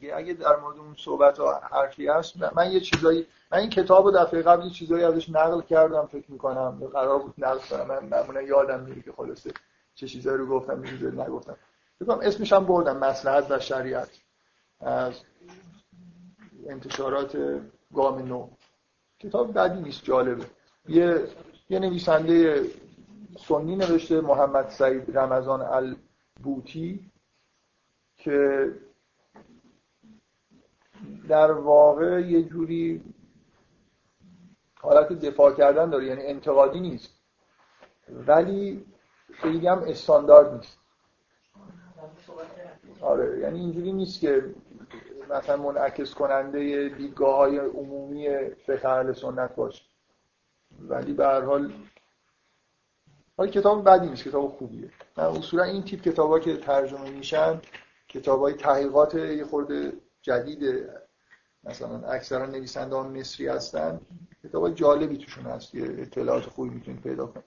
دیگه. 0.00 0.16
اگه 0.16 0.32
در 0.32 0.56
مورد 0.56 0.78
اون 0.78 0.94
صحبت 0.98 1.38
ها 1.38 1.60
حرفی 1.70 2.08
هست 2.08 2.34
من 2.56 2.72
یه 2.72 2.80
چیزایی 2.80 3.26
من 3.52 3.58
این 3.58 3.70
کتاب 3.70 4.04
رو 4.04 4.10
دفعه 4.10 4.42
قبل 4.42 4.64
یه 4.64 4.70
چیزایی 4.70 5.04
ازش 5.04 5.28
نقل 5.28 5.60
کردم 5.60 6.06
فکر 6.06 6.32
می‌کنم. 6.32 6.82
قرار 6.92 7.18
بود 7.18 7.34
نقل 7.38 7.58
کنم. 7.58 7.86
من 7.86 8.04
معمولا 8.04 8.42
یادم 8.42 8.80
میره 8.80 9.02
که 9.02 9.12
خلاصه 9.12 9.50
چه 9.94 10.06
چیزایی 10.06 10.38
رو 10.38 10.46
گفتم 10.46 10.82
چه 10.82 11.10
نگفتم. 11.10 11.56
فکر 11.98 12.12
اسمش 12.22 12.52
هم 12.52 12.66
بردم 12.66 12.96
مصلحت 12.96 13.50
و 13.50 13.58
شریعت. 13.58 14.10
از 14.80 15.14
انتشارات 16.66 17.38
گام 17.94 18.18
نو. 18.18 18.48
کتاب 19.20 19.58
بدی 19.58 19.80
نیست 19.80 20.04
جالبه. 20.04 20.44
یه 20.88 21.28
یه 21.70 21.78
نویسنده 21.78 22.64
سنی 23.48 23.76
نوشته 23.76 24.20
محمد 24.20 24.68
سعید 24.68 25.18
رمضان 25.18 25.62
البوتی 26.40 27.10
که 28.16 28.72
در 31.28 31.52
واقع 31.52 32.20
یه 32.20 32.42
جوری 32.42 33.02
حالت 34.80 35.12
دفاع 35.12 35.54
کردن 35.54 35.90
داره 35.90 36.06
یعنی 36.06 36.26
انتقادی 36.26 36.80
نیست. 36.80 37.14
ولی 38.26 38.86
خیلی 39.32 39.66
هم 39.68 39.78
استاندارد 39.78 40.54
نیست. 40.54 40.78
آره 43.00 43.38
یعنی 43.38 43.60
اینجوری 43.60 43.92
نیست 43.92 44.20
که 44.20 44.54
مثلا 45.30 45.56
منعکس 45.56 46.14
کننده 46.14 46.88
دیدگاه 46.88 47.36
های 47.36 47.58
عمومی 47.58 48.28
فقه 48.66 49.12
سنت 49.12 49.54
باشه. 49.54 49.84
ولی 50.80 51.12
به 51.12 51.26
هر 51.26 51.40
حال 51.40 51.72
حالا 53.36 53.50
کتاب 53.50 53.84
بدی 53.84 54.08
نیست 54.08 54.24
کتاب 54.24 54.48
خوبیه. 54.48 54.90
من 55.16 55.24
اصولا 55.24 55.62
این 55.62 55.82
تیپ 55.82 56.00
کتابا 56.00 56.38
که 56.38 56.56
ترجمه 56.56 57.10
میشن 57.10 57.60
کتاب 58.08 58.40
های 58.40 58.54
تحقیقات 58.54 59.14
یه 59.14 59.44
خورده 59.44 59.92
جدید 60.22 60.88
مثلا 61.68 62.08
اکثرا 62.08 62.46
نویسنده 62.46 62.96
ها 62.96 63.02
مصری 63.02 63.48
هستن. 63.48 64.00
کتاب 64.44 64.74
جالبی 64.74 65.16
توشون 65.16 65.44
هست. 65.44 65.74
یه 65.74 65.84
اطلاعات 65.98 66.42
خوبی 66.42 66.70
می‌تونید 66.70 67.02
پیدا 67.02 67.26
کنید. 67.26 67.44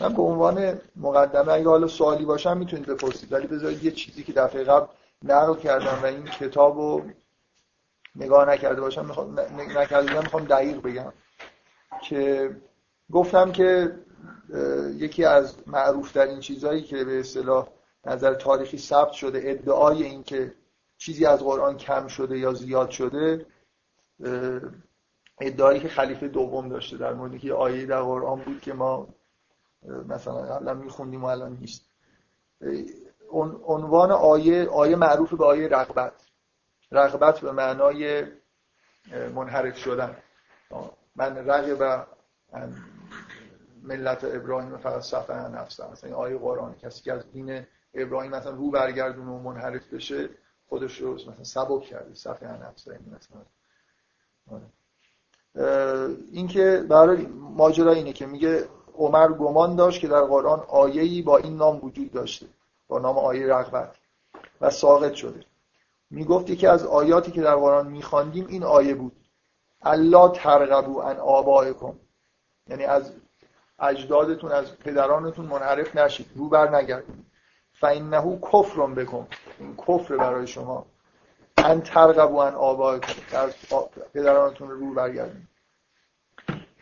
من 0.00 0.14
به 0.14 0.22
عنوان 0.22 0.80
مقدمه 0.96 1.52
اگه 1.52 1.68
حالا 1.68 1.86
سوالی 1.86 2.24
باشم 2.24 2.56
می‌تونید 2.56 2.86
بپرسید. 2.86 3.32
ولی 3.32 3.46
بذارید 3.46 3.84
یه 3.84 3.90
چیزی 3.90 4.22
که 4.22 4.32
دفعه 4.32 4.64
قبل 4.64 4.86
نقل 5.22 5.54
کردم 5.54 5.98
و 6.02 6.06
این 6.06 6.24
کتاب 6.24 6.78
رو 6.78 7.02
نگاه 8.16 8.48
نکرده 8.48 8.80
باشم 8.80 9.06
می‌خوام 9.06 9.40
نکرده 9.78 10.20
می‌خوام 10.20 10.44
دقیق 10.44 10.82
بگم. 10.82 11.12
که 12.02 12.50
گفتم 13.12 13.52
که 13.52 13.94
یکی 14.96 15.24
از 15.24 15.54
معروف 15.66 16.12
در 16.12 16.26
این 16.26 16.40
چیزهایی 16.40 16.82
که 16.82 17.04
به 17.04 17.20
اصطلاح 17.20 17.68
نظر 18.06 18.34
تاریخی 18.34 18.78
ثبت 18.78 19.12
شده 19.12 19.40
ادعای 19.44 20.02
این 20.02 20.22
که 20.22 20.52
چیزی 20.98 21.26
از 21.26 21.40
قرآن 21.40 21.76
کم 21.76 22.06
شده 22.06 22.38
یا 22.38 22.52
زیاد 22.52 22.90
شده 22.90 23.46
ادعایی 25.40 25.80
که 25.80 25.88
خلیفه 25.88 26.28
دوم 26.28 26.68
داشته 26.68 26.96
در 26.96 27.12
مورد 27.12 27.38
که 27.38 27.52
آیه 27.52 27.86
در 27.86 28.02
قرآن 28.02 28.40
بود 28.40 28.60
که 28.60 28.72
ما 28.72 29.08
مثلا 30.08 30.42
قبلا 30.42 30.74
میخوندیم 30.74 31.24
و 31.24 31.26
الان 31.26 31.56
نیست. 31.56 31.82
عنوان 33.66 34.10
آیه 34.10 34.68
آیه 34.68 34.96
معروف 34.96 35.34
به 35.34 35.44
آیه 35.44 35.68
رغبت. 35.68 36.12
رغبت 36.92 37.40
به 37.40 37.52
معنای 37.52 38.24
منحرف 39.34 39.76
شدن. 39.76 40.16
من 41.16 41.36
رغب 41.36 42.06
ملت 43.82 44.24
ابراهیم 44.24 44.76
فقط 44.76 45.02
صفحه 45.02 45.48
نفسه 45.48 45.92
مثلا 45.92 46.16
آیه 46.16 46.38
قرآن 46.38 46.74
کسی 46.74 47.02
که 47.02 47.12
از 47.12 47.32
دین 47.32 47.66
ابراهیم 47.94 48.30
مثلا 48.30 48.52
رو 48.52 48.70
برگردون 48.70 49.28
و 49.28 49.38
منحرف 49.38 49.92
بشه 49.92 50.28
خودش 50.68 51.00
رو 51.00 51.14
مثلا 51.14 51.44
سبک 51.44 51.82
کرده 51.82 52.14
صفحه 52.14 52.48
آره. 54.50 54.66
این 56.32 56.48
که 56.48 56.84
برای 56.88 57.26
ماجرا 57.26 57.92
اینه 57.92 58.12
که 58.12 58.26
میگه 58.26 58.68
عمر 58.94 59.32
گمان 59.32 59.76
داشت 59.76 60.00
که 60.00 60.08
در 60.08 60.22
قرآن 60.22 60.60
آیه‌ای 60.60 61.22
با 61.22 61.36
این 61.36 61.56
نام 61.56 61.84
وجود 61.84 62.12
داشته 62.12 62.46
با 62.88 62.98
نام 62.98 63.18
آیه 63.18 63.46
رغبت 63.46 63.96
و 64.60 64.70
ساقط 64.70 65.14
شده. 65.14 65.44
می‌گفت 66.10 66.58
که 66.58 66.68
از 66.68 66.86
آیاتی 66.86 67.32
که 67.32 67.42
در 67.42 67.56
قرآن 67.56 67.86
میخواندیم 67.86 68.46
این 68.46 68.62
آیه 68.62 68.94
بود. 68.94 69.12
الله 69.82 70.32
ترغبو 70.32 70.98
ان 70.98 71.16
آبائکم. 71.16 71.94
یعنی 72.68 72.84
از 72.84 73.12
اجدادتون 73.78 74.52
از 74.52 74.76
پدرانتون 74.76 75.46
منحرف 75.46 75.96
نشید. 75.96 76.26
رو 76.34 76.48
بر 76.48 76.76
نگردید. 76.76 77.25
فانه 77.80 78.38
کفر 78.52 78.86
بکن 78.86 79.26
این 79.58 79.76
کفر 79.76 80.16
برای 80.16 80.46
شما. 80.46 80.86
ان 81.56 81.80
ترغبو 81.80 82.36
ان 82.36 82.54
آبائکم 82.54 83.36
از 83.36 83.54
پدرانتون 84.14 84.70
رو 84.70 84.94
برگردید 84.94 85.48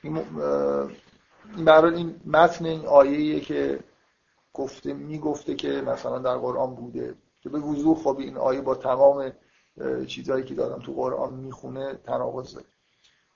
این 0.02 0.20
برای 1.64 1.94
این 1.94 2.20
متن 2.26 2.66
این 2.66 2.86
آیه 2.86 3.40
که 3.40 3.80
گفته 4.52 4.92
می‌گفته 4.92 5.54
که 5.54 5.68
مثلا 5.68 6.18
در 6.18 6.36
قرآن 6.36 6.74
بوده. 6.74 7.14
که 7.40 7.48
به 7.48 7.58
وضوح 7.58 7.98
خب 7.98 8.16
این 8.18 8.36
آیه 8.36 8.60
با 8.60 8.74
تمام 8.74 9.32
چیزهایی 10.06 10.44
که 10.44 10.54
دادم 10.54 10.82
تو 10.82 10.92
قرآن 10.92 11.34
می‌خونه 11.34 11.94
تناقض 11.94 12.54
داره. 12.54 12.66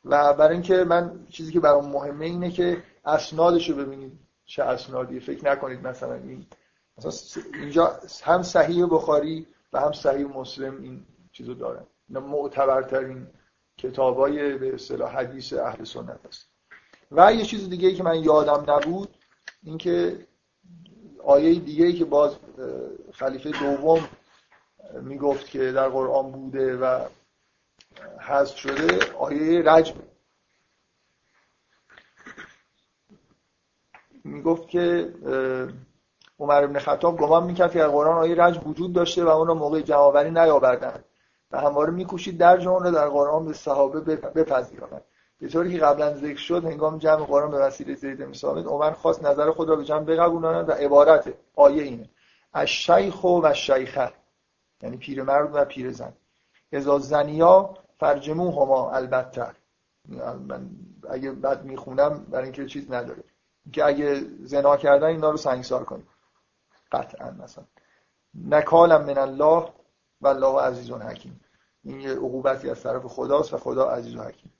و 0.04 0.34
برای 0.34 0.52
اینکه 0.52 0.84
من 0.84 1.26
چیزی 1.28 1.52
که 1.52 1.60
برام 1.60 1.88
مهمه 1.88 2.24
اینه 2.26 2.50
که 2.50 2.82
اسنادش 3.04 3.70
رو 3.70 3.76
ببینید 3.76 4.18
چه 4.44 4.62
اسنادی 4.62 5.20
فکر 5.20 5.50
نکنید 5.50 5.86
مثلا 5.86 6.14
این 6.14 6.46
اینجا 7.54 8.00
هم 8.22 8.42
صحیح 8.42 8.86
بخاری 8.86 9.46
و 9.72 9.80
هم 9.80 9.92
صحیح 9.92 10.26
مسلم 10.26 10.82
این 10.82 11.06
چیزو 11.32 11.54
دارن 11.54 11.86
اینا 12.08 12.20
معتبرترین 12.20 13.26
کتابای 13.78 14.58
به 14.58 14.74
اصطلاح 14.74 15.16
حدیث 15.16 15.52
اهل 15.52 15.84
سنت 15.84 16.26
است. 16.26 16.48
و 17.12 17.34
یه 17.34 17.44
چیز 17.44 17.70
دیگه 17.70 17.88
ای 17.88 17.94
که 17.94 18.02
من 18.02 18.24
یادم 18.24 18.64
نبود 18.70 19.16
اینکه 19.62 20.26
آیه 21.24 21.60
دیگه 21.60 21.86
ای 21.86 21.92
که 21.92 22.04
باز 22.04 22.36
خلیفه 23.12 23.50
دوم 23.50 24.08
می‌گفت 25.02 25.46
که 25.46 25.72
در 25.72 25.88
قرآن 25.88 26.32
بوده 26.32 26.76
و 26.76 27.08
حذف 28.20 28.56
شده 28.56 29.12
آیه 29.12 29.62
رجم 29.62 29.94
می‌گفت 34.24 34.68
که 34.68 35.14
عمر 36.38 36.64
ابن 36.64 36.78
خطاب 36.78 37.16
گمان 37.18 37.44
می‌کرد 37.44 37.72
که 37.72 37.78
در 37.78 37.88
قرآن 37.88 38.16
آیه 38.16 38.44
رجم 38.44 38.70
وجود 38.70 38.92
داشته 38.92 39.24
و 39.24 39.28
اون 39.28 39.50
موقع 39.50 39.80
جمعآوری 39.80 40.30
نیاوردن. 40.30 41.04
و 41.50 41.60
همواره 41.60 41.92
میکوشید 41.92 42.38
در 42.38 42.56
جمله 42.56 42.90
در 42.90 43.08
قرآن 43.08 43.46
به 43.46 43.52
صحابه 43.52 44.00
بپذیرند. 44.16 45.02
به 45.40 45.48
طوری 45.48 45.72
که 45.72 45.78
قبلا 45.78 46.14
ذکر 46.14 46.38
شد 46.38 46.64
هنگام 46.64 46.98
جمع 46.98 47.24
قرآن 47.24 47.50
به 47.50 47.58
وسیله 47.58 47.94
زید 47.94 48.18
بن 48.18 48.32
ثابت 48.32 48.66
عمر 48.66 48.90
خواست 48.90 49.24
نظر 49.24 49.50
خود 49.50 49.68
را 49.68 49.76
به 49.76 49.84
جمع 49.84 50.04
بقبولاند 50.04 50.68
و 50.68 50.72
عبارت 50.72 51.34
آیه 51.56 51.82
اینه. 51.82 52.08
الشیخ 52.54 53.24
و 53.24 53.26
الشیخه 53.26 54.12
یعنی 54.82 54.96
پیرمرد 54.96 55.50
و 55.52 55.64
پیرزن 55.64 56.12
اذا 56.72 56.98
زنیا 56.98 57.74
فرجمو 57.98 58.50
هما 58.50 58.90
البته. 58.90 59.46
من 60.48 60.70
اگه 61.10 61.32
بد 61.32 61.64
می‌خونم 61.64 62.26
برای 62.30 62.44
اینکه 62.44 62.66
چیز 62.66 62.92
نداره. 62.92 63.24
که 63.72 63.84
اگه 63.84 64.20
زنا 64.44 64.76
کردن 64.76 65.06
اینا 65.06 65.30
رو 65.30 65.36
سنگسار 65.36 65.84
کنیم. 65.84 66.06
قطعا 66.92 67.30
مثلا. 67.30 67.64
نکالم 68.34 69.04
من 69.04 69.18
الله 69.18 69.68
و 70.20 70.28
الله 70.28 70.60
عزیز 70.60 70.90
و 70.90 70.98
حکیم. 70.98 71.40
این 71.84 72.00
یه 72.00 72.10
عقوبتی 72.10 72.70
از 72.70 72.82
طرف 72.82 73.06
خداست 73.06 73.54
و 73.54 73.56
خدا 73.56 73.90
عزیز 73.90 74.16
و 74.16 74.22
حکیم. 74.22 74.52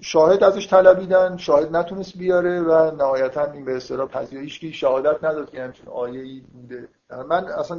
شاهد 0.00 0.44
ازش 0.44 0.68
طلبیدن 0.68 1.36
شاهد 1.36 1.76
نتونست 1.76 2.16
بیاره 2.16 2.60
و 2.60 2.96
نهایتا 2.96 3.52
این 3.52 3.64
به 3.64 3.76
اصطلاح 3.76 4.08
پذیرش 4.08 4.60
که 4.60 4.72
شهادت 4.72 5.24
نداد 5.24 5.50
که 5.50 5.62
همچین 5.62 5.88
آیه 5.88 6.42
بوده. 6.42 6.88
من 7.10 7.44
اصلا 7.44 7.78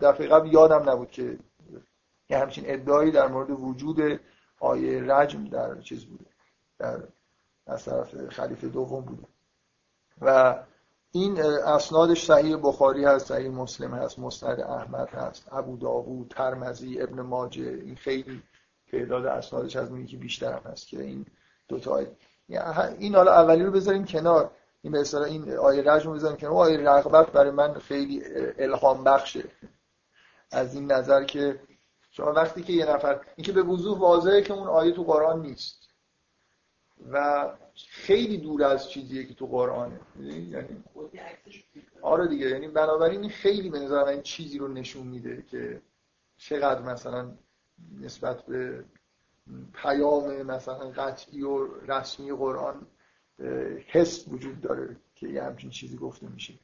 دفعه 0.00 0.26
قبل 0.26 0.52
یادم 0.52 0.90
نبود 0.90 1.10
که 1.10 1.38
یه 2.30 2.38
همچین 2.38 2.64
ادعایی 2.66 3.10
در 3.10 3.28
مورد 3.28 3.50
وجود 3.50 4.20
آیه 4.60 5.14
رجم 5.14 5.44
در 5.44 5.80
چیز 5.80 6.04
بوده 6.04 6.24
در 6.78 6.98
از 7.66 7.84
طرف 7.84 8.28
خلیفه 8.28 8.68
دوم 8.68 9.04
بوده. 9.04 9.22
و 10.20 10.54
این 11.12 11.42
اسنادش 11.42 12.24
صحیح 12.24 12.56
بخاری 12.56 13.04
هست 13.04 13.26
صحیح 13.26 13.50
مسلم 13.50 13.94
هست 13.94 14.18
مستند 14.18 14.60
احمد 14.60 15.08
هست 15.08 15.48
ابو 15.52 15.76
داوود 15.76 16.28
ترمزی 16.28 17.00
ابن 17.00 17.20
ماجه 17.20 17.62
این 17.62 17.96
خیلی 17.96 18.42
تعداد 18.90 19.26
اسنادش 19.26 19.76
از 19.76 19.90
اون 19.90 20.06
که 20.06 20.16
بیشتر 20.16 20.52
هم 20.52 20.70
هست 20.70 20.86
که 20.86 21.02
این 21.02 21.26
دو 21.68 21.78
تا 21.78 22.06
این 22.98 23.14
حالا 23.14 23.32
اولی 23.32 23.64
رو 23.64 23.72
بذاریم 23.72 24.04
کنار. 24.04 24.50
این 24.82 24.92
به 24.92 25.00
اصطلاح 25.00 25.24
این 25.24 25.56
آیه 25.56 25.82
رجم 25.82 26.10
رو 26.10 26.16
بذاریم 26.16 26.36
کنار. 26.36 26.52
آیه 26.52 26.78
رغبت 26.78 27.32
برای 27.32 27.50
من 27.50 27.74
خیلی 27.74 28.22
الهام 28.58 29.04
بخشه. 29.04 29.44
از 30.50 30.74
این 30.74 30.92
نظر 30.92 31.24
که 31.24 31.60
شما 32.10 32.32
وقتی 32.32 32.62
که 32.62 32.72
یه 32.72 32.86
نفر 32.86 33.20
اینکه 33.36 33.52
به 33.52 33.62
وضوح 33.62 33.98
واضحه 33.98 34.42
که 34.42 34.52
اون 34.52 34.68
آیه 34.68 34.92
تو 34.92 35.02
قرآن 35.02 35.42
نیست. 35.42 35.88
و 37.12 37.46
خیلی 37.88 38.38
دور 38.38 38.64
از 38.64 38.90
چیزیه 38.90 39.24
که 39.24 39.34
تو 39.34 39.46
قرآنه. 39.46 40.00
یعنی 40.20 40.84
آره 42.02 42.28
دیگه 42.28 42.50
یعنی 42.50 42.68
بنابراین 42.68 43.28
خیلی 43.28 43.70
به 43.70 43.78
نظر 43.78 44.04
من 44.04 44.22
چیزی 44.22 44.58
رو 44.58 44.68
نشون 44.68 45.06
میده 45.06 45.44
که 45.50 45.82
چقدر 46.36 46.82
مثلا 46.82 47.32
نسبت 48.00 48.42
به 48.42 48.84
پیام 49.74 50.42
مثلا 50.42 50.90
قطعی 50.90 51.42
و 51.42 51.66
رسمی 51.88 52.32
قرآن 52.32 52.86
حس 53.86 54.28
وجود 54.28 54.60
داره 54.60 54.96
که 55.14 55.28
یه 55.28 55.42
همچین 55.42 55.70
چیزی 55.70 55.96
گفته 55.96 56.28
میشه. 56.28 56.54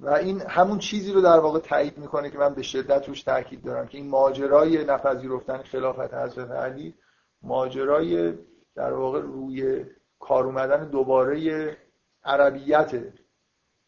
و 0.00 0.10
این 0.10 0.40
همون 0.40 0.78
چیزی 0.78 1.12
رو 1.12 1.20
در 1.20 1.38
واقع 1.38 1.58
تایید 1.58 1.98
می‌کنه 1.98 2.30
که 2.30 2.38
من 2.38 2.54
به 2.54 2.62
شدت 2.62 3.08
روش 3.08 3.22
تاکید 3.22 3.62
دارم 3.62 3.88
که 3.88 3.98
این 3.98 4.08
ماجرای 4.08 4.84
نپذیرفتن 4.84 5.62
خلافت 5.62 6.14
حضرت 6.14 6.50
علی 6.50 6.94
ماجرای 7.42 8.34
در 8.74 8.92
واقع 8.92 9.20
روی 9.20 9.84
کار 10.18 10.46
اومدن 10.46 10.88
دوباره 10.88 11.76
عربیت. 12.24 12.94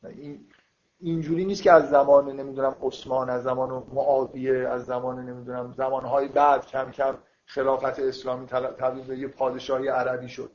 این 0.04 0.46
اینجوری 1.00 1.44
نیست 1.44 1.62
که 1.62 1.72
از 1.72 1.90
زمان 1.90 2.30
نمی‌دونم 2.40 2.76
عثمان 2.82 3.30
از 3.30 3.42
زمان 3.42 3.86
معاویه 3.92 4.68
از 4.68 4.84
زمان 4.84 5.28
نمی‌دونم 5.28 5.72
زمانهای 5.72 6.28
بعد 6.28 6.66
کم 6.66 6.90
کم 6.90 7.18
خلافت 7.46 7.98
اسلامی 7.98 8.46
تبدیل 8.46 9.06
به 9.06 9.18
یه 9.18 9.28
پادشاهی 9.28 9.88
عربی 9.88 10.28
شد. 10.28 10.50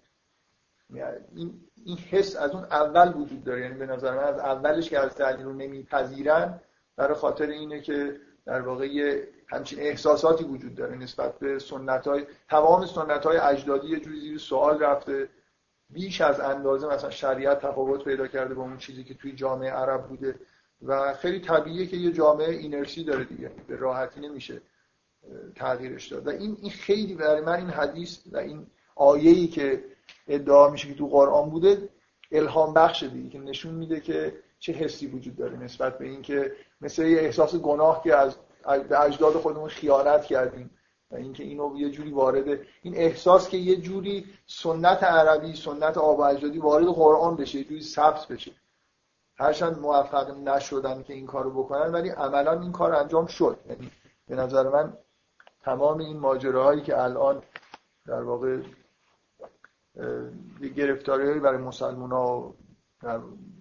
این 1.36 1.62
این 1.86 1.98
حس 1.98 2.36
از 2.36 2.52
اون 2.52 2.64
اول 2.64 3.14
وجود 3.22 3.44
داره. 3.44 3.62
یعنی 3.62 3.74
به 3.74 3.86
نظر 3.86 4.18
من 4.18 4.24
از 4.24 4.40
اولش 4.40 4.90
که 4.90 5.00
از 5.00 5.22
علی 5.22 5.44
رو 5.44 5.54
نمیپذیرن 5.54 6.60
برای 6.96 7.14
خاطر 7.14 7.46
اینه 7.46 7.81
که 7.81 8.20
در 8.46 8.62
واقع 8.62 8.88
یه 8.88 9.28
همچین 9.50 9.80
احساساتی 9.80 10.44
وجود 10.44 10.75
داره 10.75 10.96
نسبت 10.96 11.40
به 11.40 11.60
سنت 11.60 12.07
های 12.07 12.25
تمام 12.50 12.86
سنت 12.86 13.25
های 13.25 13.38
اجدادی 13.38 13.88
یه 13.88 14.00
جوری 14.00 14.19
زیر 14.19 14.38
سوال 14.38 14.80
رفته. 14.80 15.30
بیش 15.90 16.22
از 16.22 16.40
اندازه 16.40 16.88
مثلا 16.88 17.10
شریعت 17.10 17.66
تفاوت 17.66 18.04
پیدا 18.04 18.28
کرده 18.28 18.54
با 18.54 18.62
اون 18.62 18.78
چیزی 18.78 19.04
که 19.04 19.13
توی 19.13 19.31
جامعه 19.31 19.72
عرب 19.72 20.07
بوده 20.07 20.36
و 20.81 21.13
خیلی 21.13 21.40
طبیعیه 21.40 21.88
که 21.88 21.98
یه 21.98 22.12
جامعه 22.12 22.50
اینرسی 22.50 23.04
داره 23.04 23.24
دیگه 23.24 23.51
به 23.68 23.75
راحتی 23.75 24.19
نمیشه 24.19 24.62
تغییرش 25.56 26.07
داد. 26.07 26.28
و 26.28 26.30
این 26.30 26.57
این 26.62 26.72
خیلی 26.72 27.16
برای 27.16 27.42
من 27.42 27.56
این 27.56 27.69
حدیث 27.69 28.19
و 28.31 28.38
این 28.38 28.68
آیه‌ای 28.95 29.48
که 29.48 29.84
ادعا 30.28 30.69
میشه 30.69 30.88
که 30.88 30.94
تو 30.94 31.07
قرآن 31.07 31.50
بوده 31.50 31.90
الهام 32.31 32.74
بخش 32.74 33.04
دیگه 33.04 33.30
که 33.30 33.40
نشون 33.40 33.74
میده 33.74 34.00
که 34.00 34.34
چه 34.60 34.74
حسی 34.74 35.07
وجود 35.07 35.36
داره 35.36 35.57
نسبت 35.57 35.98
به 35.98 36.06
اینکه 36.06 36.52
مثل 36.81 37.06
یه 37.06 37.19
احساس 37.19 37.56
گناه 37.56 38.04
که 38.04 38.16
از 38.16 38.36
به 38.64 39.02
اجداد 39.02 39.34
خودمون 39.34 39.70
خیانت 39.70 40.26
کردیم 40.26 40.70
و 41.12 41.16
اینکه 41.16 41.44
اینو 41.44 41.78
یه 41.78 41.90
جوری 41.90 42.12
وارد 42.12 42.60
این 42.82 42.96
احساس 42.96 43.50
که 43.50 43.58
یه 43.58 43.76
جوری 43.76 44.26
سنت 44.48 45.04
عربی 45.04 45.56
سنت 45.56 45.98
آب 45.98 46.20
اجدادی 46.20 46.60
وارد 46.60 46.86
قرآن 46.86 47.36
بشه 47.36 47.58
یه 47.58 47.64
جوری 47.64 47.82
ثبت 47.82 48.28
بشه. 48.28 48.52
هرچند 49.36 49.80
موفق 49.80 50.38
نشدن 50.38 51.04
که 51.04 51.14
این 51.14 51.26
کارو 51.26 51.64
بکنن 51.64 51.92
ولی 51.92 52.10
عملا 52.10 52.62
این 52.62 52.72
کار 52.72 52.96
انجام 52.96 53.26
شد. 53.26 53.60
یعنی 53.70 53.92
به 54.28 54.36
نظر 54.36 54.70
من 54.70 54.98
تمام 55.62 55.98
این 55.98 56.18
ماجراهایی 56.18 56.82
که 56.82 57.02
الان 57.02 57.44
در 58.06 58.24
واقع 58.24 58.62
گرفتاری 60.76 61.40
برای 61.40 61.58
مسلمان 61.58 62.12
ها 62.12 62.54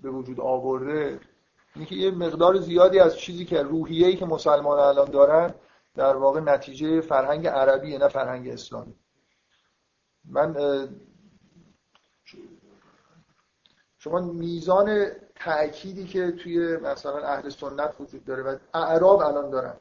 به 0.02 0.10
وجود 0.10 0.40
آورده 0.40 1.20
اینکه 1.78 1.94
یه 1.94 2.10
مقدار 2.10 2.60
زیادی 2.60 2.98
از 2.98 3.16
چیزی 3.16 3.44
که 3.44 3.62
روحیه‌ای 3.62 4.16
که 4.16 4.26
مسلمان 4.26 4.78
الان 4.78 5.10
دارن 5.10 5.54
در 5.94 6.16
واقع 6.16 6.40
نتیجه 6.40 7.00
فرهنگ 7.00 7.46
عربی 7.46 7.98
نه 7.98 8.08
فرهنگ 8.08 8.48
اسلامی. 8.48 8.94
من 10.24 10.56
شما 13.98 14.20
میزان 14.20 15.06
تأکیدی 15.34 16.04
که 16.04 16.30
توی 16.30 16.76
مثلا 16.76 17.18
اهل 17.18 17.48
سنت 17.48 17.94
وجود 18.00 18.24
داره 18.24 18.42
و 18.42 18.56
اعراب 18.74 19.20
الان 19.20 19.50
دارن 19.50 19.74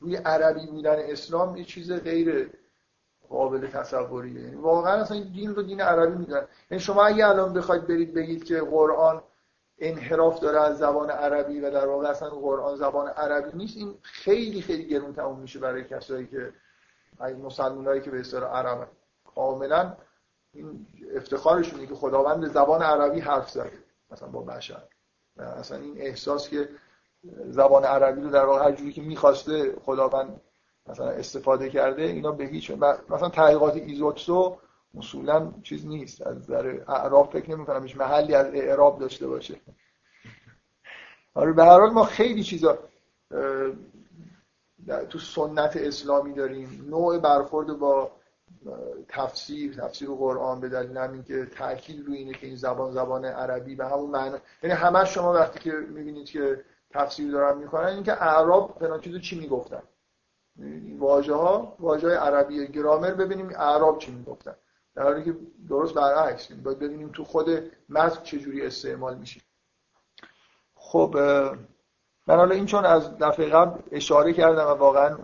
روی 0.00 0.16
عربی 0.16 0.66
بودن 0.66 0.96
اسلام 0.98 1.56
یه 1.56 1.64
چیز 1.64 1.92
غیر 1.92 2.50
قابل 3.28 3.66
تصوریه. 3.66 4.56
واقعا 4.56 4.92
اصلا 4.92 5.20
دین 5.20 5.54
رو 5.54 5.62
دین 5.62 5.80
عربی 5.80 6.16
می‌دونن. 6.16 6.46
یعنی 6.70 6.82
شما 6.82 7.04
اگه 7.04 7.28
الان 7.28 7.52
بخواید 7.52 7.86
برید 7.86 8.14
بگید 8.14 8.44
که 8.44 8.60
قرآن 8.60 9.22
انحراف 9.78 10.40
داره 10.40 10.60
از 10.60 10.78
زبان 10.78 11.10
عربی 11.10 11.60
و 11.60 11.70
در 11.70 11.86
واقع 11.86 12.08
اصلا 12.08 12.30
قرآن 12.30 12.76
زبان 12.76 13.08
عربی 13.08 13.58
نیست. 13.58 13.76
این 13.76 13.94
خیلی 14.02 14.62
خیلی 14.62 14.86
گرون 14.86 15.14
تموم 15.14 15.38
میشه 15.38 15.58
برای 15.58 15.84
کسایی 15.84 16.26
که 16.26 16.52
مسلمانایی 17.44 18.00
که 18.00 18.10
به 18.10 18.20
اصطلاح 18.20 18.58
عرب 18.58 18.88
کاملا 19.34 19.96
این 20.52 20.86
افتخارشونه 21.16 21.86
که 21.86 21.94
خداوند 21.94 22.48
زبان 22.48 22.82
عربی 22.82 23.20
حرف 23.20 23.50
زده 23.50 23.72
مثلا 24.10 24.28
با 24.28 24.40
بشر. 24.40 24.82
اصلا 25.38 25.78
این 25.78 25.94
احساس 25.98 26.48
که 26.48 26.68
زبان 27.46 27.84
عربی 27.84 28.20
رو 28.20 28.30
در 28.30 28.44
واقع 28.44 28.64
هر 28.64 28.72
جوری 28.72 28.92
که 28.92 29.02
می‌خواسته 29.02 29.76
خداوند 29.84 30.40
مثلا 30.86 31.10
استفاده 31.10 31.70
کرده 31.70 32.02
اینا 32.02 32.32
به 32.32 32.44
هیچ 32.44 32.70
مثلا 33.10 33.28
تحقیقات 33.28 33.76
ایزوتسو 33.76 34.58
اصولا 34.96 35.52
چیز 35.62 35.86
نیست. 35.86 36.26
از 36.26 36.36
نظر 36.36 36.80
اعراب 36.88 37.32
فکر 37.32 37.50
نمی 37.50 37.66
کنم 37.66 37.86
محلی 37.96 38.34
از 38.34 38.46
اعراب 38.46 38.98
داشته 38.98 39.26
باشه. 39.26 39.60
آره 41.34 41.52
به 41.52 41.64
هر 41.64 41.80
حال 41.80 41.90
ما 41.90 42.04
خیلی 42.04 42.42
چیزا 42.42 42.78
تو 45.08 45.18
سنت 45.18 45.76
اسلامی 45.76 46.32
داریم. 46.32 46.86
نوع 46.90 47.18
برخورد 47.18 47.78
با 47.78 48.10
تفسیر 49.08 49.74
تفسیر 49.74 50.08
قرآن 50.08 50.60
به 50.60 50.68
دلیل 50.68 50.96
همین 50.96 51.22
که 51.22 51.46
تاکید 51.46 52.06
روی 52.06 52.16
اینه 52.16 52.32
که 52.32 52.46
این 52.46 52.56
زبان 52.56 52.92
زبان 52.92 53.24
عربی 53.24 53.74
به 53.74 53.86
همون 53.86 54.10
معنی 54.10 54.36
یعنی 54.62 54.76
همه 54.76 55.04
شما 55.04 55.32
وقتی 55.32 55.58
که 55.58 55.72
می‌بینید 55.72 56.26
که 56.26 56.64
تفسیر 56.90 57.32
دارن 57.32 57.58
می‌کنن 57.58 57.86
اینکه 57.86 58.12
اعراب 58.12 58.76
فلان 58.78 59.00
چیزو 59.00 59.18
چی 59.18 59.40
می‌گفتن؟ 59.40 59.82
واژه 60.98 61.34
ها 61.34 61.76
واژه 61.80 62.06
های 62.06 62.16
عربی 62.16 62.66
گرامر 62.66 63.14
ببینیم 63.14 63.48
اعراب 63.48 63.98
چی 63.98 64.12
می‌گفتن. 64.12 64.54
در 64.96 65.02
حالی 65.02 65.24
که 65.24 65.36
درست 65.68 65.94
برعکس 65.94 66.52
باید 66.52 66.78
ببینیم 66.78 67.08
تو 67.08 67.24
خود 67.24 67.48
متن 67.88 68.22
چجوری 68.22 68.66
استعمال 68.66 69.18
میشه. 69.18 69.40
خب 70.74 71.16
من 72.26 72.36
حالا 72.36 72.54
این 72.54 72.66
چون 72.66 72.84
از 72.84 73.18
دفعه 73.18 73.46
قبل 73.46 73.80
اشاره 73.92 74.32
کردم 74.32 74.66
و 74.66 74.74
واقعا 74.74 75.18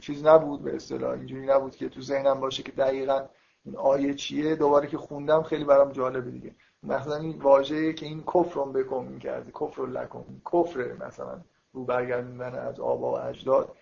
چیز 0.00 0.24
نبود 0.24 0.62
به 0.62 0.76
اصطلاح 0.76 1.10
اینجوری 1.10 1.46
نبود 1.46 1.76
که 1.76 1.88
تو 1.88 2.00
ذهنم 2.00 2.40
باشه 2.40 2.62
که 2.62 2.72
دقیقا 2.72 3.26
این 3.64 3.76
آیه 3.76 4.14
چیه. 4.14 4.56
دوباره 4.56 4.86
که 4.86 4.98
خوندم 4.98 5.42
خیلی 5.42 5.64
برام 5.64 5.92
جالبه 5.92 6.30
دیگه. 6.30 6.54
مثلا 6.82 7.16
این 7.16 7.42
واژه 7.42 7.92
که 7.92 8.06
این 8.06 8.22
کفر 8.22 8.54
رو 8.54 8.72
بکن 8.72 9.04
می‌کرده 9.04 9.50
کفر 9.50 9.86
لکن 9.86 10.40
کفر 10.52 10.92
مثلا 10.92 11.40
رو 11.72 11.84
برگردوندن 11.84 12.54
از 12.54 12.80
آبا 12.80 13.12
و 13.12 13.18
اجداد 13.18 13.76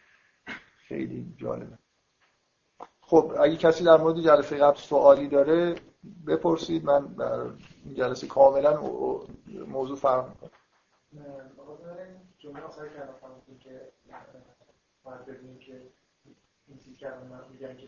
خیلی 0.88 1.34
جالبه. 1.36 1.78
خب 3.12 3.32
اگه 3.40 3.56
کسی 3.56 3.84
در 3.84 3.96
مورد 3.96 4.20
جلسه 4.20 4.56
قبل 4.56 4.76
سوالی 4.76 5.28
داره 5.28 5.74
بپرسید. 6.26 6.84
من 6.84 7.06
در 7.06 7.40
این 7.84 7.94
جلسه 7.94 8.26
کاملا 8.26 8.80
موضوع 9.68 9.96
فرق 9.96 10.28
می‌کنم. 10.28 10.50
جمعه 12.38 12.62
آخر 12.62 12.88
کردم 12.88 13.14
که 13.60 13.92
که 15.60 15.82
این 16.66 16.78
میگن 17.50 17.76
که 17.76 17.86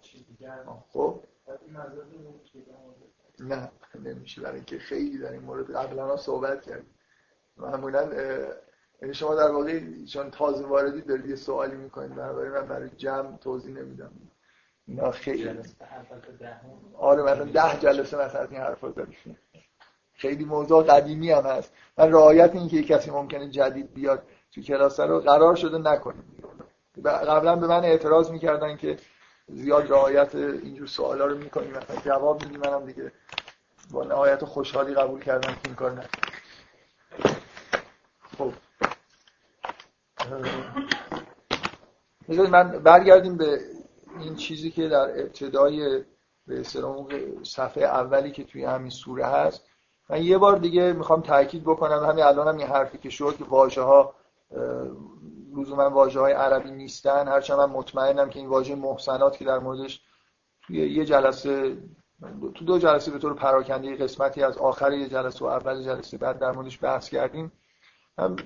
چی 0.00 0.24
دیگر 0.24 0.64
خب. 0.88 1.20
نه 3.40 3.70
نمیشه 4.04 4.42
برای 4.42 4.56
اینکه 4.56 4.78
خیلی 4.78 5.18
در 5.18 5.32
این 5.32 5.42
مورد 5.42 5.70
قبلا 5.70 6.16
صحبت 6.16 6.62
کردیم. 6.62 6.94
معمولا 7.56 8.02
یعنی 9.02 9.14
شما 9.14 9.34
در 9.34 9.50
واقع 9.50 10.04
چون 10.04 10.30
تازه 10.30 10.66
واردی 10.66 11.00
دارید 11.00 11.26
یه 11.26 11.36
سوالی 11.36 11.76
می‌کنید. 11.76 12.14
بنابراین 12.14 12.52
من 12.52 12.68
برای 12.68 12.90
جمع 12.90 13.36
توضیح 13.36 13.74
نمیدم. 13.74 14.12
اینا 14.88 15.10
خیلی 15.10 15.50
آره 16.98 17.22
مثلا 17.22 17.44
ده 17.44 17.78
جلسه. 17.80 18.16
مثلا 18.16 18.40
از 18.40 18.52
این 18.52 18.60
حرفا 18.60 18.88
داریم 18.88 19.16
خیلی 20.14 20.44
موضوع 20.44 20.84
قدیمی 20.84 21.30
هم 21.30 21.46
هست. 21.46 21.72
من 21.98 22.12
رعایت 22.12 22.54
این 22.54 22.68
که 22.68 22.82
کسی 22.82 23.10
ممکنه 23.10 23.48
جدید 23.48 23.94
بیاد 23.94 24.22
تو 24.52 24.60
کلاس 24.60 25.00
رو 25.00 25.20
قرار 25.20 25.54
شده 25.54 25.78
نکنیم. 25.78 26.24
قبلا 27.04 27.56
به 27.56 27.66
من 27.66 27.84
اعتراض 27.84 28.30
می‌کردن 28.30 28.76
که 28.76 28.96
زیاد 29.48 29.90
رعایت 29.90 30.34
اینجور 30.34 30.86
سوالا 30.86 31.26
رو 31.26 31.38
می‌کنیم. 31.38 31.70
مثلا 31.70 31.96
جواب 31.96 32.44
میدیم. 32.44 32.60
منم 32.60 32.86
دیگه 32.86 33.12
با 33.90 34.04
نهایت 34.04 34.44
خوشحالی 34.44 34.94
قبول 34.94 35.20
کردم 35.20 35.52
که 35.52 35.60
این 35.64 35.74
کار 35.74 35.90
نکنم 35.90 36.06
خب. 38.38 38.52
من 42.50 42.70
برگردیم 42.78 43.36
به 43.36 43.60
این 44.20 44.34
چیزی 44.34 44.70
که 44.70 44.88
در 44.88 45.20
ابتدای 45.20 46.04
به 46.46 46.62
صفحه 47.42 47.84
اولی 47.84 48.30
که 48.30 48.44
توی 48.44 48.64
همین 48.64 48.90
سوره 48.90 49.26
هست 49.26 49.68
من 50.10 50.22
یه 50.22 50.38
بار 50.38 50.58
دیگه 50.58 50.92
می‌خوام 50.92 51.22
تاکید 51.22 51.62
بکنم 51.62 52.04
همین 52.04 52.24
الان 52.24 52.48
هم 52.48 52.56
این 52.56 52.66
حرفی 52.66 52.98
که 52.98 53.10
شد 53.10 53.36
که 53.38 53.44
واژه 53.44 53.82
ها 53.82 54.14
لزوما 55.56 55.90
واژه 55.90 56.20
های 56.20 56.32
عربی 56.32 56.70
نیستن 56.70 57.28
هرچند 57.28 57.58
من 57.58 57.70
مطمئنم 57.70 58.30
که 58.30 58.38
این 58.38 58.48
واژه 58.48 58.74
محسنات 58.74 59.36
که 59.36 59.44
در 59.44 59.58
موردش 59.58 60.00
توی 60.66 60.76
یه 60.76 61.04
جلسه 61.04 61.76
تو 62.54 62.64
دو 62.64 62.78
جلسه 62.78 63.10
به 63.10 63.18
طور 63.18 63.34
پراکنده 63.34 63.96
قسمتی 63.96 64.42
از 64.42 64.58
آخر 64.58 64.92
یه 64.92 65.08
جلسه 65.08 65.44
و 65.44 65.48
اول 65.48 65.82
جلسه 65.82 66.18
بعد 66.18 66.38
در 66.38 66.52
موردش 66.52 66.78
بحث 66.82 67.08
کردیم. 67.08 67.52
هم 68.18 68.36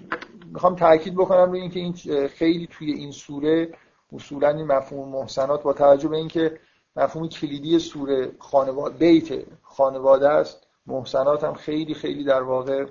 می‌خوام 0.53 0.77
تاکید 0.77 1.15
بکنم 1.15 1.51
روی 1.51 1.61
اینکه 1.61 1.81
این 1.81 2.29
خیلی 2.29 2.67
توی 2.67 2.93
این 2.93 3.11
سوره 3.13 3.73
اصولا 4.13 4.49
این 4.49 4.67
مفهوم 4.67 5.09
محسنات 5.09 5.63
با 5.63 5.73
توجه 5.73 6.09
به 6.09 6.17
اینکه 6.17 6.61
مفهوم 6.97 7.29
کلیدی 7.29 7.79
سوره 7.79 8.33
خانواده 8.39 8.97
بیت 8.97 9.45
خانواده 9.63 10.29
است 10.29 10.67
محسنات 10.87 11.45
هم 11.45 11.55
خیلی 11.55 11.95
خیلی 11.95 12.25
در 12.25 12.43
واقع 12.43 12.87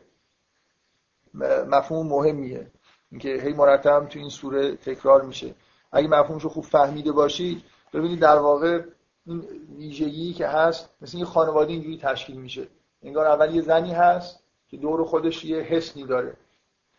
مفهوم 1.68 2.08
مهمیه. 2.08 2.72
اینکه 3.12 3.30
هی 3.30 3.54
مرتب 3.54 4.08
تو 4.10 4.20
این 4.20 4.30
سوره 4.30 4.76
تکرار 4.76 5.22
میشه. 5.22 5.56
اگه 5.92 6.08
مفهومش 6.08 6.44
رو 6.44 6.50
خوب 6.50 6.64
فهمیده 6.64 7.12
باشید 7.12 7.64
ببینید 7.94 8.20
در 8.20 8.38
واقع 8.38 8.84
این 9.26 9.44
ویژگی 9.78 10.34
که 10.34 10.48
هست 10.48 10.90
مثل 11.02 11.18
این 11.18 11.26
خانواده 11.26 11.72
اینجوری 11.72 11.98
تشکیل 11.98 12.36
میشه. 12.36 12.68
انگار 13.04 13.26
اول 13.28 13.56
یه 13.56 13.62
زنی 13.62 13.94
هست 13.94 14.44
که 14.68 14.78
دور 14.78 15.04
خودش 15.06 15.46
یه 15.46 15.58
حسنی 15.58 16.04
داره. 16.04 16.34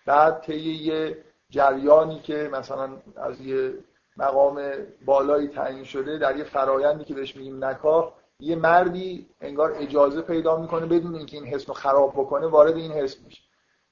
بعد 0.07 0.41
طی 0.41 0.61
یه 0.61 1.19
جریانی 1.51 2.21
که 2.21 2.51
مثلا 2.53 2.91
از 3.17 3.41
یه 3.41 3.75
مقام 4.21 4.63
بالایی 5.05 5.49
تعیین 5.49 5.85
شده 5.85 6.19
در 6.19 6.37
یه 6.37 6.45
فرایندی 6.45 7.05
که 7.05 7.15
بهش 7.15 7.37
میگیم 7.37 7.65
نکاح 7.65 8.13
یه 8.41 8.57
مردی 8.57 9.29
انگار 9.41 9.73
اجازه 9.77 10.21
پیدا 10.23 10.57
می‌کنه 10.57 10.87
بدون 10.87 11.15
اینکه 11.15 11.37
این 11.37 11.47
حس 11.47 11.69
رو 11.69 11.75
خراب 11.75 12.13
بکنه 12.13 12.47
وارد 12.47 12.77
این 12.77 12.93
حس 12.93 13.17
میشه. 13.25 13.43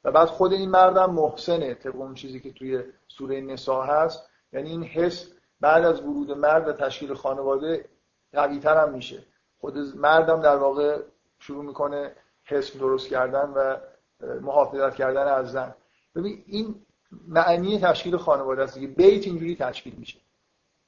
و 0.04 0.12
بعد 0.12 0.28
خود 0.28 0.52
این 0.52 0.70
مردم 0.70 1.11
محسنه 1.11 1.75
طبق 1.75 1.97
اون 1.97 2.14
چیزی 2.14 2.40
که 2.40 2.52
توی 2.52 2.82
سوره 3.08 3.40
نسا 3.40 3.82
هست. 3.82 4.28
یعنی 4.52 4.70
این 4.70 4.82
حس 4.85 5.32
بعد 5.61 5.85
از 5.85 6.00
ورود 6.00 6.32
مرد 6.32 6.68
و 6.68 6.73
تشکیل 6.73 7.14
خانواده 7.14 7.85
قوی 8.32 8.58
هم 8.58 8.92
میشه. 8.92 9.25
خود 9.61 9.78
مردم 9.97 10.40
در 10.40 10.56
واقع 10.56 10.99
شروع 11.38 11.64
می‌کنه 11.64 12.12
حس 12.44 12.76
درست 12.76 13.08
کردن 13.08 13.52
و 13.56 13.76
محافظت 14.40 14.94
کردن 14.94 15.26
از 15.26 15.52
زن. 15.52 15.75
ببین 16.14 16.44
این 16.47 16.75
معنی 17.29 17.81
تشکیل 17.81 18.17
خانواده 18.17 18.62
است. 18.62 18.81
که 18.81 18.87
بیت 18.87 19.27
اینجوری 19.27 19.57
تشکیل 19.57 19.95
میشه. 19.95 20.19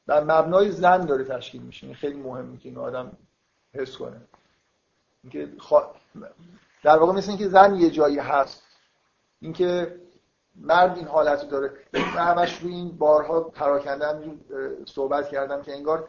در 0.07 0.25
مبنای 0.25 0.71
زن 0.71 1.07
داره 1.07 1.25
تشکیل 1.25 1.62
میشه. 1.62 1.87
این 1.87 1.97
خیلی 1.97 2.21
مهمه 2.21 2.59
که 2.59 2.69
این 2.69 2.79
آدم 2.79 3.12
حس 3.75 3.97
کنه. 3.97 4.21
اینکه 5.23 5.49
در 6.83 6.99
واقع 6.99 7.12
مثل 7.12 7.29
اینکه 7.29 7.49
زن 7.49 7.75
یه 7.75 7.91
جایی 7.91 8.19
هست. 8.19 8.62
اینکه 9.41 10.00
مرد 10.57 10.97
این 10.97 11.07
حالت 11.07 11.49
داره. 11.49 11.73
من 11.95 12.00
همش 12.00 12.59
روی 12.59 12.75
این 12.75 12.99
بارها 12.99 13.41
پراکنده 13.41 14.39
صحبت 14.87 15.29
کردم 15.29 15.62
که 15.62 15.73
انگار 15.73 16.09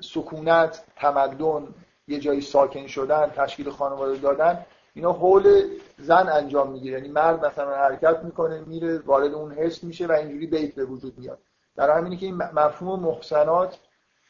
سکونت 0.00 0.84
تمدن 0.96 1.74
یه 2.08 2.18
جایی 2.18 2.40
ساکن 2.40 2.86
شدن 2.86 3.26
تشکیل 3.26 3.70
خانواده 3.70 4.16
دادن. 4.16 4.66
اینا 4.94 5.12
حول 5.12 5.62
زن 5.98 6.28
انجام 6.28 6.72
می‌گیره. 6.72 6.98
یعنی 6.98 7.08
مرد 7.08 7.46
مثلا 7.46 7.74
حرکت 7.74 8.20
می‌کنه 8.24 8.60
میره 8.60 8.98
وارد 8.98 9.34
اون 9.34 9.52
حس 9.52 9.84
میشه 9.84 10.06
و 10.06 10.12
اینجوری 10.12 10.46
بیت 10.46 10.74
به 10.74 10.84
وجود 10.84 11.18
میاد. 11.18 11.38
در 11.76 11.90
همینی 11.90 12.16
که 12.16 12.26
این 12.26 12.34
مفهوم 12.34 13.00
محسنات 13.00 13.78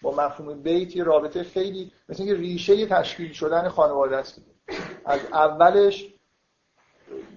با 0.02 0.14
مفهوم 0.14 0.62
بیت 0.62 0.97
یه 0.97 1.04
رابطه 1.04 1.42
خیلی 1.42 1.92
مثل 2.09 2.23
اینکه 2.23 2.40
ریشه 2.40 2.87
تشکیل 2.87 3.33
شدن 3.33 3.68
خانواده 3.68 4.16
است. 4.16 4.40
از 5.04 5.21
اولش 5.33 6.14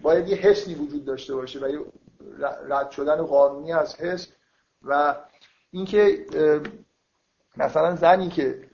باید 0.01 0.27
یه 0.27 0.36
حسی 0.36 0.75
وجود 0.75 1.05
داشته 1.05 1.36
باشه 1.36 1.60
و 1.60 1.69
یه 1.69 1.79
رد 2.69 2.91
شدن 2.91 3.22
قانونی 3.22 3.74
از 3.74 3.96
حس 3.96 4.27
و 4.81 5.15
اینکه 5.72 6.25
مثلا 7.57 7.96
زنی 7.96 8.29
که 8.29 8.67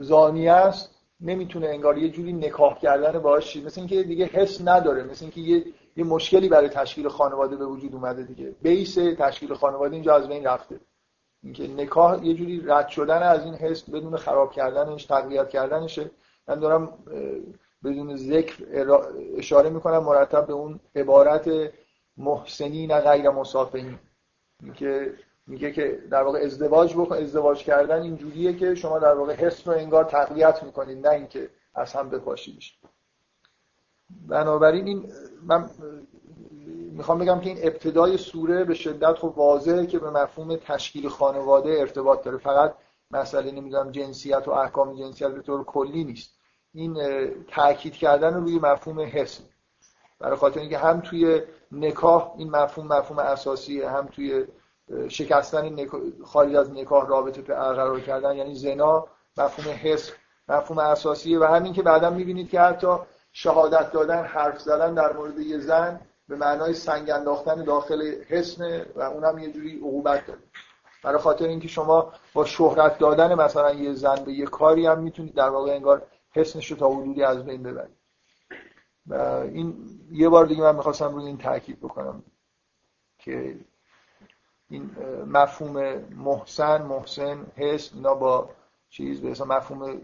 زانی 0.00 0.48
است 0.48 0.97
نمی‌تونه 1.20 1.68
انگار 1.68 1.98
یه 1.98 2.08
جوری 2.08 2.32
نکاح 2.32 2.78
کردن 2.78 3.18
باهاش 3.18 3.56
مثل 3.56 3.80
اینکه 3.80 4.02
دیگه 4.02 4.24
حس 4.24 4.60
نداره 4.64 5.02
مثل 5.02 5.24
اینکه 5.24 5.40
یه 5.40 5.64
یه 5.96 6.04
مشکلی 6.04 6.48
برای 6.48 6.68
تشکیل 6.68 7.08
خانواده 7.08 7.56
به 7.56 7.66
وجود 7.66 7.94
اومده 7.94 8.22
دیگه. 8.22 8.54
بیس 8.62 8.94
تشکیل 8.94 9.54
خانواده 9.54 9.94
اینجا 9.94 10.14
از 10.14 10.28
بین 10.28 10.44
رفته. 10.44 10.80
اینکه 11.42 11.68
نکاح 11.68 12.26
یه 12.26 12.34
جوری 12.34 12.62
رد 12.66 12.88
شدن 12.88 13.22
از 13.22 13.44
این 13.44 13.54
حس 13.54 13.90
بدون 13.90 14.16
خراب 14.16 14.52
کردنش 14.52 15.04
تقویت 15.04 15.48
کردنشه. 15.48 16.10
من 16.48 16.60
دارم 16.60 16.98
بدون 17.84 18.16
ذکر 18.16 18.64
اشاره 19.36 19.70
می‌کنم 19.70 20.04
مرتب 20.04 20.46
به 20.46 20.52
اون 20.52 20.80
عبارت 20.94 21.50
محسنین 22.16 23.00
غیر 23.00 23.30
مسافهین 23.30 23.98
که 24.74 25.14
میگه 25.48 25.72
که 25.72 26.02
در 26.10 26.22
واقع 26.22 26.38
ازدواج 26.38 26.94
بکن 26.94 27.16
ازدواج 27.16 27.64
کردن 27.64 28.02
اینجوریه 28.02 28.56
که 28.56 28.74
شما 28.74 28.98
در 28.98 29.14
واقع 29.14 29.34
حس 29.34 29.68
رو 29.68 29.74
انگار 29.74 30.04
تقویت 30.04 30.62
می‌کنید 30.62 31.06
نه 31.06 31.12
اینکه 31.12 31.50
از 31.74 31.92
هم 31.92 32.10
بپاشیدش 32.10 32.78
بنابراین 34.28 34.86
این 34.86 35.12
من 35.42 35.70
می‌خوام 36.92 37.18
بگم 37.18 37.40
که 37.40 37.50
این 37.50 37.58
ابتدای 37.62 38.16
سوره 38.16 38.64
به 38.64 38.74
شدت 38.74 39.12
خب 39.12 39.32
واضحه 39.36 39.86
که 39.86 39.98
به 39.98 40.10
مفهوم 40.10 40.56
تشکیل 40.56 41.08
خانواده 41.08 41.70
ارتباط 41.70 42.24
داره. 42.24 42.38
فقط 42.38 42.74
مسئله 43.10 43.50
نمی‌دونم 43.50 43.90
جنسیت 43.90 44.48
و 44.48 44.50
احکام 44.50 44.94
جنسیت 44.94 45.28
به 45.28 45.42
طور 45.42 45.64
کلی 45.64 46.04
نیست. 46.04 46.30
این 46.74 46.96
تاکید 47.48 47.92
کردن 47.92 48.34
روی 48.34 48.58
مفهوم 48.58 49.00
حس. 49.00 49.40
برای 50.18 50.36
خاطر 50.36 50.60
اینکه 50.60 50.78
هم 50.78 51.00
توی 51.00 51.42
نکاح 51.72 52.34
این 52.38 52.50
مفهوم 52.50 52.86
مفهوم 52.86 53.18
اساسیه 53.18 53.90
هم 53.90 54.06
توی 54.06 54.46
شکستن 55.08 55.86
خارج 56.24 56.54
از 56.54 56.70
نکاح 56.70 57.08
رابطه 57.08 57.42
برقرار 57.42 58.00
کردن 58.00 58.36
یعنی 58.36 58.54
زنا 58.54 59.06
مفهوم 59.38 59.74
حس 59.82 60.12
مفهوم 60.48 60.78
اساسیه 60.78 61.38
و 61.38 61.44
همین 61.44 61.72
که 61.72 61.82
بعدا 61.82 62.10
می‌بینید 62.10 62.50
که 62.50 62.60
حتی 62.60 62.96
شهادت 63.32 63.92
دادن 63.92 64.24
حرف 64.24 64.60
زدن 64.60 64.94
در 64.94 65.12
مورد 65.12 65.38
یه 65.38 65.58
زن 65.58 66.00
به 66.28 66.36
معنای 66.36 66.74
سنگ 66.74 67.10
انداختن 67.10 67.64
داخل 67.64 68.22
حسن 68.28 68.86
و 68.96 69.00
اونم 69.02 69.38
یه 69.38 69.52
جوری 69.52 69.76
عقوبت 69.76 70.26
داره. 70.26 70.40
برای 71.04 71.18
خاطر 71.18 71.44
اینکه 71.44 71.68
شما 71.68 72.12
با 72.34 72.44
شهرت 72.44 72.98
دادن 72.98 73.34
مثلا 73.34 73.72
یه 73.72 73.92
زن 73.92 74.24
به 74.24 74.32
یه 74.32 74.44
کاری 74.44 74.86
هم 74.86 75.02
می‌تونید 75.02 75.34
در 75.34 75.48
واقع 75.48 75.72
انگار 75.72 76.02
حسنش 76.30 76.70
رو 76.70 76.76
تا 76.76 76.88
حدودی 76.88 77.22
از 77.22 77.44
بین 77.44 77.62
ببرید. 77.62 77.96
و 79.06 79.14
این 79.14 79.74
یه 80.12 80.28
بار 80.28 80.46
دیگه 80.46 80.62
من 80.62 80.76
می‌خواستم 80.76 81.14
روی 81.14 81.26
این 81.26 81.38
تاکید 81.38 81.80
بکنم 81.80 82.22
که 83.18 83.56
این 84.70 84.90
مفهوم 85.26 85.98
محسن 86.16 86.82
محسن 86.82 87.46
حس 87.56 87.90
اینا 87.94 88.14
با 88.14 88.50
چیز 88.90 89.20
به 89.20 89.44
مفهوم 89.44 90.00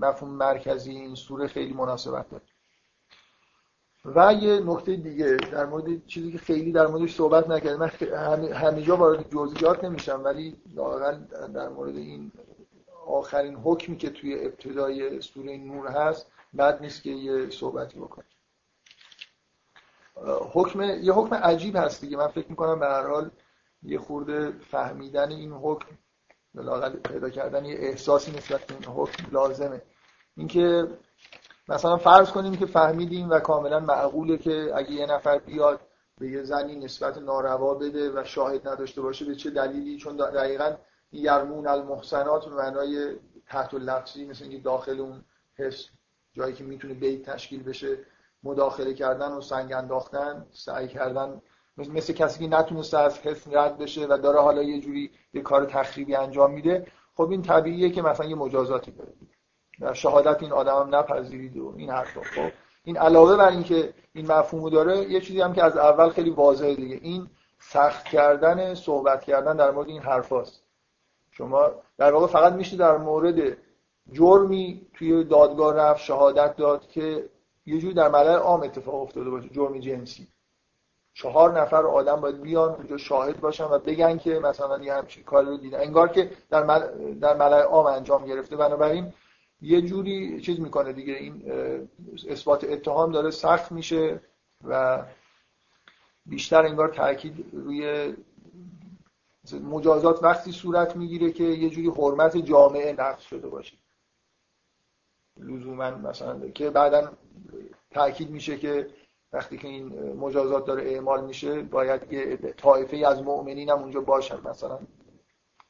مفهوم 0.00 0.30
مرکزی 0.30 0.90
این 0.90 1.14
سوره 1.14 1.46
خیلی 1.46 1.72
مناسبت 1.72 2.30
داره. 2.30 2.42
و 4.04 4.32
یه 4.34 4.60
نکته 4.60 4.96
دیگه 4.96 5.36
در 5.52 5.66
مورد 5.66 6.06
چیزی 6.06 6.32
که 6.32 6.38
خیلی 6.38 6.72
در 6.72 6.86
موردش 6.86 7.14
صحبت 7.14 7.48
نکردم. 7.48 7.78
من 7.78 7.90
همه 8.52 8.82
جا 8.82 8.96
وارد 8.96 9.30
جزئیات 9.30 9.84
نمیشم 9.84 10.20
ولی 10.24 10.56
واقعا 10.74 11.12
در 11.54 11.68
مورد 11.68 11.96
این 11.96 12.32
آخرین 13.06 13.54
حکمی 13.54 13.96
که 13.96 14.10
توی 14.10 14.34
ابتدای 14.34 15.20
سوره 15.20 15.56
نور 15.56 15.86
هست 15.88 16.26
بد 16.58 16.82
نیست 16.82 17.02
که 17.02 17.10
یه 17.10 17.50
صحبتی 17.50 17.98
بکنم. 17.98 18.24
حکم 20.52 20.82
یه 20.82 21.12
حکم 21.12 21.34
عجیب 21.34 21.76
هست 21.76 22.00
دیگه. 22.00 22.16
من 22.16 22.28
فکر 22.28 22.46
می‌کنم 22.48 22.80
به 22.80 22.86
هر 22.86 23.06
حال 23.06 23.30
یه 23.84 23.98
خورده 23.98 24.50
فهمیدن 24.70 25.30
این 25.30 25.52
حکم 25.52 25.86
لاقل 26.54 26.96
پیدا 26.96 27.30
کردن 27.30 27.64
یه 27.64 27.76
احساسی 27.78 28.32
نسبت 28.32 28.70
این 28.70 28.84
حکم 28.84 29.30
لازمه. 29.32 29.82
اینکه 30.36 30.88
مثلا 31.68 31.96
فرض 31.96 32.30
کنیم 32.30 32.56
که 32.56 32.66
فهمیدیم 32.66 33.30
و 33.30 33.38
کاملا 33.38 33.80
معقوله 33.80 34.38
که 34.38 34.72
اگه 34.74 34.90
یه 34.90 35.06
نفر 35.06 35.38
بیاد 35.38 35.80
به 36.18 36.28
یه 36.28 36.42
زنی 36.42 36.76
نسبت 36.76 37.18
ناروا 37.18 37.74
بده 37.74 38.10
و 38.10 38.24
شاهد 38.24 38.68
نداشته 38.68 39.00
باشه 39.02 39.24
به 39.24 39.34
چه 39.34 39.50
دلیلی؟ 39.50 39.96
چون 39.96 40.16
دقیقا 40.16 40.76
یرمون 41.12 41.66
المحسنات 41.66 42.48
به 42.48 42.54
معنای 42.54 43.16
تحت 43.46 43.74
لفظی 43.74 44.24
مثل 44.24 44.44
اینکه 44.44 44.58
داخل 44.58 45.00
اون 45.00 45.24
حس 45.54 45.88
جایی 46.32 46.54
که 46.54 46.64
می‌تونه 46.64 46.94
بیت 46.94 47.30
تشکیل 47.30 47.62
بشه 47.62 47.98
مداخله 48.42 48.94
کردن 48.94 49.32
و 49.32 49.40
سنگ 49.40 49.72
انداختن 49.72 50.46
سعی 50.50 50.88
کردن 50.88 51.42
مثل 51.78 52.12
کسی 52.12 52.48
که 52.48 52.56
نتونسته 52.56 52.98
از 52.98 53.18
حس 53.18 53.48
رد 53.52 53.78
بشه 53.78 54.06
و 54.06 54.18
داره 54.18 54.40
حالا 54.40 54.62
یه 54.62 54.80
جوری 54.80 55.10
یه 55.34 55.42
کار 55.42 55.64
تخریبی 55.64 56.14
انجام 56.14 56.50
میده 56.50 56.86
خب 57.16 57.30
این 57.30 57.42
طبیعیه 57.42 57.90
که 57.90 58.02
مثلا 58.02 58.26
یه 58.26 58.34
مجازاتی 58.34 58.90
داره. 58.90 59.12
در 59.80 59.92
شهادت 59.92 60.42
این 60.42 60.52
آدم 60.52 60.76
هم 60.76 60.94
نپذیرید 60.94 61.56
و 61.56 61.74
این 61.76 61.90
حرفا. 61.90 62.20
خب 62.20 62.50
این 62.84 62.96
علاوه 62.96 63.36
بر 63.36 63.48
اینکه 63.48 63.94
این 64.12 64.32
مفهومو 64.32 64.70
داره 64.70 64.98
یه 64.98 65.20
چیزی 65.20 65.40
هم 65.40 65.52
که 65.52 65.64
از 65.64 65.76
اول 65.76 66.08
خیلی 66.08 66.30
واضحه 66.30 66.74
دیگه. 66.74 66.98
این 67.02 67.30
سخت 67.58 68.04
کردن 68.04 68.74
صحبت 68.74 69.24
کردن 69.24 69.56
در 69.56 69.70
مورد 69.70 69.88
این 69.88 70.02
حرفاست. 70.02 70.62
شما 71.30 71.70
در 71.98 72.12
واقع 72.12 72.26
فقط 72.26 72.52
میشه 72.52 72.76
در 72.76 72.96
مورد 72.96 73.56
جرمی 74.12 74.86
توی 74.94 75.24
دادگاه 75.24 75.74
رفت 75.74 76.00
شهادت 76.00 76.56
داد 76.56 76.88
که 76.88 77.30
یه 77.66 77.78
جوری 77.78 77.94
در 77.94 78.08
ملل 78.08 78.36
عام 78.36 78.62
اتفاق 78.62 79.02
افتاده 79.02 79.30
باشه 79.30 79.48
جرم 79.48 79.78
جنسی. 79.78 80.28
چهار 81.14 81.60
نفر 81.60 81.86
آدم 81.86 82.20
باید 82.20 82.40
بیان 82.40 82.74
اونجا 82.74 82.96
شاهد 82.96 83.40
باشن 83.40 83.64
و 83.64 83.78
بگن 83.78 84.18
که 84.18 84.38
مثلا 84.38 84.82
یه 84.82 84.94
همچین 84.94 85.24
کاری 85.24 85.46
رو 85.46 85.56
دیدن. 85.56 85.80
انگار 85.80 86.08
که 86.08 86.30
در 86.50 86.62
مل... 86.62 87.14
در 87.18 87.62
عام 87.62 87.86
انجام 87.86 88.26
گرفته. 88.26 88.56
بنابراین 88.56 89.12
یه 89.60 89.82
جوری 89.82 90.40
چیز 90.40 90.60
می‌کنه 90.60 90.92
دیگه. 90.92 91.14
این 91.14 91.42
اثبات 92.28 92.64
اتهام 92.64 93.12
داره 93.12 93.30
سخت 93.30 93.72
میشه 93.72 94.20
و 94.64 95.02
بیشتر 96.26 96.66
انگار 96.66 96.88
تاکید 96.88 97.50
روی 97.52 98.14
مجازات 99.62 100.22
وقتی 100.22 100.52
صورت 100.52 100.96
می‌گیره 100.96 101.32
که 101.32 101.44
یه 101.44 101.70
جوری 101.70 101.88
حرمت 101.88 102.36
جامعه 102.36 102.92
نقض 102.92 103.22
شده 103.22 103.48
باشه. 103.48 103.76
لزوما 105.40 105.90
مثلا 105.90 106.48
که 106.48 106.70
بعدا 106.70 107.12
تاکید 107.90 108.30
میشه 108.30 108.58
که 108.58 108.90
وقتی 109.34 109.58
که 109.58 109.68
این 109.68 110.12
مجازات 110.12 110.66
داره 110.66 110.82
اعمال 110.82 111.24
میشه 111.24 111.62
باید 111.62 112.12
یه 112.12 112.36
طایفه 112.36 112.96
از 112.96 113.22
مؤمنین 113.22 113.70
هم 113.70 113.78
اونجا 113.78 114.00
باشن. 114.00 114.38
مثلا 114.44 114.78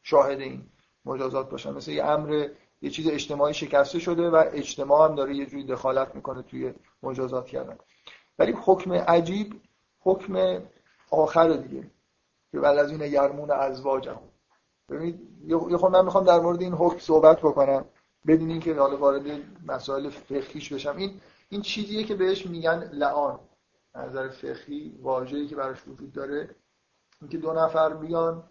شاهد 0.03 0.41
این 0.41 0.63
مجازات 1.05 1.51
باشن. 1.51 1.73
مثل 1.73 1.91
یه 1.91 2.05
امر 2.05 2.49
یه 2.83 2.91
چیز 2.91 3.09
اجتماعی 3.09 3.55
شکسته 3.55 3.99
شده 3.99 4.31
و 4.31 4.45
اجتماع 4.53 5.09
هم 5.09 5.15
داره 5.15 5.37
یه 5.37 5.47
جوری 5.47 5.65
دخالت 5.65 6.15
می‌کنه 6.15 6.43
توی 6.43 6.75
مجازات 7.03 7.47
کردن. 7.47 7.79
ولی 8.39 8.55
حکم 8.65 8.93
عجیب 8.93 9.61
حکم 10.01 10.63
آخر 11.11 11.49
دیگه. 11.53 11.91
که 12.53 12.61
بعد 12.61 12.79
از 12.79 12.91
این 12.91 13.01
یرمون 13.01 13.51
ازواجم. 13.51 14.21
ببینید 14.91 15.21
یه 15.47 15.77
خود 15.77 15.93
من 15.93 16.05
می‌خوام 16.05 16.25
در 16.25 16.41
مورد 16.41 16.61
این 16.61 16.73
حکم 16.73 16.99
صحبت 16.99 17.39
بکنم. 17.39 17.85
بدون 18.27 18.51
اینکه 18.51 18.75
حالا 18.75 18.97
وارد 18.97 19.23
مسائل 19.67 20.09
فقهیش 20.09 20.73
بشم. 20.73 20.97
این 20.97 21.21
این 21.49 21.63
چیزیه 21.63 22.05
که 22.05 22.15
بهش 22.15 22.47
میگن 22.47 22.91
لعان. 22.93 23.41
نظر 23.95 24.29
فقهی 24.29 24.99
واژه‌ای 25.03 25.47
که 25.47 25.57
براش 25.57 25.89
وجود 25.89 26.13
داره 26.13 26.55
اینکه 27.21 27.39
دو 27.39 27.53
نفر 27.53 27.95
بیان 27.95 28.45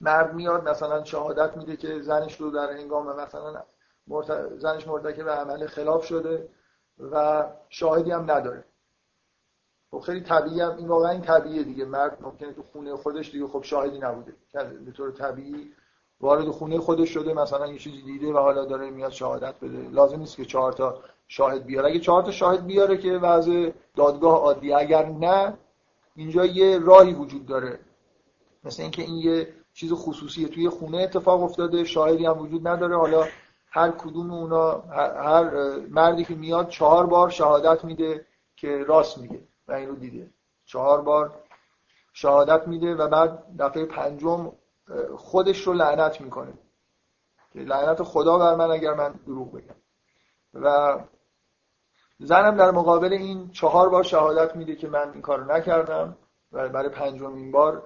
مرد 0.00 0.34
میاد 0.34 0.68
مثلا 0.68 1.04
شهادت 1.04 1.56
میده 1.56 1.76
که 1.76 2.02
زنش 2.02 2.40
رو 2.40 2.50
در 2.50 2.72
هنگام 2.72 3.20
مثلا 3.20 3.62
مرت... 4.06 4.56
زنش 4.56 4.88
مرتکب 4.88 5.28
عمل 5.28 5.66
خلاف 5.66 6.04
شده 6.04 6.48
و 7.12 7.44
شاهدی 7.68 8.10
هم 8.10 8.30
نداره. 8.30 8.64
خب 9.90 10.00
خیلی 10.00 10.20
طبیعی 10.20 10.62
این 10.62 10.88
واقعا 10.88 11.10
این 11.10 11.22
طبیعیه 11.22 11.62
دیگه. 11.62 11.84
مرد 11.84 12.18
ممکنه 12.20 12.52
تو 12.52 12.62
خونه 12.62 12.96
خودش 12.96 13.30
دیگه 13.30 13.46
خب 13.46 13.62
شاهدی 13.62 13.98
نبوده. 13.98 14.34
به 14.84 14.92
طور 14.92 15.10
طبیعی 15.10 15.72
وارد 16.20 16.50
خونه 16.50 16.78
خودش 16.78 17.08
شده 17.08 17.34
مثلا 17.34 17.66
یه 17.66 17.78
چیزی 17.78 18.02
دیده 18.02 18.32
و 18.32 18.38
حالا 18.38 18.64
داره 18.64 18.90
میاد 18.90 19.10
شهادت 19.10 19.60
بده. 19.60 19.88
لازم 19.90 20.18
نیست 20.18 20.36
که 20.36 20.44
چهار 20.44 20.72
تا 20.72 21.02
شاهد 21.28 21.66
بیاره. 21.66 21.88
اگه 21.88 22.00
چهار 22.00 22.22
تا 22.22 22.30
شاهد 22.30 22.66
بیاره 22.66 22.96
که 22.96 23.12
وضع 23.12 23.70
دادگاه 23.96 24.38
عادی 24.38 24.72
اگر 24.72 25.06
نه 25.06 25.58
اینجا 26.16 26.44
یه 26.44 26.78
راهی 26.78 27.12
وجود 27.12 27.46
داره. 27.46 27.78
مثل 28.64 28.82
اینکه 28.82 29.02
این 29.02 29.16
یه 29.16 29.54
چیز 29.74 29.92
خصوصیه 29.92 30.48
توی 30.48 30.68
خونه 30.68 30.98
اتفاق 30.98 31.42
افتاده 31.42 31.84
شاهدی 31.84 32.26
هم 32.26 32.38
وجود 32.38 32.68
نداره. 32.68 32.96
حالا 32.96 33.24
هر 33.70 33.90
کدوم 33.90 34.30
اونا 34.30 34.80
هر 34.80 35.76
مردی 35.76 36.24
که 36.24 36.34
میاد 36.34 36.68
چهار 36.68 37.06
بار 37.06 37.30
شهادت 37.30 37.84
میده 37.84 38.26
که 38.56 38.84
راست 38.84 39.18
میگه 39.18 39.40
و 39.68 39.72
این 39.72 39.88
رو 39.88 39.94
دیده. 39.94 40.30
چهار 40.64 41.02
بار 41.02 41.34
شهادت 42.12 42.68
میده 42.68 42.94
و 42.94 43.08
بعد 43.08 43.44
دفعه 43.58 43.84
پنجم 43.84 44.52
خودش 45.16 45.66
رو 45.66 45.72
لعنت 45.72 46.20
می‌کنه. 46.20 46.52
لعنت 47.54 48.02
خدا 48.02 48.38
بر 48.38 48.54
من 48.54 48.70
اگر 48.70 48.94
من 48.94 49.14
دروغ 49.26 49.52
بگم. 49.52 49.74
و 50.54 50.98
زنم 52.18 52.56
در 52.56 52.70
مقابل 52.70 53.12
این 53.12 53.50
چهار 53.50 53.88
بار 53.88 54.02
شهادت 54.02 54.56
میده 54.56 54.76
که 54.76 54.88
من 54.88 55.12
این 55.12 55.22
کارو 55.22 55.52
نکردم. 55.52 56.16
و 56.52 56.68
برای 56.68 56.88
پنجمین 56.88 57.52
بار 57.52 57.82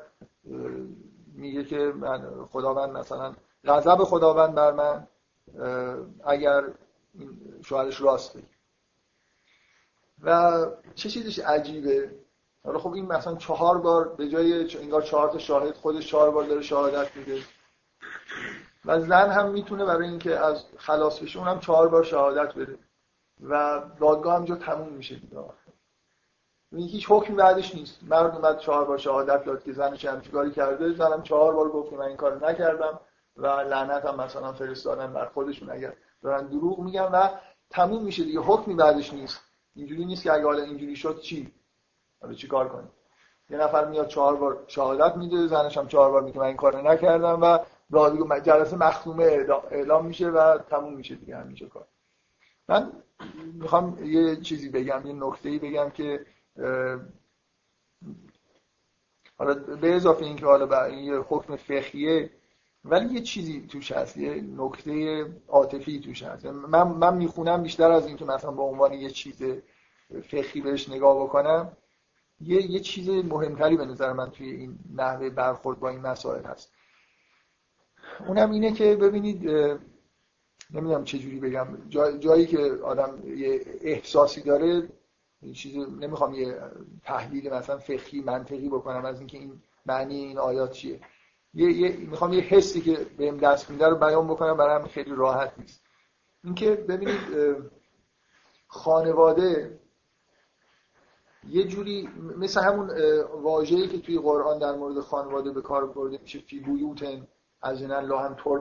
میگه 1.34 1.64
که 1.64 1.78
من 1.78 2.44
خداوند 2.50 2.90
مثلا 2.90 3.34
غضب 3.64 4.04
خداوند 4.04 4.54
بر 4.54 4.72
من 4.72 5.06
اگر 6.24 6.64
شوهرش 7.64 8.00
راست 8.00 8.36
بگه 8.36 8.46
و 10.22 10.66
چه 10.94 11.08
چیزش 11.08 11.38
عجیبه؟ 11.38 12.10
حالا 12.64 12.78
خب 12.78 12.92
این 12.92 13.06
مثلا 13.06 13.34
چهار 13.34 13.78
بار 13.78 14.08
به 14.08 14.28
جای 14.28 14.78
انگار 14.78 15.02
چهار 15.02 15.28
تا 15.28 15.38
شاهد 15.38 15.74
خودش 15.74 16.06
چهار 16.10 16.30
بار 16.30 16.44
داره 16.44 16.62
شهادت 16.62 17.16
میده. 17.16 17.42
و 18.84 19.00
زن 19.00 19.30
هم 19.30 19.50
می‌تونه 19.50 19.84
برای 19.84 20.08
اینکه 20.08 20.38
از 20.38 20.64
خلاص 20.76 21.18
بشه 21.18 21.38
اونم 21.38 21.60
چهار 21.60 21.88
بار 21.88 22.04
شهادت 22.04 22.54
بده. 22.54 22.78
و 23.42 23.82
دادگاه 24.00 24.36
همجا 24.36 24.56
تموم 24.56 24.88
میشه 24.88 25.14
دیگه. 25.14 25.38
این 26.72 26.88
هیچ 26.88 27.06
حکمی 27.08 27.36
بعدش 27.36 27.74
نیست. 27.74 27.98
مرد 28.02 28.36
اومد 28.36 28.58
چهار 28.58 28.84
بار 28.84 28.98
شهادت 28.98 29.44
داد 29.44 29.62
که 29.62 29.72
زنش 29.72 30.04
همچین 30.04 30.50
کرده. 30.50 30.92
زنم 30.92 31.22
چهار 31.22 31.54
بار 31.54 31.68
گفت 31.68 31.92
من 31.92 32.04
این 32.04 32.16
کار 32.16 32.48
نکردم 32.48 33.00
و 33.36 33.46
لعنت 33.46 34.04
هم 34.04 34.20
مثلا 34.20 34.52
فرستادن 34.52 35.12
بر 35.12 35.26
خودشون. 35.26 35.70
اگر 35.70 35.92
دارن 36.22 36.46
دروغ 36.46 36.78
میگن 36.78 37.04
و 37.04 37.28
تموم 37.70 38.04
میشه 38.04 38.24
دیگه. 38.24 38.40
حکمی 38.40 38.74
بعدش 38.74 39.12
نیست. 39.12 39.40
اینجوری 39.74 40.04
نیست 40.04 40.22
که 40.22 40.32
اگه 40.32 40.44
حالا 40.44 40.62
اینجوری 40.62 40.96
شد 40.96 41.20
چی؟ 41.20 41.52
حالا 42.22 42.34
چی 42.34 42.48
کار 42.48 42.68
کنیم؟ 42.68 42.90
یه 43.50 43.58
نفر 43.58 43.84
میاد 43.84 44.08
چهار 44.08 44.36
بار 44.36 44.64
شهادت 44.66 45.16
میده. 45.16 45.46
زنش 45.46 45.78
هم 45.78 45.88
چهار 45.88 46.10
بار 46.10 46.22
میگه 46.22 46.38
من 46.38 46.46
این 46.46 46.56
کار 46.56 46.90
نکردم 46.90 47.42
و 47.42 47.58
جلسه 48.44 48.76
مختومه 48.76 49.46
اعلام 49.70 50.06
میشه 50.06 50.28
و 50.28 50.58
تموم 50.58 50.94
میشه 50.94 51.14
دیگه 51.14 51.36
همینجا 51.36 51.68
کار. 51.68 51.86
من 52.68 52.92
می‌خوام 53.52 54.04
یه 54.04 54.36
چیزی 54.36 54.68
بگم 54.68 55.02
یه 55.06 55.12
نکته 55.12 55.58
بگم 55.58 55.90
که 55.90 56.26
حالا 59.38 59.54
به 59.54 59.94
اضافه 59.94 60.24
اینکه 60.24 60.46
حالا 60.46 60.84
این 60.84 60.98
یه 60.98 61.18
حکم 61.18 61.56
فقهیه 61.56 62.30
ولی 62.84 63.14
یه 63.14 63.20
چیزی 63.20 63.66
توش 63.66 63.92
هست 63.92 64.16
یه 64.16 64.34
نکته 64.56 65.26
عاطفی 65.48 66.00
توش 66.00 66.22
هست. 66.22 66.46
من 66.46 66.82
من 66.82 67.16
می‌خونم 67.16 67.62
بیشتر 67.62 67.90
از 67.90 68.06
اینکه 68.06 68.24
مثلا 68.24 68.50
به 68.50 68.62
عنوان 68.62 68.92
یه 68.92 69.10
چیز 69.10 69.42
فقهی 70.22 70.60
بهش 70.60 70.88
نگاه 70.88 71.24
بکنم. 71.24 71.76
یه 72.40 72.70
یه 72.70 72.80
چیز 72.80 73.08
مهمتری 73.08 73.76
به 73.76 73.84
نظر 73.84 74.12
من 74.12 74.30
توی 74.30 74.50
این 74.50 74.78
نحوه 74.94 75.30
برخورد 75.30 75.80
با 75.80 75.88
این 75.88 76.00
مسائل 76.00 76.44
هست. 76.44 76.72
اونم 78.26 78.50
اینه 78.50 78.72
که 78.72 78.96
ببینید 78.96 79.50
نمی‌دونم 80.74 81.04
چه 81.04 81.18
جوری 81.18 81.40
بگم. 81.40 81.66
جایی 82.18 82.46
که 82.46 82.58
آدم 82.84 83.18
یه 83.36 83.60
احساسی 83.80 84.40
داره 84.42 84.88
چیز 85.54 85.76
نمی‌خوام 85.76 86.34
یه 86.34 86.58
تحلیل 87.04 87.52
مثلا 87.52 87.78
فقهی 87.78 88.20
منطقی 88.20 88.68
بکنم 88.68 89.04
از 89.04 89.18
اینکه 89.18 89.38
این 89.38 89.62
معنی 89.86 90.14
این 90.14 90.38
آیات 90.38 90.72
چیه. 90.72 91.00
یه, 91.54 91.72
یه 91.72 91.96
می‌خوام 91.96 92.32
یه 92.32 92.40
حسی 92.40 92.80
که 92.80 93.06
بهم 93.18 93.36
دست 93.36 93.70
میده 93.70 93.88
رو 93.88 93.96
بیان 93.96 94.28
بکنم 94.28 94.56
برای 94.56 94.88
خیلی 94.88 95.14
راحت 95.14 95.52
نیست. 95.58 95.82
اینکه 96.44 96.70
ببینید 96.70 97.20
خانواده 98.66 99.80
یه 101.48 101.64
جوری 101.64 102.08
مثل 102.38 102.60
همون 102.60 102.90
واژه‌ای 103.42 103.88
که 103.88 103.98
توی 103.98 104.18
قرآن 104.18 104.58
در 104.58 104.76
مورد 104.76 105.00
خانواده 105.00 105.50
به 105.50 105.62
کار 105.62 105.86
برده 105.86 106.18
میشه. 106.22 106.38
فی 106.38 106.60
بیوتن 106.60 107.26
از 107.62 107.82
این 107.82 107.90
هم 107.90 108.34
طور 108.34 108.60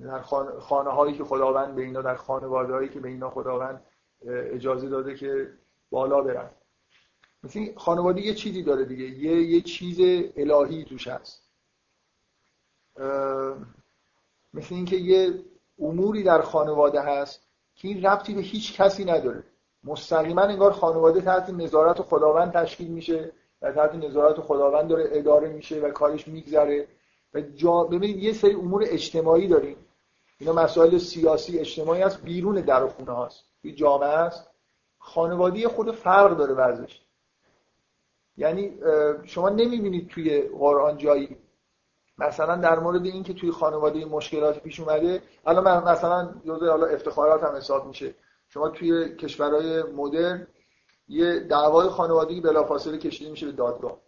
در 0.00 0.20
خانه 0.60 0.90
هایی 0.90 1.14
که 1.14 1.24
خداوند 1.24 1.74
به 1.74 1.82
اینا 1.82 2.02
در 2.02 2.14
خانواده 2.14 2.72
هایی 2.72 2.88
که 2.88 3.00
به 3.00 3.08
اینا 3.08 3.30
خداوند 3.30 3.82
اجازه 4.26 4.88
داده 4.88 5.14
که 5.14 5.52
بالا 5.90 6.20
برن. 6.22 6.50
مثل 7.42 7.74
خانواده 7.76 8.20
یه 8.20 8.34
چیزی 8.34 8.62
داره 8.62 8.84
دیگه. 8.84 9.04
یه, 9.04 9.42
یه 9.42 9.60
چیز 9.60 9.98
الهی 10.36 10.84
توش 10.84 11.08
هست. 11.08 11.42
مثل 14.54 14.74
اینکه 14.74 14.96
یه 14.96 15.44
اموری 15.78 16.22
در 16.22 16.40
خانواده 16.40 17.00
هست 17.00 17.40
که 17.74 17.88
این 17.88 18.06
ربطی 18.06 18.34
به 18.34 18.40
هیچ 18.40 18.80
کسی 18.80 19.04
نداره. 19.04 19.42
مستقیما 19.84 20.42
انگار 20.42 20.72
خانواده 20.72 21.20
تحت 21.20 21.50
نظارت 21.50 22.02
خداوند 22.02 22.52
تشکیل 22.52 22.88
میشه 22.88 23.32
و 23.62 23.72
تحت 23.72 23.94
نظارت 23.94 24.40
خداوند 24.40 24.88
داره 24.88 25.08
اداره 25.12 25.48
میشه 25.48 25.80
و 25.80 25.90
کارش 25.90 26.28
میگذره. 26.28 26.88
و 27.34 27.40
جا... 27.40 27.84
ببینید 27.84 28.22
یه 28.22 28.32
سری 28.32 28.54
امور 28.54 28.84
اجتماعی 28.86 29.48
داریم. 29.48 29.76
اینا 30.38 30.52
مسائل 30.52 30.98
سیاسی 30.98 31.58
اجتماعی 31.58 32.02
هست 32.02 32.22
بیرون 32.22 32.54
در 32.54 32.84
و 32.84 32.88
خونه 32.88 33.12
هاست. 33.12 33.44
توی 33.62 33.72
جامعه 33.72 34.08
است 34.08 34.50
خانوادی 34.98 35.66
خود 35.66 35.90
فرق 35.90 36.36
داره 36.36 36.54
ورزش. 36.54 37.00
یعنی 38.36 38.78
شما 39.24 39.48
نمی‌بینید 39.48 40.08
توی 40.08 40.42
قرآن 40.42 40.98
جایی. 40.98 41.36
مثلا 42.18 42.56
در 42.56 42.78
مورد 42.78 43.04
این 43.04 43.22
که 43.22 43.34
توی 43.34 43.50
خانواده 43.50 44.04
مشکلات 44.04 44.58
پیش 44.58 44.80
اومده 44.80 45.22
الان 45.46 45.84
مثلا 45.84 46.34
جزء 46.46 46.70
حالا 46.70 46.86
افتخارات 46.86 47.42
هم 47.42 47.56
حساب 47.56 47.86
میشه. 47.86 48.14
شما 48.48 48.68
توی 48.68 49.16
کشورهای 49.16 49.82
مدرن 49.82 50.46
یه 51.08 51.40
دعوای 51.40 51.88
خانوادگی 51.88 52.40
بلافاصله 52.40 52.98
کشیده 52.98 53.30
میشه 53.30 53.46
به 53.46 53.52
دادگاه. 53.52 53.98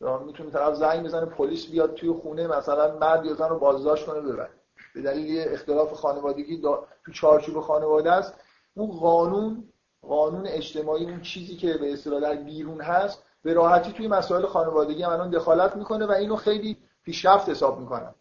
می‌تونه 0.00 0.50
طرف 0.50 0.74
زنگ 0.74 1.04
بزنه 1.04 1.26
پلیس 1.26 1.66
بیاد 1.66 1.94
توی 1.94 2.12
خونه 2.12 2.46
مثلا 2.46 2.98
مرد 2.98 3.26
یا 3.26 3.34
زن 3.34 3.48
رو 3.48 3.58
بازداشت 3.58 4.06
کنه 4.06 4.20
ببره. 4.20 4.50
به 4.94 5.02
دلیل 5.02 5.48
اختلاف 5.48 5.92
خانوادگی 5.92 6.62
تو 7.04 7.12
چارچوب 7.12 7.60
خانواده 7.60 8.12
است. 8.12 8.34
اون 8.74 8.90
قانون 8.90 9.64
قانون 10.02 10.46
اجتماعی 10.46 11.04
اون 11.04 11.20
چیزی 11.20 11.56
که 11.56 11.74
به 11.74 11.92
اصطلاح 11.92 12.20
در 12.20 12.34
بیرون 12.34 12.80
هست 12.80 13.22
به 13.42 13.54
راحتی 13.54 13.92
توی 13.92 14.08
مسائل 14.08 14.46
خانوادگی 14.46 15.02
هم 15.02 15.10
الان 15.10 15.30
دخالت 15.30 15.76
می‌کنه 15.76 16.06
و 16.06 16.12
اینو 16.12 16.36
خیلی 16.36 16.76
پیشرفت 17.04 17.48
حساب 17.48 17.80
می‌کنن. 17.80 18.14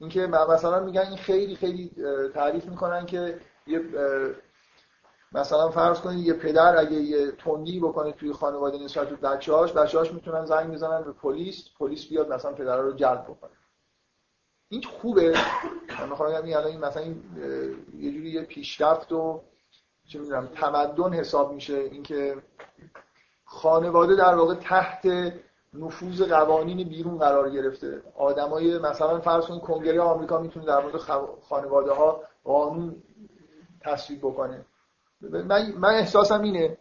اینکه 0.00 0.26
مثلا 0.26 0.80
میگن 0.80 1.00
این 1.00 1.16
خیلی 1.16 1.56
خیلی 1.56 1.90
تعریف 2.34 2.64
می‌کنن 2.64 3.06
که 3.06 3.40
یه 3.66 3.80
مثلا 5.36 5.70
فرض 5.70 6.00
کنید 6.00 6.26
یه 6.26 6.32
پدر 6.32 6.78
اگه 6.78 6.92
یه 6.92 7.30
تندی 7.30 7.80
بکنه 7.80 8.12
توی 8.12 8.32
خانواده 8.32 8.78
نسبت 8.78 9.08
به 9.08 9.16
بچه‌هاش 9.16 9.72
بچه‌هاش 9.72 10.12
می‌تونن 10.12 10.44
زنگ 10.44 10.72
بزنن 10.72 11.02
به 11.02 11.12
پلیس 11.12 11.64
پلیس 11.78 12.08
بیاد 12.08 12.32
مثلا 12.32 12.52
پدر 12.52 12.76
رو 12.76 12.92
جلب 12.92 13.24
بکنه. 13.24 13.50
این 14.68 14.82
خوبه. 14.82 15.34
من 16.00 16.08
می‌خوام 16.08 16.30
بگم 16.30 16.44
این 16.44 16.56
این 16.56 16.80
مثلا 16.80 17.02
این 17.02 17.22
یه 17.98 18.12
جوری 18.12 18.30
یه 18.30 18.42
پیشرفت 18.42 19.12
و 19.12 19.40
چه 20.08 20.18
می‌دونم 20.18 20.46
تمدن 20.46 21.12
حساب 21.12 21.52
میشه. 21.52 21.76
اینکه 21.76 22.36
خانواده 23.44 24.16
در 24.16 24.34
واقع 24.34 24.54
تحت 24.54 25.32
نفوذ 25.74 26.22
قوانین 26.22 26.88
بیرون 26.88 27.18
قرار 27.18 27.50
گرفته. 27.50 28.02
آدمای 28.16 28.78
مثلا 28.78 29.20
فرض 29.20 29.46
کنید 29.46 29.62
کنگره 29.62 30.00
آمریکا 30.00 30.38
می‌تونه 30.38 30.66
در 30.66 30.82
مورد 30.82 30.96
خانواده 31.48 31.92
ها 31.92 32.20
قانون 32.44 33.02
تصویب 33.80 34.18
بکنه. 34.18 34.64
من, 35.20 35.72
من 35.72 35.94
احساسم 35.94 36.42
اینه 36.42 36.78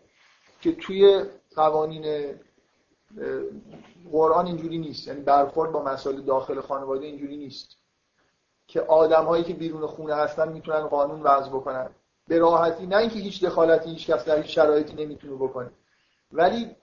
که 0.61 0.71
توی 0.71 1.23
قوانین 1.55 2.35
قرآن 4.11 4.45
اینجوری 4.45 4.77
نیست. 4.77 5.07
یعنی 5.07 5.21
برخورد 5.21 5.71
با 5.71 5.83
مسائل 5.83 6.21
داخل 6.21 6.61
خانواده 6.61 7.05
اینجوری 7.05 7.37
نیست 7.37 7.77
که 8.67 8.81
آدم 8.81 9.25
هایی 9.25 9.43
که 9.43 9.53
بیرون 9.53 9.87
خونه 9.87 10.15
هستن 10.15 10.51
می‌تونن 10.51 10.87
قانون 10.87 11.21
وضع 11.21 11.49
بکنن. 11.49 11.89
به 12.27 12.39
راحتی 12.39 12.85
نه 12.85 12.97
اینکه 12.97 13.19
هیچ 13.19 13.45
دخالتی 13.45 13.89
هیچ 13.89 14.07
کس 14.09 14.25
در 14.25 14.37
هیچ 14.41 14.55
شرایطی 14.55 15.05
نمی‌تونه 15.05 15.33
بکنه. 15.33 15.71
ولی 16.31 16.75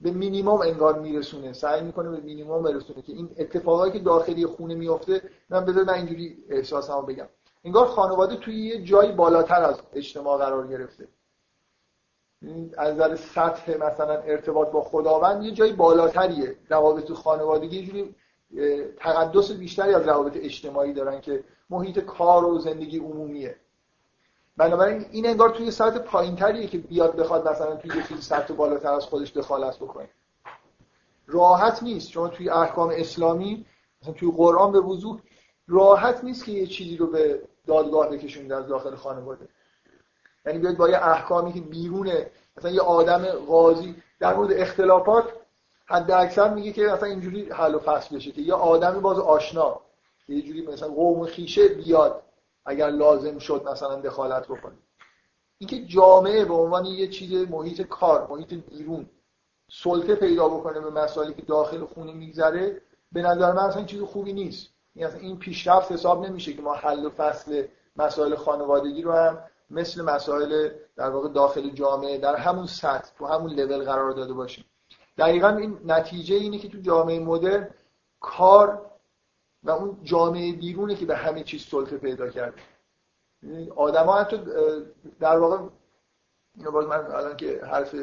به 0.00 0.10
مینیمم 0.10 0.60
انگار 0.60 0.98
میرسونه. 0.98 1.52
سعی 1.52 1.82
می‌کنه 1.82 2.10
به 2.10 2.20
مینیمم 2.20 2.62
برسونه 2.62 3.02
که 3.02 3.12
این 3.12 3.30
اتفاقایی 3.38 3.92
که 3.92 3.98
داخلی 3.98 4.46
خونه 4.46 4.74
میفته 4.74 5.22
من 5.50 5.64
بذار 5.64 5.84
من 5.84 5.94
اینجوری 5.94 6.44
احساسمو 6.50 7.02
بگم. 7.02 7.28
انگار 7.64 7.86
خانواده 7.86 8.36
توی 8.36 8.54
یه 8.54 8.82
جایی 8.82 9.12
بالاتر 9.12 9.62
از 9.62 9.80
اجتماع 9.92 10.38
قرار 10.38 10.66
گرفته. 10.66 11.08
از 12.78 12.94
نظر 12.94 13.16
سطح 13.16 13.76
مثلا 13.76 14.14
ارتباط 14.14 14.70
با 14.70 14.82
خداوند 14.82 15.44
یه 15.44 15.50
جایی 15.50 15.72
بالاتریه. 15.72 16.56
روابط 16.68 17.12
خانوادگی 17.12 17.76
یه 17.76 17.86
جوری 17.86 18.14
تقدس 18.96 19.52
بیشتری 19.52 19.94
از 19.94 20.08
روابط 20.08 20.32
اجتماعی 20.36 20.92
دارن 20.92 21.20
که 21.20 21.44
محیط 21.70 21.98
کار 21.98 22.44
و 22.44 22.58
زندگی 22.58 22.98
عمومیه. 22.98 23.56
بنابراین 24.56 25.06
این 25.10 25.26
انگار 25.26 25.50
توی 25.50 25.70
سطح 25.70 25.98
پایینتریه 25.98 26.66
که 26.66 26.78
بیاد 26.78 27.16
بخواد 27.16 27.48
مثلا 27.48 27.76
توی 27.76 27.90
یه 27.96 28.02
چیزی 28.08 28.22
سطح 28.22 28.54
بالاتر 28.54 28.92
از 28.92 29.04
خودش 29.04 29.32
دخالت 29.32 29.76
بکنه. 29.76 30.08
راحت 31.26 31.82
نیست. 31.82 32.10
شما 32.10 32.28
توی 32.28 32.50
احکام 32.50 32.92
اسلامی 32.96 33.66
مثلا 34.02 34.14
توی 34.14 34.32
قرآن 34.36 34.72
به 34.72 34.80
وضوح 34.80 35.20
راحت 35.68 36.24
نیست 36.24 36.44
که 36.44 36.52
یه 36.52 36.66
چیزی 36.66 36.96
رو 36.96 37.06
به 37.06 37.42
دادگاه 37.70 38.10
بکشونید 38.10 38.52
از 38.52 38.66
داخل 38.66 38.94
خانواده. 38.94 39.48
یعنی 40.46 40.58
بیاید 40.58 40.78
با 40.78 40.88
یه 40.88 41.06
احکامی 41.06 41.52
که 41.52 41.60
بیرونه 41.60 42.30
مثلا 42.56 42.70
یه 42.70 42.80
آدم 42.80 43.24
قاضی 43.26 43.94
در 44.20 44.34
مورد 44.34 44.52
اختلافات 44.52 45.24
حد 45.86 46.10
اکثر 46.10 46.54
میگه 46.54 46.72
که 46.72 46.82
مثلا 46.82 47.08
اینجوری 47.08 47.50
حل 47.50 47.74
و 47.74 47.78
فصل 47.78 48.16
بشه 48.16 48.32
که 48.32 48.40
یه 48.40 48.54
آدمی 48.54 49.00
باز 49.00 49.18
آشنا 49.18 49.80
یه 50.28 50.42
جوری 50.42 50.66
مثلا 50.66 50.88
قوم 50.88 51.26
خیشه 51.26 51.68
بیاد 51.68 52.22
اگر 52.66 52.90
لازم 52.90 53.38
شد 53.38 53.68
مثلا 53.72 54.00
دخالت 54.00 54.44
بکنه. 54.44 54.74
اینکه 55.58 55.84
جامعه 55.84 56.44
به 56.44 56.54
عنوان 56.54 56.84
یه 56.84 57.08
چیز 57.08 57.50
محیط 57.50 57.82
کار 57.82 58.26
محیط 58.30 58.54
بیرون 58.54 59.06
سلطه 59.70 60.14
پیدا 60.14 60.48
بکنه 60.48 60.80
به 60.80 60.90
مسائلی 60.90 61.34
که 61.34 61.42
داخل 61.42 61.84
خونه 61.84 62.12
میگذره 62.12 62.82
به 63.12 63.22
نظر 63.22 63.52
من 63.52 63.62
اصلا 63.62 63.84
چیز 63.84 64.02
خوبی 64.02 64.32
نیست. 64.32 64.68
این 65.00 65.08
اصلا 65.08 65.20
این 65.20 65.38
پیشرفت 65.38 65.92
حساب 65.92 66.26
نمیشه 66.26 66.52
که 66.52 66.62
ما 66.62 66.74
حل 66.74 67.06
و 67.06 67.10
فصل 67.10 67.66
مسائل 67.96 68.34
خانوادگی 68.34 69.02
رو 69.02 69.12
هم 69.12 69.38
مثل 69.70 70.02
مسائل 70.02 70.70
در 70.96 71.10
واقع 71.10 71.28
داخل 71.28 71.70
جامعه 71.70 72.18
در 72.18 72.36
همون 72.36 72.66
سطح 72.66 73.10
تو 73.18 73.26
همون 73.26 73.50
لول 73.50 73.84
قرار 73.84 74.10
داده 74.10 74.32
باشیم. 74.32 74.64
دقیقا 75.18 75.48
این 75.48 75.80
نتیجه 75.84 76.34
اینه 76.34 76.58
که 76.58 76.68
تو 76.68 76.78
جامعه 76.78 77.18
مدرن 77.18 77.70
کار 78.20 78.90
و 79.62 79.70
اون 79.70 79.98
جامعه 80.02 80.52
بیرونه 80.52 80.94
که 80.94 81.06
به 81.06 81.16
همه 81.16 81.44
چیز 81.44 81.62
سلطه 81.62 81.98
پیدا 81.98 82.30
کرده. 82.30 82.62
آدما 83.76 84.18
حتی 84.18 84.40
در 85.20 85.38
واقع 85.38 85.58
باز 86.72 86.86
من 86.86 87.06
الان 87.06 87.36
که 87.36 87.60
حرف 87.64 87.94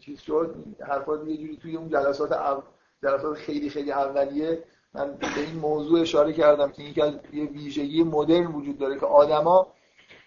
چیز 0.00 0.20
شد 0.20 0.54
حرفات 0.80 1.26
یه 1.26 1.36
جوری 1.36 1.56
توی 1.56 1.76
اون 1.76 1.88
جلسات 1.88 2.32
او... 2.32 2.62
جلسات 3.02 3.36
خیلی 3.36 3.70
خیلی 3.70 3.92
اولیه 3.92 4.64
من 4.94 5.12
به 5.12 5.40
این 5.40 5.56
موضوع 5.56 6.00
اشاره 6.00 6.32
کردم 6.32 6.70
که 6.70 6.82
اینکه 6.82 7.20
یه 7.32 7.44
ویژگی 7.44 8.02
مدرن 8.02 8.46
وجود 8.46 8.78
داره 8.78 8.98
که 8.98 9.06
آدما 9.06 9.66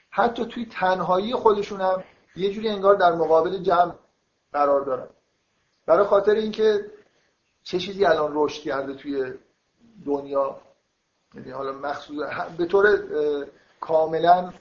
حتی 0.09 0.45
توی 0.45 0.65
تنهایی 0.65 1.35
خودشون 1.35 1.81
هم 1.81 2.03
یه 2.35 2.51
جوری 2.51 2.69
انگار 2.69 2.95
در 2.95 3.15
مقابل 3.15 3.57
جمع 3.57 3.93
قرار 4.53 4.81
دارن. 4.81 5.07
برای 5.85 6.05
خاطر 6.05 6.31
اینکه 6.31 6.85
چه 7.63 7.79
چیزی 7.79 8.05
الان 8.05 8.31
رشد 8.33 8.61
کرده 8.61 8.93
توی 8.93 9.33
دنیا؟ 10.05 10.61
یعنی 11.35 11.51
حالا 11.51 11.71
مخصوص 11.71 12.27
به 12.57 12.65
طور 12.65 12.97
کاملا 13.79 14.53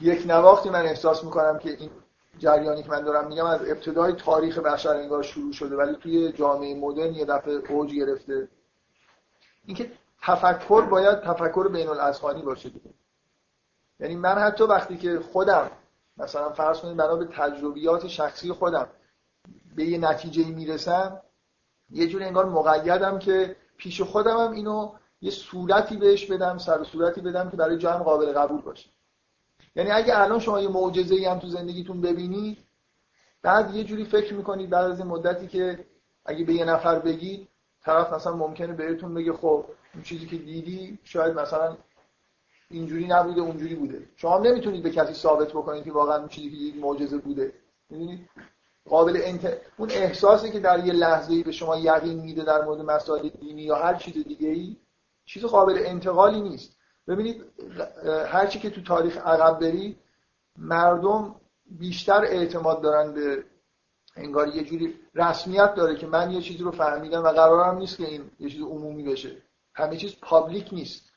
یک 0.00 0.26
نواختی 0.26 0.70
من 0.70 0.82
احساس 0.82 1.24
می‌کنم 1.24 1.58
که 1.58 1.70
این 1.70 1.90
جریانی 2.38 2.82
که 2.82 2.90
من 2.90 3.04
دارم 3.04 3.28
میگم 3.28 3.46
از 3.46 3.60
ابتدای 3.60 4.12
تاریخ 4.12 4.58
بشر 4.58 4.96
انگار 4.96 5.22
شروع 5.22 5.52
شده 5.52 5.76
ولی 5.76 5.96
توی 5.96 6.32
جامعه 6.32 6.74
مدرن 6.74 7.14
یه 7.14 7.24
دفعه 7.24 7.54
اوج 7.68 7.94
گرفته. 7.94 8.48
اینکه 9.66 9.92
تفکر 10.22 10.80
باید 10.80 11.20
تفکر 11.20 11.68
بین 11.68 11.88
الاذهانی 11.88 12.42
باشه 12.42 12.68
دیگه. 12.68 12.94
یعنی 14.00 14.16
من 14.16 14.34
حتی 14.34 14.64
وقتی 14.64 14.96
که 14.96 15.20
خودم 15.20 15.70
مثلا 16.16 16.52
فرض 16.52 16.80
کنید 16.80 16.96
بنا 16.96 17.16
به 17.16 17.24
تجربیات 17.24 18.06
شخصی 18.08 18.52
خودم 18.52 18.88
به 19.76 19.84
یه 19.84 19.98
نتیجه 19.98 20.44
می‌رسم 20.44 21.20
یه 21.90 22.06
جور 22.06 22.22
انگار 22.22 22.46
مقیدم 22.46 23.18
که 23.18 23.56
پیش 23.76 24.00
خودم 24.00 24.36
هم 24.36 24.52
اینو 24.52 24.92
یه 25.20 25.30
صورتی 25.30 25.96
بهش 25.96 26.30
بدم 26.30 26.58
سر 26.58 26.84
صورتی 26.84 27.20
بدم 27.20 27.50
که 27.50 27.56
برای 27.56 27.78
جمع 27.78 28.02
قابل 28.02 28.32
قبول 28.32 28.60
باشه. 28.60 28.90
یعنی 29.76 29.90
اگه 29.90 30.20
الان 30.20 30.38
شما 30.38 30.60
یه 30.60 30.68
معجزه 30.68 31.30
هم 31.30 31.38
تو 31.38 31.48
زندگیتون 31.48 32.00
ببینید 32.00 32.58
بعد 33.42 33.74
یه 33.74 33.84
جوری 33.84 34.04
فکر 34.04 34.34
می‌کنید 34.34 34.70
بعد 34.70 34.90
از 34.90 35.00
مدتی 35.00 35.48
که 35.48 35.86
اگه 36.24 36.44
به 36.44 36.54
یه 36.54 36.64
نفر 36.64 36.98
بگید 36.98 37.48
طرف 37.84 38.12
مثلا 38.12 38.36
ممکنه 38.36 38.72
بهتون 38.72 39.14
بگه 39.14 39.32
خب 39.32 39.64
این 39.94 40.02
چیزی 40.02 40.26
که 40.26 40.36
دیدی 40.36 40.98
شاید 41.04 41.34
مثلا 41.34 41.76
اینجوری 42.70 43.06
نبوده 43.06 43.40
اونجوری 43.40 43.74
بوده. 43.74 44.08
شما 44.16 44.38
نمی‌تونید 44.38 44.82
به 44.82 44.90
کسی 44.90 45.14
ثابت 45.14 45.48
بکنید 45.48 45.84
که 45.84 45.92
واقعا 45.92 46.18
اون 46.18 46.28
چیزی 46.28 46.50
که 46.50 46.56
دیدید 46.56 46.80
معجزه 46.80 47.18
بوده. 47.18 47.52
می‌دونید؟ 47.90 48.28
قابل 48.88 49.20
انت... 49.24 49.56
اون 49.76 49.90
احساسی 49.90 50.50
که 50.50 50.60
در 50.60 50.86
یه 50.86 50.92
لحظه‌ای 50.92 51.42
به 51.42 51.52
شما 51.52 51.78
یقین 51.78 52.20
میده 52.20 52.44
در 52.44 52.64
مورد 52.64 52.80
مسائل 52.80 53.28
دینی 53.28 53.62
یا 53.62 53.76
هر 53.76 53.94
چیز 53.94 54.14
دیگه 54.24 54.48
ای 54.48 54.76
چیز 55.24 55.44
قابل 55.44 55.74
انتقالی 55.76 56.40
نیست. 56.40 56.76
ببینید 57.08 57.44
هر 58.26 58.46
چی 58.46 58.58
که 58.58 58.70
تو 58.70 58.82
تاریخ 58.82 59.16
عقب 59.16 59.60
بری 59.60 59.96
مردم 60.58 61.34
بیشتر 61.66 62.24
اعتماد 62.24 62.82
دارن 62.82 63.14
به 63.14 63.44
انگار 64.16 64.48
یه 64.48 64.64
جوری 64.64 64.94
رسمیت 65.14 65.74
داره 65.74 65.96
که 65.96 66.06
من 66.06 66.30
یه 66.30 66.40
چیزی 66.40 66.64
رو 66.64 66.70
فهمیدم 66.70 67.24
و 67.24 67.28
قرارم 67.28 67.78
نیست 67.78 67.96
که 67.96 68.08
این 68.08 68.30
یه 68.40 68.50
چیز 68.50 68.60
عمومی 68.60 69.02
بشه. 69.02 69.42
همه 69.74 69.96
چیز 69.96 70.16
پابلیک 70.22 70.68
نیست. 70.72 71.12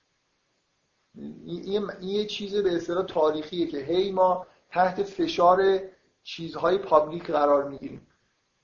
این 1.15 1.91
یه 2.01 2.25
چیز 2.25 2.55
به 2.55 2.75
اصطلاح 2.75 3.05
تاریخیه 3.05 3.67
که 3.67 3.77
هی 3.77 4.11
ما 4.11 4.47
تحت 4.69 5.03
فشار 5.03 5.79
چیزهای 6.23 6.77
پابلیک 6.77 7.31
قرار 7.31 7.69
می‌گیریم. 7.69 8.07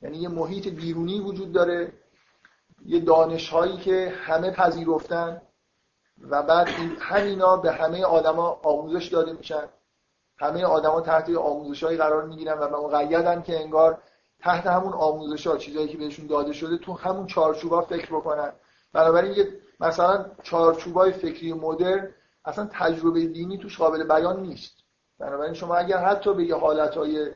یعنی 0.01 0.17
یه 0.17 0.29
محیط 0.29 0.67
بیرونی 0.67 1.19
وجود 1.19 1.51
داره 1.51 1.93
یه 2.85 2.99
دانش 2.99 3.49
هایی 3.49 3.77
که 3.77 4.13
همه 4.17 4.51
پذیرفتن 4.51 5.41
و 6.29 6.43
بعد 6.43 6.67
همینا 6.99 7.57
به 7.57 7.71
همه 7.71 8.05
آدما 8.05 8.59
آموزش 8.63 9.07
داده 9.07 9.33
میشن. 9.33 9.69
همه 10.37 10.65
آدما 10.65 11.01
تحت 11.01 11.29
آموزش 11.29 11.83
هایی 11.83 11.97
قرار 11.97 12.25
می‌گیرن 12.25 12.57
و 12.57 12.67
مقیدن 12.67 13.41
که 13.41 13.59
انگار 13.59 14.01
تحت 14.43 14.67
همون 14.67 14.93
آموزش 14.93 15.47
ها 15.47 15.57
چیزایی 15.57 15.87
که 15.87 15.97
بهشون 15.97 16.27
داده 16.27 16.53
شده 16.53 16.77
تو 16.77 16.93
همون 16.93 17.27
چارچوبا 17.27 17.81
فکر 17.81 18.15
بکنن. 18.15 18.51
بنابراین 18.93 19.31
یه 19.31 19.47
مثلا 19.79 20.25
چارچوبای 20.43 21.11
فکری 21.11 21.53
مدرن 21.53 22.09
اصلا 22.45 22.69
تجربه 22.71 23.27
دینی 23.27 23.57
توش 23.57 23.77
قابل 23.77 24.03
بیان 24.03 24.41
نیست. 24.41 24.73
بنابراین 25.19 25.53
شما 25.53 25.75
اگر 25.75 25.97
حتی 25.97 26.33
به 26.33 26.43
یه 26.45 26.55
حالتهای 26.55 27.31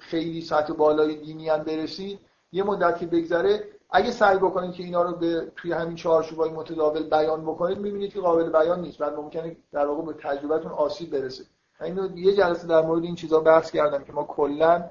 خیلی 0.00 0.40
سطح 0.40 0.72
بالای 0.72 1.16
دینی 1.16 1.48
هم 1.48 1.62
برسید 1.62 2.20
یه 2.52 2.62
مدتی 2.62 3.06
بگذره 3.06 3.64
اگه 3.90 4.10
سعی 4.10 4.36
بکنید 4.36 4.72
که 4.72 4.82
اینا 4.82 5.02
رو 5.02 5.16
به 5.16 5.52
توی 5.56 5.72
همین 5.72 5.94
چهارچوبای 5.94 6.50
متداول 6.50 7.02
بیان 7.02 7.42
بکنید 7.42 7.78
می‌بینید 7.78 8.12
که 8.12 8.20
قابل 8.20 8.50
بیان 8.50 8.80
نیست 8.80 8.98
بعد 8.98 9.14
ممکنه 9.14 9.56
در 9.72 9.86
واقع 9.86 10.02
به 10.02 10.12
تجربتون 10.12 10.72
آسیب 10.72 11.10
برسه. 11.10 11.44
اینو 11.80 12.18
یه 12.18 12.36
جلسه 12.36 12.66
در 12.66 12.82
مورد 12.82 13.02
این 13.02 13.14
چیزا 13.14 13.40
بحث 13.40 13.70
کردم 13.70 14.04
که 14.04 14.12
ما 14.12 14.24
کلا 14.24 14.90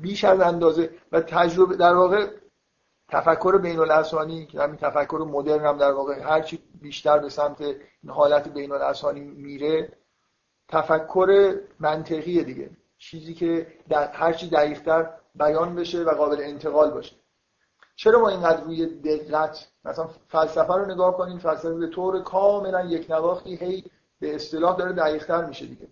بیش 0.00 0.24
از 0.24 0.40
اندازه 0.40 0.90
و 1.12 1.20
تجربه 1.20 1.76
در 1.76 1.94
واقع 1.94 2.30
تفکر 3.08 3.58
بین 3.58 3.78
الاسانی 3.78 4.46
که 4.46 4.60
همین 4.60 4.76
تفکر 4.76 5.26
مدرن 5.30 5.64
هم 5.64 5.78
در 5.78 5.92
واقع 5.92 6.20
هرچی 6.20 6.62
بیشتر 6.80 7.18
به 7.18 7.28
سمت 7.28 7.62
حالت 8.08 8.48
بین 8.48 8.72
الاسانی 8.72 9.20
میره 9.20 9.92
تفکر 10.68 11.54
منطقی 11.80 12.44
دیگه. 12.44 12.70
چیزی 12.98 13.34
که 13.34 13.66
در 13.88 14.12
هر 14.12 14.32
چی 14.32 14.50
دقیقتر 14.50 15.10
بیان 15.34 15.74
بشه 15.74 16.02
و 16.02 16.10
قابل 16.10 16.40
انتقال 16.40 16.90
باشه. 16.90 17.16
چرا 17.96 18.20
ما 18.20 18.28
اینقدر 18.28 18.64
روی 18.64 18.86
دقت 18.86 19.68
مثلا 19.84 20.08
فلسفه 20.28 20.74
رو 20.74 20.86
نگاه 20.86 21.16
کنیم 21.16 21.38
فلسفه 21.38 21.74
به 21.74 21.86
طور 21.86 22.22
کاملا 22.22 22.84
یک 22.84 23.10
نواختی 23.10 23.56
هی 23.56 23.84
به 24.20 24.34
اصطلاح 24.34 24.76
داره 24.76 24.92
دقیقتر 24.92 25.44
میشه 25.44 25.66
دیگه. 25.66 25.88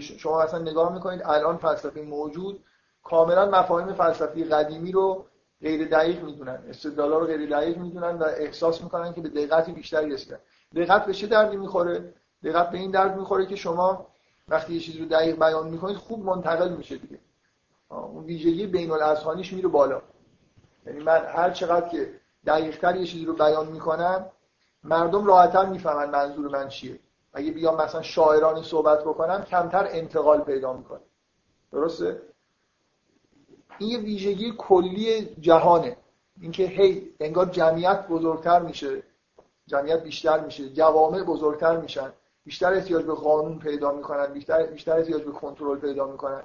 شما 0.00 0.42
اصلا 0.42 0.58
نگاه 0.58 0.94
می‌کنید 0.94 1.22
الان 1.24 1.56
فلسفه 1.56 2.02
موجود 2.02 2.64
کاملا 3.02 3.50
مفاهیم 3.50 3.92
فلسفی 3.92 4.44
قدیمی 4.44 4.92
رو 4.92 5.26
غیر 5.62 5.88
دقیق 5.88 6.22
می‌دونن 6.22 6.62
استدلالا 6.68 7.18
رو 7.18 7.26
غیر 7.26 7.50
دقیق 7.50 7.78
می‌دونن 7.78 8.18
و 8.18 8.22
احساس 8.22 8.82
می‌کنن 8.82 9.14
که 9.14 9.20
به 9.20 9.28
دقت 9.28 9.70
بیشتری 9.70 10.10
رسیدن. 10.10 10.38
دقت 10.74 11.06
به 11.06 11.12
چه 11.14 11.26
دردی 11.26 11.56
می‌خوره؟ 11.56 12.14
دقت 12.44 12.70
به 12.70 12.78
این 12.78 12.90
درد 12.90 13.16
می‌خوره 13.16 13.46
که 13.46 13.56
شما 13.56 14.06
وقتی 14.48 14.74
یه 14.74 14.80
چیزی 14.80 14.98
رو 14.98 15.04
دقیق 15.04 15.38
بیان 15.38 15.68
می‌کنید 15.68 15.96
خوب 15.96 16.24
منتقل 16.24 16.68
میشه 16.68 16.96
دیگه. 16.96 17.18
اون 17.88 18.24
ویژگی 18.24 18.66
بین 18.66 18.90
الاذهانیش 18.90 19.52
میره 19.52 19.68
بالا. 19.68 20.02
یعنی 20.86 20.98
من 20.98 21.24
هر 21.24 21.50
چقدر 21.50 21.88
که 21.88 22.20
دقیقتر 22.46 22.96
یه 22.96 23.06
چیزی 23.06 23.24
رو 23.24 23.32
بیان 23.32 23.66
می‌کنم 23.66 24.26
مردم 24.84 25.26
راحتتر 25.26 25.66
می‌فهمن 25.66 26.10
منظور 26.10 26.48
من 26.48 26.68
چیه. 26.68 27.00
اگه 27.32 27.50
بیام 27.50 27.82
مثلا 27.82 28.02
شاعرانی 28.02 28.62
صحبت 28.62 29.00
بکنم 29.00 29.44
کمتر 29.44 29.86
انتقال 29.90 30.40
پیدا 30.40 30.72
می‌کنه. 30.72 31.00
درسته؟ 31.72 32.22
این 33.80 33.90
یه 33.90 33.98
ویژگی 33.98 34.54
کلی 34.58 35.36
جهانه. 35.40 35.96
اینکه 36.40 36.66
هی 36.66 37.10
انگار 37.20 37.46
جمعیت 37.46 38.08
بزرگتر 38.08 38.62
میشه 38.62 39.02
جمعیت 39.66 40.02
بیشتر 40.02 40.40
میشه 40.40 40.68
جوامع 40.68 41.22
بزرگتر 41.22 41.76
میشن. 41.76 42.12
بیشتر 42.44 42.72
احتیاج 42.72 43.04
به 43.04 43.14
قانون 43.14 43.58
پیدا 43.58 43.92
می‌کنن 43.92 44.26
بیشتر 44.26 44.66
بیشتر 44.66 44.96
احتیاج 44.96 45.22
به 45.22 45.32
کنترل 45.32 45.78
پیدا 45.78 46.06
می‌کنن. 46.06 46.42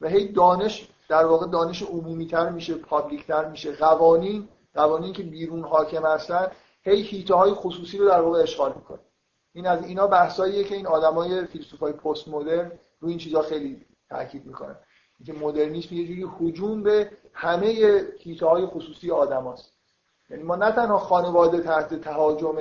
و 0.00 0.08
هی 0.08 0.28
دانش 0.28 0.88
در 1.08 1.24
واقع 1.24 1.46
دانش 1.46 1.82
عمومی 1.82 2.26
تر 2.26 2.50
میشه 2.50 2.74
پابلیک 2.74 3.26
تر 3.26 3.48
میشه. 3.48 3.72
قوانین 3.72 4.48
قوانین 4.74 5.12
که 5.12 5.22
بیرون 5.22 5.64
حاکم 5.64 6.06
هستن 6.06 6.50
هی 6.82 7.02
هیته 7.02 7.34
های 7.34 7.52
خصوصی 7.52 7.98
رو 7.98 8.08
در 8.08 8.20
واقع 8.20 8.42
اشغال 8.42 8.72
می‌کنه. 8.76 8.98
این 9.52 9.66
از 9.66 9.84
اینا 9.84 10.06
بحثاییه 10.06 10.64
که 10.64 10.74
این 10.74 10.86
آدمای 10.86 11.46
فیلسوفای 11.46 11.92
پست 11.92 12.28
مدرن 12.28 12.72
رو 13.00 13.08
این 13.08 13.18
چیزا 13.18 13.42
خیلی 13.42 13.86
تاکید 14.10 14.46
می‌کنن. 14.46 14.76
که 15.24 15.32
مدرنیسم 15.32 15.94
یه 15.94 16.06
جوری 16.06 16.26
هجوم 16.40 16.82
به 16.82 17.10
همه 17.32 17.66
هیته 18.18 18.46
های 18.46 18.66
خصوصی 18.66 19.10
آدماست 19.10 19.72
یعنی 20.30 20.42
ما 20.42 20.56
نه 20.56 20.72
تنها 20.72 20.98
خانواده 20.98 21.60
تحت 21.60 22.00
تهاجم 22.00 22.56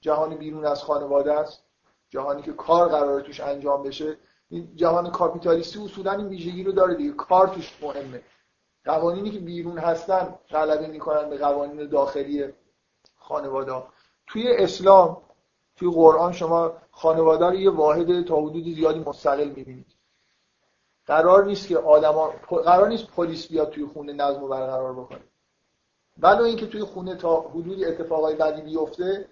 جهان 0.00 0.36
بیرون 0.36 0.64
از 0.64 0.82
خانواده 0.82 1.32
است 1.32 1.64
جهانی 2.10 2.42
که 2.42 2.52
کار 2.52 2.88
قراره 2.88 3.22
توش 3.22 3.40
انجام 3.40 3.82
بشه 3.82 4.16
این 4.48 4.76
جهان 4.76 5.10
کاپیتالیستی 5.10 5.84
اصولا 5.84 6.12
این 6.12 6.26
ویژگی 6.26 6.64
رو 6.64 6.72
داره 6.72 6.94
دیگه 6.94 7.12
کار 7.12 7.48
توش 7.48 7.78
مهمه. 7.82 8.22
قوانینی 8.84 9.30
که 9.30 9.38
بیرون 9.38 9.78
هستن 9.78 10.34
غلبه 10.50 10.86
می‌کنن 10.86 11.30
به 11.30 11.38
قوانین 11.38 11.88
داخلی 11.88 12.44
خانواده 13.16 13.82
توی 14.26 14.56
اسلام 14.56 15.22
توی 15.76 15.90
قرآن 15.90 16.32
شما 16.32 16.72
خانواده 16.90 17.46
رو 17.46 17.54
یه 17.54 17.70
واحد 17.70 18.24
تا 18.24 18.36
حدود 18.36 18.64
زیادی 18.64 18.98
مستقل 18.98 19.48
می‌بینید. 19.48 19.99
قرار 21.10 21.44
نیست 21.44 21.68
که 21.68 21.78
آدما 21.78 22.34
قرار 22.64 22.88
نیست 22.88 23.06
پلیس 23.06 23.48
بیاد 23.48 23.70
توی 23.70 23.86
خونه 23.86 24.12
نظم 24.12 24.42
و 24.44 24.48
برقرار 24.48 24.92
بکنه. 24.92 25.20
ولو 26.18 26.42
اینکه 26.42 26.66
توی 26.66 26.82
خونه 26.82 27.14
تا 27.14 27.40
حدودی 27.40 27.84
اتفاقای 27.84 28.34
بدی 28.34 28.62
بیفته 28.62 29.28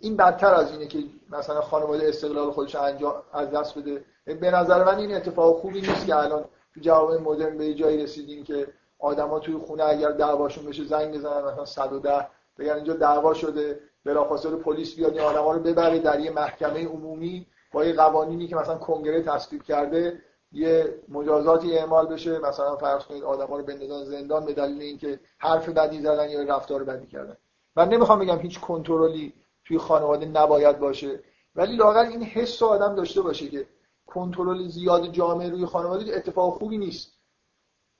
این 0.00 0.16
بدتر 0.16 0.54
از 0.54 0.72
اینه 0.72 0.86
که 0.86 0.98
مثلا 1.30 1.60
خانواده 1.60 2.08
استقلال 2.08 2.50
خودش 2.50 2.74
انجام 2.74 3.22
از 3.32 3.50
دست 3.50 3.78
بده. 3.78 4.04
به 4.24 4.50
نظر 4.50 4.84
من 4.84 4.98
این 4.98 5.14
اتفاق 5.14 5.56
خوبی 5.56 5.80
نیست 5.80 6.06
که 6.06 6.16
الان 6.16 6.44
تو 6.74 6.80
جواب 6.80 7.12
مدرن 7.12 7.58
به 7.58 7.74
جایی 7.74 8.02
رسیدیم 8.02 8.44
که 8.44 8.68
آدما 8.98 9.38
توی 9.38 9.56
خونه 9.56 9.84
اگر 9.84 10.10
دعواشون 10.10 10.66
بشه 10.66 10.84
زنگ 10.84 11.14
بزنن 11.14 11.44
مثلا 11.44 11.64
110 11.64 12.26
بگن 12.58 12.72
اینجا 12.72 12.92
دعوا 12.92 13.34
شده 13.34 13.80
بلافاصله 14.04 14.56
پلیس 14.56 14.96
بیاد 14.96 15.12
این 15.12 15.20
آدما 15.20 15.52
رو 15.52 15.60
ببره 15.60 15.98
در 15.98 16.20
یه 16.20 16.30
محکمه 16.30 16.86
عمومی 16.86 17.46
با 17.72 17.84
یه 17.84 17.92
قوانینی 17.92 18.46
که 18.46 18.56
مثلا 18.56 18.78
کنگره 18.78 19.22
تصویب 19.22 19.62
کرده. 19.62 20.22
یه 20.52 20.94
مجازاتی 21.08 21.78
اعمال 21.78 22.06
بشه. 22.06 22.38
مثلا 22.38 22.76
فرض 22.76 23.04
کنید 23.04 23.24
آدما 23.24 23.56
رو 23.56 23.64
بندازن 23.64 24.04
زندان 24.04 24.44
به 24.44 24.52
دلیل 24.52 24.82
اینکه 24.82 25.20
حرف 25.38 25.68
بدی 25.68 26.00
زدن 26.00 26.30
یا 26.30 26.42
رفتار 26.42 26.84
بدی 26.84 27.06
کردن. 27.06 27.36
من 27.76 27.88
نمی‌خوام 27.88 28.18
بگم 28.18 28.38
هیچ 28.38 28.60
کنترلی 28.60 29.32
توی 29.64 29.78
خانواده 29.78 30.26
نباید 30.26 30.78
باشه. 30.78 31.20
ولی 31.56 31.76
لاقل 31.76 32.06
این 32.06 32.22
حس 32.22 32.62
آدم 32.62 32.94
داشته 32.94 33.20
باشه 33.20 33.48
که 33.48 33.66
کنترل 34.06 34.68
زیاد 34.68 35.12
جامعه 35.12 35.50
روی 35.50 35.66
خانواده 35.66 36.16
اتفاق 36.16 36.54
خوبی 36.58 36.78
نیست. 36.78 37.12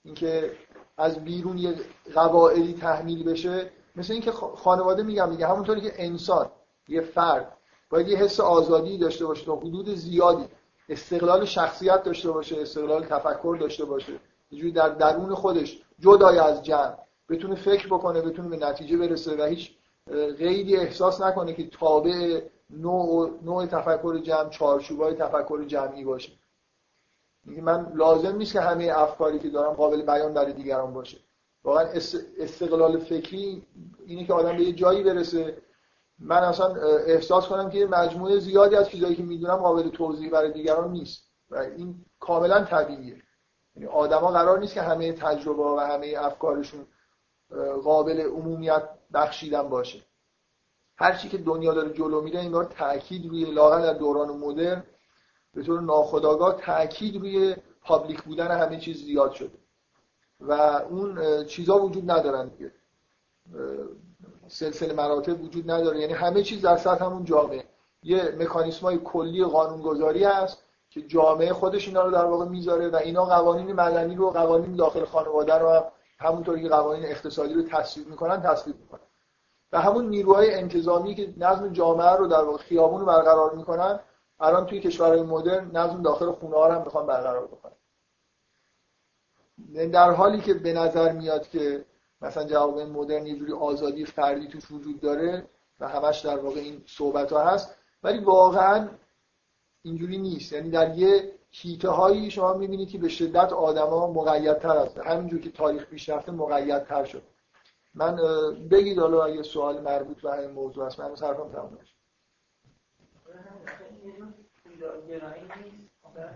اینکه 0.05 0.53
از 0.99 1.25
بیرون 1.25 1.59
یه 1.59 1.75
قواعدی 2.15 2.75
تحمیل 2.75 3.25
بشه. 3.25 3.71
مثل 3.97 4.13
اینکه 4.13 4.33
خانواده 4.33 5.03
میگم 5.03 5.31
دیگه 5.31 5.47
همونطوری 5.47 5.81
که 5.81 5.93
انسان 5.97 6.51
یه 6.89 7.01
فرد 7.01 7.57
باید 7.91 8.09
یه 8.09 8.17
حس 8.17 8.41
آزادی 8.41 8.99
داشته 8.99 9.27
باشه 9.27 9.47
تا 9.47 9.57
حدود 9.57 9.95
زیادی. 9.95 10.45
استقلال 10.89 11.45
شخصیت 11.45 12.03
داشته 12.03 12.31
باشه 12.31 12.61
استقلال 12.61 13.05
تفکر 13.05 13.57
داشته 13.61 13.85
باشه. 13.85 14.13
یه 14.51 14.71
در 14.71 14.89
درون 14.89 15.35
خودش 15.35 15.83
جدای 15.99 16.39
از 16.39 16.63
جمع 16.63 16.95
بتونه 17.29 17.55
فکر 17.55 17.87
بکنه 17.87 18.21
بتونه 18.21 18.49
به 18.49 18.67
نتیجه 18.67 18.97
برسه 18.97 19.37
و 19.37 19.45
هیچ 19.45 19.71
قیدی 20.39 20.77
احساس 20.77 21.21
نکنه 21.21 21.55
که 21.55 21.69
تابع 21.69 22.41
نوع, 22.71 23.31
نوع 23.43 23.67
تفکر 23.67 24.19
جمع 24.19 24.49
چارچوبای 24.49 25.15
تفکر 25.15 25.65
جمعی 25.65 26.05
باشه. 26.05 26.33
من 27.45 27.93
لازم 27.95 28.37
نیست 28.37 28.53
که 28.53 28.61
همه 28.61 28.93
افکاری 28.95 29.39
که 29.39 29.51
دارم 29.51 29.73
قابل 29.73 30.03
بیان 30.03 30.35
برای 30.35 30.53
دیگران 30.53 30.95
باشه. 30.95 31.19
واقعا 31.65 31.89
استقلال 32.39 32.99
فکری 32.99 33.63
اینه 34.07 34.25
که 34.25 34.33
آدم 34.33 34.57
به 34.57 34.63
یه 34.63 34.73
جایی 34.73 35.03
برسه 35.03 35.57
من 36.19 36.37
اصلا 36.37 36.75
احساس 37.07 37.49
کنم 37.49 37.71
که 37.71 37.87
مجموعه 37.87 38.39
زیادی 38.39 38.77
از 38.77 38.89
چیزایی 38.89 39.17
که 39.17 39.23
می‌دونم 39.23 39.57
قابل 39.57 39.89
توضیح 39.89 40.31
برای 40.31 40.53
دیگران 40.53 40.91
نیست 40.91 41.31
و 41.51 41.57
این 41.57 42.05
کاملا 42.21 42.65
طبیعیه. 42.65 43.23
یعنی 43.77 43.89
آدما 43.89 44.31
قرار 44.31 44.59
نیست 44.59 44.75
که 44.75 44.83
همه 44.83 45.13
تجربه 45.13 45.63
و 45.63 45.79
همه 45.79 46.15
افکارشون 46.19 46.87
قابل 47.85 48.21
عمومیت 48.21 48.89
بخشیدن 49.15 49.69
باشه. 49.69 50.03
هر 50.99 51.17
چی 51.17 51.29
که 51.29 51.39
دنیا 51.39 51.75
داره 51.75 51.93
جلو 51.93 52.21
میره 52.21 52.41
انگار 52.41 52.65
تاکید 52.65 53.27
روی 53.31 53.45
لاغر 53.45 53.81
در 53.81 53.93
دوران 53.93 54.29
مدرن 54.29 54.85
به 55.55 55.63
طور 55.63 55.81
ناخودآگاه 55.81 56.61
تاکید 56.61 57.17
روی 57.17 57.57
پابلیک 57.83 58.23
بودن 58.23 58.61
همه 58.61 58.81
چیز 58.81 59.05
زیاد 59.05 59.33
شده. 59.33 59.59
و 60.41 60.53
اون 60.91 61.45
چیزا 61.45 61.79
وجود 61.79 62.11
ندارن 62.11 62.49
دیگه. 62.49 62.73
سلسله 64.49 64.95
مراتب 64.95 65.45
وجود 65.45 65.71
نداره. 65.71 66.01
یعنی 66.01 66.13
همه 66.13 66.43
چیز 66.43 66.63
در 66.63 66.77
سطح 66.77 67.05
همون 67.05 67.25
جامعه. 67.25 67.65
یه 68.03 68.37
مکانیسم 68.39 68.81
های 68.81 68.99
کلی 69.05 69.45
قانونگذاری 69.45 70.25
هست 70.25 70.59
که 70.91 71.03
جامعه 71.03 71.53
خودش 71.53 71.89
اینا 71.89 72.03
رو 72.05 72.11
در 72.11 72.25
واقع 72.25 72.45
می‌ذاره 72.45 72.89
و 72.89 72.97
اینا 72.97 73.25
قوانین 73.25 73.73
مدنی 73.73 74.15
رو 74.15 74.31
قوانین 74.31 74.77
داخل 74.77 75.05
خانواده 75.05 75.55
رو 75.55 75.71
هم 75.71 75.85
همونطوری 76.19 76.63
که 76.63 76.69
قوانین 76.69 77.05
اقتصادی 77.05 77.55
رو 77.55 77.63
تصویب 77.63 78.09
می‌کنن 78.09 78.43
تصویب 78.43 78.77
می‌کنن. 78.81 79.01
و 79.73 79.81
همون 79.81 80.09
نیروهای 80.09 80.55
انتظامی 80.55 81.15
که 81.15 81.35
نظم 81.37 81.69
جامعه 81.69 82.11
رو 82.11 82.27
در 82.27 82.43
واقع 82.43 82.59
خیابون 82.59 83.01
رو 83.01 83.07
برقرار 83.07 83.55
می‌کنن 83.55 84.01
الان 84.41 84.67
توی 84.67 84.81
کشورهای 84.81 85.23
مدرن 85.23 85.71
نظم 85.73 86.03
داخل 86.03 86.33
خونه 86.33 86.57
ها 86.57 86.73
هم 86.73 86.83
می‌خوان 86.83 87.07
برقرار 87.07 87.47
بکنن. 87.47 87.73
در 89.91 90.11
حالی 90.11 90.41
که 90.41 90.55
به 90.55 90.73
نظر 90.73 91.13
میاد 91.13 91.49
که 91.49 91.85
مثلا 92.21 92.45
جواب 92.45 92.81
مدرن 92.81 93.27
یه 93.27 93.37
جوری 93.37 93.53
آزادی 93.53 94.05
فردی 94.05 94.49
توش 94.49 94.71
وجود 94.71 95.01
داره 95.01 95.47
و 95.81 95.89
همش 95.89 96.21
در 96.21 96.39
واقع 96.39 96.61
این 96.61 96.83
صحبت 96.87 97.33
ها 97.33 97.45
هست 97.45 97.77
ولی 98.03 98.19
واقعا 98.19 98.89
اینجوری 99.83 100.19
نیست 100.19 100.53
یعنی 100.53 100.71
در 100.71 100.99
یه 100.99 101.33
هیته 101.51 101.89
هایی 101.89 102.31
شما 102.31 102.55
می‌بینید 102.55 102.89
که 102.89 102.99
به 102.99 103.09
شدت 103.09 103.53
آدما 103.53 104.13
مقیدتر 104.13 104.79
هست 104.79 104.99
همینجور 104.99 105.41
که 105.41 105.51
تاریخ 105.51 105.87
پیش 105.87 106.09
رفته 106.09 106.33
مقیدتر 106.33 107.05
شد 107.05 107.23
من 107.95 108.17
بگید 108.71 108.99
حالا 108.99 109.25
اگه 109.25 109.43
سوال 109.43 109.81
مربوط 109.81 110.23
به 110.23 110.33
این 110.39 110.51
موضوع 110.51 110.87
هست 110.87 111.01
من 111.01 111.07
حرفم 111.07 111.53
تمام 111.53 111.79
نشه 111.83 111.95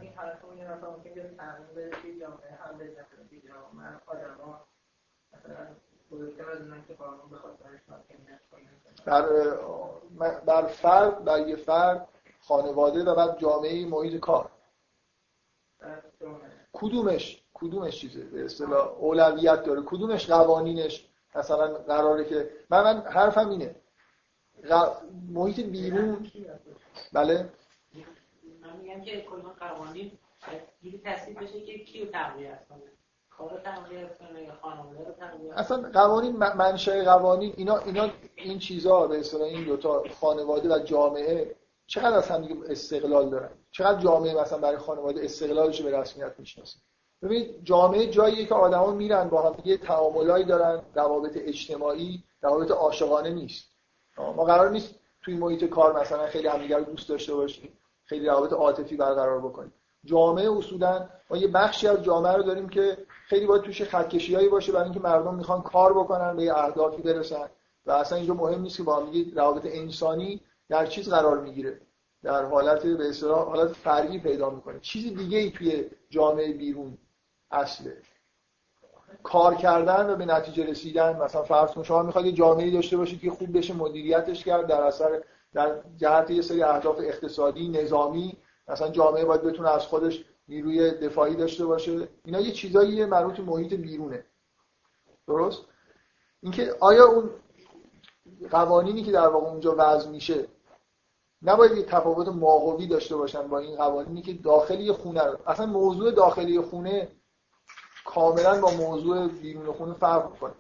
این 0.00 0.12
حالت 0.16 0.44
ممکن 0.84 1.36
تعمیم 1.36 1.66
بده 1.76 1.90
که 2.02 2.20
جامعه 2.20 2.50
هم 2.50 2.74
آدم 4.06 4.30
مثلا 4.36 4.69
بر 9.06 10.40
بر 10.46 10.66
فرد 10.66 11.24
بر 11.24 11.48
یه 11.48 11.56
فرد 11.56 12.08
خانواده 12.40 13.04
و 13.04 13.14
بعد 13.14 13.38
جامعه 13.38 13.86
محیط 13.86 14.20
کار. 14.20 14.50
کدومش 16.72 17.42
کدومش 17.54 18.00
چیزه؟ 18.00 18.24
به 18.24 18.44
اصطلاح 18.44 18.88
اولویت 18.88 19.62
داره. 19.64 19.82
کدومش 19.86 20.30
قوانینش؟ 20.30 21.08
مثلا 21.34 21.74
قراره 21.74 22.24
که 22.24 22.50
من 22.70 22.82
من 22.82 23.00
حرفم 23.00 23.48
اینه. 23.48 23.74
محیط 25.28 25.60
بیرون. 25.60 26.30
بله. 27.12 27.52
من 28.62 28.76
میگم 28.76 29.00
که 29.00 29.22
کلا 29.22 29.48
قوانین؟ 29.60 30.18
بشه 31.40 31.60
که 31.60 31.78
کیو 31.78 32.10
تقویت 32.10 32.68
کنه. 32.68 32.99
اصلا 35.56 35.90
قوانین 35.92 36.36
منشأ 36.36 37.04
قوانین 37.04 37.54
اینا 37.56 37.78
اینا 37.78 38.08
این 38.36 38.58
چیزا 38.58 39.06
به 39.06 39.18
اصطلاح 39.20 39.48
این 39.48 39.64
دو 39.64 39.76
تا 39.76 40.04
خانواده 40.20 40.74
و 40.74 40.78
جامعه 40.78 41.56
چقدر 41.86 42.16
از 42.16 42.30
استقلال 42.68 43.30
دارن؟ 43.30 43.50
چقدر 43.70 44.00
جامعه 44.00 44.40
مثلا 44.40 44.58
برای 44.58 44.78
خانواده 44.78 45.24
استقلالش 45.24 45.82
به 45.82 45.98
رسمیت 45.98 46.32
می‌شناسه؟ 46.38 46.78
ببینید 47.22 47.64
جامعه 47.64 48.06
جاییه 48.06 48.46
که 48.46 48.54
آدما 48.54 48.90
میرن 48.90 49.28
با 49.28 49.42
هم 49.42 49.52
دیگه 49.52 49.76
تعاملایی 49.76 50.44
دارن 50.44 50.82
روابط 50.94 51.32
اجتماعی 51.36 52.24
روابط 52.42 52.70
عاشقانه 52.70 53.30
نیست. 53.30 53.64
ما 54.18 54.44
قرار 54.44 54.70
نیست 54.70 54.94
توی 55.22 55.34
محیط 55.36 55.64
کار 55.64 56.00
مثلا 56.00 56.26
خیلی 56.26 56.48
همدیگه 56.48 56.76
رو 56.76 56.84
دوست 56.84 57.08
داشته 57.08 57.34
باشیم 57.34 57.72
خیلی 58.04 58.26
روابط 58.26 58.52
عاطفی 58.52 58.96
برقرار 58.96 59.40
بکنیم. 59.40 59.72
جامعه 60.04 60.52
اصولا 60.52 61.08
ما 61.30 61.36
یه 61.36 61.48
بخشی 61.48 61.88
از 61.88 62.02
جامعه 62.02 62.32
رو 62.32 62.42
داریم 62.42 62.68
که 62.68 62.98
خیلی 63.30 63.46
باید 63.46 63.62
توش 63.62 63.82
خطکشیایی 63.82 64.48
باشه 64.48 64.72
برای 64.72 64.84
اینکه 64.84 65.00
مردم 65.00 65.34
می‌خوان 65.34 65.62
کار 65.62 65.92
بکنن 65.92 66.36
به 66.36 66.42
یه 66.42 66.58
اهدافی 66.58 67.02
برسن. 67.02 67.48
و 67.86 67.90
اصلا 67.92 68.18
اینجا 68.18 68.34
مهم 68.34 68.62
نیست 68.62 68.76
که 68.76 68.82
با 68.82 68.96
هم 68.96 69.12
روابط 69.34 69.62
انسانی 69.64 70.40
در 70.68 70.86
چیز 70.86 71.08
قرار 71.08 71.38
می‌گیره. 71.38 71.80
در 72.22 72.44
حالت 72.44 72.86
به 72.86 73.08
اصطلاح 73.08 73.48
حالت 73.48 73.72
فرعی 73.72 74.18
پیدا 74.18 74.50
می‌کنه. 74.50 74.80
چیز 74.80 75.16
دیگه 75.16 75.38
ای 75.38 75.50
توی 75.50 75.84
جامعه 76.08 76.52
بیرون 76.52 76.98
اصله. 77.50 77.96
کار 79.22 79.54
کردن 79.54 80.10
و 80.10 80.16
به 80.16 80.24
نتیجه 80.24 80.66
رسیدن. 80.66 81.16
مثلا 81.16 81.42
فرض 81.42 81.70
کن 81.70 81.82
شما 81.82 82.02
می‌خواید 82.02 82.34
جامعه 82.34 82.70
داشته 82.70 82.96
باشید 82.96 83.20
که 83.20 83.30
خوب 83.30 83.58
بشه 83.58 83.74
مدیریتش 83.74 84.44
کرد 84.44 84.66
در 84.66 84.82
اثر 84.82 85.22
در 85.54 85.80
جهت 85.96 86.30
یه 86.30 86.42
سری 86.42 86.62
اهداف 86.62 86.98
اقتصادی 86.98 87.68
نظامی. 87.68 88.36
مثلا 88.68 88.88
جامعه 88.88 89.24
باید 89.24 89.42
بتونه 89.42 89.70
از 89.70 89.86
خودش 89.86 90.24
نیروی 90.50 90.90
دفاعی 90.90 91.34
داشته 91.36 91.66
باشه. 91.66 92.08
اینا 92.24 92.40
یه 92.40 92.52
چیزایی 92.52 93.04
مربوط 93.04 93.40
محیط 93.40 93.74
بیرونه. 93.74 94.24
درست؟ 95.26 95.62
اینکه 96.40 96.74
آیا 96.80 97.06
اون 97.06 97.30
قوانینی 98.50 99.02
که 99.02 99.12
در 99.12 99.28
واقع 99.28 99.46
اونجا 99.46 99.74
وضع 99.78 100.10
میشه 100.10 100.46
نباید 101.42 101.72
یه 101.72 101.82
تفاوت 101.82 102.28
ماهوی 102.28 102.86
داشته 102.86 103.16
باشن 103.16 103.48
با 103.48 103.58
این 103.58 103.76
قوانینی 103.76 104.22
که 104.22 104.32
داخلی 104.32 104.92
خونه 104.92 105.24
رو. 105.24 105.38
اصلا 105.46 105.66
موضوع 105.66 106.10
داخلی 106.10 106.60
خونه 106.60 107.08
کاملا 108.04 108.60
با 108.60 108.70
موضوع 108.70 109.28
بیرون 109.28 109.72
خونه 109.72 109.94
فرق 109.94 110.38
کنه 110.38 110.54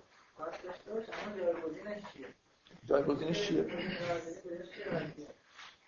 جایگزینش 2.84 3.48
چیه؟ 3.48 3.66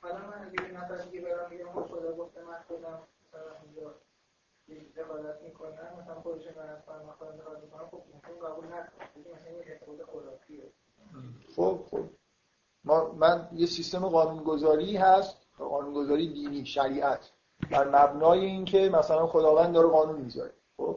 حالا 0.03 0.15
من 0.15 0.49
اگه 0.49 0.69
یه 0.69 0.79
نفر 0.79 0.97
دیگه 0.97 1.21
برام 1.21 1.51
میگم 1.51 1.87
خدا 1.87 2.17
گفته 2.17 2.41
من 2.45 2.59
خودم 2.69 3.03
مثلا 6.79 7.05
من 7.05 7.87
خب 7.91 8.03
مثلا 8.15 9.53
یه 9.53 9.81
خب. 11.57 11.81
خب 11.91 12.05
ما 12.85 13.13
من 13.13 13.49
یه 13.53 13.67
سیستم 13.67 14.09
قانونگذاری 14.09 14.97
هست 14.97 15.47
قانونگذاری 15.59 16.33
دینی 16.33 16.67
شریعت. 16.67 17.31
بر 17.71 17.89
مبنای 17.89 18.45
اینکه 18.45 18.89
مثلا 18.89 19.27
خداوند 19.27 19.75
داره 19.75 19.89
قانون 19.89 20.21
می‌ذاره. 20.21 20.53
خب 20.77 20.97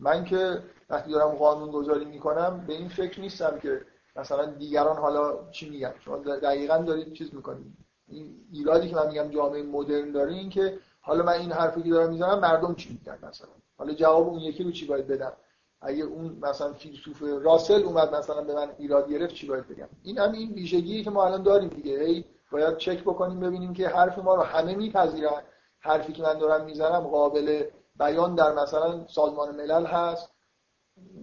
من 0.00 0.24
که 0.24 0.62
وقتی 0.90 1.10
دارم 1.10 1.34
قانون 1.34 1.70
گذاری 1.70 2.04
می‌کنم 2.04 2.64
به 2.66 2.72
این 2.72 2.88
فکر 2.88 3.20
نیستم 3.20 3.58
که 3.58 3.86
مثلا 4.16 4.46
دیگران 4.46 4.96
حالا 4.96 5.50
چی 5.50 5.70
میگن. 5.70 5.94
شما 6.00 6.16
دقیقا 6.16 6.78
دارید 6.78 7.12
چیز 7.12 7.34
می‌کنید. 7.34 7.66
این 8.08 8.46
ایرادی 8.52 8.88
که 8.88 8.96
من 8.96 9.06
میگم 9.06 9.30
جامعه 9.30 9.62
مدرن 9.62 10.12
داره 10.12 10.32
این 10.32 10.50
که 10.50 10.78
حالا 11.06 11.24
من 11.24 11.32
این 11.32 11.52
حرفی 11.52 11.82
که 11.82 11.90
دارم 11.90 12.10
می‌زنم 12.10 12.38
مردم 12.38 12.74
چی 12.74 12.90
میگن 12.90 13.28
مثلا؟ 13.28 13.48
حالا 13.78 13.94
جواب 13.94 14.28
اون 14.28 14.40
یکی 14.40 14.64
رو 14.64 14.70
چی 14.70 14.86
باید 14.86 15.06
بدم؟ 15.06 15.32
اگه 15.80 16.04
اون 16.04 16.38
مثلا 16.42 16.72
فیلسوف 16.72 17.22
راسل 17.42 17.82
اومد 17.82 18.14
مثلا 18.14 18.42
به 18.42 18.54
من 18.54 18.68
ایراد 18.78 19.10
گرفت 19.10 19.34
چی 19.34 19.46
باید 19.46 19.68
بگم؟ 19.68 19.88
این 20.02 20.18
هم 20.18 20.32
این 20.32 20.52
ویژگی 20.52 21.04
که 21.04 21.10
ما 21.10 21.24
الان 21.24 21.42
داریم 21.42 21.68
دیگه. 21.68 21.98
هی 21.98 22.24
باید 22.52 22.76
چک 22.76 23.02
بکنیم 23.02 23.40
ببینیم 23.40 23.72
که 23.72 23.88
حرف 23.88 24.18
ما 24.18 24.34
رو 24.34 24.42
همه 24.42 24.74
میپذیرن. 24.74 25.42
حرفی 25.80 26.12
که 26.12 26.22
من 26.22 26.38
دارم 26.38 26.64
می‌زنم 26.64 27.00
قابل 27.00 27.64
بیان 27.98 28.34
در 28.34 28.52
مثلا 28.52 29.06
سازمان 29.06 29.56
ملل 29.56 29.86
هست. 29.86 30.30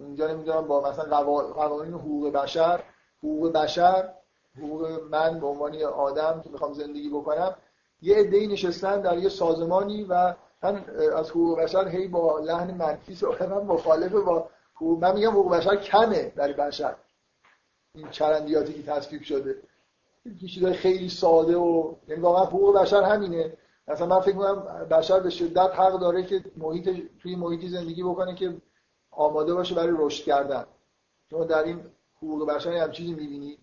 اینجا 0.00 0.26
نمی‌دونم 0.26 0.66
با 0.66 0.90
مثلا 0.90 1.22
قوانین 1.42 1.94
حقوق 1.94 2.32
بشر. 2.32 2.82
حقوق 3.18 3.52
بشر 3.52 4.12
حقوق 4.58 5.00
من 5.10 5.40
به 5.40 5.46
عنوان 5.46 5.82
آدم 5.82 6.40
که 6.44 6.50
می‌خوام 6.50 6.72
زندگی 6.72 7.08
بکنم 7.08 7.54
یه 8.02 8.16
عده‌ای 8.16 8.46
نشستن 8.46 9.00
در 9.00 9.18
یه 9.18 9.28
سازمانی 9.28 10.04
و 10.04 10.34
من 10.62 10.84
از 11.16 11.30
حقوق 11.30 11.60
بشر 11.60 11.88
هی 11.88 12.08
با 12.08 12.38
لحن 12.38 12.74
منفی 12.74 13.14
صحبت 13.14 13.42
من 13.42 13.62
مخالفه 13.62 14.20
با 14.20 14.48
حقوق 14.74 15.02
من 15.02 15.14
میگم 15.14 15.30
حقوق 15.30 15.52
بشر 15.54 15.76
کمه 15.76 16.32
برای 16.36 16.52
بشر. 16.52 16.94
این 17.94 18.10
چرندیاتی 18.10 18.72
که 18.72 18.82
تصویب 18.82 19.22
شده. 19.22 19.62
یه 20.40 20.48
چیزای 20.48 20.72
خیلی 20.72 21.08
ساده 21.08 21.56
و 21.56 21.94
یعنی 22.08 22.22
واقعا 22.22 22.44
حقوق 22.44 22.78
بشر 22.78 23.02
همینه. 23.02 23.52
مثلا 23.88 24.06
من 24.06 24.20
فکر 24.20 24.36
می‌کنم 24.36 24.86
بشر 24.90 25.20
به 25.20 25.30
شدت 25.30 25.70
حق 25.74 26.00
داره 26.00 26.22
که 26.22 26.44
محیط 26.56 26.88
توی 27.22 27.36
محیطی 27.36 27.68
زندگی 27.68 28.02
بکنه 28.02 28.34
که 28.34 28.56
آماده 29.10 29.54
باشه 29.54 29.74
برای 29.74 29.94
رشد 29.98 30.24
کردن. 30.24 30.64
شما 31.30 31.44
در 31.44 31.62
این 31.62 31.80
حقوق 32.16 32.48
بشر 32.48 32.72
هم 32.72 32.92
چیزی 32.92 33.14
می‌بینید. 33.14 33.58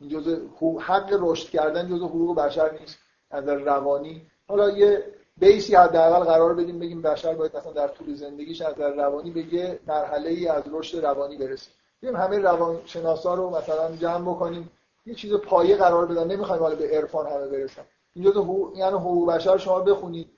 این 0.00 0.10
جزء 0.10 0.36
حق 0.80 1.18
رشد 1.20 1.50
کردن 1.50 1.88
جزء 1.88 2.04
حقوق 2.04 2.38
بشر 2.38 2.78
نیست. 2.80 2.98
از 3.30 3.48
روانی. 3.48 4.26
حالا 4.48 4.70
یه 4.70 5.04
بیسی 5.36 5.74
حداقل 5.74 6.24
قرار 6.24 6.54
بدیم 6.54 6.78
بگیم 6.78 7.02
بشر 7.02 7.34
باید 7.34 7.56
مثلا 7.56 7.72
در 7.72 7.88
طول 7.88 8.14
زندگیش 8.14 8.62
از 8.62 8.74
در 8.74 8.94
روانی 8.94 9.30
به 9.30 9.54
یه 9.54 9.80
مرحله 9.86 10.30
ای 10.30 10.48
از 10.48 10.62
رشد 10.72 11.04
روانی 11.04 11.36
برسه. 11.36 11.70
بیم 12.00 12.16
همه 12.16 12.38
روانشناسا 12.38 13.34
رو 13.34 13.50
مثلا 13.50 13.96
جمع 13.96 14.30
بکنیم. 14.30 14.70
یه 15.06 15.14
چیز 15.14 15.32
پایه 15.32 15.76
قرار 15.76 16.06
بدن. 16.06 16.26
نمی‌خوایم 16.26 16.62
حالا 16.62 16.74
به 16.74 16.88
عرفان 16.88 17.26
همه 17.26 17.46
برسن. 17.46 17.82
اینجا 18.14 18.30
تو 18.30 18.72
یعنی 18.76 18.96
حقوق 18.96 19.32
بشر 19.32 19.58
شما 19.58 19.80
بخونید. 19.80 20.30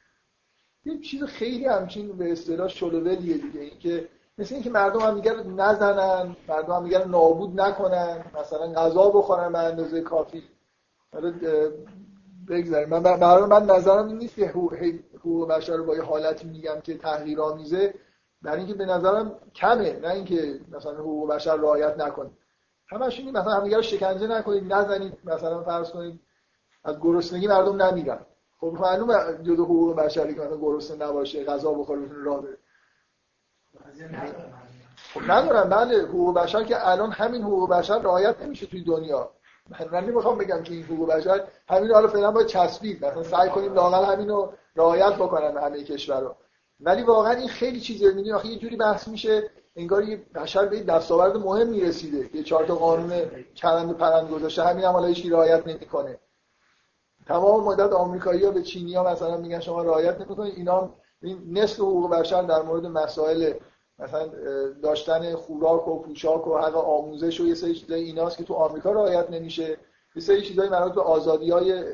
یه 0.85 0.99
چیز 0.99 1.25
خیلی 1.25 1.65
همچین 1.65 2.13
به 2.13 2.33
اصطلاح 2.33 2.69
شلوولیه 2.69 3.39
دیگه. 3.39 3.61
اینکه 3.61 4.09
مثل 4.39 4.55
اینکه 4.55 4.71
مردم 4.71 5.01
هم 5.01 5.15
دیگر 5.15 5.37
نزنن 5.43 6.37
مردم 6.49 6.73
هم 6.73 6.85
دیگر 6.85 7.05
نابود 7.05 7.61
نکنن 7.61 8.25
مثلا 8.41 8.73
غذا 8.73 9.09
بخورن 9.09 9.53
به 9.53 9.59
اندازه 9.59 10.01
کافی. 10.01 10.43
بگذاریم. 12.53 12.89
من 12.89 13.03
برای 13.03 13.45
من 13.45 13.65
نظرم 13.65 14.09
این 14.09 14.19
نیست 14.19 14.35
که 14.35 14.47
حقوق 14.47 15.49
بشر 15.49 15.77
رو 15.77 15.85
با 15.85 15.95
یه 15.97 16.03
حالتی 16.03 16.49
میگم 16.49 16.81
که 16.81 16.99
تحقیرآمیزه 16.99 17.95
در 18.43 18.57
اینکه 18.57 18.75
به 18.75 18.87
نظرم 18.87 19.33
کمه. 19.55 19.99
نه 19.99 20.09
اینکه 20.09 20.61
مثلا 20.71 20.93
حقوق 20.93 21.31
بشر 21.31 21.57
رعایت 21.57 21.99
نکنه. 21.99 22.31
همش 22.87 23.19
این 23.19 23.39
مثلا 23.39 23.53
همدیگه 23.53 23.77
رو 23.77 23.83
شکنجه 23.83 24.27
نکنید 24.27 24.73
نزنید. 24.73 25.19
مثلا 25.25 25.63
فرض 25.63 25.91
کنید 25.91 26.21
از 26.85 27.01
گرسنگی 27.01 27.47
مردم 27.47 27.83
نمیرن. 27.83 28.19
خب 28.61 28.77
معلومه 28.81 29.15
جدا 29.43 29.65
حقوق 29.65 29.97
بشری 29.97 30.35
که 30.35 30.41
مثلا 30.41 30.57
گرسنه 30.57 31.07
نباشه 31.07 31.45
غذا 31.45 31.73
بخوره 31.73 32.01
بتونه 32.01 32.25
راه 32.25 32.43
بره 32.43 32.59
خب 35.15 35.31
ندارم. 35.31 35.69
بله 35.69 36.03
حقوق 36.03 36.37
بشر 36.37 36.65
که 36.65 36.89
الان 36.89 37.13
همین 37.13 37.43
حقوق 37.43 37.71
بشر 37.71 37.99
رعایت 37.99 38.43
نمیشه 38.43 38.67
توی 38.67 38.85
دنیا. 38.85 39.31
من 39.93 40.05
نمی‌خوام 40.05 40.39
بگم 40.39 40.63
که 40.63 40.73
این 40.75 40.83
حقوق 40.83 41.13
بشر 41.13 41.45
همین 41.69 41.91
حالا 41.91 42.09
فعلا 42.09 42.31
باید 42.31 42.47
چسبید. 42.47 43.05
مثلا 43.05 43.23
سعی 43.23 43.51
کنیم 43.51 43.75
لاقل 43.75 44.29
رو 44.29 44.53
رعایت 44.77 45.15
بکنن 45.15 45.57
همه 45.57 45.85
کشورها 45.85 46.37
ولی 46.81 47.03
واقعا 47.03 47.33
این 47.33 47.49
خیلی 47.49 47.81
چیزه 47.81 48.07
می‌دونی 48.07 48.33
آخه 48.33 48.47
یه 48.47 48.59
جوری 48.59 48.77
بحث 48.77 49.09
میشه 49.09 49.51
انگار 49.77 50.05
یه 50.05 50.17
بشر 50.35 50.67
به 50.67 50.83
دستاورد 50.83 51.37
مهم 51.37 51.69
می‌رسیده. 51.69 52.37
یه 52.37 52.43
چهار 52.43 52.65
تا 52.65 52.75
قانون 52.75 53.13
چرند 53.55 53.91
و 53.91 53.95
پرند 53.95 54.31
گذاشته. 54.31 54.63
همین 54.63 54.85
هم 54.85 54.93
حالا 54.93 55.07
هیچ 55.07 55.33
رعایت 55.33 55.67
نمی‌کنه. 55.67 56.19
تمام 57.27 57.65
مدت 57.65 57.93
آمریکایی‌ها 57.93 58.51
به 58.51 58.63
چینی‌ها 58.63 59.13
مثلا 59.13 59.37
میگن 59.37 59.61
شما 59.61 59.83
رعایت 59.83 60.21
نمی‌کنید. 60.21 60.55
اینا 60.57 60.95
این 61.23 61.59
نصف 61.59 61.79
حقوق 61.79 62.11
بشر 62.11 62.43
در 62.43 62.63
مورد 62.63 62.87
مسائل 62.87 63.55
مثلا 63.99 64.29
داشتن 64.83 65.35
خوراک 65.35 65.89
و 65.89 66.03
پوشاک 66.03 66.47
و 66.47 66.59
حق 66.59 66.77
آموزش 66.77 67.41
و 67.41 67.47
یه 67.47 67.55
سری 67.55 67.75
چیزای 67.75 68.03
ایناست 68.03 68.39
که 68.39 68.45
تو 68.45 68.55
آمریکا 68.55 68.93
رعایت 68.93 69.31
نمیشه. 69.31 69.77
یه 70.17 70.23
سری 70.23 70.43
چیزای 70.43 70.69
مربوط 70.69 70.93
به 70.93 71.01
آزادی‌های 71.01 71.85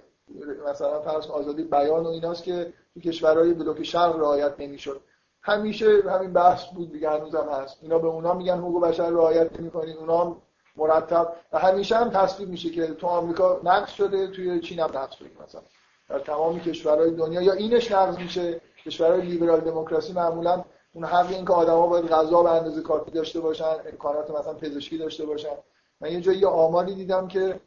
مثلا 0.70 1.01
فرض 1.01 1.26
آزادی 1.26 1.62
بیان 1.62 2.05
و 2.05 2.09
ایناست 2.09 2.44
که 2.44 2.72
تو 2.94 3.01
کشورهای 3.01 3.55
بلوک 3.55 3.82
شرق 3.82 4.16
رعایت 4.16 4.55
نمی‌شد. 4.59 5.01
همیشه 5.42 6.03
همین 6.11 6.32
بحث 6.32 6.64
بود 6.66 6.92
دیگه 6.92 7.11
هنوزم 7.11 7.49
هست. 7.53 7.78
اینا 7.82 7.99
به 7.99 8.07
اونا 8.07 8.34
میگن 8.34 8.59
حقوق 8.59 8.84
بشر 8.84 9.11
رعایت 9.11 9.61
نمی‌کنید 9.61 9.96
اونا 9.96 10.36
مرتب. 10.76 11.32
و 11.53 11.59
همیشه 11.59 11.96
هم 11.96 12.11
تصویب 12.11 12.49
میشه 12.49 12.70
که 12.70 12.86
تو 12.86 13.07
آمریکا 13.07 13.61
نقض 13.64 13.90
شده 13.90 14.26
توی 14.26 14.61
چین 14.61 14.80
هم 14.80 14.90
نقض 14.94 15.14
شده 15.14 15.28
مثلا. 15.44 15.62
در 16.09 16.18
تمام 16.18 16.61
کشورهای 16.61 17.11
دنیا 17.11 17.42
یا 17.42 17.53
اینش 17.53 17.92
نقض 17.92 18.18
میشه. 18.18 18.61
کشورهای 18.84 19.20
لیبرال 19.20 19.61
دموکراسی 19.61 20.12
معمولا 20.12 20.64
اون 20.93 21.05
حق 21.05 21.30
این 21.30 21.45
که 21.45 21.53
آدما 21.53 21.86
باید 21.86 22.09
غذا 22.09 22.43
به 22.43 22.51
اندازه 22.51 22.82
کافی 22.82 23.11
داشته 23.11 23.41
باشن 23.41 23.76
امکانات 23.86 24.30
مثلا 24.30 24.55
پزشکی 24.55 24.99
داشته 24.99 25.26
باشن. 25.26 25.57
من 26.01 26.12
یه 26.12 26.20
جایی 26.20 26.39
یه 26.39 26.47
آماری 26.47 26.95
دیدم 26.95 27.28
که 27.28 27.61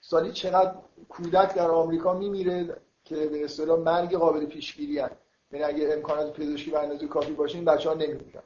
سالی 0.00 0.32
چقدر 0.32 0.74
کودک 1.08 1.54
در 1.54 1.70
آمریکا 1.70 2.14
میمیره 2.14 2.76
که 3.04 3.16
به 3.16 3.44
اصطلاح 3.44 3.78
مرگ 3.78 4.14
قابل 4.16 4.46
پیشگیری 4.46 4.98
هست. 4.98 5.14
یعنی 5.52 5.64
اگه 5.64 5.92
امکانات 5.92 6.32
پزشکی 6.40 6.70
به 6.70 6.78
اندازه 6.78 7.06
کافی 7.06 7.32
باشه 7.32 7.54
این 7.54 7.64
بچه‌ها 7.64 7.94
نمیمیرن. 7.94 8.42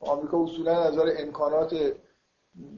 آمریکا 0.00 0.42
اصولا 0.42 0.88
نظر 0.88 1.14
امکانات 1.18 1.74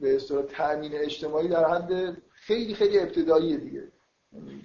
به 0.01 0.15
اصطلاح 0.15 0.43
تامین 0.43 0.91
اجتماعی 0.95 1.47
در 1.47 1.69
حد 1.69 2.17
خیلی 2.29 2.73
خیلی 2.73 2.99
ابتدایی 2.99 3.57
دیگه. 3.57 3.91
یعنی 4.33 4.61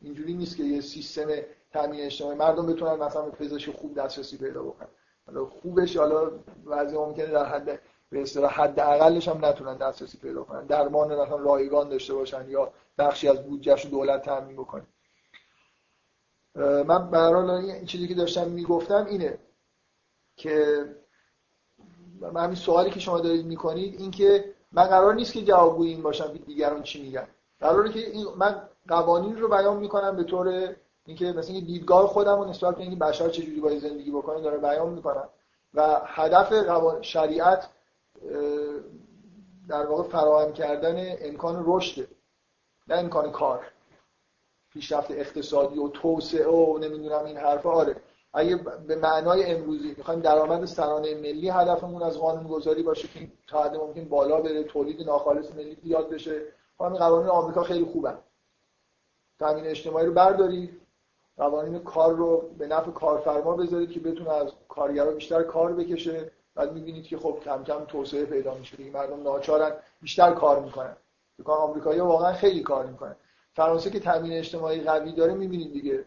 اینجوری 0.00 0.34
نیست 0.34 0.56
که 0.56 0.62
یه 0.62 0.80
سیستم 0.80 1.28
تامین 1.72 2.00
اجتماعی 2.00 2.36
مردم 2.38 2.66
بتونن 2.66 2.94
مثلا 2.94 3.22
به 3.22 3.30
پزشک 3.30 3.70
خوب 3.76 3.94
دسترسی 3.94 4.38
پیدا 4.38 4.62
بکنن. 4.62 4.88
حالا 5.34 5.46
خوبش 5.46 5.96
حالا 5.96 6.30
وضعی 6.66 6.98
ممکنه 6.98 7.26
در 7.26 7.44
حد 7.44 7.80
به 8.10 8.22
اصطلاح 8.22 8.52
حد 8.52 8.80
اقلش 8.80 9.28
هم 9.28 9.44
نتونن 9.44 9.76
دسترسی 9.76 10.18
پیدا 10.18 10.44
کنن. 10.44 10.66
درمان 10.66 11.14
مثلا 11.14 11.36
رایگان 11.36 11.88
داشته 11.88 12.14
باشن 12.14 12.48
یا 12.48 12.72
بخشی 12.98 13.28
از 13.28 13.42
بودجهش 13.42 13.86
دولت 13.86 14.22
تامین 14.22 14.56
بکنه. 14.56 14.86
من 16.86 17.10
برحال 17.10 17.50
این 17.50 17.86
چیزی 17.86 18.08
که 18.08 18.14
داشتم 18.14 18.48
می‌گفتم 18.48 19.06
اینه 19.06 19.38
که 20.36 20.84
من 22.20 22.44
همین 22.44 22.56
سوالی 22.56 22.90
که 22.90 23.00
شما 23.00 23.20
دارید 23.20 23.46
می‌کنید 23.46 24.00
این 24.00 24.10
که 24.10 24.44
من 24.72 24.84
قرار 24.84 25.14
نیست 25.14 25.32
که 25.32 25.42
جوابگوی 25.42 25.88
این 25.88 26.02
باشم 26.02 26.32
دیگران 26.46 26.82
چی 26.82 27.02
میگن. 27.02 27.26
قراره 27.60 27.92
که 27.92 28.12
من 28.36 28.68
قوانین 28.88 29.36
رو 29.36 29.48
بیان 29.48 29.76
می‌کنم 29.76 30.16
به 30.16 30.24
طور 30.24 30.76
اینکه 31.10 31.38
مثلا 31.38 31.54
این 31.54 31.64
دیدگاه 31.64 32.06
خودم 32.06 32.38
رو 32.38 32.44
نسبت 32.44 32.74
به 32.74 32.82
اینکه 32.82 32.96
بشر 32.96 33.28
چجوری 33.28 33.60
باید 33.60 33.80
زندگی 33.80 34.10
بکنه 34.10 34.40
داره 34.40 34.58
بیان 34.58 34.88
می‌کنم 34.88 35.28
و 35.74 36.00
هدف 36.04 36.52
شریعت 37.02 37.68
در 39.68 39.86
واقع 39.86 40.02
فراهم 40.02 40.52
کردن 40.52 41.16
امکان 41.20 41.62
رشد 41.66 42.08
نه 42.88 42.94
امکان 42.94 43.32
کار. 43.32 43.66
پیشرفت 44.72 45.10
اقتصادی 45.10 45.78
و 45.78 45.88
توسعه 45.88 46.48
و 46.48 46.78
نمی‌دونم 46.78 47.24
این 47.24 47.36
حرفا. 47.36 47.70
آره. 47.70 47.96
اگه 48.32 48.56
به 48.86 48.96
معنای 48.96 49.44
امروزی 49.44 49.94
می‌خوایم 49.98 50.20
درآمد 50.20 50.64
سرانه 50.64 51.14
ملی 51.14 51.48
هدفمون 51.48 52.02
از 52.02 52.18
قانون 52.18 52.46
گذاری 52.48 52.82
باشه 52.82 53.08
که 53.08 53.28
تا 53.48 53.62
حد 53.62 53.76
ممکن 53.76 54.04
بالا 54.04 54.40
بره 54.40 54.64
تولید 54.64 55.02
ناخالص 55.02 55.50
ملی 55.54 55.76
زیاد 55.82 56.10
بشه. 56.10 56.42
همین 56.80 56.98
قوانین 56.98 57.28
آمریکا 57.28 57.62
خیلی 57.62 57.84
خوبن. 57.84 58.18
تامین 59.38 59.66
اجتماعی 59.66 60.06
رو 60.06 60.12
بردارید 60.12 60.79
قوانین 61.40 61.78
کار 61.78 62.14
رو 62.14 62.50
به 62.58 62.66
نفع 62.66 62.90
کارفرما 62.90 63.56
بذارید 63.56 63.90
که 63.90 64.00
بتونه 64.00 64.30
از 64.30 64.52
کارگرا 64.68 65.10
بیشتر 65.10 65.42
کار 65.42 65.72
بکشه. 65.72 66.30
بعد 66.54 66.72
می‌بینید 66.72 67.04
که 67.04 67.18
خب 67.18 67.38
کم 67.44 67.64
کم 67.64 67.84
توسعه 67.84 68.24
پیدا 68.24 68.54
میشه. 68.54 68.76
دیگه 68.76 68.90
مردم 68.90 69.22
ناچارن 69.22 69.72
بیشتر 70.02 70.32
کار 70.32 70.60
می‌کنن. 70.60 70.96
بکن 71.38 71.52
آمریکایی 71.52 72.00
واقعا 72.00 72.32
خیلی 72.32 72.62
کار 72.62 72.86
می‌کنن. 72.86 73.16
فرانسه 73.54 73.90
که 73.90 74.00
تامین 74.00 74.32
اجتماعی 74.32 74.80
قوی 74.80 75.12
داره 75.12 75.34
می‌بینید 75.34 75.72
دیگه. 75.72 76.04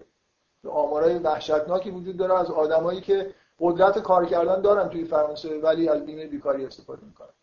آمارای 0.68 1.18
وحشتناکی 1.18 1.92
وجود 1.92 2.18
داره 2.18 2.40
از 2.40 2.52
آدمایی 2.52 3.02
که 3.02 3.34
قدرت 3.60 4.00
کار 4.00 4.26
کردن 4.26 4.62
دارن 4.62 4.90
توی 4.90 5.06
فرانسه 5.06 5.60
ولی 5.60 5.90
از 5.90 6.06
بیمه 6.06 6.28
بیکاری 6.28 6.66
استفاده 6.66 7.06
می‌کنن. 7.06 7.34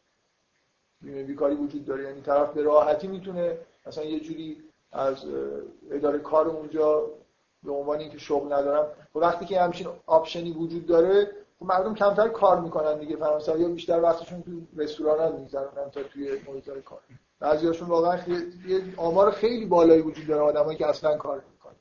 بیمه 1.01 1.23
بیکاری 1.23 1.55
وجود 1.55 1.85
داره. 1.85 2.05
یعنی 2.05 2.21
طرف 2.21 2.53
به 2.53 2.63
راحتی 2.63 3.07
می‌تونه 3.07 3.59
مثلا 3.87 4.05
یه 4.05 4.21
جوری 4.21 4.63
از 4.93 5.25
اداره 5.91 6.19
کار 6.19 6.49
اونجا 6.49 7.07
به 7.63 7.73
عنوان 7.73 7.99
اینکه 7.99 8.19
شغل 8.19 8.53
ندارم 8.53 8.87
و 9.15 9.19
وقتی 9.19 9.45
که 9.45 9.61
همچین 9.61 9.87
آپشنی 10.07 10.53
وجود 10.53 10.87
داره 10.87 11.31
خب 11.59 11.67
مردم 11.67 11.95
کمتر 11.95 12.29
کار 12.29 12.61
می‌کنن 12.61 12.99
دیگه 12.99 13.17
فرانسوی‌ها 13.17 13.69
بیشتر 13.69 14.01
وقتشون 14.01 14.43
تو 14.43 14.51
رستوران 14.83 15.41
می‌ذارن 15.41 15.91
تا 15.91 16.03
توی 16.03 16.41
محیط 16.49 16.71
کار. 16.85 17.01
بعضیاشون 17.41 17.89
واقعا 17.89 18.19
یه 18.67 18.83
آمار 18.97 19.31
خیلی 19.31 19.67
بالایی 19.67 20.03
وجود 20.03 20.27
داره 20.27 20.43
آدمایی 20.43 20.79
که 20.79 20.87
اصلا 20.87 21.17
کار 21.17 21.45
نمی‌کنن. 21.49 21.77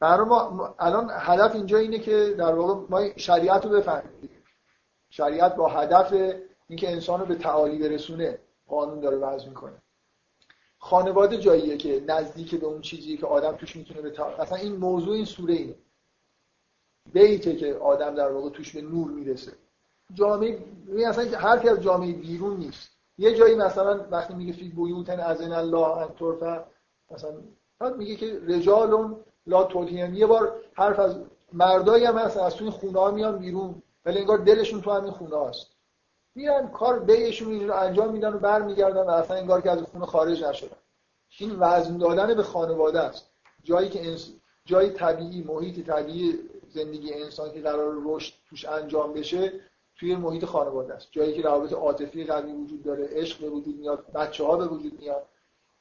برای 0.00 0.26
ما 0.26 0.74
الان 0.78 1.10
هدف 1.12 1.54
اینجا 1.54 1.78
اینه 1.78 1.98
که 1.98 2.34
در 2.38 2.54
واقع 2.54 2.74
ما 2.90 3.08
شریعت 3.16 3.64
رو 3.64 3.70
بفهمیم 3.70 4.30
شریعت 5.10 5.56
با 5.56 5.68
هدف 5.68 6.14
اینکه 6.68 6.90
انسان 6.90 7.20
رو 7.20 7.26
به 7.26 7.34
تعالی 7.34 7.78
برسونه 7.78 8.38
قانون 8.68 9.00
داره 9.00 9.16
وضع 9.16 9.48
می‌کنه. 9.48 9.82
خانواده 10.84 11.36
جاییه 11.38 11.76
که 11.76 12.04
نزدیک 12.08 12.54
به 12.54 12.66
اون 12.66 12.80
چیزی 12.80 13.16
که 13.16 13.26
آدم 13.26 13.52
توش 13.52 13.76
می‌تونه 13.76 14.00
به 14.00 14.10
تعالی 14.10 14.34
اصلا 14.34 14.58
این 14.58 14.76
موضوع 14.76 15.14
این 15.14 15.24
سوره 15.24 15.54
اینه. 15.54 15.74
بیته 17.12 17.56
که 17.56 17.74
آدم 17.74 18.14
در 18.14 18.32
واقع 18.32 18.50
توش 18.50 18.76
به 18.76 18.82
نور 18.82 19.10
می‌رسه. 19.10 19.52
جامعه 20.14 20.58
اصلا 21.06 21.38
حرفی 21.38 21.68
از 21.68 21.80
جامعه 21.80 22.12
بیرون 22.12 22.56
نیست. 22.56 22.90
یه 23.18 23.34
جایی 23.34 23.54
مثلا 23.54 24.06
وقتی 24.10 24.34
میگه 24.34 24.52
فی 24.52 24.68
بیوتن 24.68 25.20
ازن 25.20 25.52
الله 25.52 25.96
ان 25.96 26.08
ترفع 26.18 26.60
مثلا 27.10 27.36
میگه 27.98 28.16
که 28.16 28.40
رجالون 28.46 29.16
لا 29.46 29.64
تولهین 29.64 30.14
یه 30.14 30.26
بار 30.26 30.60
حرف 30.74 30.98
از 30.98 31.16
مردایی 31.52 32.04
هم 32.04 32.18
هست 32.18 32.36
از 32.36 32.54
توی 32.54 32.70
خونه 32.70 32.98
ها 32.98 33.10
میان 33.10 33.38
بیرون 33.38 33.82
ولی 34.04 34.18
انگار 34.18 34.38
دلشون 34.38 34.80
تو 34.80 34.90
همین 34.90 35.10
خونه 35.10 35.36
هاست 35.36 35.66
میرن 36.34 36.68
کار 36.68 37.00
بیشون 37.00 37.68
رو 37.68 37.74
انجام 37.74 38.12
میدن 38.12 38.34
و 38.34 38.38
برمیگردن 38.38 39.02
و 39.02 39.10
اصلا 39.10 39.36
انگار 39.36 39.60
که 39.60 39.70
از 39.70 39.82
خونه 39.82 40.06
خارج 40.06 40.44
نشدن. 40.44 40.76
این 41.38 41.56
وزن 41.58 41.98
دادن 41.98 42.34
به 42.34 42.42
خانواده 42.42 43.00
است. 43.00 43.30
جایی 43.62 43.88
که 43.88 44.06
انس... 44.06 44.32
جای 44.64 44.90
طبیعی 44.90 45.42
محیط 45.42 45.86
طبیعی 45.86 46.38
زندگی 46.68 47.12
انسان 47.12 47.52
که 47.52 47.60
قرار 47.60 48.00
رشد 48.04 48.34
توش 48.50 48.64
انجام 48.64 49.12
بشه 49.12 49.52
توی 49.96 50.16
محیط 50.16 50.44
خانواده 50.44 50.94
است. 50.94 51.08
جایی 51.10 51.34
که 51.34 51.42
روابط 51.42 51.72
عاطفی 51.72 52.24
قوی 52.24 52.52
وجود 52.52 52.82
داره 52.82 53.08
عشق 53.10 53.40
به 53.40 53.50
وجود 53.50 53.78
میاد 53.78 54.12
بچه 54.12 54.44
ها 54.44 54.56
به 54.56 54.66
وجود 54.66 55.00
میاد 55.00 55.26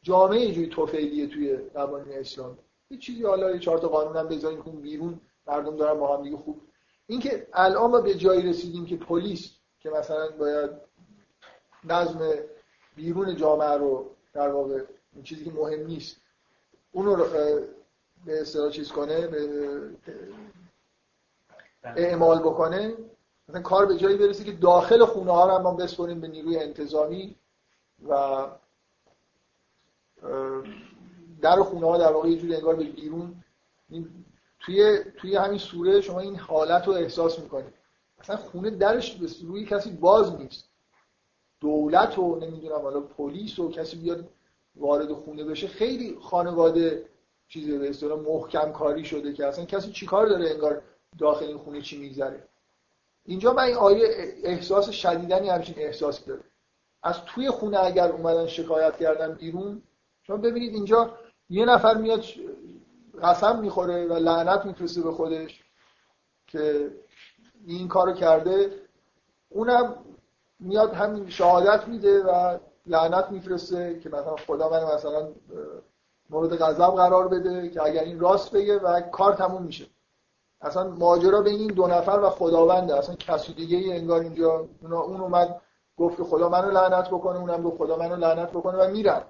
جامعه 0.02 0.39
اینجوری 0.39 0.68
توفیلیه 0.68 1.28
توی 1.28 1.56
قوانین 1.58 2.18
اسلام. 2.18 2.58
یه 2.89 2.97
چیزی 2.97 3.24
حالا 3.24 3.52
یه 3.52 3.60
چهار 3.60 3.78
تا 3.78 3.88
قانون 3.88 4.18
هم 4.18 4.28
بذاریم 4.28 4.64
که 4.64 4.70
بیرون 4.70 5.22
مردم 5.47 5.76
دارن 5.76 5.99
با 5.99 6.18
هم 6.18 6.24
دیگه 6.24 6.38
خوب. 6.38 6.62
اینکه 7.08 7.47
الان 7.54 7.91
ما 7.91 8.02
به 8.02 8.16
جایی 8.16 8.41
رسیدیم 8.41 8.86
که 8.86 8.97
پلیس 8.97 9.61
که 9.84 9.90
مثلا 9.90 10.30
باید 10.32 10.70
نظم 11.84 12.20
بیرون 12.96 13.36
جامعه 13.36 13.78
رو 13.78 14.10
در 14.34 14.50
واقع 14.50 14.84
این 15.14 15.24
چیزی 15.24 15.46
که 15.46 15.52
مهم 15.52 15.86
نیست 15.86 16.18
اون 16.92 17.06
رو 17.06 17.16
به 18.26 18.42
اصطلاح 18.42 18.72
چیز 18.72 18.92
کنه 18.92 19.28
به 19.28 19.50
اعمال 21.84 22.40
بکنه 22.40 22.94
مثلا 23.50 23.62
کار 23.62 23.86
به 23.86 23.98
جایی 23.98 24.18
برسه 24.18 24.44
که 24.44 24.52
داخل 24.52 25.06
خونه 25.06 25.32
ها 25.32 25.46
رو 25.46 25.70
هم 25.70 25.78
بسپریم 25.78 26.22
به 26.22 26.28
نیروی 26.28 26.58
انتظامی 26.58 27.36
و 28.10 28.46
در 31.42 31.64
خونه 31.64 31.88
ها 31.88 31.98
در 31.98 32.12
واقع 32.12 32.30
یه 32.30 32.38
جوری 32.38 32.56
انگار 32.56 32.76
به 32.76 32.84
بیرون 32.84 33.44
توی 34.60 35.00
توی 35.18 35.36
همین 35.36 35.58
سوره 35.58 36.02
شما 36.02 36.20
این 36.20 36.36
حالت 36.36 36.88
رو 36.88 36.94
احساس 36.94 37.40
می‌کنید. 37.40 37.81
اصلا 38.22 38.36
خونه 38.36 38.70
درش 38.70 39.18
روی 39.44 39.66
کسی 39.66 39.92
باز 39.92 40.36
نیست. 40.36 40.70
دولت 41.60 42.20
و 42.20 42.40
نمی‌دونم 42.40 42.82
حالا 42.82 43.02
پلیس 43.02 43.60
و 43.60 43.72
کسی 43.72 43.98
بیاد 43.98 44.30
وارد 44.76 45.14
خونه 45.14 45.44
بشه 45.44 45.68
خیلی 45.68 46.18
خانواده 46.22 47.06
چیزی 47.48 47.78
به 47.78 47.90
اصطلاح 47.90 48.20
محکم 48.20 48.72
کاری 48.72 49.06
شده 49.06 49.34
که 49.34 49.46
اصلا 49.46 49.66
کسی 49.66 49.92
چیکار 49.92 50.28
داره 50.28 50.50
انگار 50.50 50.82
داخل 51.20 51.46
این 51.46 51.58
خونه 51.58 51.82
چی 51.82 51.98
میگذره. 51.98 52.48
اینجا 53.26 53.54
من 53.54 53.64
این 53.64 53.76
آیه 53.76 54.08
احساس 54.44 54.90
شدیدنی 54.90 55.50
همچین 55.50 55.76
احساس 55.78 56.26
داره 56.26 56.44
از 57.04 57.26
توی 57.26 57.50
خونه 57.50 57.80
اگر 57.80 58.12
اومدن 58.12 58.48
شکایت 58.48 58.98
کردن 58.98 59.34
بیرون 59.34 59.82
شما 60.24 60.38
ببینید 60.38 60.74
اینجا 60.74 61.18
یه 61.50 61.66
نفر 61.66 61.98
میاد 61.98 62.24
قسم 63.24 63.60
می‌خوره 63.60 64.06
و 64.06 64.14
لعنت 64.14 64.66
میفرسته 64.66 65.02
به 65.02 65.12
خودش 65.12 65.64
که 66.48 66.92
این 67.66 67.88
کارو 67.88 68.14
کرده 68.14 68.72
اونم 69.49 69.95
میاد 70.59 70.93
همین 70.93 71.30
شهادت 71.30 71.88
میده 71.88 72.24
و 72.24 72.57
لعنت 72.86 73.32
میفرسته 73.32 73.99
که 73.99 74.09
مثلا 74.09 74.36
خدا 74.36 74.70
من 74.70 74.84
مثلا 74.95 75.28
مورد 76.30 76.57
غضب 76.57 76.95
قرار 76.95 77.28
بده 77.28 77.70
که 77.70 77.84
اگر 77.84 78.03
این 78.03 78.20
راست 78.20 78.51
بگه 78.51 78.80
و 78.80 79.01
کار 79.01 79.34
تموم 79.34 79.64
میشه. 79.64 79.86
اصلا 80.62 80.89
ماجرا 80.89 81.41
بین 81.41 81.59
این 81.59 81.72
دو 81.72 81.88
نفر 81.88 82.20
و 82.24 82.30
خداونده. 82.30 82.95
اصلا 82.95 83.16
کسی 83.16 83.53
دیگه 83.53 83.78
ای 83.78 83.93
انگار 83.93 84.22
اینجا 84.22 84.68
اون 84.84 85.22
اومد 85.22 85.62
گفت 85.97 86.18
که 86.18 86.24
خدا 86.24 86.49
منو 86.49 86.72
لعنت 86.72 87.07
بکنه 87.07 87.39
اونم 87.39 87.64
گفت 87.64 87.78
خدا 87.78 87.97
منو 87.97 88.16
لعنت 88.16 88.49
بکنه 88.49 88.78
و 88.78 88.91
میرن. 88.91 89.22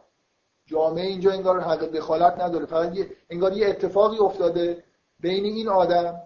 جامعه 0.66 1.06
اینجا 1.06 1.32
انگار 1.32 1.60
حق 1.60 1.80
دخالت 1.80 2.42
نداره. 2.42 2.66
فقط 2.66 2.96
یه 2.96 3.10
انگار 3.30 3.54
یه 3.54 3.70
اتفاقی 3.70 4.18
افتاده 4.18 4.84
بین 5.20 5.46
این 5.46 5.70
آدم 5.70 6.22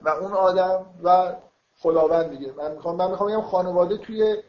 و 0.00 0.08
اون 0.08 0.32
آدم 0.32 0.86
و 1.02 1.36
خداوند 1.78 2.30
دیگه. 2.30 2.52
من 2.52 2.72
می‌خوام 2.72 2.96
من 2.96 3.10
می‌خوام 3.10 3.30
بگم 3.30 3.42
خانواده 3.42 3.96
توی 3.96 4.42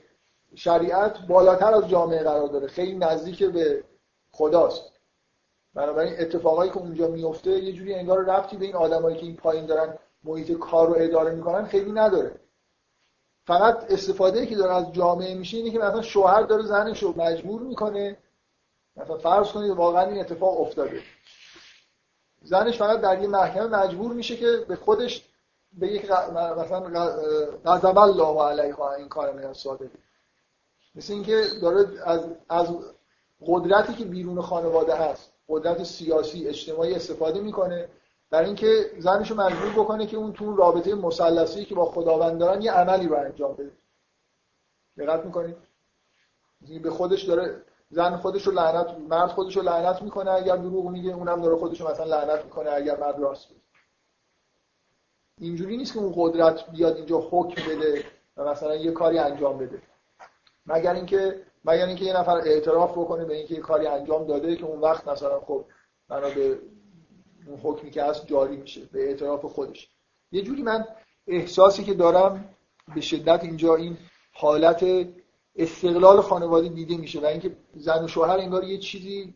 شریعت 0.56 1.20
بالاتر 1.28 1.74
از 1.74 1.90
جامعه 1.90 2.24
قرار 2.24 2.48
داره. 2.48 2.68
خیلی 2.68 2.96
نزدیک 2.96 3.44
به 3.44 3.84
خداست. 4.32 4.84
بنابراین 5.74 6.14
اتفاقایی 6.20 6.72
که 6.72 6.78
اونجا 6.78 7.08
میفته 7.08 7.50
یه 7.50 7.74
جوری 7.74 7.94
انگار 7.94 8.26
رفتی 8.26 8.58
به 8.58 8.66
این 8.66 8.76
آدمایی 8.76 9.18
که 9.18 9.26
این 9.26 9.36
پایین 9.36 9.66
دارن 9.66 9.98
محیط 10.24 10.52
کار 10.52 10.88
رو 10.88 10.96
اداره 10.98 11.32
می‌کنن 11.32 11.66
خیلی 11.66 11.92
نداره. 11.92 12.40
فقط 13.48 13.92
استفاده 13.92 14.46
که 14.46 14.56
داره 14.56 14.76
از 14.76 14.94
جامعه 14.94 15.34
میشه 15.34 15.58
اینه 15.58 15.72
که 15.72 15.80
مثلا 15.80 16.02
شوهر 16.02 16.42
داره 16.42 16.64
زنش 16.64 17.04
رو 17.04 17.14
مجبور 17.18 17.62
می‌کنه 17.62 18.18
مثلا 18.96 19.18
فرض 19.18 19.52
کنید 19.52 19.72
واقعا 19.72 20.06
این 20.06 20.20
اتفاق 20.20 20.62
افتاده. 20.62 21.02
زنش 22.44 22.78
فقط 22.78 23.02
در 23.02 23.22
یه 23.22 23.28
محکمه 23.28 23.68
مجبور 23.68 24.14
میشه 24.14 24.36
که 24.38 24.66
به 24.68 24.76
خودش 24.76 25.27
به 25.78 25.88
یک 25.88 26.12
مثلا 26.58 26.80
غضب 27.66 27.98
الله 27.98 28.44
علیها 28.44 28.94
این 28.94 29.10
کار 29.10 29.54
صادقی. 29.54 29.90
مثل 30.96 31.14
اینکه 31.14 31.44
داره 31.62 31.86
از 32.06 32.22
از 32.50 32.68
قدرتی 33.46 33.94
که 33.94 34.06
بیرون 34.06 34.42
خانواده 34.42 34.96
هست 34.96 35.34
قدرت 35.50 35.84
سیاسی 35.84 36.48
اجتماعی 36.48 36.96
استفاده 36.96 37.42
می‌کنه 37.42 37.90
برای 38.30 38.46
اینکه 38.46 38.92
زنشو 39.00 39.36
مجبور 39.36 39.84
بکنه 39.84 40.06
که 40.06 40.18
اون 40.18 40.34
تو 40.34 40.56
رابطه 40.56 40.96
مثلثی 40.96 41.66
که 41.66 41.76
با 41.76 41.86
خداوند 41.86 42.40
دارن 42.40 42.62
یه 42.62 42.72
عملی 42.72 43.08
رو 43.08 43.16
انجام 43.16 43.54
بده. 43.54 43.72
دقت 44.98 45.26
می‌کنید؟ 45.26 45.58
به 46.84 46.90
خودش 46.90 47.24
داره 47.24 47.62
زن 47.90 48.18
خودش 48.18 48.48
رو 48.48 48.54
لعنت 48.54 48.98
مرد 49.10 49.30
خودش 49.30 49.58
رو 49.58 49.64
لعنت 49.64 50.02
می‌کنه 50.02 50.32
اگر 50.32 50.56
دروغ 50.56 50.90
میگه 50.90 51.14
اونم 51.14 51.42
داره 51.42 51.56
خودش 51.56 51.82
رو 51.82 51.88
مثلا 51.88 52.06
لعنت 52.06 52.44
می‌کنه 52.44 52.70
اگر 52.70 53.00
مرد 53.00 53.20
راست 53.20 53.52
میگه 53.52 53.62
اینجوری 55.38 55.78
نیست 55.78 55.94
که 55.94 56.00
اون 56.00 56.14
قدرت 56.16 56.72
بیاد 56.72 56.96
اینجا 56.96 57.28
حکم 57.32 57.70
بده 57.70 58.04
و 58.38 58.46
مثلا 58.46 58.76
یه 58.76 58.92
کاری 58.92 59.18
انجام 59.18 59.58
بده. 59.58 59.82
مگر 60.66 60.94
اینکه 60.94 61.42
مگر 61.66 61.86
اینکه 61.86 62.06
یه 62.06 62.20
نفر 62.20 62.38
اعتراف 62.38 62.92
بکنه 62.92 63.26
به 63.26 63.36
اینکه 63.36 63.56
یه 63.56 63.62
کاری 63.62 63.88
انجام 63.88 64.28
داده 64.28 64.56
که 64.56 64.66
اون 64.66 64.80
وقت 64.80 65.08
مثلا 65.08 65.40
خب 65.40 65.66
بنا 66.10 66.30
به 66.30 66.60
اون 67.48 67.60
حکمی 67.64 67.92
که 67.92 68.04
هست 68.04 68.28
جاری 68.28 68.58
میشه 68.58 68.82
به 68.92 69.08
اعتراف 69.08 69.46
خودش. 69.46 69.90
یه 70.32 70.42
جوری 70.42 70.62
من 70.62 70.86
احساسی 71.28 71.84
که 71.84 71.94
دارم 71.94 72.50
به 72.96 73.02
شدت 73.02 73.44
اینجا 73.44 73.76
این 73.76 73.98
حالت 74.34 74.86
استقلال 75.56 76.22
خانواده 76.22 76.68
دیده 76.68 76.98
میشه 76.98 77.20
و 77.20 77.26
اینکه 77.26 77.58
زن 77.76 78.04
و 78.04 78.08
شوهر 78.08 78.38
انگار 78.38 78.64
یه 78.64 78.78
چیزی 78.78 79.34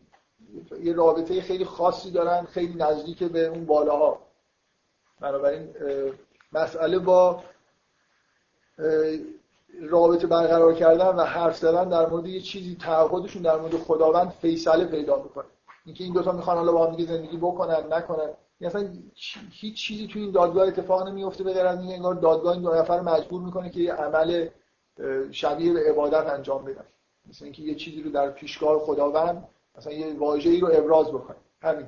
یه 0.84 0.94
رابطه 0.94 1.42
خیلی 1.42 1.66
خاصی 1.66 2.12
دارن 2.12 2.46
خیلی 2.46 2.74
نزدیک 2.74 3.24
به 3.24 3.46
اون 3.46 3.66
بالاها. 3.66 4.31
بنابراین 5.22 5.76
مسئله 6.54 7.00
با 7.00 7.44
رابطه 9.82 10.28
برقرار 10.28 10.74
کردن 10.74 11.08
و 11.08 11.22
حرف 11.24 11.58
زدن 11.58 11.90
در 11.90 12.10
مورد 12.10 12.28
یه 12.28 12.42
چیزی 12.42 12.76
تعهدشون 12.76 13.42
در 13.42 13.58
مورد 13.58 13.78
خداوند 13.78 14.30
فیصله 14.30 14.86
پیدا 14.86 15.24
می‌کنه. 15.24 15.46
اینکه 15.86 16.04
این 16.04 16.14
دوتا 16.14 16.32
می‌خوان 16.32 16.58
حالا 16.58 16.72
با 16.72 16.88
هم 16.88 16.96
دیگه 16.96 17.14
زندگی 17.14 17.38
بکنن 17.38 17.94
نکنن. 17.94 18.30
اصلا 18.62 18.90
هیچ 19.52 19.76
چیزی 19.76 20.08
تو 20.08 20.20
این 20.20 20.32
دادگاه 20.32 20.68
اتفاق 20.68 21.08
نمیفته 21.08 21.44
به 21.44 21.54
غیر 21.54 21.66
از 21.66 21.80
اینکه 21.80 21.94
انگار 21.94 22.14
دادگاه 22.16 22.54
این 22.54 22.62
دو 22.62 22.74
نفر 22.74 23.00
مجبور 23.00 23.42
می‌کنه 23.42 23.70
که 23.70 23.80
یه 23.80 23.94
عمل 23.94 24.48
شبیه 25.32 25.74
به 25.74 25.90
عبادت 25.90 26.28
انجام 26.28 26.66
بدن. 26.66 26.86
مثل 27.30 27.46
اینکه 27.46 27.62
یه 27.62 27.76
چیزی 27.76 28.02
رو 28.02 28.12
در 28.12 28.30
پیشگاه 28.30 28.80
خداوند 28.80 29.48
مثلا 29.78 29.94
یه 29.94 30.18
واژه‌ای 30.18 30.60
رو 30.60 30.70
ابراز 30.74 31.08
بکنه. 31.08 31.38
همین. 31.62 31.88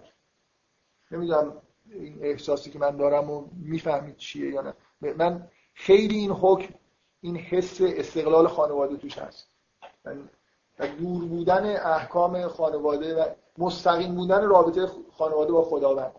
نمی‌دونم 1.11 1.53
این 1.91 2.17
احساسی 2.21 2.71
که 2.71 2.79
من 2.79 2.97
دارم 2.97 3.29
و 3.29 3.45
می‌فهمید 3.61 4.17
چیه 4.17 4.49
یا 4.49 4.61
نه. 4.61 4.73
من 5.13 5.47
خیلی 5.73 6.17
این 6.17 6.31
حکم 6.31 6.73
این 7.21 7.37
حس 7.37 7.81
استقلال 7.81 8.47
خانواده 8.47 8.97
توش 8.97 9.17
هست. 9.17 9.47
و 10.79 10.87
دور 10.87 11.25
بودن 11.25 11.75
احکام 11.75 12.47
خانواده 12.47 13.15
و 13.15 13.25
مستقیم 13.57 14.15
بودن 14.15 14.43
رابطه 14.43 14.87
خانواده 15.11 15.51
با 15.51 15.63
خداوند. 15.63 16.13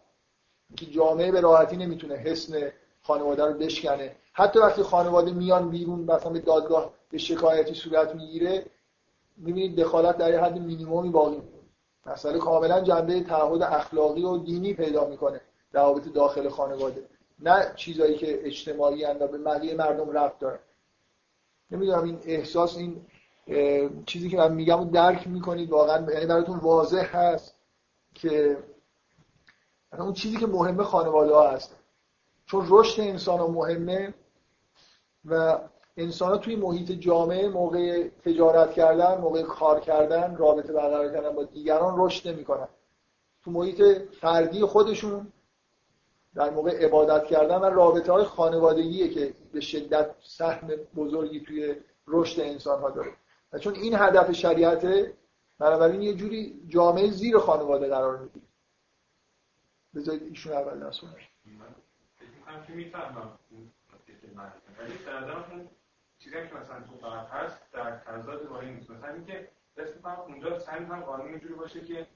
که 0.76 0.86
جامعه 0.86 1.32
به 1.32 1.40
راحتی 1.40 1.76
نمی‌تونه 1.76 2.14
حسن 2.14 2.72
خانواده 3.02 3.44
رو 3.44 3.52
بشکنه. 3.52 4.16
حتی 4.32 4.58
وقتی 4.58 4.82
خانواده 4.82 5.32
میان 5.32 5.70
بیرون 5.70 6.00
مثلا 6.00 6.32
به 6.32 6.38
دادگاه 6.38 6.92
به 7.10 7.18
شکایتی 7.18 7.74
صورت 7.74 8.14
می‌گیره 8.14 8.66
می‌بینید 9.36 9.76
دخالت 9.76 10.16
در 10.16 10.44
حد 10.44 10.58
مینیمومی 10.58 11.08
باقی 11.08 11.42
مسئله 12.06 12.38
کاملا 12.38 12.80
جنبه 12.80 13.20
تعهد 13.20 13.62
اخلاقی 13.62 14.24
و 14.24 14.38
دینی 14.38 14.74
پیدا 14.74 15.08
می‌کنه. 15.08 15.40
روابط 15.74 16.12
داخل 16.12 16.48
خانواده 16.48 17.04
نه 17.38 17.72
چیزایی 17.76 18.16
که 18.16 18.46
اجتماعی 18.46 19.04
و 19.04 19.26
به 19.26 19.38
بقیه 19.38 19.74
مردم 19.74 20.10
رفت 20.10 20.38
دارن. 20.38 20.58
نمی‌دونم 21.70 22.04
این 22.04 22.18
احساس 22.24 22.76
این 22.76 23.06
چیزی 24.06 24.28
که 24.28 24.36
من 24.36 24.52
میگم 24.52 24.78
رو 24.78 24.84
درک 24.84 25.28
می‌کنید 25.28 25.70
واقعا 25.70 26.12
یعنی 26.12 26.26
براتون 26.26 26.58
واضح 26.58 27.16
هست 27.16 27.54
که 28.14 28.58
اون 29.98 30.12
چیزی 30.12 30.36
که 30.36 30.46
مهمه 30.46 30.84
خانواده 30.84 31.34
ها 31.34 31.50
هست. 31.50 31.76
چون 32.46 32.66
رشد 32.68 33.00
انسان 33.00 33.38
ها 33.38 33.46
مهمه 33.46 34.14
و 35.24 35.58
انسان 35.96 36.30
ها 36.30 36.36
توی 36.36 36.56
محیط 36.56 36.92
جامعه 36.92 37.48
موقع 37.48 38.08
تجارت 38.08 38.72
کردن 38.72 39.18
موقع 39.20 39.42
کار 39.42 39.80
کردن 39.80 40.36
رابطه 40.36 40.72
برقرار 40.72 41.12
کردن 41.12 41.30
با 41.30 41.44
دیگران 41.44 41.94
رشد 41.96 42.28
نمی‌کنن. 42.28 42.68
تو 43.44 43.50
محیط 43.50 43.82
فردی 44.20 44.64
خودشون 44.64 45.32
در 46.34 46.50
موقع 46.50 46.84
عبادت 46.86 47.26
کردن 47.26 47.58
و 47.58 47.64
رابطه 47.64 48.12
های 48.12 48.24
خانوادگیه 48.24 49.08
که 49.08 49.34
به 49.52 49.60
شدت 49.60 50.14
سهم 50.22 50.66
بزرگی 50.96 51.40
توی 51.40 51.76
رشد 52.06 52.40
انسان 52.40 52.80
ها 52.80 52.90
داره. 52.90 53.12
و 53.52 53.58
چون 53.58 53.74
این 53.74 53.94
هدف 53.94 54.32
شریعته 54.32 55.14
بنابراین 55.58 56.02
یه 56.02 56.14
جوری 56.14 56.62
جامعه 56.68 57.10
زیر 57.10 57.38
خانواده 57.38 57.88
قرار 57.88 58.18
می‌گیره. 58.18 58.46
بذارید 59.94 60.22
ایشون 60.22 60.52
اول 60.52 60.86
نصور 60.86 61.10
من 62.46 62.66
که 62.66 62.72
می‌فهمم 62.72 63.38
چیزی 66.18 66.36
که 66.36 66.54
مثلا 66.54 66.80
تو 66.80 67.06
هست 67.08 67.72
در 67.72 67.98
تضاد 67.98 68.48
با 68.48 68.60
این 68.60 68.76
مثلا 68.90 69.14
اینکه 69.14 69.48
اسم 69.76 70.06
اونجا 70.06 70.58
سعی 70.58 70.84
قانون 70.84 71.28
اینجوری 71.28 71.54
باشه 71.54 71.80
که 71.80 72.06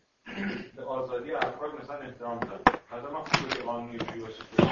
به 0.76 0.84
آزادی 0.84 1.32
افراد 1.32 1.80
مثلا 1.82 1.96
احترام 1.98 2.38
داد 2.40 2.60
مثلا 2.92 3.10
ما 3.10 3.24
خوبه 3.24 3.62
قانونی 3.62 3.90
اینجوری 3.96 4.20
باشه 4.20 4.42
که 4.56 4.62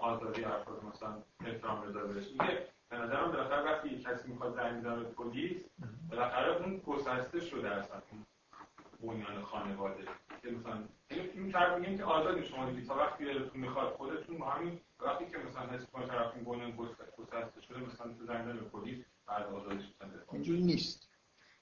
آزادی 0.00 0.44
افراد 0.44 0.84
مثلا 0.84 1.22
احترام 1.44 1.80
بذاره 1.80 2.06
بشه 2.06 2.30
میگه 2.30 2.66
به 2.90 2.96
نظرم 2.96 3.32
بالاخره 3.32 3.62
وقتی 3.62 3.98
کسی 3.98 4.28
می‌خواد 4.28 4.54
زنگ 4.54 4.76
می‌زنه 4.76 4.96
به 4.96 5.04
پلیس 5.04 5.56
بالاخره 6.10 6.56
اون 6.56 6.78
گسسته 6.86 7.40
شده 7.40 7.70
اصلا 7.70 8.02
بنیان 9.02 9.42
خانواده. 9.42 10.04
که 10.42 10.50
مثلا 10.50 10.84
این 11.10 11.52
طرف 11.52 11.78
میگیم 11.78 11.98
که 11.98 12.04
آزادی 12.04 12.46
شما 12.46 12.70
دیگه 12.70 12.86
تا 12.88 12.94
وقتی 12.94 13.24
دلتون 13.24 13.60
می‌خواد 13.60 13.92
خودتون 13.92 14.42
همین 14.42 14.80
وقتی 15.00 15.26
که 15.26 15.38
مثلا 15.38 15.62
حس 15.62 15.86
کنید 15.92 16.08
طرف 16.08 16.34
این 16.34 16.44
بنیان 16.44 16.70
گسسته 17.18 17.60
شده 17.68 17.78
مثلا 17.78 18.12
تو 18.12 18.24
زنگ 18.26 18.44
به 18.44 18.52
پلیس 18.52 19.04
بعد 19.26 19.46
آزادیش 19.46 19.84
اینجوری 20.32 20.62
نیست. 20.62 21.07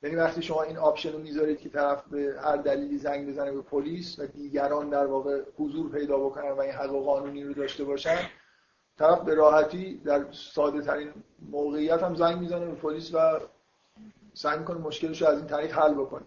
یعنی 0.03 0.17
وقتی 0.17 0.43
شما 0.43 0.63
این 0.63 0.77
option 0.77 1.13
رو 1.13 1.19
می‌ذارید 1.19 1.61
که 1.61 1.69
طرف 1.69 2.03
به 2.09 2.35
هر 2.45 2.57
دلیلی 2.57 2.99
زنگ 2.99 3.29
بزنه 3.29 3.53
به 3.53 3.63
پلیس 3.63 4.19
و 4.19 4.27
دیگران 4.27 4.89
در 4.89 5.07
واقع 5.07 5.43
حضور 5.59 5.91
پیدا 5.91 6.19
بکنن 6.19 6.51
و 6.51 6.61
این 6.61 6.73
حق 6.73 6.93
و 6.93 7.05
قانونی 7.05 7.45
رو 7.45 7.55
داشته 7.55 7.85
باشن 7.85 8.19
طرف 8.99 9.21
به 9.21 9.35
راحتی 9.35 10.01
در 10.05 10.25
ساده 10.33 10.83
ترین 10.83 11.13
موقعیت 11.51 12.03
هم 12.03 12.15
زنگ 12.15 12.39
می‌زنه 12.39 12.67
به 12.67 12.75
پلیس 12.75 13.15
و 13.15 13.41
سعی 14.35 14.59
می‌کنه 14.59 14.79
مشکلش 14.79 15.23
رو 15.23 15.29
از 15.29 15.39
این 15.39 15.47
طریق 15.47 15.73
حل 15.79 15.95
بکنه. 15.95 16.25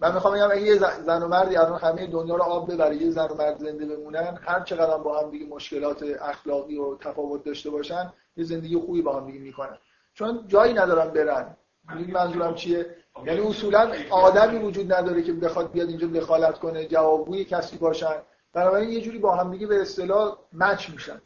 من 0.00 0.14
می‌خوام 0.14 0.34
بگم 0.34 0.50
اگه 0.50 0.62
یه 0.62 0.78
زن 0.78 1.22
و 1.22 1.28
مردی 1.28 1.56
از 1.56 1.80
همه 1.80 2.06
دنیا 2.06 2.36
رو 2.36 2.42
آب 2.42 2.72
ببره 2.72 2.96
یه 2.96 3.10
زن 3.10 3.28
و 3.28 3.34
مرد 3.34 3.58
زنده 3.58 3.86
بمونن 3.86 4.38
هر 4.42 4.60
چقدر 4.60 4.98
با 4.98 5.20
هم 5.20 5.30
دیگه 5.30 5.46
مشکلات 5.46 6.02
اخلاقی 6.20 6.78
و 6.78 6.96
تفاوت 6.96 7.44
داشته 7.44 7.70
باشن 7.70 8.12
یه 8.36 8.44
زندگی 8.44 8.76
خوبی 8.76 9.02
با 9.02 9.20
هم 9.20 9.26
دیگه 9.26 9.40
می‌کنن. 9.40 9.78
چون 10.14 10.44
جایی 10.48 10.74
ندارن 10.74 11.10
برن. 11.10 11.56
این 11.94 12.10
منظورم 12.10 12.54
چیه؟ 12.54 12.96
یعنی 13.26 13.40
اصولا 13.40 13.92
آدمی 14.10 14.58
وجود 14.58 14.92
نداره 14.92 15.22
که 15.22 15.32
بخواد 15.32 15.72
بیاد 15.72 15.88
اینجا 15.88 16.06
دخالت 16.06 16.58
کنه 16.58 16.86
جوابگوی 16.86 17.44
کسی 17.44 17.78
باشن. 17.78 18.14
بنابراین 18.52 18.90
یه 18.90 19.00
جوری 19.00 19.18
با 19.18 19.36
هم 19.36 19.50
دیگه 19.50 19.66
به 19.66 19.80
اصطلاح 19.80 20.38
مچ 20.52 20.90
میشن. 20.90 21.20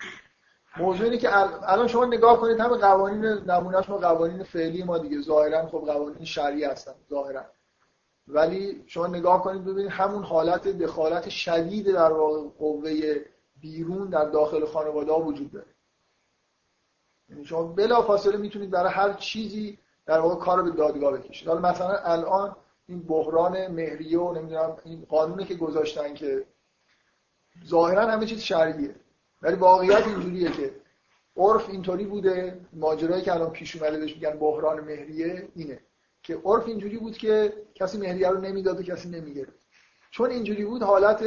موضوع 0.76 1.04
اینه 1.04 1.18
که 1.18 1.36
الان 1.70 1.86
شما 1.86 2.04
نگاه 2.04 2.40
کنید 2.40 2.60
همه 2.60 2.76
قوانین 2.76 3.24
نمونهش 3.24 3.88
ما 3.88 3.98
قوانین 3.98 4.42
فعلی 4.42 4.82
ما 4.82 4.98
دیگه. 4.98 5.20
ظاهرا 5.20 5.66
خب 5.66 5.78
قوانین 5.78 6.24
شرعی 6.24 6.64
هستن 6.64 6.94
ظاهرا. 7.10 7.44
ولی 8.28 8.84
شما 8.86 9.06
نگاه 9.06 9.42
کنید 9.42 9.64
ببینید 9.64 9.90
همون 9.90 10.24
حالت 10.24 10.68
دخالت 10.68 11.28
شدید 11.28 11.92
در 11.92 12.12
واقع 12.12 12.48
قوه 12.58 13.14
بیرون 13.60 14.08
در 14.08 14.24
داخل 14.24 14.64
خانواده 14.64 15.12
ها 15.12 15.20
وجود 15.20 15.52
داره. 15.52 15.74
یعنی 17.28 17.44
شما 17.44 17.62
بلا 17.62 18.02
فاصله 18.02 18.36
می‌تونید 18.36 18.70
برای 18.70 18.92
هر 18.92 19.12
چیزی 19.12 19.78
در 20.06 20.18
واقع 20.20 20.44
کار 20.44 20.62
به 20.62 20.70
دادگاه 20.70 21.18
بکشید. 21.18 21.48
حالا 21.48 21.60
مثلا 21.60 21.98
الان 21.98 22.56
این 22.86 23.02
بحران 23.02 23.66
مهریه 23.66 24.18
و 24.18 24.34
نمی‌دونم 24.34 24.76
این 24.84 25.06
قانونی 25.08 25.44
که 25.44 25.54
گذاشتن 25.54 26.14
که 26.14 26.44
ظاهرا 27.66 28.06
همه 28.06 28.26
چیز 28.26 28.40
شرعیه. 28.40 28.94
ولی 29.42 29.56
واقعیت 29.56 30.06
اینجوریه 30.06 30.52
که 30.52 30.74
عرف 31.36 31.68
اینطوری 31.68 32.04
بوده 32.04 32.60
ماجرایی 32.72 33.22
که 33.22 33.34
الان 33.34 33.50
پیش 33.50 33.76
اومده 33.76 33.98
بهش 33.98 34.14
میگن 34.14 34.30
بحران 34.30 34.80
مهریه 34.80 35.48
اینه 35.54 35.80
که 36.22 36.38
عرف 36.44 36.66
اینجوری 36.66 36.98
بود 36.98 37.18
که 37.18 37.52
کسی 37.74 37.98
مهریه 37.98 38.28
رو 38.28 38.40
نمی‌داد 38.40 38.80
و 38.80 38.82
کسی 38.82 39.08
نمی‌گرفت. 39.08 39.66
چون 40.10 40.30
اینجوری 40.30 40.64
بود 40.64 40.82
حالت 40.82 41.24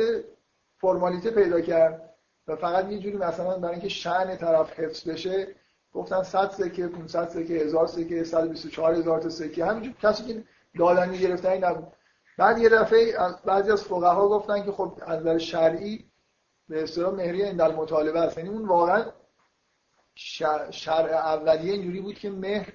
فرمالیته 0.77 1.31
پیدا 1.31 1.61
کرد 1.61 2.15
و 2.47 2.55
فقط 2.55 2.91
یه 2.91 2.99
جوری 2.99 3.17
مثلا 3.17 3.57
برای 3.57 3.73
اینکه 3.73 3.89
شأن 3.89 4.37
طرف 4.37 4.79
حفظ 4.79 5.09
بشه 5.09 5.47
گفتن 5.93 6.23
100 6.23 6.49
سکه 6.49 6.87
500 6.87 7.29
سکه 7.29 7.53
1000 7.53 7.87
سکه 7.87 8.23
124 8.23 8.93
هزار 8.93 9.19
تا 9.19 9.29
سکه. 9.29 9.65
همینجور 9.65 9.93
کسی 9.93 10.23
که 10.23 10.43
دادن 10.79 11.11
گرفتنی 11.11 11.59
نبود. 11.59 11.93
بعد 12.37 12.57
یه 12.57 12.69
دفعه 12.69 13.17
بعضی 13.45 13.71
از 13.71 13.83
فقها 13.83 14.27
گفتن 14.29 14.63
که 14.63 14.71
خب 14.71 14.97
از 15.01 15.19
نظر 15.19 15.37
شرعی 15.37 16.05
به 16.69 16.83
اصطلاح 16.83 17.13
مهریه 17.13 17.45
این 17.45 17.61
مطالبه 17.61 18.19
است. 18.19 18.37
یعنی 18.37 18.49
اون 18.49 18.65
واقعا 18.65 19.05
شرع 20.71 21.13
اولیه 21.13 21.73
اینجوری 21.73 22.01
بود 22.01 22.15
که 22.15 22.29
مهر 22.29 22.73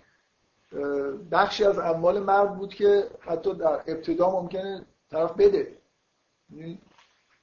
بخشی 1.31 1.65
از 1.65 1.79
اموال 1.79 2.21
مرد 2.21 2.57
بود 2.57 2.75
که 2.75 3.11
حتی 3.21 3.55
در 3.55 3.83
ابتدا 3.87 4.31
ممکنه 4.31 4.87
طرف 5.11 5.33
بده. 5.33 5.79
یعنی 6.51 6.81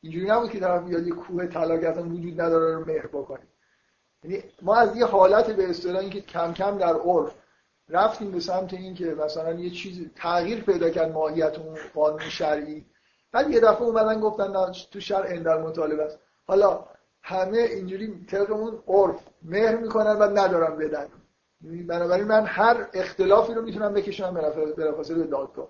اینجوری 0.02 0.28
نبود 0.28 0.52
که 0.52 0.60
طرف 0.60 0.84
بیاد 0.84 1.08
یه 1.08 1.14
کوه 1.14 1.48
طلا 1.48 1.78
که 1.78 1.90
وجود 1.90 2.42
نداره 2.42 2.76
رو 2.76 2.86
مهر 2.86 3.08
بکنه. 3.08 3.48
یعنی 4.26 4.44
ما 4.62 4.76
از 4.76 4.96
یه 4.96 5.06
حالت 5.06 5.52
به 5.52 5.70
اصطلاح 5.70 6.02
اینکه 6.02 6.22
کم 6.22 6.54
کم 6.54 6.78
در 6.78 6.96
عرف 6.96 7.36
رفتیم 7.90 8.32
به 8.32 8.40
سمت 8.40 8.74
این 8.74 8.96
که 8.96 9.06
مثلا 9.06 9.54
یه 9.54 9.70
چیز 9.70 10.10
تغییر 10.16 10.64
پیدا 10.64 10.90
کرد 10.90 11.12
ماهیت 11.12 11.60
اون 11.60 11.78
قانون 11.96 12.30
شرعی. 12.30 12.86
بعد 13.32 13.50
یه 13.50 13.60
دفعه 13.60 13.82
اومدن 13.82 14.20
گفتن 14.20 14.52
نه 14.52 14.72
تو 14.92 15.00
شرع 15.00 15.28
اندر 15.30 15.62
مطالبه 15.62 16.04
است. 16.04 16.20
حالا 16.48 16.86
همه 17.22 17.58
اینجوری 17.58 18.26
طبق 18.26 18.74
عرف 18.88 19.20
مهر 19.44 19.76
می‌کنن 19.76 20.12
و 20.12 20.24
ندارم 20.24 20.78
بدن. 20.78 21.08
یعنی 21.62 21.84
بنابراین 21.84 22.28
من 22.28 22.46
هر 22.46 22.88
اختلافی 22.94 23.54
رو 23.54 23.62
می‌تونم 23.62 23.94
بکشم 23.94 24.34
بلافاصله 24.78 25.18
به 25.18 25.28
دادگاه. 25.28 25.68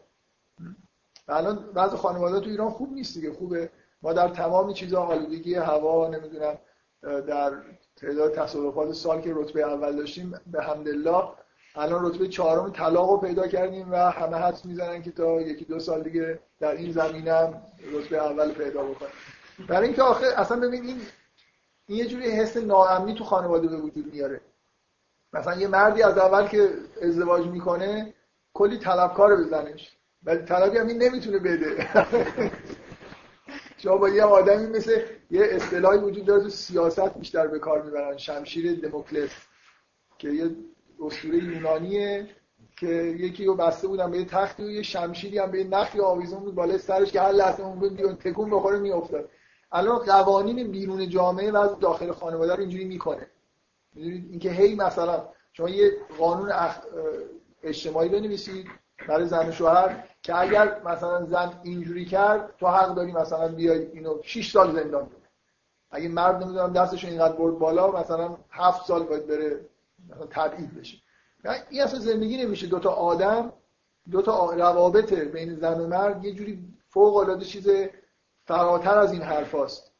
الان 1.27 1.71
بعض 1.73 1.93
خانواده 1.93 2.39
تو 2.39 2.49
ایران 2.49 2.69
خوب 2.69 2.93
نیست 2.93 3.13
دیگه 3.13 3.33
خوبه. 3.33 3.69
ما 4.01 4.13
در 4.13 4.27
تمامی 4.27 4.73
چیزا 4.73 5.01
آلودگی 5.01 5.55
هوا 5.55 6.07
نمی‌دونم 6.07 6.57
در 7.05 7.51
تعداد 7.95 8.33
تصادفات 8.33 8.91
سال 8.91 9.21
که 9.21 9.33
رتبه 9.35 9.61
اول 9.61 9.95
داشتیم 9.95 10.39
به 10.47 10.63
حمدالله 10.63 11.23
الان 11.75 12.05
رتبه 12.05 12.27
چهارم 12.27 12.71
طلاق 12.71 13.09
رو 13.09 13.17
پیدا 13.17 13.47
کردیم 13.47 13.91
و 13.91 13.95
همه 13.95 14.37
حدس 14.37 14.65
می‌زنن 14.65 15.01
که 15.01 15.11
تا 15.11 15.41
یکی 15.41 15.65
دو 15.65 15.79
سال 15.79 16.03
دیگه 16.03 16.39
در 16.59 16.71
این 16.71 16.91
زمینم 16.91 17.61
رتبه 17.93 18.17
اول 18.17 18.51
پیدا 18.51 18.83
بکنیم. 18.83 19.11
برای 19.67 19.87
اینکه 19.87 20.01
آخه 20.01 20.25
اصلا 20.37 20.59
ببین 20.59 20.85
این 20.85 21.01
این 21.87 21.97
یه 21.97 22.05
جوری 22.05 22.31
حس 22.31 22.57
ناامنی 22.57 23.13
تو 23.13 23.23
خانواده 23.23 23.67
به 23.67 23.77
وجود 23.77 24.13
میاره. 24.13 24.41
مثلا 25.33 25.55
یه 25.55 25.67
مردی 25.67 26.03
از 26.03 26.17
اول 26.17 26.47
که 26.47 26.69
ازدواج 27.01 27.47
می‌کنه 27.47 28.13
کلی 28.53 28.77
طلبکار 28.77 29.35
بزنش. 29.35 29.97
ولی 30.23 30.45
طلبی 30.45 30.77
هم 30.77 30.87
این 30.87 31.03
نمی‌تونه 31.03 31.39
بده. 31.39 31.89
شما 33.85 33.97
با 33.97 34.09
یه 34.09 34.23
آدمی 34.23 34.67
مثل 34.67 35.01
یه 35.31 35.47
اصطلاحی 35.51 35.97
وجود 35.97 36.25
داره 36.25 36.43
تو 36.43 36.49
سیاست 36.49 37.17
بیشتر 37.17 37.47
به 37.47 37.59
کار 37.59 37.81
می‌برن. 37.81 38.17
شمشیر 38.17 38.79
دموکلس 38.79 39.31
که 40.17 40.29
یه 40.29 40.49
اسطوره 41.05 41.37
یونانیه 41.37 42.27
که 42.77 42.87
یکی 43.19 43.45
رو 43.45 43.55
بسته 43.55 43.87
بودن 43.87 44.11
به 44.11 44.17
یه 44.17 44.25
تختی 44.25 44.63
و 44.63 44.69
یه 44.69 44.81
شمشیری 44.81 45.37
هم 45.37 45.51
به 45.51 45.59
یه 45.59 45.67
نخی 45.67 45.99
آویزون 45.99 46.39
بود 46.39 46.55
بالای 46.55 46.77
سرش 46.77 47.11
که 47.11 47.21
هر 47.21 47.31
لحظه 47.31 47.63
اون 47.63 48.15
تکون 48.15 48.49
بخوره 48.49 48.79
میافتاد. 48.79 49.29
الان 49.71 49.97
قوانین 49.97 50.71
بیرون 50.71 51.09
جامعه 51.09 51.51
و 51.51 51.57
از 51.57 51.79
داخل 51.79 52.11
خانواده 52.11 52.53
رو 52.53 52.59
اینجوری 52.59 52.85
می‌کنه. 52.85 53.27
می‌دونید؟ 53.93 54.27
اینکه 54.29 54.51
هی 54.51 54.75
مثلا 54.75 55.27
شما 55.53 55.69
یه 55.69 55.91
قانون 56.17 56.51
اجتماعی 57.63 58.09
بنویسید 58.09 58.67
برای 59.07 59.25
زن 59.25 59.49
و 59.49 59.51
شوهر 59.51 60.03
که 60.25 60.39
اگر 60.39 60.81
مثلا 60.85 61.25
زن 61.25 61.59
اینجوری 61.63 62.05
کرد 62.05 62.53
تو 62.59 62.67
حق 62.67 62.95
داری 62.95 63.11
مثلا 63.11 63.47
بیای 63.47 63.85
اینو 63.85 64.19
6 64.23 64.51
سال 64.51 64.75
زندان 64.75 65.05
کنی. 65.05 65.25
اگه 65.91 66.09
مرد 66.09 66.43
نمی‌دونم 66.43 66.73
دستش 66.73 67.05
اینقدر 67.05 67.33
برد 67.33 67.59
بالا 67.59 67.91
مثلا 67.91 68.37
7 68.49 68.85
سال 68.85 69.03
باید 69.03 69.27
بره 69.27 69.65
مثلا 70.09 70.25
تبعید 70.25 70.79
بشه. 70.79 70.97
این 71.69 71.81
اصلا 71.81 71.99
زندگی 71.99 72.37
نمیشه. 72.37 72.67
دوتا 72.67 72.89
آدم 72.89 73.53
دوتا 74.11 74.53
روابط 74.53 75.13
بین 75.13 75.55
زن 75.55 75.79
و 75.79 75.87
مرد 75.87 76.25
یه 76.25 76.31
جوری 76.31 76.59
فوق 76.89 77.15
العاده 77.15 77.45
چیز 77.45 77.69
فراتر 78.45 78.97
از 78.97 79.11
این 79.11 79.21
حرفاست. 79.21 79.91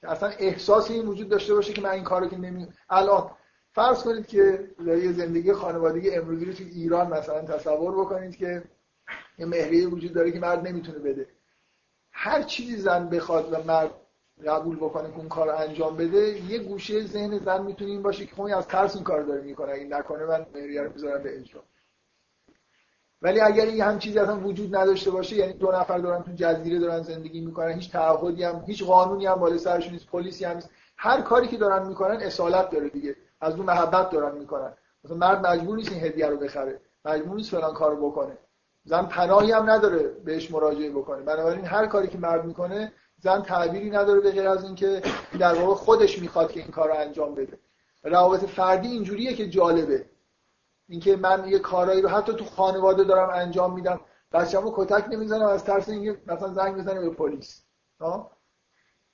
که 0.00 0.10
اصلا 0.10 0.28
احساس 0.28 0.90
این 0.90 1.06
وجود 1.06 1.28
داشته 1.28 1.54
باشه 1.54 1.72
که 1.72 1.82
من 1.82 1.90
این 1.90 2.04
کارو 2.04 2.28
که 2.28 2.38
نمی 2.38 2.68
الان 2.90 3.30
فرض 3.72 4.02
کنید 4.02 4.26
که 4.26 4.70
زندگی 5.12 5.52
خانوادگی 5.52 6.10
امروزی 6.10 6.44
رو 6.44 6.52
تو 6.52 6.64
ایران 6.64 7.06
مثلا 7.06 7.42
تصور 7.42 8.00
بکنید 8.00 8.36
که 8.36 8.62
یه 9.40 9.46
مهریه 9.46 9.88
وجود 9.88 10.12
داره 10.12 10.32
که 10.32 10.40
مرد 10.40 10.68
نمی‌تونه 10.68 10.98
بده. 10.98 11.26
هر 12.12 12.42
چیزی 12.42 12.76
زن 12.76 13.08
بخواد 13.08 13.52
و 13.52 13.62
مرد 13.66 13.90
قبول 14.46 14.76
بکنه 14.76 15.10
که 15.10 15.16
اون 15.16 15.28
کار 15.28 15.50
انجام 15.50 15.96
بده 15.96 16.40
یه 16.50 16.58
گوشه 16.58 17.06
ذهن 17.06 17.38
زن 17.38 17.62
می‌تونه 17.62 17.90
این 17.90 18.02
باشه 18.02 18.26
که 18.26 18.34
خب 18.34 18.42
از 18.42 18.66
ترس 18.66 18.94
این 18.94 19.04
کار 19.04 19.22
داره 19.22 19.40
می‌کنه. 19.40 19.72
اگه 19.72 19.84
نکنه 19.84 20.24
من 20.24 20.46
مهریه 20.54 20.82
رو 20.82 20.92
می‌ذارم 20.92 21.22
به 21.22 21.38
اجرا. 21.38 21.62
ولی 23.22 23.40
اگر 23.40 23.64
این 23.64 23.80
هم 23.80 23.98
چیزی 23.98 24.18
اصلا 24.18 24.40
وجود 24.40 24.76
نداشته 24.76 25.10
باشه 25.10 25.36
یعنی 25.36 25.52
دو 25.52 25.72
نفر 25.72 25.98
دارن 25.98 26.22
تو 26.22 26.30
جزیره 26.36 26.78
دارن 26.78 27.02
زندگی 27.02 27.40
می‌کنن 27.40 27.72
هیچ 27.72 27.92
تعهدی 27.92 28.44
هم 28.44 28.64
هیچ 28.66 28.84
قانونی 28.84 29.26
هم 29.26 29.34
بالای 29.34 29.58
سرشون 29.58 29.92
نیست 29.92 30.06
پلیسی 30.06 30.44
هم 30.44 30.58
هر 30.96 31.20
کاری 31.20 31.48
که 31.48 31.56
دارن 31.56 31.88
می‌کنن 31.88 32.16
اصالت 32.16 32.70
داره 32.70 32.88
دیگه. 32.88 33.16
از 33.40 33.54
اون 33.54 33.66
محبت 33.66 34.10
دارن 34.10 34.38
می‌کنن. 34.38 34.74
مثلا 35.04 35.16
مرد 35.16 35.46
مجبور 35.46 35.76
نیست 35.76 35.92
این 35.92 36.04
هدیه 36.04 36.26
رو 36.26 36.36
بخره. 36.36 36.80
مجبور 37.04 37.36
نیست 37.36 37.50
فلان 37.50 37.74
کارو 37.74 38.10
بکنه. 38.10 38.38
زن 38.84 39.02
پناهی 39.02 39.52
هم 39.52 39.70
نداره 39.70 40.08
بهش 40.08 40.50
مراجعه 40.50 40.90
بکنه. 40.90 41.22
بنابراین 41.22 41.64
هر 41.64 41.86
کاری 41.86 42.08
که 42.08 42.18
مرد 42.18 42.44
می‌کنه 42.44 42.92
زن 43.18 43.42
تعبیری 43.42 43.90
نداره 43.90 44.20
به 44.20 44.30
غیر 44.30 44.48
از 44.48 44.64
اینکه 44.64 45.02
در 45.38 45.54
واقع 45.54 45.74
خودش 45.74 46.18
می‌خواد 46.18 46.52
که 46.52 46.60
این 46.60 46.70
کار 46.70 46.88
رو 46.88 46.94
انجام 46.94 47.34
بده. 47.34 47.58
روابط 48.04 48.44
فردی 48.44 48.88
اینجوریه 48.88 49.34
که 49.34 49.48
جالبه. 49.48 50.06
اینکه 50.88 51.16
من 51.16 51.48
یه 51.48 51.58
کارایی 51.58 52.02
رو 52.02 52.08
حتی 52.08 52.32
تو 52.32 52.44
خانواده 52.44 53.04
دارم 53.04 53.30
انجام 53.34 53.74
میدم 53.74 54.00
بچه‌مو 54.32 54.72
کتک 54.76 55.08
نمی‌زنم 55.08 55.46
از 55.46 55.64
ترس 55.64 55.88
اینکه 55.88 56.22
مثلا 56.26 56.54
زنگ 56.54 56.76
بزنه 56.76 57.00
به 57.00 57.10
پلیس. 57.10 57.62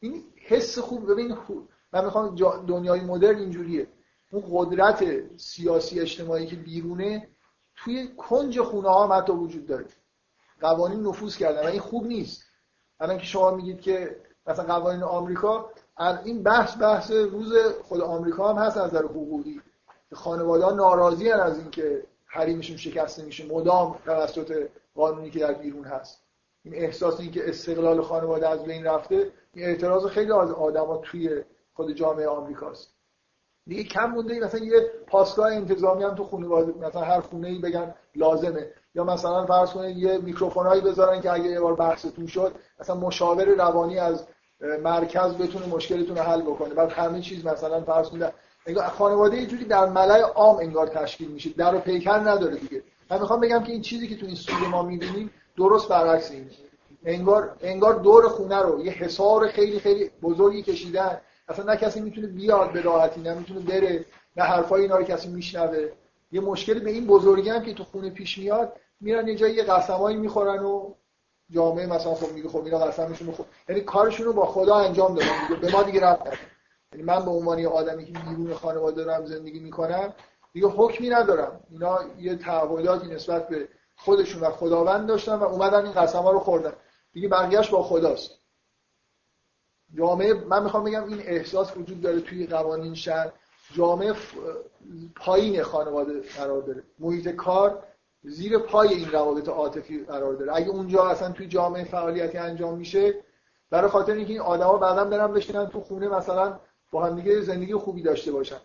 این 0.00 0.24
حس 0.36 0.78
خوب. 0.78 1.12
ببین 1.12 1.36
من 1.92 2.04
می‌خوام 2.04 2.34
دنیای 2.66 3.00
مدرن 3.00 3.38
اینجوریه. 3.38 3.86
اون 4.32 4.44
قدرت 4.52 5.04
سیاسی 5.36 6.00
اجتماعی 6.00 6.46
که 6.46 6.56
بیرونه 6.56 7.28
توی 7.76 8.08
کنج 8.16 8.60
خونه 8.60 8.88
ها 8.88 9.16
حتی 9.16 9.32
وجود 9.32 9.66
داره. 9.66 9.86
قوانین 10.60 11.06
نفوذ 11.06 11.36
کردن 11.36 11.62
و 11.62 11.66
این 11.66 11.80
خوب 11.80 12.06
نیست. 12.06 12.42
الان 13.00 13.18
که 13.18 13.24
شما 13.24 13.50
میگید 13.50 13.80
که 13.80 14.16
مثلا 14.46 14.64
قوانین 14.64 15.02
آمریکا 15.02 15.70
این 16.24 16.42
بحث 16.42 16.76
بحث 16.80 17.10
روز 17.10 17.56
خود 17.82 18.00
آمریکا 18.00 18.52
هم 18.52 18.62
هست 18.62 18.76
از 18.76 18.86
نظر 18.86 19.04
حقوقی. 19.04 19.60
خانواده 20.12 20.64
ها 20.64 20.70
ناراضی 20.70 21.30
از 21.30 21.58
اینکه 21.58 22.06
حریمشون 22.26 22.76
شکسته 22.76 23.24
میشه. 23.24 23.46
مدام 23.46 23.98
توسط 24.04 24.68
قانونی 24.94 25.30
که 25.30 25.38
در 25.38 25.52
بیرون 25.52 25.84
هست. 25.84 26.18
این 26.64 26.74
احساس 26.74 27.20
اینکه 27.20 27.48
استقلال 27.48 28.02
خانواده 28.02 28.48
از 28.48 28.64
بین 28.64 28.84
رفته 28.84 29.32
این 29.54 29.66
اعتراض 29.66 30.06
خیلی 30.06 30.32
از 30.32 30.50
آدما 30.50 30.96
توی 30.96 31.42
خود 31.74 31.92
جامعه 31.92 32.28
آمریکاست. 32.28 32.95
دیگه 33.66 33.84
کم 33.84 34.10
مونده 34.10 34.40
مثلا 34.40 34.60
یه 34.60 34.90
پاسگاه 35.06 35.52
انتظامی 35.52 36.04
هم 36.04 36.14
تو 36.14 36.24
خانواده 36.24 36.86
مثلا 36.86 37.02
هر 37.02 37.20
خونه 37.20 37.48
ای 37.48 37.58
بگن 37.58 37.94
لازمه. 38.14 38.66
یا 38.94 39.04
مثلا 39.04 39.46
فرض 39.46 39.70
کنید 39.70 39.96
یه 39.96 40.18
میکروفونایی 40.18 40.80
بذارن 40.80 41.20
که 41.20 41.32
اگه 41.32 41.44
یه 41.44 41.60
بار 41.60 41.74
بحثتون 41.74 42.26
شد 42.26 42.52
مثلا 42.80 42.96
مشاور 42.96 43.44
روانی 43.44 43.98
از 43.98 44.26
مرکز 44.82 45.34
بتونه 45.34 45.66
مشکلتون 45.66 46.16
رو 46.16 46.22
حل 46.22 46.42
بکنه. 46.42 46.74
بعد 46.74 46.90
همه 46.90 47.20
چیز 47.20 47.46
مثلا 47.46 47.80
فرض 47.80 48.08
کنید 48.08 48.32
خانواده 48.98 49.36
یه 49.36 49.46
جوری 49.46 49.64
در 49.64 49.86
ملای 49.86 50.20
عام 50.20 50.56
انگار 50.56 50.86
تشکیل 50.86 51.30
میشه. 51.30 51.50
در 51.50 51.74
و 51.74 51.78
پیکر 51.78 52.18
نداره 52.18 52.56
دیگه. 52.56 52.82
من 53.10 53.20
می‌خوام 53.20 53.40
بگم 53.40 53.62
که 53.62 53.72
این 53.72 53.82
چیزی 53.82 54.08
که 54.08 54.16
تو 54.16 54.26
این 54.26 54.34
سوره 54.34 54.68
ما 54.68 54.82
می‌بینیم 54.82 55.30
درست 55.56 55.88
برعکس 55.88 56.30
اینه 56.30 56.50
انگار 57.04 57.56
انگار 57.60 57.94
دور 57.94 58.28
خونه 58.28 58.62
رو 58.62 58.84
یه 58.84 58.92
حصار 58.92 59.48
خیلی 59.48 59.80
خیلی 59.80 60.10
بزرگی 60.22 60.62
کشیدن. 60.62 61.20
اصلا 61.48 61.64
نه 61.64 61.76
کسی 61.76 62.00
می‌تونه 62.00 62.26
بیاد 62.26 62.72
به 62.72 62.80
راحتی 62.82 63.20
نه 63.20 63.34
می‌تونه 63.34 63.60
بره 63.60 64.04
نه 64.36 64.44
حرفای 64.44 64.82
اینا 64.82 64.96
رو 64.96 65.04
کسی 65.04 65.28
میشنوه. 65.28 65.88
یه 66.32 66.40
مشکلی 66.40 66.80
به 66.80 66.90
این 66.90 67.06
بزرگی 67.06 67.50
هم 67.50 67.62
که 67.62 67.74
تو 67.74 67.84
خونه 67.84 68.10
پیش 68.10 68.38
میاد 68.38 68.72
میرن 69.00 69.28
یه 69.28 69.34
جایی 69.34 69.54
یه 69.54 69.62
قسمایی 69.62 70.16
می‌خورن 70.16 70.64
و 70.64 70.94
جامعه 71.50 71.86
مثلا 71.86 72.14
خب 72.14 72.32
میگه 72.32 72.48
خب 72.48 72.64
اینا 72.64 72.78
قسمشون 72.78 73.32
خب 73.32 73.44
یعنی 73.68 73.80
کارشون 73.80 74.26
رو 74.26 74.32
با 74.32 74.46
خدا 74.46 74.74
انجام 74.74 75.14
دادن 75.14 75.60
به 75.60 75.72
ما 75.72 75.82
دیگه 75.82 76.00
رفت 76.00 76.22
یعنی 76.92 77.04
من 77.04 77.24
به 77.24 77.30
عنوان 77.30 77.58
یه 77.58 77.68
آدمی 77.68 78.04
که 78.04 78.12
بیرون 78.12 78.54
خانواده 78.54 79.04
دارم 79.04 79.26
زندگی 79.26 79.58
می‌کنم 79.58 80.12
دیگه 80.52 80.66
حکمی 80.66 81.08
ندارم. 81.08 81.60
اینا 81.70 81.98
یه 82.18 82.36
تعهداتی 82.36 83.06
نسبت 83.06 83.48
به 83.48 83.68
خودشون 83.96 84.42
و 84.42 84.50
خداوند 84.50 85.08
داشتن 85.08 85.34
و 85.34 85.42
اومدن 85.42 85.84
این 85.84 85.92
قسم 85.92 86.18
ها 86.18 86.30
رو 86.30 86.38
خوردن. 86.38 86.72
دیگه 87.12 87.28
بقیهش 87.28 87.70
با 87.70 87.82
خداست. 87.82 88.30
جامعه 89.94 90.34
من 90.34 90.62
می‌خوام 90.62 90.84
بگم 90.84 91.04
این 91.04 91.20
احساس 91.20 91.76
وجود 91.76 92.00
داره 92.00 92.20
توی 92.20 92.46
قوانین 92.46 92.94
شهر. 92.94 93.32
جامعه 93.72 94.14
پایین 95.16 95.62
خانواده 95.62 96.20
قرار 96.20 96.62
داره. 96.62 96.82
محیط 96.98 97.28
کار 97.28 97.82
زیر 98.22 98.58
پای 98.58 98.88
این 98.88 99.10
روابط 99.10 99.48
عاطفی 99.48 100.04
قرار 100.04 100.34
داره. 100.34 100.56
اگه 100.56 100.68
اونجا 100.68 101.04
اصلا 101.04 101.32
توی 101.32 101.46
جامعه 101.46 101.84
فعالیتی 101.84 102.38
انجام 102.38 102.78
میشه 102.78 103.14
برای 103.70 103.90
خاطر 103.90 104.12
اینکه 104.12 104.32
این 104.32 104.42
آدما 104.42 104.76
بعدا 104.76 105.04
برن 105.04 105.32
بشینن 105.32 105.66
تو 105.66 105.80
خونه 105.80 106.08
مثلا 106.08 106.60
با 106.90 107.04
هم 107.04 107.14
دیگه 107.14 107.40
زندگی 107.40 107.74
خوبی 107.74 108.02
داشته 108.02 108.32
باشن. 108.32 108.56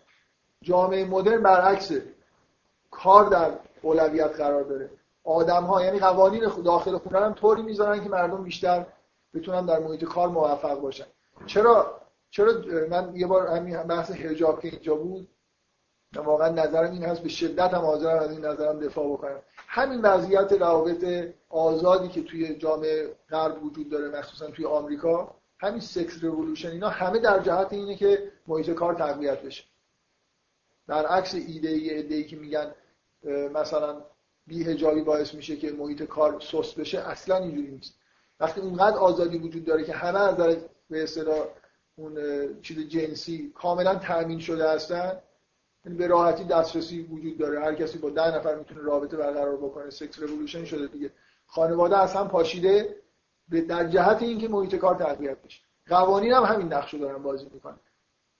جامعه 0.62 1.04
مدرن 1.04 1.42
برعکسه 1.42 2.02
کار 2.90 3.24
در 3.24 3.50
اولویت 3.82 4.36
قرار 4.36 4.62
داره. 4.62 4.90
آدم 5.24 5.64
ها 5.64 5.84
یعنی 5.84 5.98
قوانین 5.98 6.42
داخل 6.64 6.98
خونه 6.98 7.18
هم 7.20 7.32
طوری 7.32 7.62
می‌ذارن 7.62 8.04
که 8.04 8.08
مردم 8.08 8.42
بیشتر 8.42 8.86
بتونن 9.34 9.66
در 9.66 9.78
محیط 9.78 10.04
کار 10.04 10.28
موفق 10.28 10.80
باشن 10.80 11.06
چرا؟ 11.46 12.00
چرا 12.30 12.52
من 12.90 13.16
یه 13.16 13.26
بار 13.26 13.46
همین 13.46 13.82
بحث 13.82 14.10
حجاب 14.10 14.60
که 14.60 14.68
اینجا 14.68 14.94
بود 14.94 15.28
واقعا 16.16 16.48
نظرم 16.48 16.92
این 16.92 17.04
هست 17.04 17.22
به 17.22 17.28
شدت 17.28 17.74
هم 17.74 17.80
حاضرم 17.80 18.18
از 18.18 18.30
این 18.30 18.44
نظرم 18.44 18.80
دفاع 18.80 19.12
بکنم. 19.12 19.42
همین 19.56 20.00
وضعیت 20.00 20.52
روابط 20.52 21.32
آزادی 21.48 22.08
که 22.08 22.22
توی 22.22 22.54
جامعه 22.54 23.16
غرب 23.30 23.64
وجود 23.64 23.90
داره 23.90 24.18
مخصوصا 24.18 24.50
توی 24.50 24.64
آمریکا 24.64 25.34
همین 25.58 25.80
سکس 25.80 26.24
رولوشن 26.24 26.70
اینا 26.70 26.88
همه 26.88 27.18
در 27.18 27.38
جهت 27.38 27.72
اینه 27.72 27.96
که 27.96 28.32
محیط 28.46 28.70
کار 28.70 28.94
تقویت 28.94 29.42
بشه. 29.42 29.64
در 30.88 31.06
عکس 31.06 31.34
ایده 31.34 31.68
ای 32.14 32.24
که 32.24 32.36
میگن 32.36 32.74
مثلا 33.54 34.04
بی 34.46 35.02
باعث 35.04 35.34
میشه 35.34 35.56
که 35.56 35.72
محیط 35.72 36.02
کار 36.02 36.40
سست 36.40 36.80
بشه 36.80 36.98
اصلا 36.98 37.36
اینجوری 37.36 37.70
نیست. 37.70 37.94
وقتی 38.42 38.60
اونقدر 38.60 38.96
آزادی 38.96 39.38
وجود 39.38 39.64
داره 39.64 39.84
که 39.84 39.92
همه 39.92 40.18
از 40.20 40.34
نظر 40.34 40.56
به 40.90 41.02
اصطلاح 41.02 41.46
اون 41.96 42.18
چیز 42.62 42.78
جنسی 42.88 43.52
کاملا 43.54 43.94
تأمین 43.94 44.38
شده 44.38 44.70
هستن 44.70 45.18
یعنی 45.84 45.98
به 45.98 46.06
راحتی 46.06 46.44
دسترسی 46.44 47.02
وجود 47.02 47.38
داره. 47.38 47.60
هر 47.60 47.74
کسی 47.74 47.98
با 47.98 48.10
ده 48.10 48.36
نفر 48.36 48.54
می‌تونه 48.54 48.80
رابطه 48.80 49.16
برقرار 49.16 49.56
بکنه. 49.56 49.90
سکس 49.90 50.18
رولوشن 50.18 50.64
شده 50.64 50.86
دیگه. 50.86 51.10
خانواده 51.46 51.98
از 51.98 52.14
هم 52.14 52.28
پاشیده 52.28 52.96
در 53.68 53.88
جهت 53.88 54.22
اینکه 54.22 54.48
محیط 54.48 54.74
کار 54.74 54.94
تقویت 54.94 55.42
بشه. 55.42 55.60
قوانین 55.88 56.32
هم 56.32 56.42
همین 56.42 56.72
نقش 56.72 56.94
دارن 56.94 57.22
بازی 57.22 57.46
می‌کنن. 57.54 57.78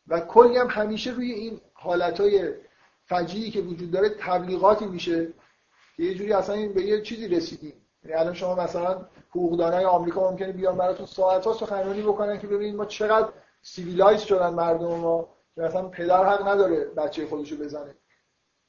و 0.09 0.21
کلی 0.21 0.57
هم 0.57 0.67
همیشه 0.67 1.11
روی 1.11 1.33
این 1.33 1.61
حالتهای 1.75 2.53
فجیعی 3.07 3.51
که 3.51 3.61
وجود 3.61 3.91
داره 3.91 4.09
تبلیغاتی 4.09 4.87
میشه 4.87 5.27
که 5.97 6.03
یه 6.03 6.15
جوری 6.15 6.33
اصلا 6.33 6.69
به 6.69 6.83
یه 6.83 7.03
چیزی 7.03 7.29
رسیدیم. 7.29 7.82
الان 8.11 8.35
شما 8.35 8.55
مثلا 8.55 9.07
حقوقدانای 9.31 9.85
آمریکا 9.85 10.31
ممکنه 10.31 10.53
بیان 10.53 10.77
براتون 10.77 11.07
ساعت 11.07 11.45
ها 11.47 11.53
سخنرانی 11.53 12.03
بکنن 12.03 12.39
که 12.39 12.47
ببینید 12.47 12.75
ما 12.75 12.85
چقدر 12.85 13.29
civilize 13.63 14.21
شدن 14.21 14.49
مردم 14.49 14.87
ما 14.87 15.29
که 15.55 15.61
مثلا 15.61 15.89
پدر 15.89 16.25
حق 16.25 16.49
نداره 16.49 16.85
بچه 16.85 17.27
خودشو 17.27 17.57
بزنه. 17.57 17.95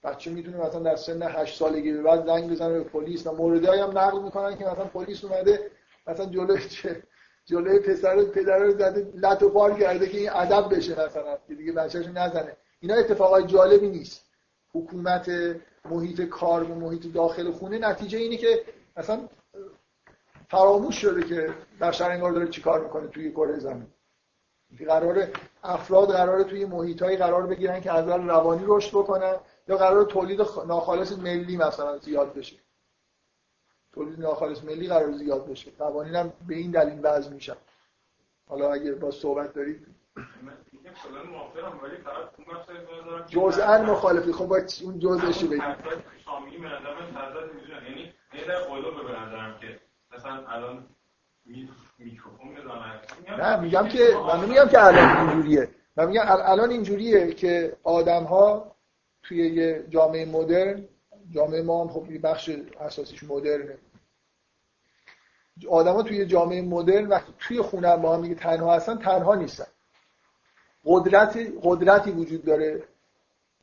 بچه 0.03 0.31
می‌تونه 0.31 0.57
مثلا 0.57 0.79
در 0.79 0.95
سن 0.95 1.21
8 1.21 1.59
سالگی 1.59 1.91
به 1.91 2.01
بعد 2.01 2.25
زنگ 2.25 2.51
بزنه 2.51 2.73
به 2.73 2.83
پلیس 2.83 3.27
و 3.27 3.31
موردی 3.31 3.67
هم 3.67 3.97
نقل 3.97 4.19
می‌کنن 4.19 4.57
که 4.57 4.65
مثلا 4.65 4.85
پلیس 4.85 5.23
اومده 5.23 5.71
مثلا 6.07 6.25
جلوی 6.25 6.59
جلوی 7.45 7.79
پسر 7.79 8.23
پدر 8.23 8.57
رو 8.57 8.71
زده 8.71 9.11
لط 9.15 9.43
و 9.43 9.49
پار 9.49 9.79
کرده 9.79 10.09
که 10.09 10.17
این 10.17 10.29
ادب 10.33 10.75
بشه 10.75 11.05
مثلا 11.05 11.37
که 11.47 11.55
دیگه 11.55 11.71
بچه‌شو 11.71 12.11
نزنه. 12.11 12.57
اینا 12.79 12.95
اتفاقای 12.95 13.43
جالبی 13.43 13.89
نیست. 13.89 14.25
حکومت 14.73 15.31
محیط 15.89 16.21
کار 16.21 16.63
و 16.63 16.75
محیط 16.75 17.13
داخل 17.13 17.51
خونه 17.51 17.77
نتیجه 17.77 18.17
اینه 18.17 18.37
که 18.37 18.63
مثلا 18.95 19.29
فراموش 20.49 21.01
شده 21.01 21.23
که 21.23 21.53
بشر 21.81 22.11
انگار 22.11 22.31
داره 22.31 22.47
چیکار 22.47 22.83
می‌کنه 22.83 23.07
توی 23.07 23.31
کره 23.31 23.59
زمین. 23.59 23.87
قرار 24.87 25.27
افراد 25.63 26.11
قرار 26.11 26.43
توی 26.43 26.65
محیط 26.65 27.03
قرار 27.03 27.47
بگیرن 27.47 27.81
که 27.81 27.91
از 27.91 28.07
روانی 28.07 28.63
رشد 28.67 28.97
بکنن 28.97 29.35
یا 29.67 29.77
قرار 29.77 30.05
تولید 30.05 30.41
ناخالص 30.67 31.11
ملی 31.11 31.57
مثلا 31.57 31.97
زیاد 31.97 32.33
بشه. 32.33 32.55
تولید 33.93 34.19
ناخالص 34.19 34.63
ملی 34.63 34.87
قرار 34.87 35.11
زیاد 35.11 35.49
بشه. 35.49 35.71
قوانین 35.71 36.15
هم 36.15 36.33
به 36.47 36.55
این 36.55 36.71
دلیل 36.71 36.99
وضع 37.03 37.33
میشن. 37.33 37.55
حالا 38.47 38.73
اگه 38.73 38.91
با 38.91 39.11
صحبت 39.11 39.53
دارید 39.53 39.87
جزءا 43.29 43.81
مخالفی. 43.81 44.31
خب 44.31 44.45
باید 44.45 44.73
اون 44.83 44.99
شامی 46.25 46.57
به 46.57 46.67
نظر 46.67 46.93
من 46.95 47.33
یعنی 47.89 48.13
در 48.47 48.59
قولو 48.59 49.03
به 49.03 49.19
نظرم 49.19 49.59
که 49.59 49.79
مثلا 50.15 50.47
الان 50.47 50.87
نه 53.37 53.59
میگم 53.59 53.87
که 53.87 54.17
من 54.27 54.49
میگم 54.49 54.67
که 54.67 54.83
الان 54.83 55.29
اینجوریه. 55.29 55.69
من 55.97 56.07
میگم 56.07 56.23
الان 56.27 56.69
اینجوریه 56.69 57.33
که 57.33 57.77
آدم 57.83 58.23
ها 58.23 58.75
توی 59.23 59.37
یه 59.37 59.85
جامعه 59.89 60.25
مدرن 60.25 60.87
جامعه 61.31 61.61
ما 61.61 61.81
هم 61.83 61.89
خب 61.89 62.21
بخش 62.23 62.49
اساسیش 62.79 63.23
مدرنه. 63.23 63.77
آدما 65.69 66.03
توی 66.03 66.25
جامعه 66.25 66.61
مدرن 66.61 67.07
وقتی 67.07 67.33
توی 67.39 67.61
خونه 67.61 67.97
با 67.97 68.15
هم 68.15 68.21
دیگه 68.21 68.35
تنها 68.35 68.75
هستن 68.75 68.97
تنها 68.97 69.35
نیستن. 69.35 69.67
قدرتی 70.85 71.59
قدرتی 71.63 72.11
وجود 72.11 72.45
داره. 72.45 72.83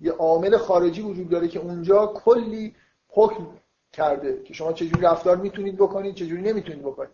یه 0.01 0.13
عامل 0.13 0.57
خارجی 0.57 1.03
وجود 1.03 1.29
داره 1.29 1.49
که 1.49 1.59
اونجا 1.59 2.07
کلی 2.07 2.75
حکم 3.09 3.47
کرده 3.93 4.43
که 4.43 4.55
شما 4.55 4.73
چجوری 4.73 5.03
رفتار 5.03 5.37
می‌تونید 5.37 5.77
بکنید 5.77 6.15
چجوری 6.15 6.43
نمی‌تونید 6.43 6.83
بکنید. 6.83 7.11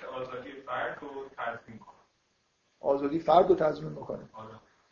آزادی 0.00 0.52
فرد 0.52 0.98
رو 1.00 1.28
تضمین 1.38 1.78
کنه 1.78 1.94
آزادی 2.80 3.18
فرد 3.18 3.48
رو 3.48 3.54
تضمین 3.54 3.98
آره. 3.98 4.20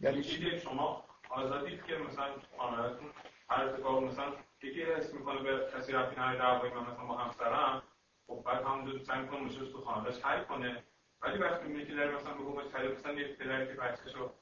یعنی 0.00 0.22
شما 0.58 1.04
آزادی 1.30 1.70
که 1.70 1.94
مثلا 2.08 2.26
خانوادتون 2.58 3.08
هر 3.48 4.00
مثلا 4.00 4.32
یکی 4.62 4.82
حس 4.82 5.14
می‌کنه 5.14 5.42
به 5.42 5.66
کسی 5.76 5.92
رفتی 5.92 6.20
نداره 6.20 6.38
دعوای 6.38 6.70
من 6.70 6.80
مثلا 6.80 7.04
با 7.04 7.16
همسرم 7.16 7.82
خب 8.26 8.42
بعد 8.44 8.64
همونجا 8.64 9.04
سعی 9.04 9.20
می‌کنه 9.20 9.40
مشکلش 9.40 9.68
تو 9.68 9.80
خانواده‌اش 9.80 10.22
حل 10.22 10.44
کنه. 10.44 10.82
ولی 11.22 11.38
وقتی 11.38 11.68
میگه 11.68 11.86
که 11.86 11.94
داره 11.94 12.14
مثلا 12.16 12.34
به 12.34 12.44
قول 12.44 12.64
مثلا 12.92 13.12
یک 13.12 13.36
پدری 13.38 13.66
که 13.66 13.72
بچه‌شو 13.72 14.32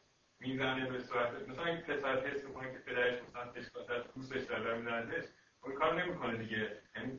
می‌زنه 0.41 0.91
به 0.91 0.99
صورت 0.99 1.49
مثلا 1.49 1.65
این 1.65 1.81
پسر 1.81 2.27
حس 2.27 2.45
می‌کنه 2.45 2.73
که 2.73 2.79
پدرش 2.79 3.23
مثلا 3.29 3.53
اشکال 3.53 4.05
دوستش 4.17 4.43
داره 4.43 4.79
می‌زنه 4.79 5.25
اون 5.63 5.75
کار 5.75 6.03
نمی‌کنه 6.03 6.37
دیگه. 6.37 6.83
یعنی 6.97 7.19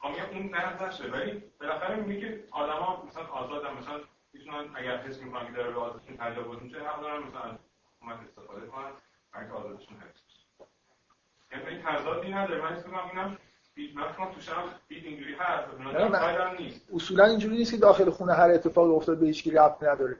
خب 0.00 0.08
اون 0.32 0.48
نه 0.48 0.82
نشه 0.82 1.04
ولی 1.04 1.42
بالاخره 1.60 1.96
میگه 1.96 2.44
آدما 2.50 3.04
مثلا 3.08 3.26
آزادن 3.26 3.74
مثلا 3.74 4.00
می‌تونن 4.32 4.70
اگر 4.74 4.96
حس 4.96 5.22
می‌کنن 5.22 5.46
که 5.46 5.52
داره 5.52 5.72
به 5.72 5.80
آزادشون 5.80 6.16
تجاوز 6.16 6.62
میشه 6.62 6.78
حق 6.78 7.00
دارن 7.00 7.22
مثلا 7.22 7.58
حکومت 7.96 8.20
استفاده 8.20 8.66
کنن 8.66 8.92
برای 9.32 9.46
که 9.46 9.52
آزادشون 9.52 9.96
حفظ 9.96 10.20
یعنی 11.52 11.66
این 11.66 11.82
تضادی 11.82 12.32
نداره. 12.32 12.62
من 12.62 12.72
اسم 12.72 12.94
اینم 12.94 13.38
من 13.76 14.02
اینجوری 14.90 15.34
هست 15.34 16.60
نیست. 16.60 16.86
اصولا 16.94 17.24
اینجوری 17.24 17.56
نیست 17.56 17.70
که 17.70 17.76
داخل 17.76 18.10
خونه 18.10 18.32
هر 18.32 18.50
اتفاق 18.50 18.94
افتاد 18.94 19.18
به 19.18 19.26
هیچ 19.26 19.48
ربط 19.48 19.82
نداره. 19.82 20.16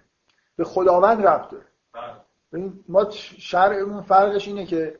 به 0.56 0.64
خداوند 0.64 1.26
ربط 1.26 1.50
داره. 1.50 1.64
بله. 1.92 2.72
ما 2.88 3.10
شرعمون 3.10 4.02
فرقش 4.02 4.48
اینه 4.48 4.66
که 4.66 4.98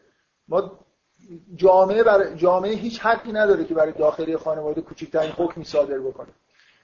ما 0.49 0.79
جامعه 1.55 2.03
برای 2.03 2.37
جامعه 2.37 2.75
هیچ 2.75 3.01
حقی 3.01 3.33
نداره 3.33 3.65
که 3.65 3.75
برای 3.75 3.93
داخلی 3.93 4.37
خانواده 4.37 4.81
کوچکترین 4.81 5.33
حکمی 5.33 5.65
صادر 5.65 5.99
بکنه. 5.99 6.29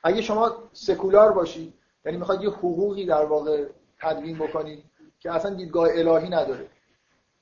اگه 0.02 0.22
شما 0.22 0.68
سکولار 0.72 1.32
باشید 1.32 1.74
یعنی 2.04 2.18
می‌خواد 2.18 2.42
یه 2.42 2.50
حقوقی 2.50 3.06
در 3.06 3.24
واقع 3.24 3.66
تدوین 3.98 4.38
بکنید 4.38 4.84
که 5.20 5.32
اصلا 5.32 5.54
دیدگاه 5.54 5.88
الهی 5.92 6.28
نداره. 6.28 6.68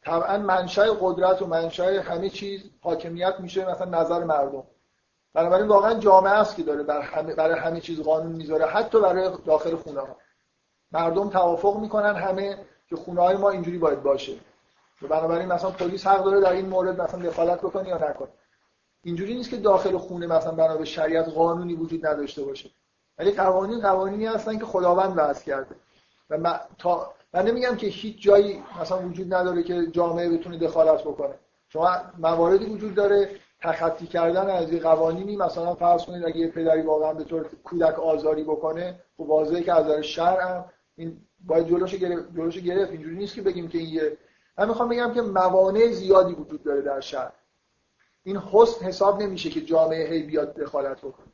طبعا 0.06 0.38
منشأ 0.38 0.86
قدرت 1.00 1.42
و 1.42 1.46
منشأ 1.46 2.02
همه 2.02 2.28
چیز 2.28 2.60
حاکمیت 2.80 3.34
میشه 3.40 3.70
مثلا 3.70 4.00
نظر 4.00 4.24
مردم. 4.24 4.62
بنابراین 5.34 5.68
واقعا 5.68 5.94
جامعه 5.94 6.32
است 6.32 6.56
که 6.56 6.62
داره 6.62 6.82
برای 6.82 7.02
همه, 7.02 7.34
برای 7.34 7.58
همه 7.58 7.80
چیز 7.80 8.00
قانون 8.00 8.32
می‌ذاره 8.32 8.66
حتی 8.66 9.00
برای 9.00 9.30
داخل 9.46 9.76
خونه 9.76 10.00
ها 10.00 10.16
مردم 10.92 11.30
توافق 11.30 11.76
می‌کنن 11.76 12.16
همه 12.16 12.58
که 12.88 12.96
خونه 12.96 13.20
های 13.20 13.36
ما 13.36 13.50
اینجوری 13.50 13.78
باید 13.78 14.02
باشه. 14.02 14.32
و 15.02 15.08
بنابراین 15.08 15.48
مثلا 15.52 15.70
پلیس 15.70 16.06
حق 16.06 16.24
داره 16.24 16.40
در 16.40 16.52
این 16.52 16.66
مورد 16.66 17.00
مثلا 17.00 17.20
دخالت 17.22 17.58
بکنه 17.58 17.88
یا 17.88 17.96
نکنه. 17.96 18.28
اینجوری 19.02 19.34
نیست 19.34 19.50
که 19.50 19.56
داخل 19.56 19.98
خونه 19.98 20.26
مثلا 20.26 20.52
بنا 20.52 20.76
به 20.76 20.84
شریعت 20.84 21.28
قانونی 21.28 21.74
وجود 21.74 22.06
نداشته 22.06 22.42
باشه. 22.42 22.70
ولی 23.18 23.32
قوانین 23.32 23.80
قوانینی 23.80 24.26
هستن 24.26 24.58
که 24.58 24.64
خداوند 24.64 25.14
وضع 25.16 25.44
کرده. 25.44 25.76
و 26.30 26.60
تا 26.78 27.14
من 27.36 27.48
نمیگم 27.48 27.76
که 27.76 27.86
هیچ 27.86 28.22
جایی 28.22 28.62
مثلا 28.80 29.08
وجود 29.08 29.34
نداره 29.34 29.62
که 29.62 29.86
جامعه 29.86 30.30
بتونه 30.30 30.58
دخالت 30.58 31.00
بکنه. 31.00 31.34
شما 31.68 31.90
مواردی 32.18 32.66
وجود 32.66 32.94
داره 32.94 33.30
تخطی 33.60 34.06
کردن 34.06 34.50
از 34.50 34.70
این 34.70 34.82
قوانینی 34.82 35.36
مثلا 35.36 35.74
فرض 35.74 36.04
کنید 36.04 36.24
اگه 36.24 36.36
یه 36.36 36.48
پدری 36.48 36.82
واقعا 36.82 37.14
به 37.14 37.24
طور 37.24 37.46
کودک 37.64 37.98
آزاری 37.98 38.44
بکنه 38.44 39.00
خب 39.16 39.20
واضحه 39.20 39.62
که 39.62 39.72
از 39.72 40.04
شرع 40.04 40.64
این 40.96 41.20
باید 41.46 41.68
جلوش 41.68 41.94
گرفت 41.94 42.34
جلوش 42.36 42.58
گرفت. 42.58 42.90
اینجوری 42.90 43.16
نیست 43.16 43.34
که 43.34 43.42
بگیم 43.42 43.68
که 43.68 43.78
این 43.78 43.88
یه 43.88 44.16
من 44.58 44.68
می‌خوام 44.68 44.88
بگم 44.88 45.14
که 45.14 45.22
موانع 45.22 45.90
زیادی 45.92 46.34
وجود 46.34 46.62
داره 46.62 46.82
در 46.82 47.00
شهر 47.00 47.32
این 48.22 48.36
حسن 48.36 48.86
حساب 48.86 49.22
نمیشه 49.22 49.50
که 49.50 49.60
جامعه 49.60 50.08
هی 50.08 50.22
بیاد 50.22 50.54
دخالت 50.54 50.98
بکنه. 50.98 51.26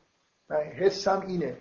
من 0.49 0.57
حسم 0.57 1.23
اینه. 1.27 1.57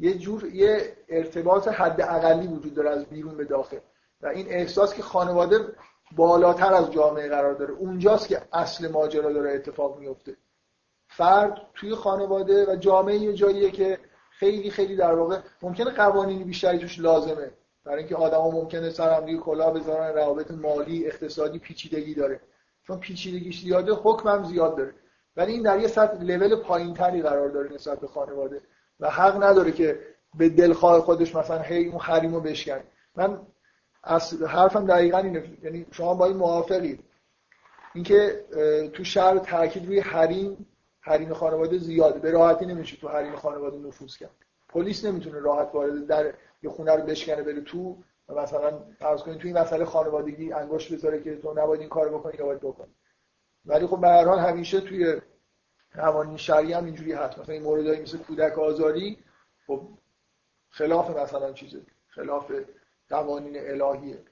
یه 0.00 0.18
جور 0.18 0.44
یه 0.44 0.96
ارتباط 1.08 1.68
حد 1.68 2.00
اقلی 2.00 2.46
وجود 2.46 2.74
داره 2.74 2.90
از 2.90 3.06
بیرون 3.06 3.36
به 3.36 3.44
داخل. 3.44 3.78
و 4.20 4.26
این 4.26 4.46
احساس 4.48 4.94
که 4.94 5.02
خانواده 5.02 5.58
بالاتر 6.16 6.74
از 6.74 6.90
جامعه 6.92 7.28
قرار 7.28 7.54
داره. 7.54 7.74
اونجاست 7.74 8.28
که 8.28 8.42
اصل 8.52 8.88
ماجرا 8.88 9.32
داره 9.32 9.52
اتفاق 9.54 9.98
میفته. 9.98 10.36
فرد 11.08 11.66
توی 11.74 11.94
خانواده 11.94 12.72
و 12.72 12.76
جامعه 12.76 13.16
یه 13.16 13.32
جاییه 13.32 13.70
که 13.70 13.98
خیلی 14.30 14.70
خیلی 14.70 14.96
در 14.96 15.14
واقع 15.14 15.38
ممکنه 15.62 15.90
قوانینی 15.90 16.44
بیشتری 16.44 16.78
توش 16.78 16.98
لازمه. 16.98 17.50
برای 17.84 17.98
اینکه 17.98 18.16
آدما 18.16 18.50
ممکنه 18.50 18.90
سر 18.90 19.10
هم 19.10 19.40
کلاه 19.40 19.74
بذارن 19.74 20.14
روابط 20.14 20.50
مالی 20.50 21.06
اقتصادی 21.06 21.58
پیچیدگی 21.58 22.14
داره. 22.14 22.40
چون 22.86 23.00
پیچیدگیش 23.00 23.60
زیاده 23.60 23.92
حکم 23.92 24.28
هم 24.28 24.44
زیاد 24.44 24.76
داره. 24.76 24.94
ولی 25.36 25.52
این 25.52 25.62
در 25.62 25.80
یه 25.80 25.88
سطح 25.88 26.22
لول 26.22 26.56
پایینتری 26.56 27.22
قرار 27.22 27.48
داره 27.48 27.72
نسبت 27.72 28.00
به 28.00 28.06
خانواده. 28.06 28.60
و 29.00 29.10
حق 29.10 29.42
نداره 29.42 29.72
که 29.72 29.98
به 30.34 30.48
دلخواه 30.48 31.00
خودش 31.00 31.36
مثلا 31.36 31.62
هی 31.62 31.86
اون 31.86 32.00
حریمو 32.00 32.40
بشکنه. 32.40 32.82
من 33.16 33.40
از 34.04 34.42
حرفم 34.42 34.86
دقیقا 34.86 35.18
اینه. 35.18 35.58
یعنی 35.62 35.86
شما 35.90 36.14
با 36.14 36.26
این 36.26 36.36
موافقید. 36.36 37.04
اینکه 37.94 38.44
تو 38.92 39.04
شهر 39.04 39.38
تاکید 39.38 39.86
روی 39.86 40.00
حریم 40.00 40.66
حریم 41.00 41.34
خانواده 41.34 41.78
زیاده. 41.78 42.18
به 42.18 42.30
راحتی 42.30 42.66
نمیشه 42.66 42.96
تو 42.96 43.08
حریم 43.08 43.36
خانواده 43.36 43.78
نفوذ 43.78 44.16
کرد. 44.16 44.30
پلیس 44.68 45.04
نمی‌تونه 45.04 45.38
راحت 45.38 45.70
وارد 45.74 46.06
در 46.06 46.32
یه 46.62 46.70
خونه 46.70 46.96
رو 46.96 47.02
بشکنه 47.02 47.42
بره 47.42 47.60
تو 47.60 47.96
و 48.28 48.40
مثلا 48.40 48.80
فرض 48.98 49.22
کنید 49.22 49.38
تو 49.38 49.48
این 49.48 49.58
مسئله 49.58 49.84
خانوادگی 49.84 50.52
انگشت 50.52 50.92
بذاره 50.92 51.22
که 51.22 51.36
تو 51.36 51.52
نباید 51.52 51.80
این 51.80 51.88
کارو 51.88 52.18
بکنی 52.18 52.32
یا 52.38 52.44
باید 52.44 52.60
بکنی. 52.60 52.94
ولی 53.66 53.86
خب 53.86 54.00
به 54.00 54.08
هر 54.08 54.24
حال 54.24 54.38
همیشه 54.38 54.80
توی 54.80 55.20
قوانین 55.94 56.36
شرعی 56.36 56.72
هم 56.72 56.84
اینجوری 56.84 57.12
هست. 57.12 57.38
مثلا 57.38 57.54
این 57.54 57.62
موردایی 57.62 58.02
مثل 58.02 58.18
کودک 58.18 58.58
آزاری 58.58 59.18
خب 59.66 59.88
خلاف 60.70 61.10
مثلا 61.16 61.52
چیزه. 61.52 61.82
خلاف 62.08 62.52
قوانین 63.08 63.56
الهیه. 63.58 64.22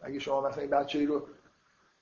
اگه 0.00 0.18
شما 0.18 0.48
مثلا 0.48 0.62
این 0.62 0.70
بچه‌ای 0.70 1.06
رو 1.06 1.28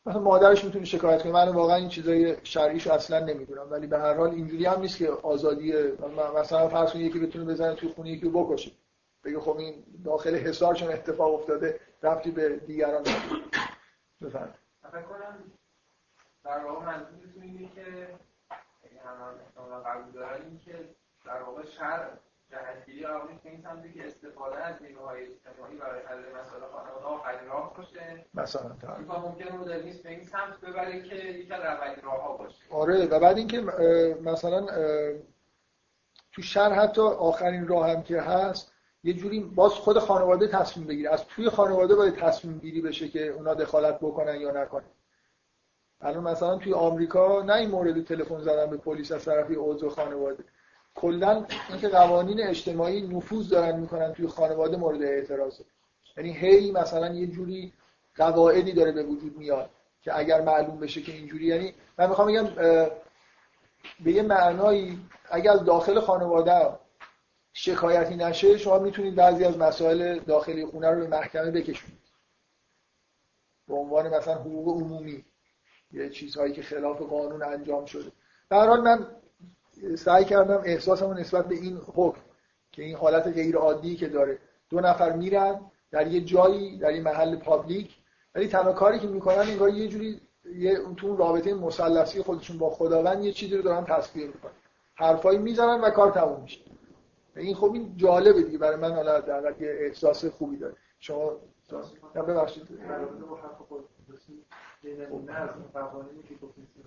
مثلا 0.07 0.21
مادرش 0.21 0.65
می‌تونه 0.65 0.85
شکایت 0.85 1.23
کنه. 1.23 1.33
من 1.33 1.49
واقعا 1.49 1.77
این 1.77 1.89
چیزای 1.89 2.37
شرعیشو 2.43 2.93
اصلا 2.93 3.19
نمی‌دونم. 3.19 3.71
ولی 3.71 3.87
به 3.87 3.99
هر 3.99 4.15
حال 4.15 4.31
اینجوری 4.31 4.67
هم 4.67 4.81
نیست 4.81 4.99
که 4.99 5.09
آزادی 5.09 5.73
مثلا 6.37 6.69
فرض 6.69 6.93
کنید 6.93 7.07
یکی 7.07 7.19
بتونه 7.19 7.45
بزنه 7.45 7.75
توی 7.75 7.89
خونه 7.89 8.11
یکی 8.11 8.27
رو 8.27 8.45
بکشه. 8.45 8.71
بگه 9.25 9.41
خب 9.41 9.57
این 9.57 9.85
داخل 10.05 10.35
حصار 10.35 10.75
چون 10.75 10.89
اتفاق 10.93 11.35
افتاده 11.35 11.81
رفتی 12.03 12.31
به 12.31 12.57
دیگران. 12.57 13.03
بفرمایید. 14.23 14.55
در 16.45 16.65
واقع 16.65 16.87
منظورتون 16.87 17.69
که 19.07 19.61
هم 19.61 19.83
قبول 19.83 20.13
دارن 20.13 20.59
که 20.65 20.89
در 21.27 21.43
واقع 21.43 21.65
شرع 21.65 22.09
جهتگیری 22.51 23.07
آمریکا 23.07 23.49
این 23.49 23.63
سمتی 23.63 23.93
که 23.93 24.07
استفاده 24.07 24.65
از 24.65 24.83
نیروهای 24.83 25.23
اجتماعی 25.23 25.77
برای 25.77 26.03
حل 26.03 26.19
مسائل 26.19 26.63
خانواده 26.73 27.05
آخرین 27.05 27.49
راه 27.49 27.77
باشه. 27.77 28.27
مثلا. 28.35 28.77
تا 29.09 29.21
ممکنه 29.21 29.53
مدرنیسم 29.53 30.03
به 30.03 30.11
این 30.11 30.25
سمت 30.25 30.61
ببره 30.61 31.03
که 31.03 31.15
یک 31.15 31.53
از 31.53 31.61
اولین 31.61 32.03
راه 32.03 32.39
باشه. 32.39 32.63
آره 32.71 33.07
و 33.07 33.21
بعد 33.21 33.39
اینکه 33.39 33.61
مثلا 34.23 34.67
تو 36.33 36.43
شهر 36.43 36.73
حتی 36.73 37.01
آخرین 37.01 37.69
راه 37.69 37.91
هم 37.91 38.03
که 38.03 38.21
هست 38.21 38.73
یه 39.05 39.15
جوری 39.15 39.41
باز 39.41 39.73
خود 39.73 39.99
خانواده 39.99 40.49
تصمیم 40.49 40.87
بگیره. 40.87 41.11
از 41.11 41.27
توی 41.27 41.51
خانواده 41.51 41.95
باید 41.95 42.15
تصمیم 42.15 42.59
گیری 42.59 42.81
بشه 42.81 43.09
که 43.09 43.29
اونا 43.29 43.55
دخالت 43.55 43.99
بکنن 44.01 44.41
یا 44.41 44.51
نکنن. 44.51 44.85
الان 46.01 46.23
مثلا 46.23 46.57
توی 46.57 46.75
آمریکا 46.75 47.43
نه 47.43 47.53
این 47.53 47.71
مورد 47.71 48.05
تلفن 48.05 48.41
زدن 48.41 48.71
به 48.71 48.77
پلیس 48.77 49.13
از 49.13 49.25
طرفی 49.25 49.55
عضو 49.55 49.91
خانواده. 49.91 50.45
کلا 50.95 51.47
اینکه 51.69 51.89
قوانین 51.89 52.43
اجتماعی 52.43 53.07
نفوذ 53.07 53.49
دارن 53.49 53.81
می‌کنن 53.81 54.13
توی 54.13 54.27
خانواده 54.27 54.77
مورد 54.77 55.03
اعتراضه. 55.03 55.65
یعنی 56.17 56.33
هی 56.33 56.73
مثلا 56.73 57.15
یه 57.15 57.27
جوری 57.27 57.73
قواعدی 58.17 58.73
داره 58.73 58.93
به 58.93 59.03
وجود 59.03 59.37
میاد 59.37 59.71
که 60.03 60.19
اگر 60.19 60.41
معلوم 60.41 60.81
بشه 60.81 61.03
که 61.03 61.13
اینجوری 61.13 61.45
یعنی 61.45 61.75
من 61.99 62.09
می‌خوام 62.09 62.29
بگم 62.29 62.49
به 64.05 64.13
یه 64.13 64.23
معنایی 64.23 65.09
اگر 65.31 65.57
داخل 65.57 66.01
خانواده 66.01 66.79
شکایتی 67.53 68.17
نشه 68.17 68.59
شما 68.59 68.79
می‌تونید 68.79 69.15
بعضی 69.15 69.45
از 69.45 69.59
مسائل 69.59 70.19
داخلی 70.19 70.67
خونه 70.67 70.91
رو 70.91 71.01
به 71.01 71.07
محکمه 71.07 71.51
بکشونید. 71.51 72.03
به 73.69 73.75
عنوان 73.75 74.09
مثلا 74.09 74.35
حقوق 74.35 74.69
عمومی. 74.69 75.25
یه 75.93 76.11
چیزهایی 76.11 76.53
که 76.53 76.63
خلاف 76.63 77.03
قانون 77.03 77.43
انجام 77.43 77.85
شده. 77.85 78.13
در 78.51 78.67
حال 78.67 78.81
من 78.81 79.07
سعی 79.97 80.25
کردم 80.25 80.63
احساسمو 80.65 81.15
نسبت 81.15 81.47
به 81.49 81.55
این 81.55 81.77
حکم 81.95 82.21
که 82.73 82.83
این 82.83 82.97
حالت 82.97 83.27
غیر 83.27 83.57
عادی 83.57 83.97
که 83.97 84.09
داره. 84.09 84.39
دو 84.71 84.81
نفر 84.81 85.13
میرن 85.13 85.61
در 85.91 86.07
یه 86.07 86.21
جایی 86.21 86.79
در 86.79 86.95
یه 86.95 87.03
محل 87.03 87.37
پابلیک 87.37 87.97
ولی 88.35 88.49
تنها 88.49 88.73
کاری 88.73 88.99
که 88.99 89.07
می‌کنن 89.07 89.39
انگار 89.39 89.69
یه 89.69 89.89
جوری 89.89 90.21
یه 90.55 90.79
تو 90.97 91.17
رابطه 91.17 91.55
مثلثی 91.55 92.23
خودشون 92.23 92.59
با 92.59 92.71
خداوند 92.71 93.25
یه 93.25 93.33
چیزی 93.33 93.57
رو 93.57 93.63
دارن 93.63 93.85
تصویر 93.85 94.27
می‌کنن. 94.27 94.53
حرفایی 94.95 95.39
می‌زنن 95.39 95.81
و 95.81 95.91
کار 95.91 96.11
تموم 96.11 96.43
میشه. 96.43 96.61
این 97.37 97.55
خب 97.55 97.73
این 97.73 97.97
جالبه 97.97 98.43
دیگه. 98.43 98.59
برای 98.59 98.77
من 98.77 98.93
حالا 98.93 99.21
در 99.21 99.55
احساس 99.61 100.25
خوبی 100.25 100.57
داره. 100.57 100.75
شما 101.01 101.33
ببخشید. 102.15 102.69
نه 104.95 105.33
از 105.33 105.51
این 105.57 105.69
قوانینی 105.75 106.23
که 106.23 106.35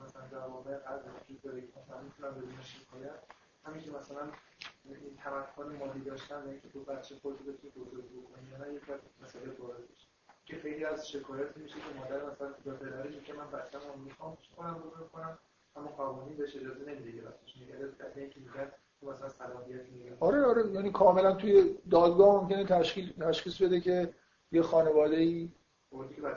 مثلا 0.06 0.50
وجود 0.50 1.42
داره 1.42 1.62
که 1.62 1.68
مثلا 1.82 2.02
می‌تونن 2.02 2.32
بدون 2.32 2.62
شکایت 2.62 3.20
همین 3.66 3.82
که 3.82 3.92
مثلا 3.92 4.22
این 4.86 5.18
تمکن 5.24 5.76
مالی 5.80 6.02
داشتن 6.02 6.36
و 6.36 6.50
اینکه 6.50 6.70
تو 6.70 6.80
بچه 6.80 7.16
خودت 7.22 7.40
بتونی 7.40 7.74
بزرگ 7.74 8.06
بکنی 8.06 8.50
یا 8.52 8.58
نه 8.58 8.74
یک 8.74 8.82
مسئله 9.24 9.54
وارد 9.60 9.78
بشه. 9.96 10.08
که 10.46 10.56
خیلی 10.56 10.86
از 10.86 11.10
شکایت 11.10 11.58
میشه 11.58 11.76
که 11.76 12.00
مادر 12.00 12.26
مثلا 12.32 12.50
پدرش 12.50 13.24
که 13.24 13.34
من 13.34 13.52
بچه‌مو 13.52 14.04
می‌خوام 14.06 14.38
کنم 14.58 14.74
بزرگ 14.74 15.12
کنم 15.12 15.38
اما 15.76 15.88
قوانین 15.88 16.38
بهش 16.38 16.56
اجازه 16.56 16.86
نمیده 16.86 17.22
راستش 17.22 17.58
میگه 17.58 17.74
از 18.00 18.18
اینکه 18.18 18.40
میگن 18.40 18.72
مثلا 19.02 19.30
صلاحیت 19.30 19.86
میگه. 19.90 20.18
آره 20.20 20.44
آره 20.44 20.72
یعنی 20.72 20.92
کاملا 20.92 21.34
توی 21.34 21.76
دادگاه 21.90 22.42
ممکنه 22.42 22.66
تشخیص 22.66 23.10
تشخیص 23.20 23.62
بده 23.62 23.82
که 23.82 24.14
یه 24.52 24.62
خانواده 24.62 25.16
ای 25.16 25.50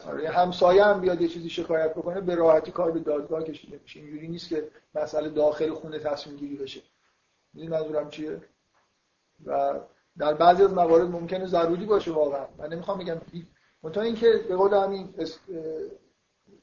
آره 0.07 0.29
همسایه 0.29 0.85
هم 0.85 1.01
بیاد 1.01 1.21
یه 1.21 1.29
چیزی 1.29 1.51
شکایت 1.51 1.95
بکنه 1.95 2.21
به 2.21 2.35
راحتی 2.35 2.71
کار 2.71 2.91
به 2.91 3.01
دادگاه 3.01 3.43
کشیده 3.43 3.81
میشه. 3.83 4.01
اینجوری 4.01 4.29
نیست 4.29 4.49
که 4.49 4.69
مسئله 4.95 5.29
داخل 5.29 5.75
خونه 5.75 5.99
تصمیم 5.99 6.37
گیری 6.37 6.57
بشه. 6.57 6.81
این 7.55 7.71
منظورم 7.71 8.11
چیه؟ 8.11 8.41
و 9.47 9.81
در 10.19 10.35
بعضی 10.35 10.63
از 10.63 10.73
موارد 10.73 11.11
ممکنه 11.11 11.47
ضروری 11.47 11.87
باشه 11.87 12.13
واقعا. 12.13 12.47
من 12.59 12.69
نمی‌خوام 12.69 12.99
بگم 12.99 13.21
منتها 13.83 14.03
اینکه 14.03 14.45
به 14.49 14.57
قول 14.57 14.75
همین 14.75 15.15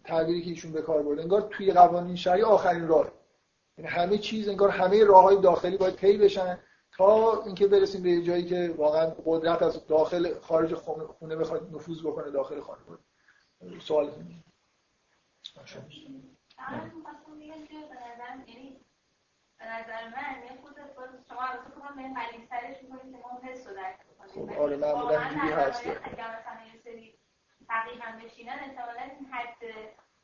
تعبیری 0.03 0.41
که 0.41 0.49
ایشون 0.49 0.71
به 0.71 0.81
کار 0.81 1.03
برده 1.03 1.21
انگار 1.21 1.41
توی 1.41 1.71
قوانین 1.71 2.15
شرعی 2.15 2.41
آخرین 2.41 2.87
راه 2.87 3.11
یعنی 3.77 3.89
همه 3.89 4.17
چیز 4.17 4.49
انگار 4.49 4.69
همه 4.69 5.03
راههای 5.03 5.41
داخلی 5.41 5.77
باید 5.77 5.95
طی 5.95 6.17
بشن. 6.17 6.59
تا 6.99 7.43
اینکه 7.43 7.67
برسیم 7.67 8.03
به 8.03 8.21
جایی 8.21 8.45
که 8.45 8.75
واقعا 8.77 9.13
قدرت 9.25 9.61
از 9.61 9.87
داخل 9.87 10.39
خارج 10.39 10.73
خونه 11.19 11.35
بخواد 11.35 11.75
نفوذ 11.75 12.01
بکنه 12.01 12.31
داخل 12.31 12.59
خانه 12.59 12.81
سوال 13.79 14.11
به 19.57 19.65
نظر 19.65 20.09
من 20.09 20.43
یه 20.43 20.61
خود 20.61 20.75
شما 21.29 21.41
البته 21.41 21.71
کنم 21.71 21.95
به 21.95 22.45
سرش 22.49 22.83
می‌کنید 22.83 23.11
که 23.11 23.21
ما 23.23 23.39
حس 23.43 23.67
رو 23.67 23.75
درک 23.75 23.99
بکنیم 24.05 24.53
خب 24.53 24.61
آره 24.61 24.77
معمولا 24.77 25.21
اینجوری 25.21 25.51
هست 25.51 25.87
اگر 25.87 26.39
مثلا 26.39 26.65
یه 26.73 26.81
سری 26.83 27.19
فقیه 27.67 28.03
هم 28.03 28.19
بشینن 28.19 28.59
احتمالا 28.59 29.01
این 29.01 29.25
حد 29.25 29.57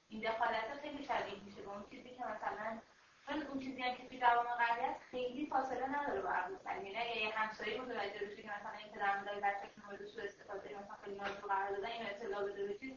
این 0.07 0.21
دخالت 0.21 0.79
خیلی 0.81 1.03
شدید 1.03 1.43
میشه 1.45 1.61
به 1.61 1.69
اون 1.69 1.83
چیزی 1.89 2.09
که 2.09 2.23
مثلا 2.23 2.79
چون 3.27 3.41
اون 3.41 3.59
چیزی 3.59 3.81
هم 3.81 3.95
که 3.95 4.07
توی 4.07 4.19
غربی 4.19 4.85
هست 4.85 5.01
خیلی 5.11 5.45
فاصله 5.45 6.01
نداره 6.01 6.21
با 6.21 6.29
عقل 6.29 6.55
سلیم 6.63 6.85
یعنی 6.85 6.97
اگه 6.97 7.17
یه 7.17 7.29
همسایه 7.35 7.81
متوجه 7.81 8.25
بشه 8.25 8.41
که 8.41 8.49
مثلا 8.49 8.71
این 8.71 8.91
پدر 8.91 9.19
مادر 9.19 9.35
بچه‌شون 9.35 9.83
مورد 9.85 10.05
سوء 10.05 10.23
استفاده 10.23 10.69
مثلا 10.69 10.95
خیلی 11.03 11.15
نازک 11.15 11.41
قرار 11.41 11.69
دادن 11.69 11.87
اینو 11.87 12.09
اطلاع 12.09 12.43
بده 12.43 12.67
به 12.67 12.73
چیز. 12.73 12.93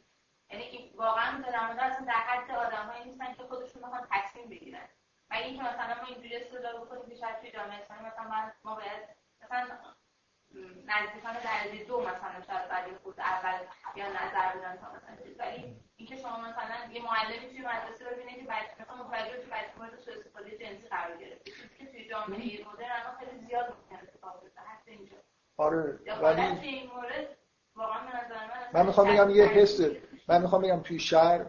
یعنی 0.51 0.93
واقعا 0.97 1.43
پدر 1.43 1.67
مادر 1.67 1.91
اصلا 1.91 2.07
در 2.07 2.13
حد 2.13 2.51
آدمایی 2.51 3.05
نیستن 3.05 3.35
که 3.35 3.43
خودشون 3.43 3.83
بخوان 3.83 4.07
تصمیم 4.11 4.49
بگیرن. 4.49 4.89
مگه 5.31 5.45
اینکه 5.45 5.63
مثلا 5.63 5.95
ما 6.03 6.09
اینجوری 6.09 6.37
استدلال 6.37 6.77
بکنیم 6.81 7.09
که 7.09 7.15
شاید 7.15 7.41
توی 7.41 7.51
جامعه 7.51 7.79
اسلامی 7.83 8.07
مثلا 8.07 8.53
ما 8.65 8.75
باید 8.75 9.09
مثلا 9.43 9.79
نزدیکان 10.87 11.35
درجه 11.35 11.85
دو 11.85 12.01
مثلا 12.01 12.43
شاید 12.47 12.69
برای 12.69 12.95
خود 13.03 13.21
اول 13.21 13.59
یا 13.97 14.09
نظر 14.09 14.57
بدن 14.57 14.77
تا 14.77 14.87
مثلا 14.97 15.17
ولی 15.39 15.77
اینکه 15.97 16.17
شما 16.17 16.41
مثلا 16.41 16.93
یه 16.93 17.03
معلمی 17.03 17.49
توی 17.49 17.61
مدرسه 17.61 18.05
رو 18.05 18.17
ببینید 18.17 18.37
که 18.37 18.45
بچه 18.45 18.83
مثلا 18.83 19.05
متوجه 19.05 19.41
که 19.41 19.47
بچه 19.47 19.79
مورد 19.79 19.99
سوء 19.99 20.15
استفاده 20.15 20.51
جنسی 20.51 20.89
قرار 20.89 21.17
گرفته. 21.17 21.51
چیزی 21.51 21.69
که 21.79 21.87
توی 21.87 22.09
جامعه 22.09 22.67
مدرن 22.73 22.91
الان 22.91 23.17
خیلی 23.19 23.47
زیاد 23.47 23.65
ممکن 23.65 24.03
اتفاق 24.03 24.43
بیفته. 24.43 24.61
حتی 24.61 24.91
اینجا. 24.91 25.17
آره 25.57 25.99
ولی 26.23 26.43
این 26.69 26.91
مورد 26.91 27.37
واقعا 27.77 28.07
به 28.07 28.17
نظر 28.17 28.47
من 28.47 28.81
من 28.81 28.87
می‌خوام 28.87 29.09
بگم 29.09 29.31
یه 29.31 29.45
حس 29.45 29.81
من 30.29 30.43
می‌خوام 30.43 30.63
بگم 30.63 30.81
توی 30.83 30.99
شهر 30.99 31.47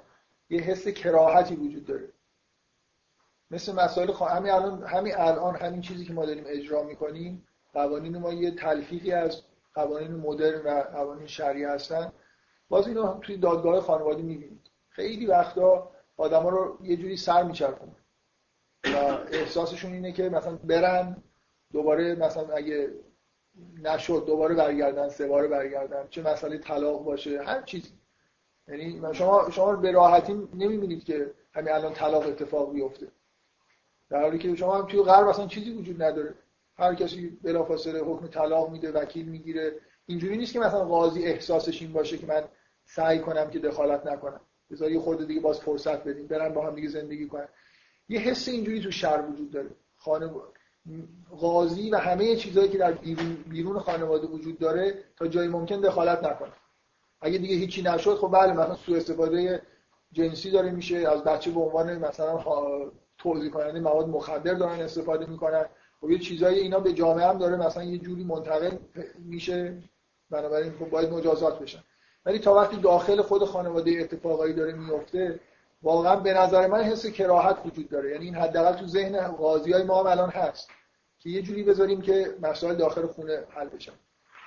یه 0.50 0.62
حس 0.62 0.88
کراهتی 0.88 1.56
وجود 1.56 1.86
داره. 1.86 2.14
مثل 3.52 3.76
مسائل 3.76 4.12
خوا... 4.12 4.28
همین 4.28 4.52
الان 4.52 4.84
همین 4.84 5.16
الان 5.16 5.56
همین 5.56 5.82
چیزی 5.82 6.06
که 6.06 6.14
ما 6.14 6.26
داریم 6.26 6.43
اجرا 6.47 6.84
می‌کنیم 6.84 7.47
قوانین 7.80 8.17
ما 8.17 8.34
یه 8.34 8.51
تلفیقی 8.51 9.11
از 9.11 9.41
قوانین 9.73 10.11
مدرن 10.11 10.61
و 10.65 10.84
قوانین 10.84 11.27
شرعی 11.27 11.63
هستن. 11.63 12.11
باز 12.69 12.88
اینو 12.88 13.05
هم 13.05 13.19
توی 13.19 13.38
دادگاه 13.38 13.82
خانوادی 13.82 14.21
می‌بینید. 14.21 14.71
خیلی 14.89 15.25
وقتا 15.25 15.91
آدما 16.17 16.49
رو 16.49 16.77
یه 16.84 16.97
جوری 16.97 17.17
سر 17.17 17.43
میچرخونه. 17.43 17.95
و 18.86 18.97
احساسشون 19.32 19.93
اینه 19.93 20.11
که 20.11 20.30
مثلا 20.30 20.55
برن 20.55 21.23
دوباره 21.73 22.15
مثلا 22.15 22.55
اگه 22.55 22.89
نشد 23.84 24.23
دوباره 24.27 24.55
برگردن 24.55 25.09
سه 25.09 25.27
باره 25.27 25.47
برگردن 25.47 26.07
چه 26.09 26.21
مسئله 26.21 26.57
طلاق 26.57 27.03
باشه 27.03 27.43
هر 27.43 27.61
چیزی. 27.61 27.89
یعنی 28.67 29.01
شما 29.13 29.49
شما 29.49 29.75
به 29.75 29.91
راحتی 29.91 30.34
نمی‌بینید 30.34 31.03
که 31.03 31.32
همین 31.53 31.73
الان 31.73 31.93
طلاق 31.93 32.27
اتفاق 32.27 32.73
بیفته. 32.73 33.07
در 34.09 34.21
حالی 34.21 34.38
که 34.38 34.55
شما 34.55 34.77
هم 34.77 34.86
توی 34.88 35.03
غرب 35.03 35.27
اصلا 35.27 35.47
چیزی 35.47 35.71
وجود 35.71 36.03
نداره. 36.03 36.34
هر 36.80 36.95
کسی 36.95 37.30
بلافاصله 37.43 37.99
حکم 37.99 38.27
طلاق 38.27 38.69
میده 38.69 38.91
وکیل 38.91 39.30
می‌گیره. 39.30 39.75
اینجوری 40.05 40.38
نیست 40.38 40.53
که 40.53 40.59
مثلا 40.59 40.86
قاضی 40.86 41.23
احساسش 41.23 41.82
این 41.82 41.93
باشه 41.93 42.17
که 42.17 42.27
من 42.27 42.43
سعی 42.86 43.19
کنم 43.19 43.49
که 43.49 43.59
دخالت 43.59 44.07
نکنم. 44.07 44.41
بذار 44.71 44.91
یه 44.91 44.99
خورده 44.99 45.25
دیگه 45.25 45.41
باز 45.41 45.59
فرصت 45.59 46.03
بدیم. 46.03 46.27
برن 46.27 46.53
با 46.53 46.67
هم 46.67 46.75
دیگه 46.75 46.88
زندگی 46.88 47.27
کنن. 47.27 47.47
یه 48.09 48.19
حس 48.19 48.47
اینجوری 48.47 48.82
تو 48.82 48.91
شهر 48.91 49.21
وجود 49.30 49.51
داره. 49.51 49.69
خانه 49.97 50.32
قاضی 51.39 51.89
و 51.89 51.97
همه 51.97 52.36
چیزهایی 52.36 52.69
که 52.69 52.77
در 52.77 52.91
بیرون 53.49 53.80
خانواده 53.80 54.27
وجود 54.27 54.59
داره 54.59 55.03
تا 55.17 55.27
جایی 55.27 55.49
ممکن 55.49 55.82
دخالت 55.82 56.23
نکنه. 56.23 56.53
اگه 57.21 57.38
دیگه 57.38 57.55
هیچی 57.55 57.82
نشد 57.82 58.15
خب 58.15 58.32
بله 58.32 58.53
مثلا 58.53 58.75
سوء 58.75 58.97
استفاده 58.97 59.61
جنسی 60.11 60.51
داره 60.51 60.71
میشه. 60.71 60.97
از 60.97 61.23
بچه 61.23 61.51
به 61.51 61.59
عنوان 61.59 61.97
مثلا 61.97 62.43
توضیح 63.17 63.51
کننده 63.51 63.80
مواد 63.80 64.07
مخدر 64.07 64.53
دارن 64.53 64.80
استفاده 64.80 65.25
می‌کنن. 65.25 65.65
خب 66.02 66.12
یه 66.12 66.20
چیزایی 66.20 66.60
اینا 66.60 66.80
به 66.80 66.93
جامعه 66.93 67.28
هم 67.28 67.38
داره 67.38 67.56
مثلا 67.56 67.84
یه 67.84 67.97
جوری 67.97 68.24
منتقل 68.24 68.78
میشه 69.20 69.78
بنابراین 70.30 70.74
خب 70.80 70.89
باید 70.89 71.10
مجازات 71.10 71.60
بشن. 71.60 71.84
ولی 72.26 72.39
تا 72.39 72.54
وقتی 72.54 72.78
داخل 72.78 73.22
خود 73.22 73.43
خانواده 73.45 73.91
اتفاقایی 73.91 74.54
داره 74.54 74.74
میفته 74.74 75.39
واقعا 75.82 76.16
به 76.16 76.34
نظر 76.34 76.68
من 76.68 76.84
حس 76.84 77.06
کراهت 77.06 77.58
وجود 77.66 77.89
داره. 77.89 78.12
یعنی 78.12 78.26
این 78.26 78.36
حداقل 78.36 78.78
تو 78.78 78.88
ذهن 78.88 79.28
قاضی 79.28 79.72
های 79.74 79.84
ما 79.84 80.00
هم 80.00 80.08
الان 80.08 80.30
هست 80.30 80.70
که 81.20 81.30
یه 81.30 81.41
جوری 81.41 81.64
بذاریم 81.64 82.02
که 82.02 82.36
مسائل 82.41 82.76
داخل 82.76 83.08
خونه 83.08 83.43
حل 83.50 83.70
بشن. 83.70 83.93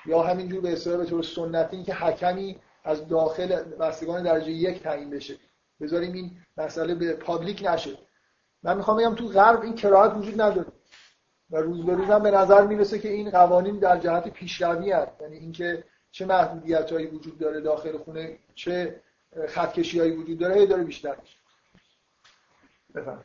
یا 0.06 0.22
همینجور 0.22 0.60
به 0.60 0.72
اصطلاح 0.72 0.96
به 0.96 1.04
طور 1.04 1.22
سنتی 1.22 1.82
که 1.82 1.94
حکمی 1.94 2.56
از 2.84 3.08
داخل 3.08 3.62
بستگان 3.62 4.22
درجه 4.22 4.50
یک 4.50 4.82
تعیین 4.82 5.10
بشه. 5.10 5.36
بذاریم 5.80 6.12
این 6.12 6.30
مسئله 6.56 6.94
به 6.94 7.12
پابلیک 7.12 7.62
نشه. 7.66 7.98
من 8.62 8.76
می‌خوام 8.76 8.96
بگم 8.96 9.14
تو 9.14 9.28
غرب 9.28 9.62
این 9.62 9.74
کراهت 9.74 10.16
وجود 10.16 10.40
نداره. 10.40 10.66
و 11.52 11.56
روز 11.56 11.86
به 11.86 11.94
روز 11.94 12.08
هم 12.08 12.22
به 12.22 12.30
نظر 12.30 12.66
می‌رسه 12.66 12.98
که 12.98 13.08
این 13.08 13.30
قوانین 13.30 13.78
در 13.78 13.98
جهت 13.98 14.28
پیشروی 14.28 14.92
هست. 14.92 15.20
یعنی 15.20 15.36
اینکه 15.36 15.84
چه 16.10 16.26
محدودیت 16.26 16.92
هایی 16.92 17.06
وجود 17.06 17.38
داره 17.38 17.60
داخل 17.60 17.98
خونه 17.98 18.38
چه 18.54 19.02
خطکشی 19.48 20.00
هایی 20.00 20.16
وجود 20.16 20.38
داره 20.38 20.66
داره 20.66 20.82
بیشتر 20.82 21.16
میشه. 21.20 21.38
بفهم 22.94 23.22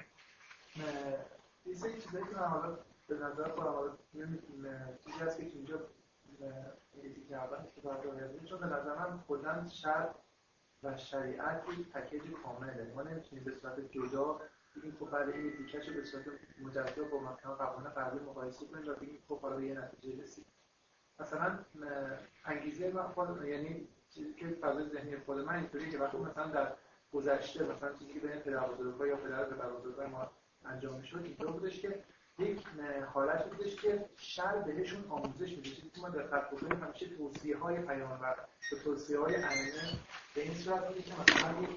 یه 1.66 1.74
چیزایی 1.74 2.26
که 2.32 2.38
حالا 2.38 2.78
به 3.08 3.16
نظر 3.16 3.50
خودم 3.50 3.72
حالا 3.72 3.92
چیزی 5.06 5.20
هست 5.20 5.38
که 5.38 5.44
اینجا 5.44 5.80
چون 8.50 8.60
به 8.60 8.66
نظر 8.66 8.96
من 8.96 9.18
خودن 9.28 9.68
شرط 9.72 10.16
و 10.84 10.98
شریعت 10.98 11.64
یک 11.80 11.90
پکیج 11.90 12.22
کامله. 12.44 12.92
ما 12.96 13.02
نمی‌تونیم 13.02 13.44
به 13.46 13.52
صورت 13.62 13.92
جدا 13.92 14.42
بگیم 14.78 14.98
خب 15.00 15.10
بعد 15.10 15.30
این 15.30 15.50
دیکش 15.58 15.90
به 15.90 16.06
صورت 16.06 16.26
مجزا 16.62 17.04
با 17.12 17.20
مثلا 17.20 17.56
قوانین 17.56 17.90
قبلی 17.90 18.20
مقایسه 18.20 18.66
کنیم 18.66 18.90
و 18.90 18.94
بگیم 18.94 19.24
خب 19.28 19.40
حالا 19.40 19.56
به 19.56 19.66
یه 19.66 19.74
نتیجه 19.74 20.24
رسید. 20.24 20.46
مثلا 21.20 21.60
انگیزه 22.46 22.92
من 22.92 23.08
خود 23.08 23.46
یعنی 23.46 23.88
چیزی 24.10 24.34
که 24.34 24.48
فضای 24.48 24.90
ذهنی 24.90 25.18
خود 25.18 25.38
من 25.38 25.56
اینطوریه 25.56 25.90
که 25.90 25.98
وقتی 25.98 26.18
مثلا 26.18 26.48
در 26.48 26.74
گذشته 27.12 27.64
مثلا 27.64 27.94
چیزی 27.94 28.14
که 28.14 28.20
بین 28.20 28.40
پدر 28.40 28.68
بزرگا 28.68 29.08
یا 29.08 29.16
پدر 29.16 29.44
پدر 29.44 30.08
ما 30.08 30.32
انجام 30.66 31.00
می‌شد 31.00 31.22
اینطور 31.24 31.52
بودش 31.52 31.82
که 31.82 32.04
یک 32.40 32.68
حالت 33.14 33.50
بودش 33.50 33.76
که 33.76 34.10
شر 34.18 34.58
بهشون 34.58 35.04
آموزش 35.10 35.50
میده 35.50 35.70
چیزی 35.70 35.90
که 35.90 36.02
ما 36.02 36.10
دقت 36.10 36.52
بکنیم 36.52 36.84
همیشه 36.84 37.16
توصیه 37.18 37.58
های 37.58 37.82
پیامبر 37.82 38.36
و 38.72 38.76
توصیه 38.84 39.20
های 39.20 39.36
ائمه 39.36 39.72
به 40.36 40.42
این 40.42 40.54
صورت 40.54 40.88
بوده 40.88 41.02
که 41.02 41.14
مثلا 41.22 41.68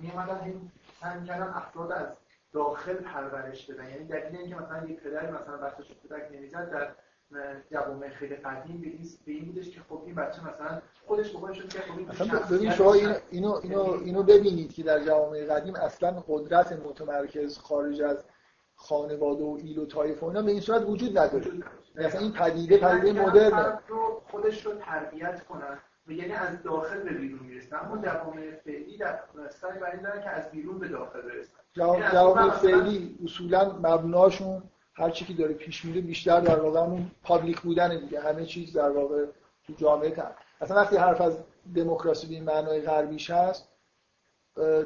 میامدن 0.00 0.44
این 0.44 0.70
سعی 1.00 1.24
کردن 1.24 1.52
افراد 1.54 1.92
از 1.92 2.06
داخل 2.52 2.94
پرورش 2.94 3.70
بدن. 3.70 3.90
یعنی 3.90 4.04
دلیل 4.04 4.36
اینکه 4.36 4.56
مثلا 4.56 4.86
یک 4.86 5.00
پدر 5.00 5.30
مثلا 5.30 5.56
بچه‌ش 5.56 5.86
کودک 6.02 6.28
نمی‌زد 6.32 6.70
در 6.70 6.88
جوامع 7.70 8.08
خیلی 8.08 8.36
قدیم 8.36 8.80
به 8.80 8.86
این 8.86 9.08
به 9.26 9.32
این 9.32 9.44
بودش 9.44 9.70
که 9.70 9.80
خب 9.88 10.02
این 10.06 10.14
بچه 10.14 10.40
مثلا 10.48 10.82
خودش 11.06 11.30
به 11.30 11.38
خودش 11.38 11.62
که 11.62 11.80
خب 11.80 11.98
این 11.98 12.08
ببین 12.50 12.70
شما 12.70 12.94
اینو 12.94 13.14
اینو 13.30 13.60
اینو 13.62 13.82
اینو 13.82 14.22
ببینید 14.22 14.74
که 14.74 14.82
در 14.82 15.04
جوامع 15.04 15.44
قدیم 15.44 15.74
اصلا 15.74 16.24
قدرت 16.28 16.72
متمرکز 16.72 17.58
خارج 17.58 18.02
از 18.02 18.24
خانواده 18.74 19.44
و 19.44 19.58
ایل 19.62 19.78
و 19.78 19.86
طایف 19.86 20.22
و 20.22 20.26
اینا 20.26 20.42
به 20.42 20.50
این 20.50 20.60
صورت 20.60 20.82
وجود 20.88 21.18
نداره. 21.18 21.52
مثلا 21.94 22.20
این 22.20 22.32
پدیده 22.32 22.78
پدیده 22.78 23.22
مدرن. 23.22 23.78
رو 23.88 24.22
خودش 24.30 24.66
رو 24.66 24.74
تربیت 24.74 25.44
کنن 25.44 25.78
و 26.08 26.12
یعنی 26.12 26.32
از 26.32 26.62
داخل 26.62 27.02
به 27.02 27.10
بیرون 27.10 27.40
می‌رسن 27.46 27.76
اما 27.76 28.02
جوامع 28.02 28.50
فعلی 28.64 28.96
در 28.98 29.18
سعی 29.50 29.78
بر 29.78 29.90
این 29.90 30.02
دارن 30.02 30.22
که 30.22 30.30
از 30.30 30.50
بیرون 30.50 30.78
به 30.78 30.88
داخل 30.88 31.22
برسن. 31.22 31.52
جوامع 32.12 32.40
یعنی 32.40 32.50
فعلی 32.50 33.18
اصولا 33.24 33.72
مبناشون 33.82 34.62
هر 34.94 35.10
چی 35.10 35.24
که 35.24 35.32
داره 35.32 35.54
پیش 35.54 35.84
میره 35.84 36.00
بیشتر 36.00 36.40
در 36.40 36.60
واقع 36.60 36.80
اون 36.80 37.10
پابلیک 37.22 37.60
بودن 37.60 38.00
دیگه. 38.00 38.20
همه 38.20 38.44
چیز 38.44 38.72
در 38.72 38.90
واقع 38.90 39.24
تو 39.66 39.72
جامعه 39.72 40.10
تر. 40.10 40.30
اصلا 40.60 40.76
وقتی 40.76 40.96
حرف 40.96 41.20
از 41.20 41.38
دموکراسی 41.74 42.26
به 42.26 42.34
این 42.34 42.44
معنای 42.44 42.80
غربیش 42.80 43.30
هست 43.30 43.68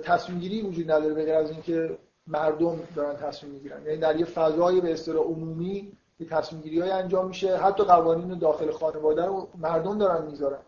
تصمیم 0.03 0.39
گیری 0.39 0.63
وجود 0.63 0.91
نداره 0.91 1.15
به 1.15 1.25
غیر 1.25 1.35
از 1.35 1.51
اینکه 1.51 1.99
مردم 2.27 2.79
دارن 2.97 3.17
تصمیم 3.17 3.53
می‌گیرن. 3.53 3.87
یعنی 3.87 3.97
در 3.97 4.17
یه 4.17 4.25
فضای 4.25 4.81
به 4.81 4.93
اصطلاح 4.93 5.25
عمومی 5.25 5.93
یه 6.21 6.27
تصمیم 6.27 6.63
گیری 6.63 6.81
های 6.81 6.91
انجام 6.91 7.29
میشه. 7.29 7.57
حتی 7.57 7.85
قوانین 7.85 8.39
داخل 8.39 8.71
خانواده 8.71 9.27
رو 9.27 9.49
مردم 9.59 9.99
دارن 9.99 10.27
می‌ذارن. 10.27 10.59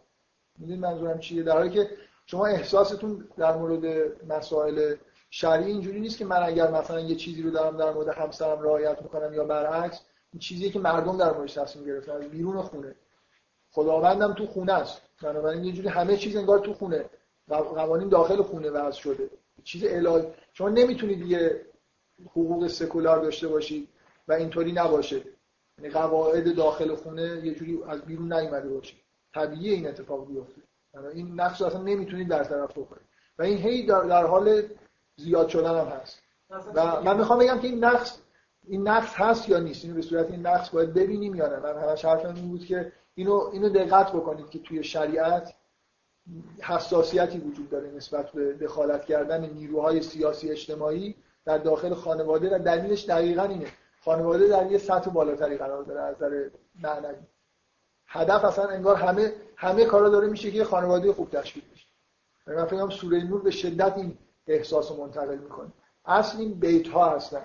می‌دونید 0.59 0.83
منظورم 0.83 1.19
چیه؟ 1.19 1.43
در 1.43 1.53
حالی 1.53 1.71
که 1.71 1.91
شما 2.27 2.47
احساستون 2.47 3.29
در 3.37 3.57
مورد 3.57 4.13
مسائل 4.29 4.95
شرعی 5.31 5.71
اینجوری 5.71 6.01
نیست 6.01 6.19
که 6.19 6.25
من 6.25 6.43
اگر 6.43 6.71
مثلا 6.71 7.01
یه 7.01 7.15
چیزی 7.15 7.43
رو 7.43 7.51
دارم 7.51 7.77
در 7.77 7.93
مورد 7.93 8.09
همسرم 8.09 8.63
رعایت 8.63 9.03
می‌کنم 9.03 9.35
یا 9.35 9.45
برعکس 9.45 10.01
این 10.33 10.41
چیزیه 10.41 10.71
که 10.71 10.79
مردم 10.79 11.19
در 11.19 11.33
موردش 11.33 11.55
تصمیم 11.55 11.87
گرفتن 11.87 12.13
از 12.13 12.23
بیرون 12.23 12.63
خونه. 12.63 12.95
خداوندم 13.71 14.33
تو 14.33 14.47
خونه 14.47 14.73
است. 14.73 15.03
بنابراین 15.23 15.65
یه 15.65 15.73
جوری 15.73 15.89
همه 15.89 16.17
چیز 16.17 16.37
انگار 16.37 16.59
تو 16.59 16.75
خونه. 16.75 17.05
قوانین 17.49 18.09
داخل 18.09 18.43
خونه 18.43 18.71
وضع 18.71 18.99
شده. 18.99 19.31
چیز 19.65 19.85
الهی. 19.85 20.27
شما 20.53 20.69
نمی‌تونید 20.69 21.27
یه 21.27 21.67
حقوق 22.31 22.67
سکولار 22.67 23.19
داشته 23.19 23.49
باشید 23.49 23.89
و 24.29 24.33
اینطوری 24.33 24.73
نباشه. 24.73 25.23
یعنی 25.79 25.91
قواعد 25.91 26.57
داخل 26.57 26.95
خونه 26.95 27.41
یه 27.45 27.55
جوری 27.55 27.79
از 27.89 28.03
بیرون 28.03 28.33
نیومده 28.33 28.69
باشه. 28.69 28.95
طبیعی 29.35 29.75
این 29.75 29.87
اتفاق 29.87 30.27
بیفته. 30.27 30.63
این 31.15 31.41
نقش 31.41 31.63
اصلا 31.63 31.83
نمی‌تونید 31.83 32.29
در 32.29 32.45
طرف 32.45 32.71
بکنید. 32.71 33.07
و 33.39 33.43
این 33.43 33.59
هی 33.59 33.87
در, 33.87 34.27
حال 34.27 34.63
زیاد 35.17 35.49
شدن 35.49 35.79
هم 35.79 35.87
هست. 35.87 36.23
و 36.75 37.03
من 37.03 37.19
می‌خوام 37.19 37.39
بگم 37.39 37.59
که 37.59 37.69
این 37.69 37.85
نقص 37.85 38.19
این 38.67 38.89
نقص 38.89 39.15
هست 39.15 39.49
یا 39.49 39.59
نیست؟ 39.59 39.85
اینو 39.85 39.97
به 39.97 40.03
صورت 40.03 40.31
این 40.31 40.47
نقص 40.47 40.71
باید 40.71 40.95
ببینیم 40.95 41.35
یا 41.35 41.47
نه. 41.47 41.59
من 41.59 41.83
همش 41.83 42.05
حرفم 42.05 42.35
این 42.35 42.49
بود 42.49 42.65
که 42.65 42.93
اینو 43.15 43.51
اینو 43.53 43.69
دقت 43.69 44.13
بکنید 44.13 44.51
که 44.51 44.59
توی 44.59 44.85
شریعت 44.85 45.55
حساسیتی 46.61 47.39
وجود 47.39 47.71
داره 47.71 47.91
نسبت 47.91 48.31
به 48.31 48.53
دخالت 48.53 49.05
کردن 49.05 49.51
نیروهای 49.51 50.03
سیاسی 50.03 50.51
اجتماعی 50.51 51.15
در 51.45 51.59
داخل 51.59 51.95
خانواده 51.95 52.57
و 52.57 52.59
دلیلش 52.59 53.05
دقیقا 53.05 53.43
اینه. 53.43 53.67
خانواده 54.05 54.49
در 54.49 54.73
یه 54.73 54.79
سطح 54.79 55.11
بالاتری 55.11 55.57
قرار 55.57 55.83
داره 55.83 56.01
از 56.01 56.17
نظر 56.17 56.49
معنوی. 56.83 57.27
هدف 58.13 58.45
اصلا 58.45 58.69
انگار 58.69 58.97
همه 58.97 59.33
همه 59.57 59.85
کارا 59.85 60.09
داره 60.09 60.29
میشه 60.29 60.51
که 60.51 60.65
خانواده 60.65 61.13
خوب 61.13 61.31
تشکیل 61.31 61.63
بشه. 61.73 61.87
من 62.47 62.65
فکر 62.65 62.91
سوره 62.91 63.25
نور 63.25 63.43
به 63.43 63.51
شدت 63.51 63.97
این 63.97 64.19
احساس 64.47 64.91
رو 64.91 64.97
منتقل 64.97 65.39
می‌کنه. 65.39 65.69
اصل 66.05 66.39
این 66.39 66.55
بیت 66.55 66.89
ها 66.89 67.11
هستن. 67.11 67.45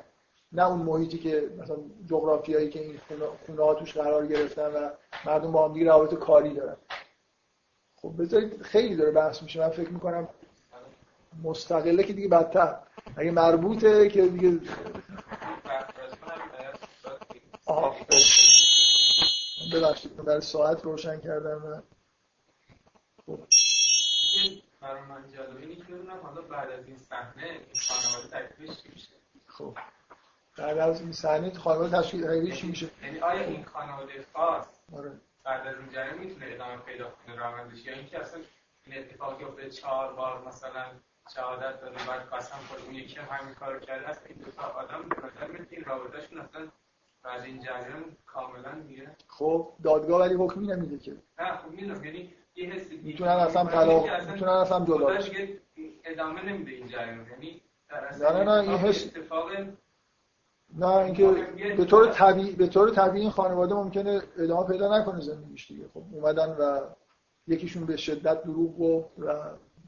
نه 0.52 0.68
اون 0.68 0.80
محیطی 0.80 1.18
که 1.18 1.50
مثلا 1.58 1.78
جغرافیایی 2.10 2.70
که 2.70 2.80
این 2.80 3.00
خونه 3.46 3.64
ها 3.64 3.74
توش 3.74 3.94
قرار 3.94 4.28
گرفتن 4.28 4.68
و 4.68 4.90
مردم 5.26 5.52
با 5.52 5.68
هم 5.68 5.74
دیگه 5.74 5.86
روابط 5.86 6.14
کاری 6.14 6.54
دارن. 6.54 6.76
خب 7.96 8.14
بذارید 8.20 8.62
خیلی 8.62 8.96
داره 8.96 9.12
بحث 9.12 9.44
میشه. 9.44 9.60
من 9.60 9.70
فکر 9.70 9.90
می‌کنم 9.90 10.28
مستقله 11.44 12.04
که 12.04 12.14
دیگه 12.14 12.28
بدتر. 12.28 12.78
اگه 13.18 13.32
مربوطه 13.32 14.10
که 14.10 14.28
دیگه 14.28 14.60
ببخشید 19.74 20.16
برای 20.16 20.42
ساعت 20.42 20.84
روشن 20.84 21.20
کردم 21.20 21.66
و 21.66 21.82
خب 23.26 23.40
برای 24.82 25.02
من 25.02 25.32
جالبه 25.36 25.60
اینه 25.60 25.76
که 25.76 26.12
حالا 26.24 26.42
بعد 26.42 26.72
از 26.72 26.86
این 26.86 26.98
صحنه 26.98 27.60
خانواده 27.88 28.48
تکلیفش 28.48 28.84
چی 28.84 28.90
میشه؟ 28.90 29.10
خب. 29.48 29.78
بعد 30.58 30.78
از 30.78 31.02
این 31.02 31.12
صحنه 31.12 31.54
خانواده 31.54 32.02
تشکیل 32.02 32.56
چی 32.56 32.68
میشه؟ 32.68 32.90
یعنی 33.04 33.20
آیا 33.20 33.44
این 33.44 33.66
خانواده 33.66 34.26
خاص 34.34 34.66
آره. 34.94 35.12
بعد 35.44 35.68
از 35.68 35.76
این 35.80 35.90
جریان 35.90 36.18
می‌تونه 36.18 36.46
ادامه 36.50 36.78
پیدا 36.78 37.10
کنه 37.10 37.36
روندش 37.36 37.86
یا 37.86 37.94
اینکه 37.94 38.20
اصلا 38.20 38.40
این 38.86 38.98
اتفاقی 38.98 39.44
افتاده 39.44 39.70
چهار 39.70 40.14
بار 40.14 40.48
مثلا 40.48 40.86
شهادت 41.36 41.82
داده 41.82 41.98
بعد 42.08 42.30
قسم 42.30 42.58
خورد 42.58 42.82
اون 42.82 42.96
یکی 42.96 43.16
هم 43.16 43.38
همین 43.38 43.56
کارو 43.56 43.80
کرده 43.80 44.08
است 44.08 44.22
این 44.26 44.38
دو 44.38 44.52
تا 44.52 44.64
آدم 44.64 45.10
به 45.10 45.16
نظر 45.16 45.66
این 45.70 45.84
رابطهشون 45.86 46.40
اصلا 46.40 46.68
بعد 47.28 47.42
این 47.42 47.60
جریان 47.60 48.04
کاملا 48.26 48.72
میگه 48.88 49.12
خب 49.28 49.70
دادگاه 49.84 50.20
ولی 50.20 50.34
حکمی 50.34 50.68
نمیده 50.68 50.98
که. 50.98 51.14
نه 51.40 51.58
خب 51.58 51.72
می‌دونم 51.72 52.06
یعنی 52.06 52.34
یه 52.56 52.70
حسی 52.70 52.98
می‌تونن 53.04 53.30
اصلا 53.30 53.66
طلاق 53.66 54.30
می‌تونن 54.32 54.52
اصلا 54.52 54.86
جدا 54.86 55.18
ادامه 56.04 56.46
نمیده 56.46 56.72
این 56.72 56.88
جریان. 56.88 57.26
یعنی 57.32 57.62
در 57.90 58.34
نه 58.34 58.44
نه 58.44 58.44
نه 58.44 58.70
این 58.70 58.78
حس 58.78 59.06
اتفاق 59.06 59.50
نه 60.78 60.88
اینکه 60.88 61.28
به 61.78 61.86
طور 61.86 62.08
طبیعی 62.08 62.56
به 62.56 62.68
طور 62.68 62.90
طبیعی 62.90 63.22
این 63.22 63.32
خانواده 63.32 63.76
ممکنه 63.76 64.22
ادامه 64.38 64.68
پیدا 64.68 65.00
نکنه 65.00 65.22
زندگیش 65.22 65.68
دیگه. 65.68 65.86
خب 65.94 66.04
اومدن 66.12 66.50
و 66.50 66.82
یکیشون 67.48 67.86
به 67.86 67.98
شدت 67.98 68.44
دروغ 68.44 68.80
گفت 68.80 69.20
و 69.20 69.34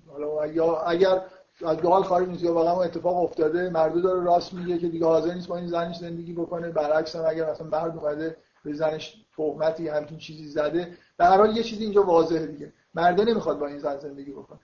حالا 0.07 0.47
یا 0.47 0.81
اگر 0.81 1.21
از 1.65 1.77
حال 1.77 2.03
خارج 2.03 2.27
نیست. 2.27 2.43
یا 2.43 2.53
واقعا 2.53 2.73
اون 2.73 2.83
اتفاق 2.83 3.23
افتاده. 3.23 3.69
مردو 3.69 4.01
داره 4.01 4.23
راست 4.23 4.53
میگه 4.53 4.77
که 4.77 4.87
دیگه 4.87 5.05
حاضر 5.05 5.33
نیست 5.33 5.47
با 5.47 5.57
این 5.57 5.67
زنش 5.67 5.97
زندگی 5.97 6.33
بکنه. 6.33 6.69
برعکس 6.69 7.15
هم 7.15 7.25
اگر 7.27 7.51
مثلا 7.51 7.67
مرد 7.67 7.97
اومده 7.97 8.37
به 8.63 8.73
زنش 8.73 9.25
تهمتی 9.37 9.87
همچین 9.87 10.17
چیزی 10.17 10.47
زده 10.47 10.97
به 11.17 11.25
هر 11.25 11.37
حال 11.37 11.57
یه 11.57 11.63
چیزی 11.63 11.83
اینجا 11.83 12.03
واضحه 12.03 12.45
دیگه. 12.45 12.73
مرده 12.93 13.25
نمی‌خواد 13.25 13.59
با 13.59 13.67
این 13.67 13.79
زن 13.79 13.97
زندگی 13.97 14.31
بکنه. 14.31 14.59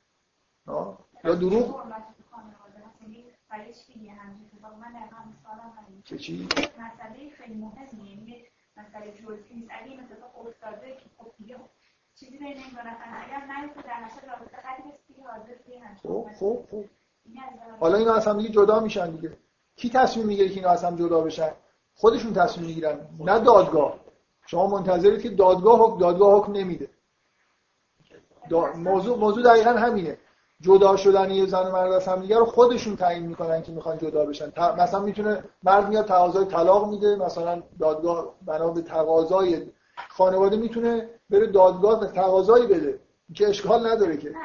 یا 1.24 1.36
دروغ؟ 1.36 1.86
که 6.06 6.18
چی؟ 6.18 6.48
مسئله 6.80 7.30
خیلی 7.38 7.54
مهمیه. 7.54 8.10
یعنی 8.10 8.44
مسئله 8.78 9.12
جزئی 9.12 9.56
نیست. 9.56 9.72
اگه 9.72 9.92
این 9.92 10.00
اتفاق 10.00 10.48
افتاده 10.48 10.92
که 10.92 11.10
خب 11.18 11.32
دیگه 11.38 11.56
چیزی 12.20 12.38
بین 12.38 12.48
این 12.48 12.56
دو 12.56 12.80
نفر. 12.80 13.26
اگر 13.26 13.46
در 13.48 14.28
رابطه 14.28 14.58
خیلی 14.58 14.94
دیگه 15.08 15.24
حاضر 15.28 15.54
خب 16.04 16.28
خب 16.40 16.66
خب. 16.72 16.86
حالا 17.80 17.98
اینا 17.98 18.14
از 18.14 18.28
هم 18.28 18.38
دیگه 18.38 18.50
جدا 18.50 18.80
میشن 18.80 19.12
دیگه. 19.12 19.38
کی 19.76 19.90
تصمیم 19.90 20.26
می‌گیره 20.26 20.50
که 20.50 20.56
اینا 20.56 20.70
از 20.70 20.84
هم 20.84 20.96
جدا 20.96 21.22
بشن؟ 21.22 21.52
خودشون 21.96 22.34
تصمیم 22.34 22.68
می‌گیرن 22.68 23.00
نه 23.20 23.40
دادگاه. 23.40 24.00
شما 24.46 24.68
منتظرید 24.68 25.22
که 25.22 25.30
دادگاه 25.30 25.80
حکم 25.80 25.98
دادگاه 25.98 26.40
حکم 26.40 26.52
نمیده. 26.52 26.90
موضوع 28.76 29.18
موضوع 29.18 29.44
دقیقا 29.44 29.70
همینه. 29.70 30.18
جدا 30.62 30.98
شدن 30.98 31.32
یه 31.32 31.46
زن 31.46 31.68
و 31.68 31.72
مرد 31.72 31.92
از 31.92 32.08
هم 32.08 32.22
دیگه 32.22 32.38
رو 32.38 32.46
خودشون 32.46 32.96
تعیین 32.96 33.26
می‌کنن 33.26 33.62
که 33.62 33.72
می‌خوان 33.72 33.98
جدا 33.98 34.26
بشن. 34.26 34.52
مثلا 34.78 35.00
می‌تونه 35.00 35.44
مرد 35.64 35.90
میاد 35.90 36.06
تقاضای 36.06 36.46
طلاق 36.46 36.90
میده 36.90 37.16
مثلا 37.16 37.64
دادگاه 37.80 38.36
بنا 38.46 38.70
به 38.70 38.82
تقاضای 38.82 39.72
خانواده 40.10 40.58
می‌تونه 40.58 41.10
بره 41.30 41.48
دادگاه 41.48 42.12
تقاضایی 42.12 42.68
بده. 42.68 43.00
که 43.34 43.48
اشکال 43.48 43.88
نداره 43.88 44.18
که. 44.18 44.36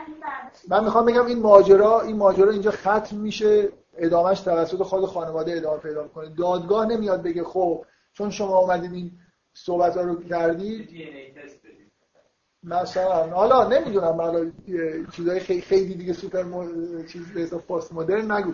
من 0.68 0.84
می‌خوام 0.84 1.04
بگم 1.04 1.26
این 1.26 1.38
ماجرا 1.38 2.00
این 2.00 2.16
ماجرا 2.16 2.50
اینجا 2.50 2.70
ختم 2.70 3.16
میشه. 3.16 3.68
ادامهش 3.98 4.40
توسط 4.40 4.82
خود 4.82 5.06
خانواده 5.06 5.56
ادامه 5.56 5.78
پیدا 5.78 6.08
کنه 6.08 6.28
دادگاه 6.28 6.86
نمیاد 6.86 7.22
بگه 7.22 7.44
خب 7.44 7.84
چون 8.12 8.30
شما 8.30 8.58
اومدید 8.58 8.92
این 8.92 9.12
صحبت 9.54 9.96
ها 9.96 10.02
رو 10.02 10.22
کردید 10.22 10.88
مثلا 12.62 13.26
حالا 13.30 13.68
نمی‌دونم 13.68 14.20
حالا 14.20 14.50
چیزای 15.12 15.40
خیلی 15.40 15.60
خیلی 15.60 15.94
دیگه 15.94 16.12
سوپر 16.12 16.42
مو... 16.42 16.64
چیز 17.06 17.32
به 17.34 17.40
حساب 17.40 17.66
پست 17.66 17.92
مدرن 17.92 18.32
نگو. 18.32 18.52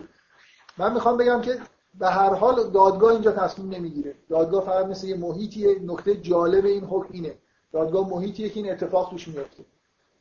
من 0.78 0.92
می‌خوام 0.92 1.16
بگم 1.16 1.40
که 1.40 1.58
به 1.98 2.08
هر 2.08 2.34
حال 2.34 2.70
دادگاه 2.70 3.12
اینجا 3.12 3.32
تصمیم 3.32 3.70
نمی‌گیره. 3.70 4.14
دادگاه 4.28 4.64
فقط 4.64 4.86
مثل 4.86 5.06
یه 5.06 5.16
محیطیه 5.16 5.78
نکته 5.82 6.14
جالب 6.14 6.64
این 6.64 6.84
حکم 6.84 7.08
اینه. 7.10 7.34
دادگاه 7.72 8.08
محیطیه 8.08 8.48
که 8.48 8.60
این 8.60 8.72
اتفاق 8.72 9.10
توش 9.10 9.28
میفته 9.28 9.64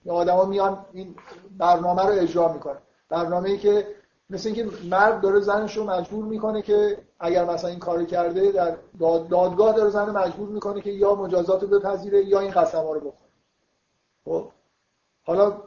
آدما 0.09 0.45
میان 0.45 0.86
این 0.93 1.15
برنامه 1.57 2.01
رو 2.01 2.11
اجرا 2.11 2.53
می‌کنن. 2.53 2.78
برنامه‌ای 3.09 3.57
که 3.57 3.88
مثل 4.30 4.49
اینکه 4.49 4.69
مرد 4.89 5.21
داره 5.21 5.39
زنش 5.39 5.78
رو 5.78 5.84
مجبور 5.84 6.26
می‌کنه 6.26 6.61
که 6.61 6.97
اگر 7.19 7.45
مثلا 7.45 7.69
این 7.69 7.80
کارو 7.80 8.05
کرده 8.05 8.51
در 8.51 8.78
دادگاه 9.30 9.76
داره 9.76 9.89
زن 9.89 10.09
مجبور 10.09 10.49
می‌کنه 10.49 10.82
که 10.82 10.91
یا 10.91 11.15
مجازات 11.15 11.61
رو 11.63 11.67
بپذیره 11.67 12.26
یا 12.26 12.39
این 12.39 12.51
قسم 12.51 12.88
رو 12.88 12.99
بخوره. 12.99 13.32
خب 14.26 14.51
حالا 15.23 15.61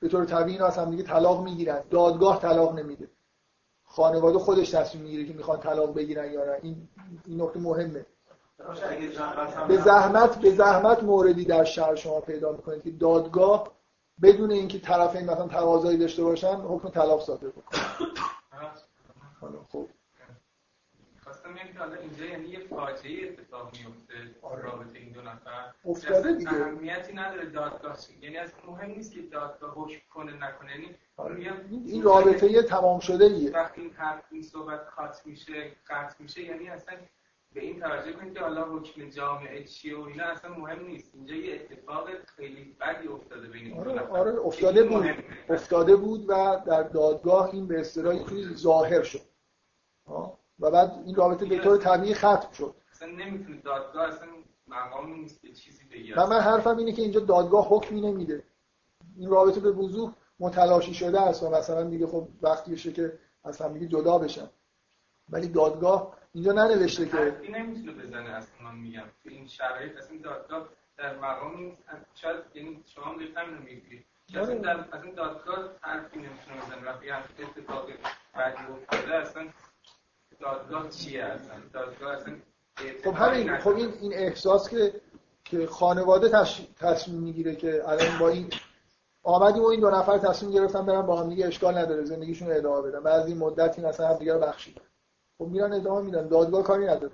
به 0.00 0.08
طور 0.08 0.24
طبیعی 0.24 0.58
هم 0.58 0.90
دیگه 0.90 1.02
طلاق 1.02 1.44
می‌گیرن. 1.44 1.80
دادگاه 1.90 2.40
طلاق 2.40 2.78
نمیده. 2.78 3.08
خانواده 3.90 4.38
خودش 4.38 4.70
تصمیم 4.70 5.04
می‌گیره 5.04 5.24
که 5.24 5.32
می‌خوان 5.32 5.60
طلاق 5.60 5.94
بگیرن 5.94 6.32
یا 6.32 6.44
نه. 6.44 6.56
این 6.62 6.88
این 7.26 7.42
نکته 7.42 7.58
مهمه. 7.58 8.06
به 9.68 9.76
زحمت 9.76 10.40
به 10.40 10.50
زحمت 10.50 11.02
موردی 11.02 11.44
در 11.44 11.64
شهر 11.64 11.94
شما 11.94 12.20
پیدا 12.20 12.52
می‌کنید 12.52 12.82
که 12.82 12.90
دادگاه 12.90 13.70
بدون 14.22 14.50
اینکه 14.50 14.78
طرفین 14.78 15.24
مثلا 15.30 15.48
تقاضایی 15.48 15.98
داشته 15.98 16.22
باشن 16.22 16.54
حکم 16.54 16.88
طلاق 16.88 17.22
صادر 17.22 17.48
بکنه. 17.48 17.80
خب. 19.72 19.86
خواستم 21.50 21.72
که 21.72 21.78
حالا 21.78 21.96
اینجا 21.96 22.24
یعنی 22.24 22.48
یه 22.48 22.58
فاجعه 22.58 23.28
اتفاق 23.28 23.72
میفته 23.72 24.14
آره. 24.42 24.62
رابطه 24.62 24.98
این 24.98 25.12
دو 25.12 25.22
نفر. 25.22 25.72
افتاده 25.84 26.32
دیگه. 26.32 26.50
اهمیتی 26.52 27.12
نداره 27.12 27.46
دادگاه 27.46 27.96
یعنی 28.22 28.36
از 28.36 28.52
مهم 28.68 28.90
نیست 28.90 29.12
که 29.14 29.22
دادگاه 29.22 29.74
حکم 29.74 30.00
کنه 30.10 30.32
نکنه. 30.32 30.70
یعنی 30.70 30.94
آره. 31.16 31.54
این 31.70 32.02
رابطه 32.02 32.50
یه 32.50 32.62
تمام 32.62 33.00
شده 33.00 33.24
ایه 33.24 33.50
وقتی 33.50 33.80
این 33.80 33.90
حرف 33.90 34.24
این 34.30 34.42
صحبت 34.42 34.88
خاص 34.88 35.26
میشه 35.26 35.72
قطع 35.88 36.22
میشه 36.22 36.42
یعنی 36.42 36.68
اصلا 36.68 36.94
به 37.52 37.60
این 37.60 37.80
توجه 37.80 38.12
کنید 38.12 38.34
که 38.34 38.40
حالا 38.40 38.64
حکم 38.64 39.08
جامعه 39.08 39.64
چیه 39.64 39.98
و 39.98 40.00
اینا 40.02 40.24
اصلا 40.24 40.54
مهم 40.54 40.86
نیست. 40.86 41.14
اینجا 41.14 41.34
یه 41.34 41.54
اتفاق 41.54 42.08
خیلی 42.36 42.76
بدی 42.80 43.08
افتاده 43.08 43.48
بین 43.48 43.78
آره, 43.78 44.00
آره 44.00 44.40
افتاده 44.40 44.84
بود. 44.84 45.06
افتاده 45.48 45.96
بود 45.96 46.24
و 46.28 46.62
در 46.66 46.82
دادگاه 46.82 47.54
این 47.54 47.68
به 47.68 47.80
اصطلاح 47.80 48.16
ظاهر 48.54 49.02
شد. 49.02 49.20
و 50.60 50.70
بعد 50.70 51.02
این 51.06 51.14
رابطه 51.14 51.46
به 51.46 51.58
طور 51.58 51.76
طبیعی 51.78 52.14
ختم 52.14 52.52
شد. 52.52 52.74
اصلا 52.92 53.08
نمی‌تونه 53.08 53.60
دادگاه 53.64 54.08
اصلا 54.08 54.28
مقامی 54.66 55.20
نیست 55.20 55.46
چیزی 55.46 56.12
و 56.16 56.26
من 56.26 56.40
حرفم 56.40 56.76
اینه 56.76 56.92
که 56.92 57.02
اینجا 57.02 57.20
دادگاه 57.20 57.68
حکمی 57.68 58.00
نمیده. 58.00 58.44
این 59.16 59.30
رابطه 59.30 59.60
به 59.60 59.70
وضوح 59.70 60.12
متلاشی 60.40 60.94
شده 60.94 61.20
است 61.20 61.42
و 61.42 61.50
مثلا 61.50 61.84
دیگه 61.84 62.06
خب 62.06 62.28
وقتی 62.42 62.72
بشه 62.72 62.92
که 62.92 63.18
از 63.44 63.60
هم 63.60 63.78
جدا 63.78 64.18
بشن. 64.18 64.50
ولی 65.28 65.48
دادگاه 65.48 66.16
اینجا 66.32 66.52
ننوشته 66.52 67.06
که 67.08 67.38
این 67.42 67.56
نمی‌تونه 67.56 67.92
بزنه 67.92 68.30
اصلا 68.30 68.68
من 68.68 68.74
میگم. 68.78 69.02
تو 69.22 69.28
این 69.28 69.46
شرایط 69.46 69.96
اصلا 69.96 70.16
دادگاه 70.22 70.68
در 70.96 71.18
مقام 71.18 71.76
شاید 72.14 72.36
یعنی 72.54 72.82
شما 72.86 73.04
هم 73.04 73.20
همین 73.36 73.58
میگید 73.58 74.06
آره. 74.36 74.58
در 74.58 74.84
از 74.92 75.04
این 75.04 75.14
دادگاه 75.14 75.58
حرفی 75.80 76.18
نمی‌تونه 76.18 76.56
بزنه. 76.66 76.90
وقتی 76.90 77.08
هم 77.08 77.22
اتفاق 77.38 77.86
بدی 78.34 78.62
افتاده 78.72 79.14
اصلا 79.14 79.42
دادگاه 80.40 80.88
چیه 80.88 81.24
اصلا؟ 81.24 81.54
دادگاه 81.72 82.12
اصلا 82.12 82.34
خب 83.04 83.14
همین 83.14 83.58
خب 83.58 83.76
این 83.76 83.92
این 84.00 84.14
احساس 84.14 84.68
که 84.68 85.00
که 85.44 85.66
خانواده 85.66 86.44
تصمیم 86.80 87.20
می‌گیره 87.20 87.56
که 87.56 87.88
الان 87.88 88.18
با 88.18 88.28
این 88.28 88.50
آمدیم 89.22 89.62
و 89.62 89.66
این 89.66 89.80
دو 89.80 89.90
نفر 89.90 90.18
تصمیم 90.18 90.52
گرفتن 90.52 90.86
برن 90.86 91.02
با 91.02 91.20
هم 91.20 91.28
دیگه 91.28 91.46
اشکال 91.46 91.78
نداره 91.78 92.04
زندگیشون 92.04 92.48
رو 92.48 92.56
ادامه 92.56 92.88
بدن. 92.88 93.02
بعد 93.02 93.26
این 93.26 93.38
مدتی 93.38 93.82
مثلا 93.82 94.08
هم 94.08 94.14
دیگه 94.14 94.34
رو 94.34 94.40
بخشیدن 94.40 94.82
خب 95.38 95.44
میرن 95.44 95.72
ادامه 95.72 96.00
میدن. 96.02 96.28
دادگاه 96.28 96.62
کاری 96.62 96.86
نداره. 96.86 97.12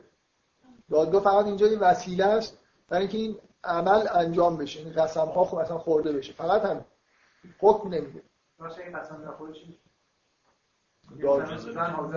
دادگاه 0.91 1.23
فقط 1.23 1.45
اینجا 1.45 1.67
این 1.67 1.79
وسیله 1.79 2.25
است 2.25 2.59
برای 2.89 3.03
اینکه 3.03 3.19
این 3.19 3.39
عمل 3.65 4.09
انجام 4.15 4.57
بشه. 4.57 4.81
این 4.81 4.93
قسم 4.93 5.21
ها 5.21 5.45
خب 5.45 5.59
مثلا 5.59 5.79
خورده 5.79 6.13
بشه. 6.13 6.33
فقط 6.33 6.65
هم 6.65 6.85
حکم 7.59 7.89
نمیده. 7.89 8.23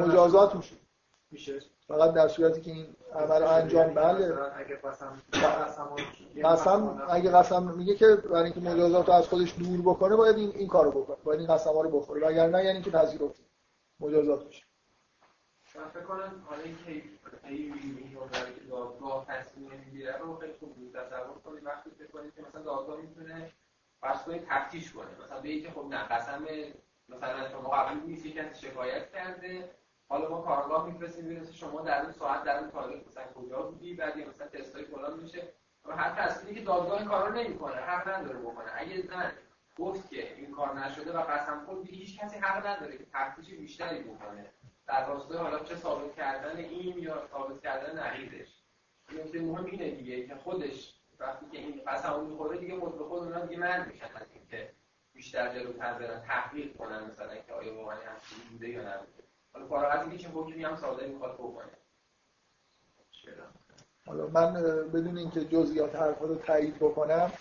مجازات 0.01 0.55
میشه. 0.55 0.75
میشه. 1.31 1.60
فقط 1.88 2.14
در 2.14 2.27
صورتی 2.27 2.61
که 2.61 2.72
این 2.72 2.95
عمل 3.14 3.43
انجام 3.43 3.93
بله 3.93 4.35
قسم 6.43 7.01
اگه 7.10 7.31
قسم 7.31 7.64
میگه 7.64 7.95
که 7.95 8.15
برای 8.15 8.43
اینکه 8.43 8.60
مجازات 8.60 9.07
رو 9.07 9.14
از 9.14 9.27
خودش 9.27 9.56
دور 9.60 9.81
بکنه 9.81 10.15
باید 10.15 10.35
این 10.35 10.51
این 10.56 10.68
کارو 10.68 10.91
بکنه. 10.91 11.18
باید 11.23 11.39
این 11.39 11.53
قسم 11.53 11.73
ها 11.73 11.81
رو 11.81 11.99
بخوره. 11.99 12.27
وگرنه 12.27 12.65
یعنی 12.65 12.81
که 12.81 12.91
پذیرفت 12.91 13.41
مجازات 13.99 14.45
میشه. 14.45 14.64
من 15.76 15.89
فکر 15.89 16.03
کنم 16.03 16.43
حالا 16.49 16.61
اینکه 16.61 16.91
این 17.43 18.11
که 18.56 18.61
دادگاه 18.69 19.26
تصمیم 19.27 19.72
نمی‌گیره 19.72 20.18
رو 20.18 20.38
خیلی 20.38 20.53
خوب 20.53 20.76
بود. 20.76 20.93
تصور 20.93 21.39
کنید 21.45 21.65
وقتی 21.65 21.89
فکر 21.89 22.11
کنید 22.11 22.35
که 22.35 22.41
مثلا 22.41 22.61
دادگاه 22.61 23.01
می‌تونه 23.01 23.51
فرض 24.01 24.23
کنید 24.23 24.45
تفتیش 24.49 24.93
کنه. 24.93 25.07
مثلا 25.23 25.41
به 25.41 25.60
که 25.60 25.72
خب 25.72 25.85
نه 25.89 25.97
قسم 25.97 26.45
مثلا 27.10 27.49
شما 27.49 27.69
قبل 27.69 27.99
نیست 28.06 28.27
کسی 28.27 28.68
شکایت 28.68 29.11
کرده. 29.11 29.69
حالا 30.10 30.30
ما 30.30 30.41
کارگاه 30.41 30.86
میفرستیم 30.86 31.26
می‌رسه 31.26 31.53
شما 31.53 31.81
در 31.81 32.02
اون 32.02 32.11
ساعت 32.11 32.44
در 32.44 32.60
اون 32.60 32.69
تاریخ 32.69 33.07
مثلا 33.07 33.23
کجا 33.36 33.61
بودی 33.61 33.94
بعد 33.94 34.18
مثلا 34.18 34.48
تستای 34.48 34.84
فلان 34.84 35.19
میشه. 35.19 35.44
و 35.86 35.95
حتی 35.95 36.22
اصلی 36.22 36.56
که 36.56 36.61
دادگاه 36.61 37.03
کارا 37.03 37.30
نمی‌کنه 37.30 37.76
حق 37.76 38.07
نداره 38.07 38.40
بکنه. 38.40 38.72
اگه 38.76 39.02
زن 39.02 39.31
گفت 39.77 40.10
که 40.10 40.36
این 40.36 40.52
کار 40.52 40.80
نشده 40.80 41.18
و 41.18 41.22
قسم 41.22 41.65
خورد 41.65 41.86
هیچ 41.86 42.19
کسی 42.19 42.38
حق 42.38 42.68
نداره 42.68 42.98
که 42.98 43.06
تفتیش 43.14 43.49
بیشتری 43.49 44.03
بکنه. 44.03 44.45
در 44.88 45.07
راستای 45.07 45.38
حالا 45.38 45.60
چه 45.60 45.76
ثابت 45.76 46.15
کردن 46.15 46.57
این 46.57 46.98
یا 46.98 47.27
ثابت 47.31 47.61
کردن 47.61 47.99
نقیضش 47.99 48.64
نکته 49.11 49.41
مهم 49.41 49.65
اینه 49.65 49.91
دیگه 49.91 50.27
که 50.27 50.36
خودش 50.36 50.94
وقتی 51.19 51.45
که 51.52 51.57
این 51.57 51.81
قسم 51.88 52.26
می‌خوره 52.26 52.57
دیگه 52.57 52.76
مطلق 52.76 53.07
خود 53.07 53.23
اونا 53.23 53.45
دیگه 53.45 53.60
من 53.60 53.88
میشن 53.88 54.06
از 54.15 54.27
اینکه 54.34 54.73
بیشتر 55.14 55.53
جلوتر 55.53 55.94
برن 55.94 56.22
تحقیق 56.22 56.77
کنن 56.77 57.03
مثلا 57.03 57.36
که 57.36 57.53
آیا 57.53 57.76
واقعا 57.76 57.95
همچین 57.95 58.49
بوده 58.52 58.69
یا 58.69 58.81
نبوده 58.81 59.28
حالا 59.53 59.67
فارغ 59.67 60.01
اینکه 60.01 60.17
چه 60.17 60.30
حکمی 60.30 60.63
هم 60.63 60.77
ساده 60.77 61.07
می‌خواد 61.07 61.34
بکنه. 61.34 61.65
حالا 64.05 64.27
من 64.27 64.53
بدون 64.93 65.17
اینکه 65.17 65.45
جزئیات 65.45 65.95
حرفا 65.95 66.26
رو 66.26 66.35
تایید 66.35 66.76
بکنم 66.76 67.31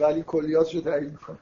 ولی 0.00 0.22
کلیاتش 0.22 0.74
رو 0.74 0.80
تایید 0.80 1.10
می‌کنم. 1.10 1.38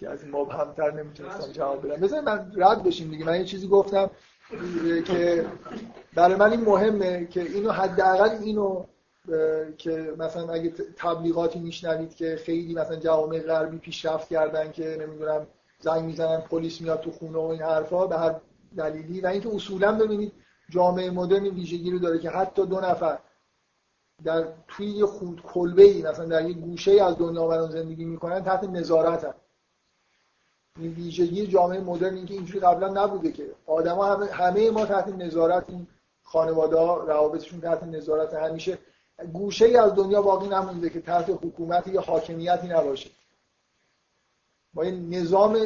که 0.00 0.08
از 0.08 0.26
مبهمتر 0.26 0.90
نمی‌تونستم 0.90 1.52
جواب 1.52 1.86
بدم. 1.86 2.00
بذار 2.00 2.20
من 2.20 2.52
رد 2.56 2.82
بشیم 2.82 3.10
دیگه. 3.10 3.24
من 3.24 3.38
یه 3.38 3.44
چیزی 3.44 3.68
گفتم 3.68 4.10
که 5.06 5.46
برای 6.14 6.36
من 6.36 6.50
این 6.50 6.60
مهمه 6.60 7.26
که 7.26 7.40
اینو 7.42 7.70
حداقل 7.70 8.28
اینو 8.28 8.86
که 9.78 10.14
مثلا 10.18 10.52
اگه 10.52 10.72
تبلیغاتی 10.96 11.58
میشنوید 11.58 12.14
که 12.14 12.36
خیلی 12.36 12.74
مثلا 12.74 12.96
جوامع 12.96 13.40
غربی 13.40 13.78
پیشرفت 13.78 14.28
کردن 14.28 14.72
که 14.72 14.96
نمی‌دونم 15.00 15.46
زنگ 15.80 16.04
می‌زنن 16.04 16.40
پلیس 16.40 16.80
میاد 16.80 17.00
تو 17.00 17.10
خونه 17.10 17.38
و 17.38 17.40
این 17.40 17.62
حرفا 17.62 18.06
به 18.06 18.18
هر 18.18 18.34
دلیلی. 18.76 19.20
و 19.20 19.26
اینکه 19.26 19.54
اصولا 19.54 19.92
ببینید 19.92 20.32
جامعه 20.70 21.10
مدرن 21.10 21.44
این 21.44 21.54
ویژگی 21.54 21.90
رو 21.90 21.98
داره 21.98 22.18
که 22.18 22.30
حتی 22.30 22.66
دو 22.66 22.80
نفر 22.80 23.18
در 24.24 24.48
توی 24.68 24.86
یه 24.86 25.06
خود 25.06 25.42
کلبه 25.42 25.82
ای 25.82 26.02
مثلا 26.02 26.24
در 26.24 26.48
یه 26.48 26.54
گوشه 26.54 26.90
ای 26.90 27.00
از 27.00 27.18
دنیا 27.18 27.46
بران 27.46 27.70
زندگی 27.70 28.04
می‌کنن 28.04 28.44
تحت 28.44 28.64
نظارت 28.64 29.34
این 30.78 30.92
ویژگی 30.92 31.46
جامعه 31.46 31.80
مدرن 31.80 32.14
اینکه 32.14 32.34
اینجوری 32.34 32.60
قبلا 32.60 33.04
نبوده 33.04 33.32
که. 33.32 33.46
آدما 33.66 34.04
همه, 34.04 34.26
همه 34.26 34.70
ما 34.70 34.86
تحت 34.86 35.08
نظارت 35.08 35.64
این 35.68 35.86
خانواده 36.22 36.76
ها 36.76 36.96
روابطشون 36.96 37.60
تحت 37.60 37.82
نظارت. 37.82 38.34
همیشه 38.34 38.78
گوشه 39.32 39.64
ای 39.64 39.76
از 39.76 39.94
دنیا 39.94 40.22
باقی 40.22 40.48
نمونده 40.48 40.90
که 40.90 41.00
تحت 41.00 41.30
حکومت 41.30 41.86
یا 41.86 42.00
حاکمیتی 42.00 42.68
نباشه. 42.68 43.10
ما 44.76 44.84
یه 44.84 45.20
نظام 45.20 45.58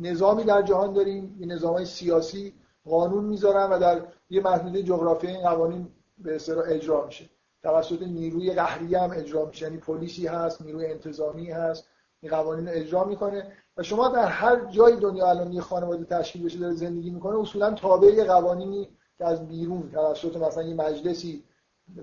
نظامی 0.00 0.44
در 0.44 0.62
جهان 0.62 0.92
داریم 0.92 1.36
یه 1.40 1.46
نظام 1.46 1.84
سیاسی 1.84 2.54
قانون 2.84 3.24
می‌ذارن 3.24 3.70
و 3.70 3.78
در 3.78 4.00
یه 4.30 4.40
محدوده 4.40 4.82
جغرافیایی 4.82 5.36
این 5.36 5.48
قوانین 5.48 5.88
به 6.18 6.34
اصطلاح 6.34 6.64
اجرا 6.68 7.06
میشه. 7.06 7.30
توسط 7.62 8.02
نیروی 8.02 8.52
قهری 8.52 8.94
هم 8.94 9.10
اجرا 9.10 9.44
میشه. 9.44 9.64
یعنی 9.66 9.78
پلیسی 9.78 10.26
هست 10.26 10.62
نیروی 10.62 10.86
انتظامی 10.86 11.50
هست. 11.50 11.84
این 12.20 12.32
قوانین 12.32 12.68
رو 12.68 12.72
اجرا 12.74 13.04
می‌کنه. 13.04 13.52
و 13.76 13.82
شما 13.82 14.08
در 14.08 14.26
هر 14.26 14.64
جای 14.64 14.96
دنیا 14.96 15.30
الان 15.30 15.52
یه 15.52 15.60
خانواده 15.60 16.04
تشکیل 16.04 16.44
بشه 16.44 16.58
داره 16.58 16.74
زندگی 16.74 17.10
می‌کنه 17.10 17.40
اصولا 17.40 17.74
تابع 17.74 18.24
قوانینی 18.24 18.88
که 19.18 19.24
از 19.26 19.48
بیرون 19.48 19.90
توسط 19.90 20.36
مثلا 20.36 20.62
یه 20.62 20.74
مجلسی 20.74 21.44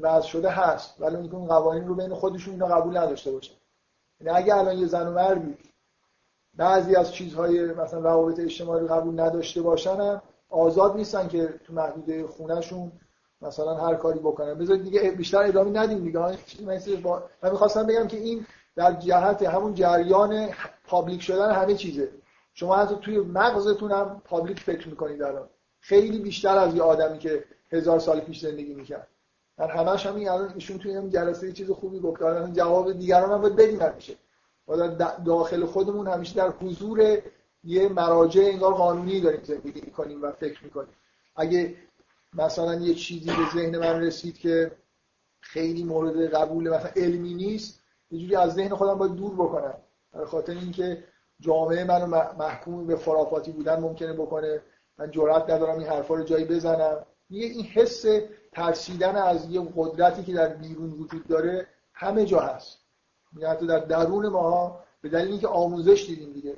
وضع 0.01 0.27
شده 0.27 0.49
هست. 0.49 1.01
ولی 1.01 1.15
اون 1.15 1.47
قوانین 1.47 1.87
رو 1.87 1.95
بین 1.95 2.13
خودشون 2.13 2.53
اینا 2.53 2.67
قبول 2.67 2.97
نداشته 2.97 3.31
باشه. 3.31 3.51
یعنی 4.21 4.37
اگه 4.37 4.55
الان 4.55 4.77
یه 4.77 4.87
زن 4.87 5.07
و 5.07 5.11
مردی 5.11 5.57
بعضی 6.57 6.95
از 6.95 7.13
چیزهای 7.13 7.65
مثلا 7.65 7.99
روابط 7.99 8.39
اجتماعی 8.39 8.87
قبول 8.87 9.19
نداشته 9.19 9.61
باشن 9.61 10.21
آزاد 10.49 10.95
نیستن 10.95 11.27
که 11.27 11.49
تو 11.63 11.73
محدوده 11.73 12.27
خونهشون 12.27 12.91
مثلا 13.41 13.75
هر 13.75 13.95
کاری 13.95 14.19
بکنن. 14.19 14.53
بذارید 14.53 14.83
دیگه 14.83 15.11
بیشتر 15.11 15.43
ادامه 15.43 15.79
ندیم 15.79 15.99
دیگه. 15.99 16.19
من 17.43 17.51
می‌خواستم 17.51 17.87
بگم 17.87 18.07
که 18.07 18.17
این 18.17 18.45
در 18.75 18.93
جهت 18.93 19.43
همون 19.43 19.73
جریان 19.73 20.49
public 20.87 21.21
شدن 21.21 21.51
همه 21.51 21.73
چیزه. 21.73 22.09
شما 22.53 22.75
حتی 22.75 22.95
توی 23.01 23.17
مغزتون 23.17 23.91
هم 23.91 24.21
public 24.25 24.59
فکر 24.59 24.89
می‌کنید 24.89 25.23
الان. 25.23 25.47
خیلی 25.79 26.19
بیشتر 26.19 26.57
از 26.57 26.75
یه 26.75 26.81
آدمی 26.81 27.17
که 27.17 27.43
هزار 27.71 27.99
سال 27.99 28.19
پیش 28.19 28.41
زندگی 28.41 28.73
می‌کرد. 28.73 29.07
من 29.57 29.67
همش 29.67 30.05
هم 30.05 30.15
این 30.15 30.29
الان 30.29 30.51
ایشون 30.55 30.77
توی 30.77 30.97
این 30.97 31.09
جلسه 31.09 31.51
چیز 31.51 31.71
خوبی 31.71 31.99
گفت 31.99 32.21
جواب 32.53 32.93
دیگران 32.93 33.31
هم 33.31 33.41
باید 33.41 33.55
بدیم 33.55 33.81
همیشه. 33.81 34.13
ما 34.67 34.75
در 34.75 35.15
داخل 35.25 35.65
خودمون 35.65 36.07
همیشه 36.07 36.35
در 36.35 36.49
حضور 36.49 37.21
یه 37.63 37.89
مراجع 37.89 38.41
انگار 38.41 38.73
قانونی 38.73 39.21
داریم 39.21 39.43
زندگی 39.43 39.81
می‌کنیم 39.81 40.21
و 40.21 40.31
فکر 40.31 40.63
می‌کنیم. 40.63 40.93
اگه 41.35 41.75
مثلا 42.33 42.75
یه 42.75 42.93
چیزی 42.93 43.29
به 43.29 43.49
ذهن 43.53 43.77
من 43.77 44.01
رسید 44.01 44.37
که 44.37 44.71
خیلی 45.39 45.83
مورد 45.83 46.35
قبول 46.35 46.69
مثلا 46.69 46.91
علمی 46.95 47.33
نیست 47.33 47.81
یه 48.11 48.19
جوری 48.19 48.35
از 48.35 48.53
ذهن 48.53 48.75
خودم 48.75 48.93
باید 48.93 49.15
دور 49.15 49.33
بکنم. 49.33 49.73
برای 50.13 50.25
خاطر 50.25 50.53
اینکه 50.53 51.03
جامعه 51.39 51.83
منو 51.83 52.07
محکوم 52.39 52.87
به 52.87 52.97
خرافاتی 52.97 53.51
بودن 53.51 53.79
ممکنه 53.79 54.13
بکنه. 54.13 54.61
من 54.97 55.11
جرئت 55.11 55.49
ندارم 55.49 55.79
این 55.79 55.87
حرفا 55.87 56.15
رو 56.15 56.23
جایی 56.23 56.45
بزنم. 56.45 57.05
یه 57.29 57.45
این 57.45 57.63
حس 57.63 58.05
ترسیدن 58.51 59.15
از 59.15 59.49
یه 59.49 59.67
قدرتی 59.75 60.23
که 60.23 60.33
در 60.33 60.47
بیرون 60.47 60.91
وجود 60.91 61.27
داره 61.27 61.67
همه 61.93 62.25
جا 62.25 62.39
هست. 62.39 62.86
یعنی 63.33 63.45
حتی 63.45 63.67
در 63.67 63.79
درون 63.79 64.27
ما 64.27 64.79
به 65.01 65.09
دلیل 65.09 65.31
اینکه 65.31 65.47
آموزش 65.47 66.05
دیدیم 66.07 66.33
دیگه. 66.33 66.57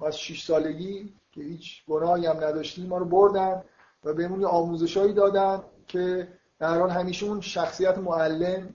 ما 0.00 0.06
از 0.06 0.18
6 0.18 0.44
سالگی 0.44 1.14
که 1.32 1.42
هیچ 1.42 1.84
گناهی 1.88 2.26
هم 2.26 2.36
نداشتیم 2.36 2.86
ما 2.86 2.98
رو 2.98 3.04
بردن 3.04 3.62
و 4.04 4.14
بهمون 4.14 4.40
یه 4.40 4.46
آموزشایی 4.46 5.12
دادن 5.12 5.62
که 5.86 6.28
در 6.58 6.78
حال 6.78 6.90
همیشه 6.90 7.26
اون 7.26 7.40
شخصیت 7.40 7.98
معلم 7.98 8.74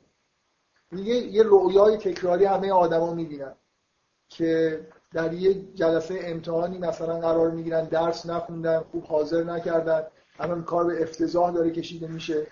یه 0.91 1.15
یه 1.15 1.43
رویای 1.43 1.97
تکراری 1.97 2.45
همه 2.45 2.71
آدما 2.71 3.13
می‌بینن 3.13 3.55
که 4.29 4.81
در 5.13 5.33
یه 5.33 5.53
جلسه 5.73 6.19
امتحانی 6.23 6.77
مثلا 6.77 7.19
قرار 7.19 7.51
می‌گیرن 7.51 7.85
درس 7.85 8.25
نخوندن 8.25 8.79
خوب 8.79 9.03
حاضر 9.03 9.43
نکردن 9.43 10.03
الان 10.39 10.63
کار 10.63 10.85
به 10.85 11.03
افتضاح 11.03 11.51
داره 11.51 11.71
کشیده 11.71 12.07
میشه. 12.07 12.47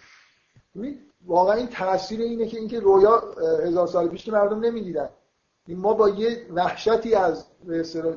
واقعا 1.27 1.55
این 1.55 1.67
تاثیر 1.67 2.21
اینه 2.21 2.45
که 2.45 2.57
اینکه 2.57 2.79
رویا 2.79 3.23
هزار 3.65 3.87
سال 3.87 4.07
پیش 4.07 4.29
مردم 4.29 4.59
نمی‌دیدن. 4.59 5.09
ما 5.67 5.93
با 5.93 6.09
یه 6.09 6.45
وحشتی 6.53 7.15
از 7.15 7.45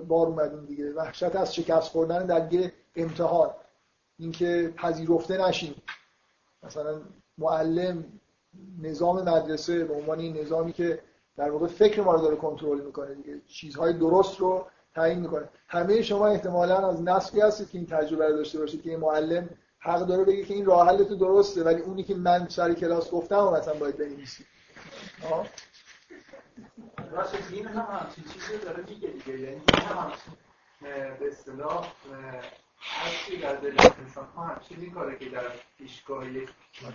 بار 0.09 0.27
اومدیم 0.27 0.65
دیگه. 0.65 0.93
وحشت 0.93 1.37
از 1.37 1.55
شکست 1.55 1.89
خوردن 1.89 2.27
در 2.27 2.53
یه 2.53 2.73
امتحان. 2.97 3.51
اینکه 4.19 4.75
پذیرفته 4.77 5.49
نشیم. 5.49 5.75
مثلا 6.63 7.01
معلم 7.39 8.05
نظام 8.83 9.29
مدرسه 9.29 9.85
به 9.85 9.95
عنوان 9.95 10.19
این 10.19 10.37
نظامی 10.37 10.73
که 10.73 10.99
در 11.37 11.51
واقع 11.51 11.67
فکر 11.67 12.03
ما 12.03 12.15
رو 12.15 12.21
داره 12.21 12.37
کنترل 12.37 12.81
می‌کنه 12.81 13.15
دیگه. 13.15 13.41
چیزهای 13.47 13.93
درست 13.93 14.41
رو 14.41 14.67
تعیین 14.95 15.21
می‌کنه. 15.21 15.49
همه 15.69 16.03
شما 16.03 16.27
احتمالا 16.27 16.89
از 16.89 17.03
نسلی 17.03 17.41
هستید 17.41 17.71
که 17.71 17.79
این 17.79 17.87
تجربه 17.87 18.29
رو 18.29 18.37
داشته 18.37 18.59
باشید 18.59 18.83
که 18.83 18.91
این 18.91 19.01
معلم 19.01 19.49
حق 19.87 20.07
داره 20.07 20.25
بگه 20.25 20.45
که 20.45 20.55
این 20.55 20.67
راه 20.67 20.89
حل 20.89 21.05
تو 21.05 21.17
درسته 21.17 21.65
ولی 21.65 21.81
اونی 21.81 22.03
که 22.03 22.15
من 22.15 22.49
سر 22.49 22.75
کلاس 22.75 23.11
گفتم 23.11 23.39
و 23.39 23.51
مثلا 23.51 23.75
باید 23.75 23.97
بنویسی. 23.97 24.45
راست 27.13 27.35
این 27.53 27.67
هم 27.67 27.87
همچین 28.01 28.25
چیزی 28.33 28.59
داره 28.65 28.85
میگه 28.89 29.09
دیگه. 29.09 29.39
یعنی 29.39 29.63
هم 29.89 30.13
به 31.21 31.29
اصطلاح 31.29 31.93
هستی 32.81 33.37
در 33.37 33.55
دل 33.55 33.77
انسان 33.79 34.25
ها 34.37 34.45
همچین 34.45 34.91
کاره 34.91 35.19
که 35.19 35.29
در 35.29 35.43
پیشگاه 35.79 36.25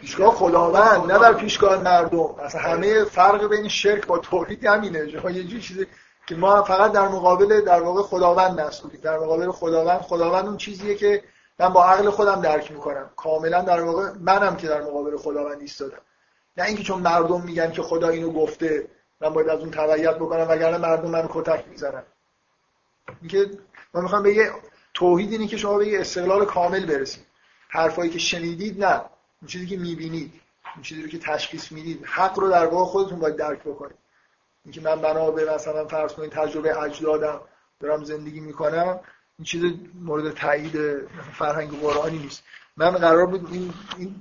پیشگاه 0.02 0.36
خداوند 0.36 1.12
نه 1.12 1.20
در 1.20 1.34
پیشگاه 1.34 1.84
مردم. 1.84 2.20
اصلا 2.20 2.62
همه 2.62 3.04
فرق 3.04 3.50
بین 3.50 3.68
شرک 3.68 4.08
با 4.08 4.18
توحید 4.18 4.66
همینه. 4.66 5.00
یه 5.00 5.44
جوری 5.44 5.62
چیزی 5.62 5.88
که 6.28 6.36
ما 6.36 6.64
فقط 6.64 6.92
در 6.92 7.08
مقابل 7.08 7.62
در 7.62 7.82
واقع 7.82 8.02
خداوند 8.02 8.62
مسئولیم. 8.62 9.02
در 9.02 9.18
مقابل 9.18 9.52
خداوند 9.52 10.02
خداوند 10.02 10.46
اون 10.46 10.58
چیزیه 10.58 10.96
که 10.96 11.24
من 11.62 11.70
با 11.70 11.86
عقل 11.86 12.10
خودم 12.10 12.42
درک 12.42 12.72
می‌کنم. 12.72 13.10
کاملا 13.16 13.62
در 13.62 13.82
واقع 13.82 14.12
منم 14.20 14.56
که 14.56 14.68
در 14.68 14.82
مقابل 14.82 15.18
خداوند 15.18 15.62
ایستادم 15.62 16.02
نه 16.58 16.64
اینکه 16.64 16.84
چون 16.84 17.02
مردم 17.02 17.42
میگن 17.42 17.72
که 17.72 17.82
خدا 17.82 18.10
اینو 18.10 18.32
گفته 18.32 18.88
من 19.22 19.34
باید 19.34 19.50
از 19.50 19.60
اون 19.60 19.72
تبعیت 19.72 20.16
بکنم 20.16 20.46
وگرنه 20.50 20.78
مردم 20.78 21.10
منو 21.10 21.28
کتک 21.30 21.68
می‌زنن. 21.68 22.04
اینکه 23.22 23.50
من 23.94 24.02
می‌خوام 24.02 24.24
به 24.24 24.34
یه 24.34 24.52
توحید 24.94 25.32
اینه 25.32 25.48
که 25.48 25.58
شما 25.58 25.78
به 25.78 25.88
یه 25.88 26.02
استقلال 26.02 26.46
کامل 26.46 26.86
برسید. 26.86 27.26
حرفایی 27.70 28.10
که 28.10 28.20
شنیدید 28.20 28.84
نه. 28.84 28.96
اون 29.42 29.48
چیزی 29.48 29.68
که 29.68 29.78
می‌بینید 29.78 30.34
اون 30.76 30.84
چیزی 30.84 31.02
رو 31.02 31.08
که 31.08 31.20
تشخیص 31.20 31.72
می‌دید 31.72 32.06
حق 32.06 32.40
رو 32.40 32.50
در 32.50 32.66
واقع 32.66 32.86
خودتون 32.86 33.20
باید 33.20 33.36
درک 33.36 33.60
بکنید. 33.60 33.98
اینکه 34.66 34.82
من 34.82 35.02
بنا 35.02 35.32
به 35.32 35.54
مثلا 35.54 35.88
فرض 35.88 36.14
کنید 36.14 36.32
تجربه 36.32 36.82
اجدادم 36.82 37.42
دارم 37.80 38.04
زندگی 38.04 38.40
می‌کنم 38.40 39.00
این 39.42 39.46
چیز 39.46 39.64
مورد 40.02 40.34
تایید 40.34 40.78
فرهنگ 41.34 41.80
قرآنی 41.80 42.18
نیست. 42.18 42.44
من 42.78 42.92
قرار 42.92 43.26
بود 43.26 43.50
این, 43.52 43.74
این 43.98 44.16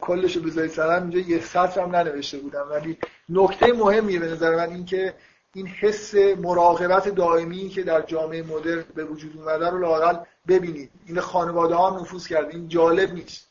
کلش 0.00 0.36
رو 0.36 0.42
بذارید 0.42 0.70
سرم 0.70 1.02
اینجا 1.02 1.18
یه 1.18 1.40
سطر 1.40 1.80
هم 1.80 1.96
ننوشته 1.96 2.38
بودم. 2.38 2.66
ولی 2.70 2.98
نکته 3.28 3.72
مهمیه 3.72 4.18
به 4.18 4.26
نظر 4.26 4.56
من 4.56 4.70
این 4.70 4.84
که 4.84 5.14
این 5.54 5.66
حس 5.66 6.14
مراقبت 6.14 7.08
دائمی 7.08 7.68
که 7.68 7.82
در 7.82 8.02
جامعه 8.02 8.42
مدرن 8.42 8.84
به 8.94 9.04
وجود 9.04 9.36
اومده 9.36 9.70
رو 9.70 9.78
لاقل 9.78 10.16
ببینید. 10.48 10.90
این 11.06 11.20
خانواده 11.20 11.74
ها 11.74 12.00
نفوذ 12.00 12.26
کرده. 12.26 12.54
این 12.54 12.68
جالب 12.68 13.12
نیست. 13.12 13.46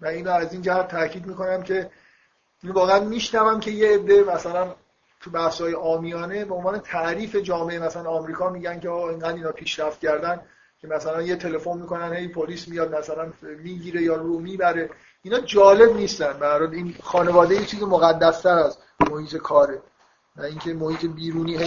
و 0.00 0.06
اینو 0.06 0.30
از 0.30 0.52
این 0.52 0.62
جهت 0.62 0.88
تاکید 0.88 1.26
می‌کنم 1.26 1.62
که 1.62 1.90
واقعا 2.64 3.00
میشنوم 3.00 3.60
که 3.60 3.70
یه 3.70 3.94
عده 3.94 4.22
مثلا 4.22 4.74
تو 5.22 5.30
بحث 5.30 5.60
های 5.60 5.74
آمیانه 5.74 6.44
به 6.44 6.54
عنوان 6.54 6.78
تعریف 6.78 7.36
جامعه 7.36 7.78
مثلا 7.78 8.10
آمریکا 8.10 8.50
میگن 8.50 8.80
که 8.80 8.90
اینقدر 8.90 9.34
اینا 9.34 9.52
پیشرفت 9.52 10.00
کردن 10.00 10.40
که 10.78 10.88
مثلا 10.88 11.22
یه 11.22 11.36
تلفن 11.36 11.78
می‌کنن 11.78 12.12
هی 12.12 12.28
پلیس 12.28 12.68
میاد 12.68 12.94
مثلا 12.94 13.32
می‌گیره 13.42 14.02
یا 14.02 14.16
رو 14.16 14.38
می‌بره. 14.38 14.90
اینا 15.22 15.40
جالب 15.40 15.96
نیستن. 15.96 16.32
برای 16.32 16.76
این 16.76 16.94
خانواده 17.02 17.54
یه 17.54 17.66
چیز 17.66 17.82
مقدستر 17.82 18.58
از 18.58 18.78
محیط 19.10 19.36
کاره. 19.36 19.82
و 20.36 20.42
اینکه 20.42 20.74
محیط 20.74 21.06
بیرونی 21.06 21.56
هی 21.56 21.64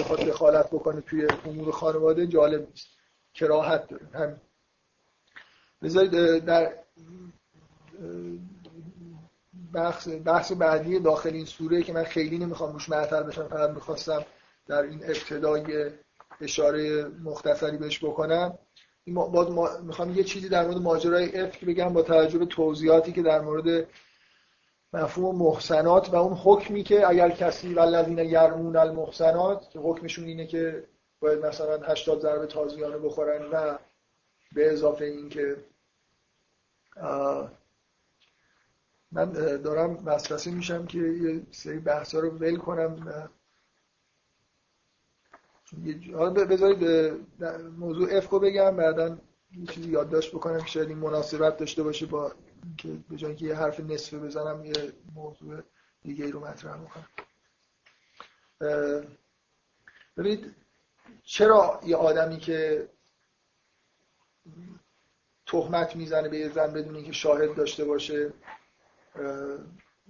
بخواد 0.00 0.20
دخالت 0.20 0.66
بکنه 0.66 1.00
توی 1.00 1.28
امور 1.46 1.72
خانواده 1.72 2.26
جالب 2.26 2.68
نیست. 2.70 2.88
کراهت 3.34 3.88
داره 3.88 4.06
همین. 4.14 4.36
بذارید 5.82 6.44
در 6.44 6.72
بحث, 9.74 10.08
بحث 10.24 10.52
بعدی 10.52 11.00
داخل 11.00 11.34
این 11.34 11.44
سوره 11.44 11.82
که 11.82 11.92
من 11.92 12.04
خیلی 12.04 12.38
نمی‌خوام 12.38 12.72
روش 12.72 12.88
معطل 12.88 13.22
بشم 13.22 13.48
فقط 13.48 13.70
می‌خواستم 13.70 14.24
در 14.66 14.82
این 14.82 15.04
ابتدای 15.04 15.90
اشاره 16.40 17.04
مختصری 17.04 17.76
بهش 17.76 18.04
بکنم. 18.04 18.58
این 19.04 19.16
ما 19.16 19.78
می‌خوام 19.82 20.14
یه 20.14 20.24
چیزی 20.24 20.48
در 20.48 20.64
مورد 20.64 20.76
ماجرای 20.76 21.40
افک 21.40 21.64
بگم 21.64 21.92
با 21.92 22.02
توجه 22.02 22.46
توضیحاتی 22.46 23.12
که 23.12 23.22
در 23.22 23.40
مورد 23.40 23.86
مفهوم 24.92 25.36
محسنات 25.36 26.08
و 26.08 26.16
اون 26.16 26.32
حکمی 26.32 26.82
که 26.82 27.08
اگر 27.08 27.30
کسی 27.30 27.74
والذین 27.74 28.18
یرمون 28.18 28.76
المحسنات 28.76 29.70
که 29.70 29.78
حکمشون 29.78 30.24
اینه 30.24 30.46
که 30.46 30.84
باید 31.20 31.46
مثلا 31.46 31.78
80 31.78 32.20
ضربه 32.20 32.46
تازیانه 32.46 32.98
بخورن 32.98 33.42
و 33.52 33.78
به 34.52 34.72
اضافه 34.72 35.04
این 35.04 35.28
که 35.28 35.56
من 39.12 39.32
دارم 39.56 40.02
وسوسه 40.04 40.50
میشم 40.50 40.86
که 40.86 40.98
یه 40.98 41.42
سری 41.50 41.78
بحثا 41.78 42.18
رو 42.20 42.30
ول 42.30 42.56
کنم 42.56 43.28
حالا 46.14 46.30
بذارید 46.30 46.84
موضوع 47.78 48.08
اف 48.16 48.28
رو 48.28 48.38
بگم 48.38 48.76
بعدا 48.76 49.18
یه 49.52 49.66
چیزی 49.66 49.90
یادداشت 49.90 50.30
بکنم 50.34 50.60
که 50.60 50.66
شاید 50.66 50.88
این 50.88 50.98
مناسبت 50.98 51.56
داشته 51.56 51.82
باشه 51.82 52.06
با 52.06 52.32
که 52.76 52.88
به 53.10 53.16
جای 53.16 53.36
که 53.36 53.46
یه 53.46 53.54
حرف 53.54 53.80
نصفه 53.80 54.18
بزنم 54.18 54.64
یه 54.64 54.92
موضوع 55.14 55.62
دیگه 56.02 56.30
رو 56.30 56.40
مطرح 56.40 56.76
بکنم. 56.76 57.06
ببینید 60.16 60.54
چرا 61.22 61.80
یه 61.86 61.96
آدمی 61.96 62.38
که 62.38 62.88
تهمت 65.46 65.96
می‌زنه 65.96 66.28
به 66.28 66.38
یه 66.38 66.48
زن 66.48 66.72
بدون 66.72 66.94
اینکه 66.96 67.12
شاهد 67.12 67.54
داشته 67.54 67.84
باشه 67.84 68.32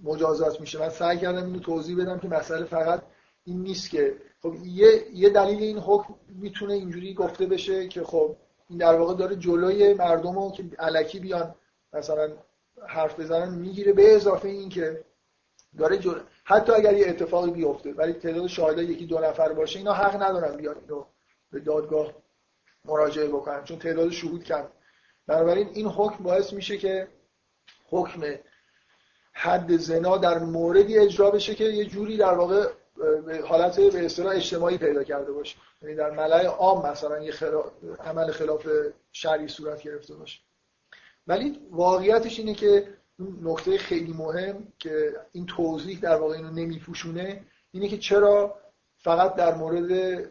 مجازات 0.03 0.61
میشه. 0.61 0.79
من 0.79 0.89
سعی 0.89 1.17
کردم 1.17 1.45
اینو 1.45 1.59
توضیح 1.59 1.97
بدم 1.97 2.19
که 2.19 2.27
مسئله 2.27 2.65
فقط 2.65 3.01
این 3.45 3.61
نیست 3.61 3.89
که 3.89 4.15
خب 4.41 4.55
یه, 4.65 5.05
یه 5.13 5.29
دلیل 5.29 5.63
این 5.63 5.77
حکم 5.77 6.13
می‌تونه 6.29 6.73
اینجوری 6.73 7.13
گفته 7.13 7.45
بشه 7.45 7.87
که 7.87 8.03
خب 8.03 8.35
این 8.69 8.79
در 8.79 8.95
واقع 8.95 9.13
داره 9.13 9.35
جلوی 9.35 9.93
مردم 9.93 10.39
رو 10.39 10.51
که 10.51 10.63
علکی 10.79 11.19
بیان 11.19 11.55
مثلا 11.93 12.31
حرف 12.87 13.19
بزنن 13.19 13.55
می‌گیره. 13.55 13.93
به 13.93 14.15
اضافه 14.15 14.49
این 14.49 14.69
که 14.69 15.03
داره 15.77 15.97
جل... 15.97 16.19
حتی 16.43 16.71
اگر 16.71 16.93
یه 16.93 17.09
اتفاقی 17.09 17.51
بیفته 17.51 17.93
ولی 17.93 18.13
تعداد 18.13 18.47
شاهدا 18.47 18.81
یکی 18.81 19.05
دو 19.05 19.19
نفر 19.19 19.53
باشه 19.53 19.79
اینا 19.79 19.93
حق 19.93 20.23
ندارن 20.23 20.57
بیان 20.57 20.75
اینو 20.81 21.05
به 21.51 21.59
دادگاه 21.59 22.13
مراجعه 22.85 23.27
بکنن 23.27 23.63
چون 23.63 23.79
تعداد 23.79 24.09
شهود 24.09 24.43
کم 24.43 24.67
بنابراین 25.27 25.67
این 25.73 25.87
حکم 25.87 26.23
باعث 26.23 26.53
میشه 26.53 26.77
که 26.77 27.07
حکم 27.89 28.21
حد 29.41 29.77
زنا 29.77 30.17
در 30.17 30.39
موردی 30.39 30.97
اجرا 30.97 31.31
بشه 31.31 31.55
که 31.55 31.63
یه 31.63 31.85
جوری 31.85 32.17
در 32.17 32.33
واقع 32.33 32.67
حالت 33.47 33.79
به 33.79 34.05
اصطلاح 34.05 34.35
اجتماعی 34.35 34.77
پیدا 34.77 35.03
کرده 35.03 35.31
باشه. 35.31 35.57
یعنی 35.81 35.95
در 35.95 36.11
ملای 36.11 36.45
عام 36.45 36.91
مثلا 36.91 37.23
یه 37.23 37.33
عمل 37.99 38.31
خلاف 38.31 38.67
شرعی 39.11 39.47
صورت 39.47 39.81
گرفته 39.81 40.15
باشه. 40.15 40.39
ولی 41.27 41.59
واقعیتش 41.71 42.39
اینه 42.39 42.53
که 42.53 42.87
نکته 43.41 43.77
خیلی 43.77 44.13
مهم 44.13 44.73
که 44.79 45.13
این 45.31 45.45
توضیح 45.45 45.99
در 45.99 46.15
واقع 46.15 46.35
اینو 46.35 46.51
نمیپوشونه 46.51 47.45
اینه 47.71 47.87
که 47.87 47.97
چرا 47.97 48.55
فقط 48.97 49.35
در 49.35 49.55
مورد 49.55 50.21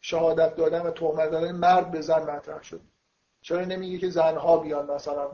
شهادت 0.00 0.56
دادن 0.56 0.80
و 0.80 0.90
تهمت 0.90 1.30
دادن 1.30 1.52
مرد 1.52 1.90
به 1.90 2.00
زن 2.00 2.22
مطرح 2.30 2.62
شد. 2.62 2.80
چرا 3.42 3.64
نمیگه 3.64 3.98
که 3.98 4.10
زنها 4.10 4.56
بیان 4.56 4.90
مثلا 4.90 5.30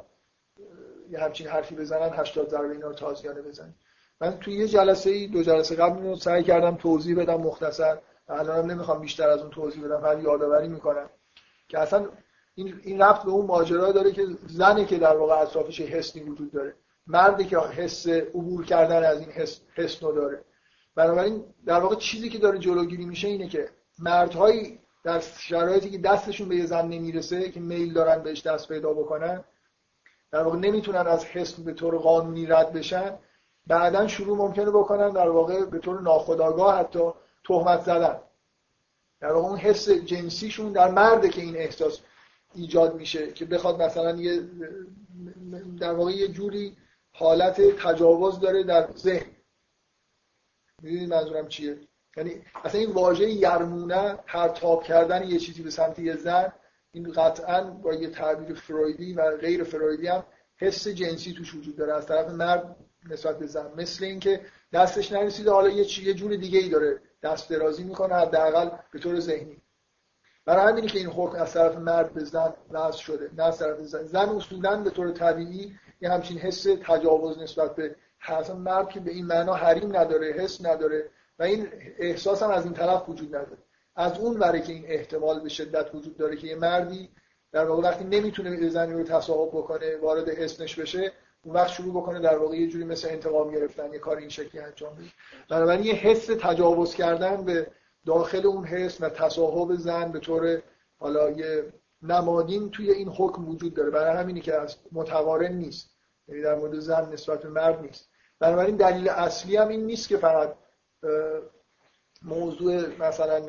یه 1.11 1.19
همچین 1.19 1.47
حرفی 1.47 1.75
بزنن 1.75 2.11
80 2.15 2.49
ضربه 2.49 2.71
اینا 2.71 2.87
رو 2.87 2.95
تازیانه 2.95 3.43
بزنن. 3.43 3.75
من 4.21 4.39
توی 4.39 4.55
یه 4.55 4.69
جلسه 4.69 5.11
ای 5.11 5.27
دو 5.27 5.43
جلسه 5.43 5.77
قبل 5.77 6.03
رو 6.03 6.17
سعی 6.17 6.43
کردم 6.43 6.77
توضیح 6.77 7.17
بدم 7.17 7.41
مختصر. 7.41 7.99
الانم 8.29 8.71
نمی‌خوام 8.71 9.01
بیشتر 9.01 9.29
از 9.29 9.41
اون 9.41 9.51
توضیح 9.51 9.85
بدم 9.85 10.01
فقط 10.01 10.23
یادآوری 10.23 10.69
می‌کنم 10.69 11.11
که 11.69 11.79
اصلا 11.79 12.09
این 12.55 12.81
این 12.83 13.03
رفت 13.03 13.23
به 13.23 13.31
اون 13.31 13.47
ماجرا 13.47 13.93
داره 13.93 14.13
که 14.13 14.27
زنی 14.47 14.85
که 14.85 14.99
در 14.99 15.17
واقع 15.17 15.35
اطرافش 15.35 15.81
حسی 15.81 16.21
وجود 16.21 16.53
داره. 16.53 16.75
مردی 17.07 17.45
که 17.45 17.59
حس 17.59 18.09
عبور 18.09 18.65
کردن 18.65 19.05
از 19.05 19.21
این 19.21 19.31
حس 19.31 19.61
حس 19.75 20.01
داره. 20.01 20.45
بنابراین 20.95 21.45
در 21.67 21.81
واقع 21.81 21.97
چیزی 21.97 22.29
که 22.29 22.39
داره 22.39 22.59
جلوگیری 22.59 23.05
میشه 23.05 23.29
اینه 23.29 23.49
که 23.49 23.69
مردهایی 23.99 24.79
در 25.05 25.21
شرایطی 25.21 25.91
که 25.91 25.99
دستشون 25.99 26.49
به 26.49 26.57
یه 26.57 26.67
زن 26.67 26.89
نمی‌رسه 26.89 27.51
که 27.51 27.61
میل 27.61 27.93
دارن 27.93 28.23
بهش 28.23 28.43
دست 28.43 28.69
پیدا 28.69 28.93
بکنن 28.93 29.45
در 30.33 30.43
واقع 30.43 30.57
نمی‌تونن 30.57 31.07
از 31.07 31.25
حس 31.25 31.53
به 31.53 31.73
طور 31.73 31.99
قانونی 31.99 32.47
رد 32.47 32.73
بشن. 32.73 33.19
بعدا 33.67 34.07
شروع 34.07 34.37
ممکنه 34.37 34.71
بکنن 34.71 35.11
در 35.11 35.29
واقع 35.29 35.65
به 35.65 35.79
طور 35.79 36.01
ناخودآگاه 36.01 36.79
حتی 36.79 37.11
تهمت 37.45 37.83
زدن. 37.83 38.21
در 39.21 39.33
واقع 39.33 39.49
اون 39.49 39.59
حس 39.59 39.89
جنسیشون 39.89 40.73
در 40.73 40.91
مرده 40.91 41.29
که 41.29 41.41
این 41.41 41.57
احساس 41.57 42.01
ایجاد 42.55 42.95
میشه 42.95 43.33
که 43.33 43.45
بخواد 43.45 43.83
مثلا 43.83 44.17
یه 44.17 44.43
در 45.81 45.93
واقع 45.93 46.11
یه 46.11 46.29
جوری 46.29 46.77
حالت 47.13 47.61
تجاوز 47.61 48.41
داره 48.41 48.63
در 48.63 48.89
ذهن. 48.97 49.27
می‌دونید 50.83 51.09
منظورم 51.09 51.49
چیه؟ 51.49 51.79
یعنی 52.17 52.43
اصلا 52.65 52.81
این 52.81 52.93
واژه 52.93 53.31
یرمونه 53.31 54.15
پرتاب 54.15 54.83
کردن 54.83 55.31
یه 55.31 55.39
چیزی 55.39 55.63
به 55.63 55.71
سمت 55.71 55.99
یه 55.99 56.17
زن 56.17 56.53
این 56.93 57.13
قطعا 57.13 57.65
با 57.71 57.95
یه 57.95 58.11
تعبیر 58.11 58.55
فرویدی 58.55 59.15
و 59.15 59.37
غیر 59.37 59.65
فرویدی 59.65 60.07
هم 60.07 60.25
حس 60.57 60.89
جنسی 60.89 61.33
توش 61.33 61.55
وجود 61.55 61.77
داره. 61.77 61.95
از 61.95 62.07
طرف 62.07 62.31
مرد 62.31 62.77
نسبت 63.11 63.39
به 63.39 63.47
زن 63.47 63.73
مثل 63.77 64.05
اینکه 64.05 64.41
دستش 64.73 65.13
نرسیده 65.13 65.51
حالا 65.51 65.69
یه 65.69 66.07
یه 66.07 66.15
جور 66.15 66.37
دیگه 66.37 66.59
ای 66.59 66.69
داره 66.69 67.01
دست 67.23 67.51
درازی 67.51 67.85
می‌کنه 67.85 68.15
حداقل 68.15 68.71
به 68.93 68.99
طور 68.99 69.21
ذهنی. 69.21 69.63
برای 70.45 70.73
همینی 70.73 70.87
که 70.87 70.99
این 70.99 71.09
حکم 71.09 71.43
از 71.43 71.53
طرف 71.53 71.77
مرد 71.77 72.15
به 72.15 72.25
زن 72.25 72.55
وضع 72.71 72.99
شده 72.99 73.31
نه 73.37 73.45
از 73.45 73.59
طرف 73.59 73.81
زن. 73.81 74.05
زن 74.05 74.29
اصولا 74.29 74.83
به 74.83 74.91
طور 74.91 75.11
طبیعی 75.11 75.79
یه 76.01 76.11
همچین 76.11 76.39
حس 76.39 76.63
تجاوز 76.63 77.39
نسبت 77.39 77.77
به 77.77 77.97
اصلا 78.21 78.57
مرد 78.57 78.89
که 78.89 79.01
به 79.01 79.11
این 79.11 79.27
معنا 79.27 79.55
حریم 79.55 79.97
نداره 79.97 80.33
حس 80.33 80.65
نداره 80.65 81.11
و 81.39 81.43
این 81.43 81.69
احساس 81.99 82.43
هم 82.43 82.51
از 82.51 82.65
این 82.65 82.75
طرف 82.75 83.09
وجود 83.09 83.37
نداره. 83.37 83.59
از 83.99 84.19
اون 84.19 84.37
وره 84.37 84.61
که 84.61 84.73
این 84.73 84.85
احتمال 84.87 85.41
به 85.41 85.49
شدت 85.49 85.95
وجود 85.95 86.17
داره 86.17 86.37
که 86.37 86.47
یه 86.47 86.55
مردی 86.55 87.09
در 87.53 87.65
واقع 87.65 87.83
وقتی 87.83 88.05
نمی‌تونه 88.05 88.69
زنی 88.69 88.93
رو 88.93 89.03
تصاحب 89.03 89.49
بکنه 89.49 89.97
وارد 89.97 90.29
حسنش 90.29 90.81
بشه 90.81 91.13
اون 91.43 91.55
وقت 91.55 91.69
شروع 91.69 92.03
بکنه 92.03 92.21
در 92.21 92.39
واقع 92.39 92.57
یه 92.57 92.69
جوری 92.69 92.85
مثل 92.85 93.09
انتقام 93.09 93.51
گرفتن 93.51 93.93
یه 93.93 93.99
کار 93.99 94.17
این 94.17 94.29
شکلی 94.29 94.61
انجام 94.61 94.95
بده. 94.95 95.05
بنابراین 95.51 95.85
یه 95.85 95.95
حس 95.95 96.27
تجاوز 96.27 96.95
کردن 96.95 97.45
به 97.45 97.67
داخل 98.07 98.47
اون 98.47 98.65
حس 98.65 99.01
و 99.01 99.09
تصاحب 99.09 99.75
زن 99.75 100.13
به 100.13 100.19
طور 100.19 100.63
حالا 100.99 101.31
یه 101.31 101.73
نمادین 102.03 102.71
توی 102.71 102.91
این 102.91 103.09
حکم 103.09 103.49
وجود 103.49 103.75
داره. 103.75 103.91
برای 103.91 104.17
همینی 104.17 104.41
که 104.41 104.55
از 104.55 104.77
متوارن 104.93 105.53
نیست. 105.53 105.91
یعنی 106.29 106.43
در 106.43 106.55
مورد 106.55 106.79
زن 106.79 107.13
نسبت 107.13 107.43
به 107.43 107.49
مرد 107.49 107.81
نیست. 107.83 108.09
بنابراین 108.41 108.77
دلیل 108.77 109.09
اصلی 109.09 109.57
هم 109.57 109.69
این 109.69 109.87
نیست 109.87 110.09
که 110.09 110.17
فقط 110.17 110.55
موضوع 112.23 112.97
مثلا 112.97 113.43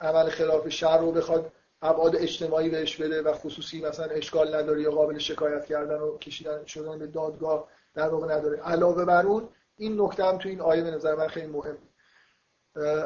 عمل 0.00 0.30
خلاف 0.30 0.68
شر 0.68 0.98
رو 0.98 1.12
بخواد 1.12 1.52
ابعاد 1.82 2.16
اجتماعی 2.16 2.68
بهش 2.68 2.96
بده 2.96 3.22
و 3.22 3.32
خصوصی 3.32 3.80
مثلا 3.80 4.06
اشکال 4.06 4.54
نداره 4.54 4.82
یا 4.82 4.90
قابل 4.90 5.18
شکایت 5.18 5.66
کردن 5.66 5.98
و 6.00 6.18
کشیدن 6.18 6.64
شدن 6.66 6.98
به 6.98 7.06
دادگاه 7.06 7.68
در 7.94 8.08
واقع 8.08 8.34
نداره. 8.34 8.58
علاوه 8.62 9.04
بر 9.04 9.26
اون 9.26 9.48
این 9.76 10.00
نکته 10.00 10.24
هم 10.24 10.38
تو 10.38 10.48
این 10.48 10.60
آیه 10.60 10.82
به 10.82 10.90
نظر 10.90 11.14
من 11.14 11.28
خیلی 11.28 11.46
مهم 11.46 11.78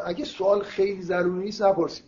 اگه 0.04 0.24
سوال 0.24 0.62
خیلی 0.62 1.02
ضروری 1.02 1.44
نیست 1.44 1.62
نپرسید. 1.62 2.04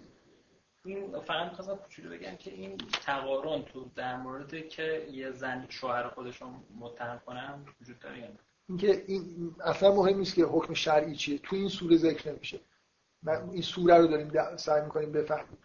این 0.85 1.21
فقط 1.21 1.51
می‌خواستم 1.51 1.77
کوچولو 1.77 2.11
بگم 2.11 2.37
که 2.37 2.51
این 2.51 2.77
تقارن 3.07 3.63
تو 3.63 3.91
در 3.97 4.17
مورد 4.17 4.69
که 4.69 5.07
یه 5.11 5.31
زن 5.31 5.67
شوهر 5.69 6.09
خودش 6.09 6.43
رو 6.43 6.49
متهم 6.79 7.21
کنم 7.27 7.65
وجود 7.81 7.99
داره 7.99 8.19
یا 8.19 8.29
اینکه 8.69 9.05
این 9.07 9.55
اصلا 9.65 9.95
مهم 9.95 10.19
نیست 10.19 10.35
که 10.35 10.45
حکم 10.45 10.75
شرعی 10.75 11.17
چیه. 11.17 11.39
تو 11.39 11.57
این 11.57 11.69
سوره 11.69 11.97
ذکر 11.97 12.33
نمیشه. 12.33 12.61
من 13.23 13.51
این 13.53 13.63
سوره 13.63 13.99
رو 13.99 14.07
داریم 14.07 14.57
سعی 14.57 14.83
می‌کنیم 14.83 15.13
بفهمیم. 15.13 15.59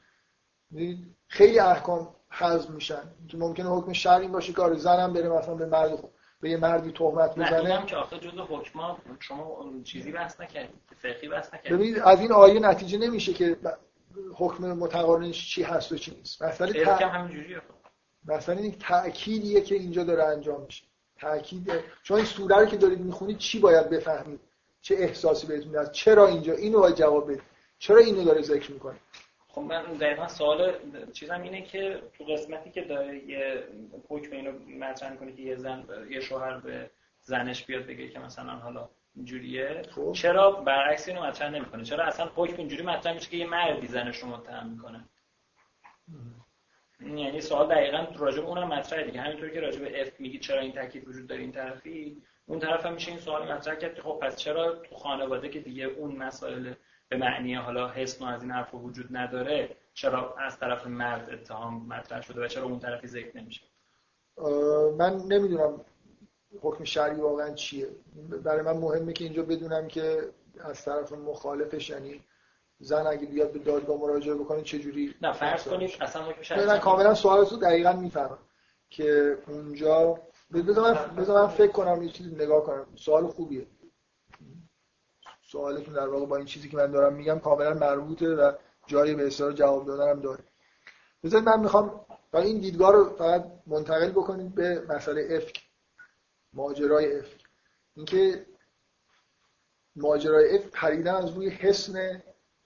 خیلی 1.27 1.59
احکام 1.59 2.15
حذف 2.29 2.69
میشن. 2.69 3.03
که 3.27 3.37
ممکنه 3.37 3.69
حکم 3.69 3.93
شرعی 3.93 4.27
باشه 4.27 4.61
آره 4.61 4.75
زنم 4.75 5.13
بره 5.13 5.29
مثلا 5.29 5.55
به 5.55 5.65
مرد 5.65 6.09
به 6.43 6.49
یه 6.49 6.57
مردی 6.57 6.91
تهمت 6.91 7.31
بزنه 7.31 7.79
نه 7.79 7.85
که 7.85 7.95
آخه 7.95 8.19
جزء 8.19 8.43
حکما 8.43 8.97
شما 9.19 9.73
چیزی 9.83 10.11
بحث 10.11 10.41
نکردید. 10.41 10.75
فقهی 10.97 11.27
بحث 11.27 11.53
نکردید. 11.53 11.73
ببینید 11.73 11.99
از 11.99 12.19
این 12.19 12.31
آیه 12.31 12.59
نتیجه 12.59 12.97
نمیشه 12.97 13.33
که 13.33 13.57
حکم 14.35 14.73
متقارنش 14.73 15.49
چی 15.49 15.63
هست 15.63 15.91
و 15.91 15.95
چی 15.97 16.15
نیست. 16.15 16.43
مثلا 16.43 16.71
تا... 16.83 16.95
همینجوریه 16.95 17.61
مثلا 18.25 18.55
این 18.55 18.71
تأکیدیه 18.79 19.61
که 19.61 19.75
اینجا 19.75 20.03
داره 20.03 20.23
انجام 20.23 20.61
میشه. 20.61 20.85
تأکید 21.15 21.71
شما 22.03 22.17
این 22.17 22.25
سوره 22.25 22.59
رو 22.59 22.65
که 22.65 22.77
دارید 22.77 22.99
می‌خونید 22.99 23.37
چی 23.37 23.59
باید 23.59 23.89
بفهمید؟ 23.89 24.39
چه 24.81 24.95
احساسی 24.95 25.47
بهتون 25.47 25.71
میاد 25.71 25.91
چرا 25.91 26.27
اینجا؟ 26.27 26.53
اینو 26.53 26.79
باید 26.79 26.95
جواب 26.95 27.31
بدید. 27.31 27.43
چرا 27.79 27.97
اینو 27.97 28.23
داره 28.23 28.41
ذکر 28.41 28.71
می‌کنه؟ 28.71 28.95
خب 29.47 29.61
من 29.61 29.83
دقیقا 29.83 30.27
سوال 30.27 30.73
چیزم 31.13 31.41
اینه 31.41 31.61
که 31.61 32.01
تو 32.17 32.23
قسمتی 32.23 32.71
که 32.71 32.81
داره 32.81 33.17
یه 33.17 33.63
حکم 34.09 34.31
اینو 34.31 34.51
مطرح 34.79 35.11
می‌کنه 35.11 35.31
که 35.31 35.41
یه 35.41 35.55
زن 35.55 35.85
یه 36.09 36.19
شوهر 36.19 36.59
به 36.59 36.91
زنش 37.21 37.65
بیاد 37.65 37.85
بگه 37.85 38.09
که 38.09 38.19
مثلا 38.19 38.51
حالا 38.51 38.89
اینجوریه 39.15 39.81
خب. 39.95 40.11
چرا 40.11 40.51
برعکس 40.51 41.07
اینو 41.07 41.23
مطرح 41.23 41.49
نمی‌کنه؟ 41.49 41.83
چرا 41.83 42.03
اصلا 42.05 42.31
حکم 42.35 42.57
اینجوری 42.57 42.83
مطرح 42.83 43.13
میشه 43.13 43.29
که 43.29 43.37
یه 43.37 43.47
مردی 43.47 43.87
زنش 43.87 44.17
رو 44.17 44.27
متهم 44.27 44.69
می‌کنه 44.69 45.09
یعنی 47.05 47.41
سوال 47.41 47.67
دقیقا 47.67 48.07
راجع 48.15 48.41
به 48.41 48.47
اونم 48.47 48.67
مطرحه 48.67 49.05
دیگه. 49.05 49.21
همینطور 49.21 49.49
که 49.49 49.59
راجع 49.59 49.79
به 49.79 50.01
اف 50.01 50.19
میگی 50.19 50.39
چرا 50.39 50.59
این 50.59 50.71
تاکید 50.71 51.07
وجود 51.07 51.27
داره 51.27 51.41
این 51.41 51.51
طرفی 51.51 52.21
اون 52.45 52.59
طرف 52.59 52.85
هم 52.85 52.93
میشه 52.93 53.11
این 53.11 53.19
سوال 53.19 53.51
مطرح 53.51 53.75
کرد 53.75 53.99
خب 53.99 54.19
پس 54.21 54.35
چرا 54.35 54.75
تو 54.75 54.95
خانواده 54.95 55.49
که 55.49 55.59
دیگه 55.59 55.83
اون 55.83 56.15
مسائل 56.15 56.73
به 57.09 57.17
معنی 57.17 57.55
حالا 57.55 57.89
حسن 57.89 58.25
و 58.25 58.27
از 58.27 58.41
این 58.41 58.51
حرف 58.51 58.73
وجود 58.73 59.07
نداره 59.11 59.75
چرا 59.93 60.35
از 60.35 60.59
طرف 60.59 60.87
مرد 60.87 61.29
اتهام 61.29 61.87
مطرح 61.87 62.21
شده 62.21 62.45
و 62.45 62.47
چرا 62.47 62.63
اون 62.63 62.79
طرفی 62.79 63.07
ذکر 63.07 63.37
نمیشه؟ 63.37 63.61
من 64.97 65.15
نمی‌دونم 65.15 65.81
حکم 66.61 66.83
شرعی 66.83 67.21
واقعا 67.21 67.53
چیه. 67.53 67.87
برای 68.43 68.61
من 68.61 68.77
مهمه 68.77 69.13
که 69.13 69.23
اینجا 69.23 69.43
بدونم 69.43 69.87
که 69.87 70.21
از 70.59 70.85
طرف 70.85 71.11
مخالفش 71.11 71.89
یعنی 71.89 72.21
زن 72.83 73.07
اگه 73.07 73.25
بیاد 73.25 73.51
به 73.51 73.59
دادگاه 73.59 73.97
مراجعه 73.97 74.35
بکنه 74.35 74.61
چه 74.61 74.79
جوری 74.79 75.15
نه 75.21 75.33
فرض 75.33 75.63
کنید 75.63 75.91
اصلا 76.01 76.25
من 76.67 76.79
کاملا 76.79 77.13
سوالت 77.13 77.51
رو 77.51 77.57
دقیقا 77.57 77.93
می‌فهمم 77.93 78.37
که 78.89 79.37
اونجا 79.47 80.19
بذار 80.53 80.93
من, 80.93 81.25
من 81.27 81.47
فکر 81.47 81.71
کنم 81.71 82.03
یه 82.03 82.09
چیزی 82.09 82.35
نگاه 82.35 82.63
کنم. 82.63 82.87
سوال 82.95 83.27
خوبیه. 83.27 83.67
سوالتون 85.41 85.93
در 85.93 86.07
واقع 86.07 86.25
با 86.25 86.37
این 86.37 86.45
چیزی 86.45 86.69
که 86.69 86.77
من 86.77 86.91
دارم 86.91 87.13
میگم 87.13 87.39
کاملا 87.39 87.73
مربوطه 87.73 88.27
و 88.27 88.51
جایی 88.87 89.15
به 89.15 89.27
اصرار 89.27 89.51
جواب 89.51 89.85
دادنم 89.85 90.21
داره. 90.21 90.43
بذارید 91.23 91.49
من 91.49 91.59
می‌خوام 91.59 92.05
این 92.33 92.59
دیدگاه 92.59 92.91
رو 92.91 93.15
فقط 93.15 93.45
منتقل 93.67 94.11
بکنید 94.11 94.55
به 94.55 94.85
مسئله 94.89 95.27
افک 95.31 95.63
ماجرای 96.53 97.19
افک 97.19 97.43
اینکه 97.95 98.45
ماجرای 99.95 100.57
افک 100.57 100.69
پریدن 100.69 101.15
از 101.15 101.29
روی 101.29 101.49
حسن 101.49 102.23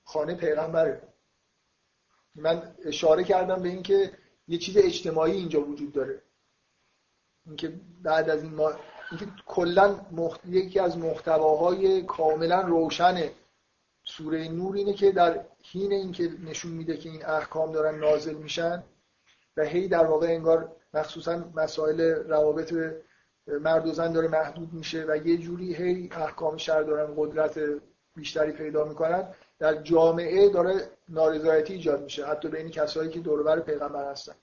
خانه 0.07 0.35
پیغمبره. 0.35 1.01
من 2.35 2.75
اشاره 2.85 3.23
کردم 3.23 3.61
به 3.61 3.69
اینکه 3.69 4.11
یه 4.47 4.57
چیز 4.57 4.77
اجتماعی 4.77 5.31
اینجا 5.31 5.61
وجود 5.61 5.91
داره. 5.91 6.21
اینکه 7.45 7.73
بعد 8.01 8.29
از 8.29 8.43
این 8.43 8.53
ما 8.53 8.71
اینکه 9.11 9.27
کلا 9.45 10.05
مخت... 10.11 10.45
یکی 10.45 10.79
از 10.79 10.97
محتواهای 10.97 12.03
کاملا 12.03 12.61
روشن 12.61 13.29
سوره 14.03 14.47
نور 14.47 14.75
اینه 14.75 14.93
که 14.93 15.11
در 15.11 15.45
حین 15.63 15.91
اینکه 15.91 16.31
نشون 16.45 16.71
میده 16.71 16.97
که 16.97 17.09
این 17.09 17.25
احکام 17.25 17.71
دارن 17.71 17.99
نازل 17.99 18.35
میشن 18.35 18.83
و 19.57 19.63
هی 19.63 19.87
در 19.87 20.05
واقع 20.05 20.27
انگار 20.27 20.75
مخصوصا 20.93 21.51
مسائل 21.55 22.01
روابط 22.01 22.73
مرد 23.47 23.87
و 23.87 23.93
زن 23.93 24.11
داره 24.11 24.27
محدود 24.27 24.73
میشه 24.73 25.05
و 25.07 25.27
یه 25.27 25.37
جوری 25.37 25.75
هی 25.75 26.09
احکام 26.11 26.57
شر 26.57 26.83
دارن 26.83 27.13
قدرت 27.17 27.59
بیشتری 28.15 28.51
پیدا 28.51 28.83
می‌کنن. 28.83 29.33
در 29.59 29.81
جامعه 29.81 30.49
داره 30.49 30.89
نارضایتی 31.09 31.73
ایجاد 31.73 32.03
میشه 32.03 32.25
حتی 32.25 32.47
بین 32.47 32.69
کسایی 32.69 33.09
که 33.09 33.19
دور 33.19 33.59
پیغمبر 33.59 34.11
هستن. 34.11 34.35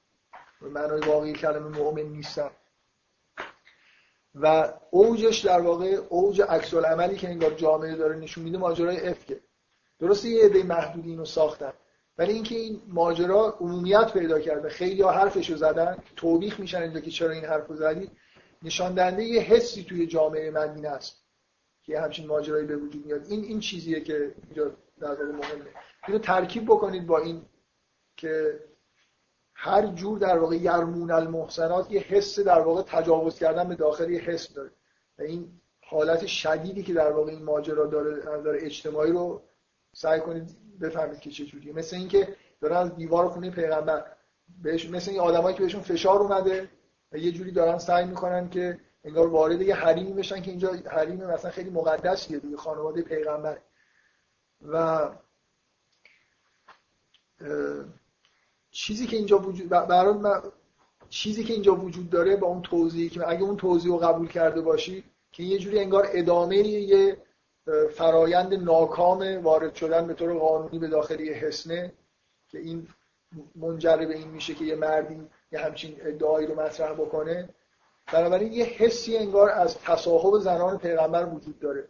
به 0.61 0.69
معنای 0.69 1.01
واقعی 1.01 1.33
کلمه 1.33 1.79
مؤمن 1.79 2.03
نیستن. 2.03 2.51
و 4.35 4.73
اوجش 4.91 5.39
در 5.39 5.61
واقع 5.61 6.01
اوج 6.09 6.43
عکس 6.43 6.75
عملی 6.75 7.17
که 7.17 7.29
انگار 7.29 7.55
جامعه 7.55 7.97
داره 7.97 8.17
نشون 8.17 8.45
میده 8.45 8.59
ماجرای 8.59 9.09
افکه. 9.09 9.41
درسته 9.99 10.29
یه 10.29 10.45
عده 10.45 10.63
محدودی 10.63 11.11
اینو 11.11 11.25
ساختن 11.25 11.73
ولی 12.19 12.33
اینکه 12.33 12.55
این 12.55 12.83
ماجرا 12.89 13.57
عمومیت 13.61 14.13
پیدا 14.13 14.41
کرده. 14.41 14.69
خیلی 14.69 15.03
ها 15.03 15.11
حرفشو 15.11 15.57
زدن 15.57 15.97
توبیخ 16.17 16.61
میشن 16.61 16.83
اینجا 16.83 17.01
که 17.01 17.11
چرا 17.11 17.31
این 17.31 17.45
حرفو 17.45 17.75
زدی. 17.77 18.11
نشان 18.63 19.19
یه 19.21 19.41
حسی 19.41 19.85
توی 19.85 20.07
جامعه 20.07 20.51
مدینه 20.51 20.89
است 20.89 21.25
که 21.83 22.01
همچین 22.01 22.27
ماجرایی 22.27 22.67
به 22.67 22.77
وجود 22.77 23.07
میاد. 23.07 23.27
این 23.29 23.45
این 23.45 23.61
چیزیه 23.61 24.01
که 24.01 24.35
واقع 24.99 25.25
مهمه. 25.25 25.71
اینو 26.07 26.19
ترکیب 26.19 26.65
بکنید 26.65 27.07
با 27.07 27.19
این 27.19 27.43
که 28.17 28.61
هر 29.55 29.87
جور 29.87 30.19
در 30.19 30.39
واقع 30.39 30.57
یرمون 30.57 31.11
المحسنات 31.11 31.91
یه 31.91 32.01
حس 32.01 32.39
در 32.39 32.61
واقع 32.61 32.83
تجاوز 32.83 33.39
کردن 33.39 33.69
به 33.69 33.75
داخل 33.75 34.11
یه 34.11 34.21
حس 34.21 34.53
داره. 34.53 34.71
و 35.19 35.23
این 35.23 35.61
حالت 35.81 36.27
شدیدی 36.27 36.83
که 36.83 36.93
در 36.93 37.13
واقع 37.13 37.31
این 37.31 37.43
ماجرا 37.43 37.87
داره 37.87 38.21
داره 38.43 38.59
اجتماعی 38.63 39.13
رو 39.13 39.43
سعی 39.93 40.21
کنید 40.21 40.57
بفهمید 40.81 41.21
که 41.21 41.31
چه 41.31 41.45
جوریه. 41.45 41.73
مثل 41.73 41.97
اینکه 41.97 42.37
دارن 42.61 42.77
از 42.77 42.97
دیوار 42.97 43.29
خونه 43.29 43.51
پیغمبر 43.51 44.05
بهش 44.63 44.91
مثل 44.91 45.11
این 45.11 45.21
آدمایی 45.21 45.57
که 45.57 45.63
بهشون 45.63 45.83
فشار 45.83 46.21
اومده 46.21 46.69
و 47.13 47.17
یه 47.17 47.33
جوری 47.33 47.51
دارن 47.51 47.79
سعی 47.79 48.05
می‌کنن 48.05 48.51
که 48.51 48.81
انگار 49.05 49.27
وارد 49.27 49.63
یه 49.63 49.75
حریمی 49.75 50.13
بشن 50.13 50.43
که 50.43 50.51
اینجا 50.51 50.73
حریم 50.87 51.25
مثلا 51.25 51.51
خیلی 51.51 51.71
مقدسیه 51.71 52.39
دیگه 52.39 52.57
خانواده 52.57 53.03
پیغمبر. 53.03 53.59
و 54.63 55.09
چیزی 58.71 59.07
که 59.07 59.17
اینجا 59.17 59.39
وجود 59.39 59.69
برای 59.69 60.41
چیزی 61.09 61.45
که 61.45 61.53
اینجا 61.53 61.75
وجود 61.75 62.11
داره 62.11 62.37
با 62.37 62.47
اون 62.47 62.63
توضیحی 62.63 63.09
که 63.09 63.29
اگه 63.29 63.43
اون 63.43 63.57
توضیح 63.57 63.93
رو 63.93 63.99
قبول 63.99 64.29
کرده 64.29 64.61
باشی 64.61 65.05
که 65.33 65.43
یه 65.43 65.59
جوری 65.59 65.79
انگار 65.79 66.09
ادامه 66.13 66.57
یه 66.57 67.17
فرایند 67.95 68.55
ناکام 68.55 69.43
وارد 69.43 69.75
شدن 69.75 70.07
به 70.07 70.15
طور 70.15 70.39
قانونی 70.39 70.79
به 70.79 70.89
داخل 70.89 71.21
یه 71.21 71.33
حسنه 71.33 71.93
که 72.49 72.59
این 72.59 72.89
منجر 73.55 73.97
به 73.97 74.17
این 74.17 74.29
میشه 74.29 74.55
که 74.55 74.65
یه 74.65 74.75
مردی 74.75 75.29
یه 75.53 75.59
همچین 75.59 75.97
ادعایی 76.01 76.47
رو 76.47 76.61
مطرح 76.61 76.93
بکنه. 76.93 77.49
بنابراین 78.13 78.53
یه 78.53 78.65
حسی 78.65 79.17
انگار 79.17 79.51
از 79.51 79.79
تصاحب 79.79 80.39
زنان 80.39 80.79
پیغمبر 80.79 81.27
وجود 81.27 81.59
داره. 81.59 81.89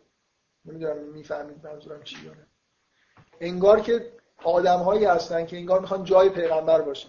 نمی‌دونم 0.64 0.96
می‌فهمید 0.96 1.66
منظورم 1.66 2.02
چی 2.02 2.24
داره 2.24 2.46
انگار 3.40 3.80
که 3.80 4.12
آدم 4.44 4.78
هایی 4.78 5.04
هستن 5.04 5.46
که 5.46 5.56
انگار 5.56 5.80
می‌خوان 5.80 6.04
جای 6.04 6.28
پیغمبر 6.28 6.82
باشن. 6.82 7.08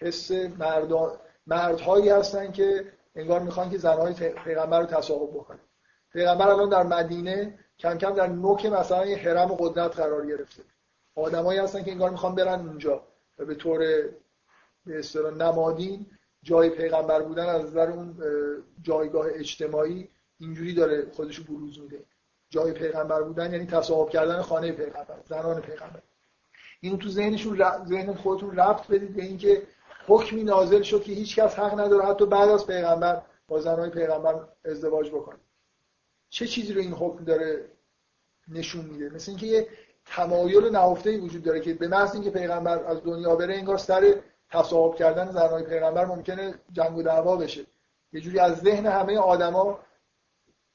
حس 0.00 0.30
مردان 0.30 1.12
مردهایی 1.46 2.08
هستن 2.08 2.52
که 2.52 2.92
انگار 3.14 3.40
می‌خوان 3.40 3.70
که 3.70 3.78
زنهای 3.78 4.14
پیغمبر 4.44 4.80
رو 4.80 4.86
تصاحب 4.86 5.30
بکنن. 5.30 5.60
پیغمبر 6.12 6.48
الان 6.48 6.68
در 6.68 6.82
مدینه 6.82 7.58
کم 7.78 7.98
کم 7.98 8.14
در 8.14 8.26
نوک 8.26 8.66
مثلا 8.66 9.06
یه 9.06 9.16
حرم 9.16 9.50
و 9.50 9.56
قدرت 9.56 9.96
قرار 9.96 10.26
گرفته. 10.26 10.62
آدمایی 11.14 11.58
هستن 11.58 11.82
که 11.82 11.90
انگار 11.90 12.10
می‌خوان 12.10 12.34
برن 12.34 12.60
اونجا 12.60 13.02
و 13.38 13.44
به 13.44 13.54
طور 13.54 13.78
به 14.86 14.98
اصطلاح 14.98 15.34
نمادین 15.34 16.06
جای 16.42 16.70
پیغمبر 16.70 17.22
بودن 17.22 17.46
از 17.46 17.64
نظر 17.64 17.90
اون 17.90 18.16
جایگاه 18.82 19.26
اجتماعی 19.30 20.08
اینجوری 20.38 20.74
داره 20.74 21.10
خودشو 21.12 21.44
بروز 21.44 21.78
میده. 21.78 22.04
جای 22.54 22.72
پیغمبر 22.72 23.22
بودن 23.22 23.52
یعنی 23.52 23.66
تصاحب 23.66 24.10
کردن 24.10 24.42
خانه 24.42 24.72
پیغمبر 24.72 25.14
زنان 25.28 25.60
پیغمبر. 25.60 26.02
اینو 26.80 26.96
تو 26.96 27.08
ذهنشون 27.08 27.62
ذهن 27.88 28.14
خودتون 28.14 28.56
ربط 28.56 28.86
بدید 28.86 29.16
به 29.16 29.22
اینکه 29.22 29.62
حکمی 30.06 30.42
نازل 30.44 30.82
شد 30.82 31.02
که 31.02 31.12
هیچ 31.12 31.38
کس 31.38 31.58
حق 31.58 31.80
نداره 31.80 32.04
حتی 32.04 32.26
بعد 32.26 32.48
از 32.48 32.66
پیغمبر 32.66 33.22
با 33.48 33.60
زنهای 33.60 33.90
پیغمبر 33.90 34.34
ازدواج 34.64 35.10
بکنه. 35.10 35.36
چه 36.30 36.46
چیزی 36.46 36.72
رو 36.72 36.80
این 36.80 36.92
حکم 36.92 37.24
داره 37.24 37.64
نشون 38.48 38.84
میده؟ 38.84 39.14
مثل 39.14 39.30
اینکه 39.30 39.46
یه 39.46 39.68
تمایل 40.06 40.64
نهفته 40.64 41.18
وجود 41.18 41.42
داره 41.42 41.60
که 41.60 41.74
به 41.74 41.88
محض 41.88 42.14
اینکه 42.14 42.30
پیغمبر 42.30 42.84
از 42.84 43.02
دنیا 43.04 43.36
بره 43.36 43.54
انگار 43.54 43.78
سر 43.78 44.14
تصاحب 44.50 44.94
کردن 44.94 45.32
زنهای 45.32 45.62
پیغمبر 45.62 46.04
ممکنه 46.04 46.54
جنگ 46.72 46.96
و 46.96 47.02
دعوا 47.02 47.36
بشه. 47.36 47.66
یه 48.12 48.20
جوری 48.20 48.38
از 48.38 48.60
ذهن 48.60 48.86
همه 48.86 49.18
آدما 49.18 49.78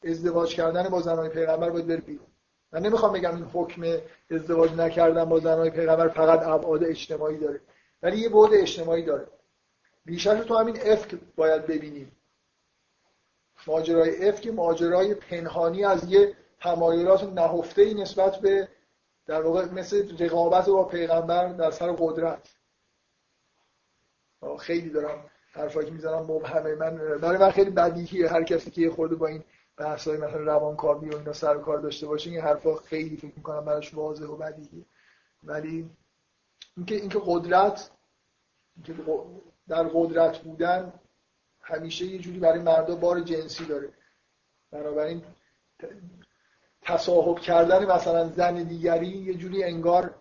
ازدواج 0.03 0.55
کردن 0.55 0.89
با 0.89 1.01
زنهای 1.01 1.29
پیغمبر 1.29 1.69
باید 1.69 1.87
بره 1.87 2.01
بیرون. 2.01 2.27
من 2.71 2.79
نمی‌خوام 2.79 3.13
بگم 3.13 3.35
این 3.35 3.45
حکم 3.53 3.83
ازدواج 4.31 4.73
نکردن 4.73 5.25
با 5.25 5.39
زنهای 5.39 5.69
پیغمبر 5.69 6.07
فقط 6.07 6.43
ابعاد 6.43 6.83
اجتماعی 6.83 7.37
داره 7.37 7.61
ولی 8.03 8.17
یه 8.17 8.29
بعد 8.29 8.53
اجتماعی 8.53 9.03
داره. 9.03 9.27
بیشتر 10.05 10.43
تو 10.43 10.57
همین 10.57 10.77
افک 10.81 11.15
باید 11.35 11.67
ببینیم. 11.67 12.11
ماجرای 13.67 14.29
افک 14.29 14.47
ماجرای 14.47 15.13
پنهانی 15.13 15.85
از 15.85 16.11
یه 16.11 16.35
تمایلات 16.61 17.23
نهفته 17.23 17.81
ای 17.81 17.93
نسبت 17.93 18.35
به 18.35 18.67
در 19.27 19.41
واقع 19.41 19.65
مثل 19.65 20.17
رقابت 20.25 20.65
با 20.65 20.83
پیغمبر 20.83 21.47
در 21.47 21.71
سر 21.71 21.91
قدرت. 21.91 22.49
خیلی 24.59 24.89
دارم 24.89 25.23
حرفایی 25.51 25.87
که 25.87 25.93
می‌زنم 25.93 26.21
مبهمه 26.21 26.75
من. 26.75 26.97
برای 26.97 27.37
من 27.37 27.51
خیلی 27.51 27.69
بدیهیه 27.69 28.29
هر 28.29 28.43
کسی 28.43 28.71
که 28.71 28.81
یه 28.81 28.89
خورده 28.89 29.15
با 29.15 29.27
این 29.27 29.43
بحثای 29.79 30.17
مثلا 30.17 30.43
روانکاوی 30.43 31.09
و 31.09 31.17
اینا 31.17 31.33
سر 31.33 31.57
و 31.57 31.61
کار 31.61 31.77
داشته 31.77 32.07
باشه 32.07 32.29
این 32.29 32.39
حرفا 32.39 32.75
خیلی 32.75 33.17
فکر 33.17 33.33
می‌کنم 33.35 33.65
براش 33.65 33.93
واضح 33.93 34.25
و 34.25 34.35
بدیهیه 34.35 34.85
ولی 35.43 35.89
اینکه 36.77 36.95
اینکه 36.95 37.21
قدرت 37.25 37.91
اینکه 38.75 39.03
در 39.67 39.83
قدرت 39.83 40.37
بودن 40.37 40.93
همیشه 41.61 42.05
یه 42.05 42.19
جوری 42.19 42.39
برای 42.39 42.59
مردا 42.59 42.95
بار 42.95 43.19
جنسی 43.19 43.65
داره. 43.65 43.89
بنابراین 44.71 45.23
تصاحب 46.81 47.39
کردن 47.39 47.85
مثلا 47.85 48.29
زن 48.29 48.63
دیگری 48.63 49.07
یه 49.07 49.33
جوری 49.33 49.63
انگار 49.63 50.15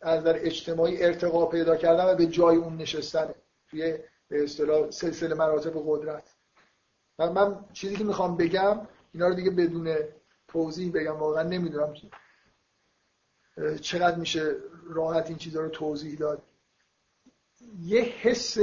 از 0.00 0.24
در 0.24 0.46
اجتماعی 0.46 1.04
ارتقا 1.04 1.46
پیدا 1.46 1.76
کردن 1.76 2.04
و 2.04 2.14
به 2.14 2.26
جای 2.26 2.56
اون 2.56 2.76
نشستن 2.76 3.34
توی 3.70 3.98
به 4.28 4.44
اصطلاح 4.44 4.90
سلسله 4.90 5.34
مراتب 5.34 5.72
قدرت. 5.86 6.33
من, 7.18 7.32
من 7.32 7.64
چیزی 7.72 7.96
که 7.96 8.04
می‌خوام 8.04 8.36
بگم 8.36 8.86
اینا 9.12 9.28
رو 9.28 9.34
دیگه 9.34 9.50
بدون 9.50 9.96
توضیح 10.48 10.92
بگم 10.92 11.16
واقعا 11.16 11.42
نمی‌دونم 11.42 11.94
چقدر 13.80 14.16
میشه 14.16 14.56
راحت 14.84 15.28
این 15.28 15.38
چیزها 15.38 15.62
رو 15.62 15.68
توضیح 15.68 16.18
داد. 16.18 16.42
یه 17.80 18.00
حس 18.00 18.56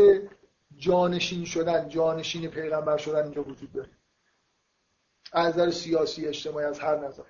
جانشین 0.77 1.45
شدن 1.45 1.89
جانشین 1.89 2.47
پیغمبر 2.47 2.97
شدن 2.97 3.23
اینجا 3.23 3.43
وجود 3.43 3.71
داره. 3.71 3.89
از 5.31 5.53
نظر 5.53 5.71
سیاسی 5.71 6.27
اجتماعی 6.27 6.65
از 6.65 6.79
هر 6.79 7.07
نظر. 7.07 7.23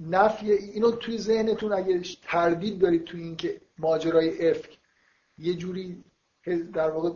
نفی 0.00 0.52
اینو 0.52 0.90
توی 0.90 1.18
ذهنتون 1.18 1.72
اگه 1.72 2.02
تردید 2.22 2.78
دارید 2.78 3.04
توی 3.04 3.22
اینکه 3.22 3.60
ماجرای 3.78 4.50
افک 4.50 4.78
یه 5.38 5.54
جوری 5.54 6.04
در 6.74 6.90
واقع 6.90 7.10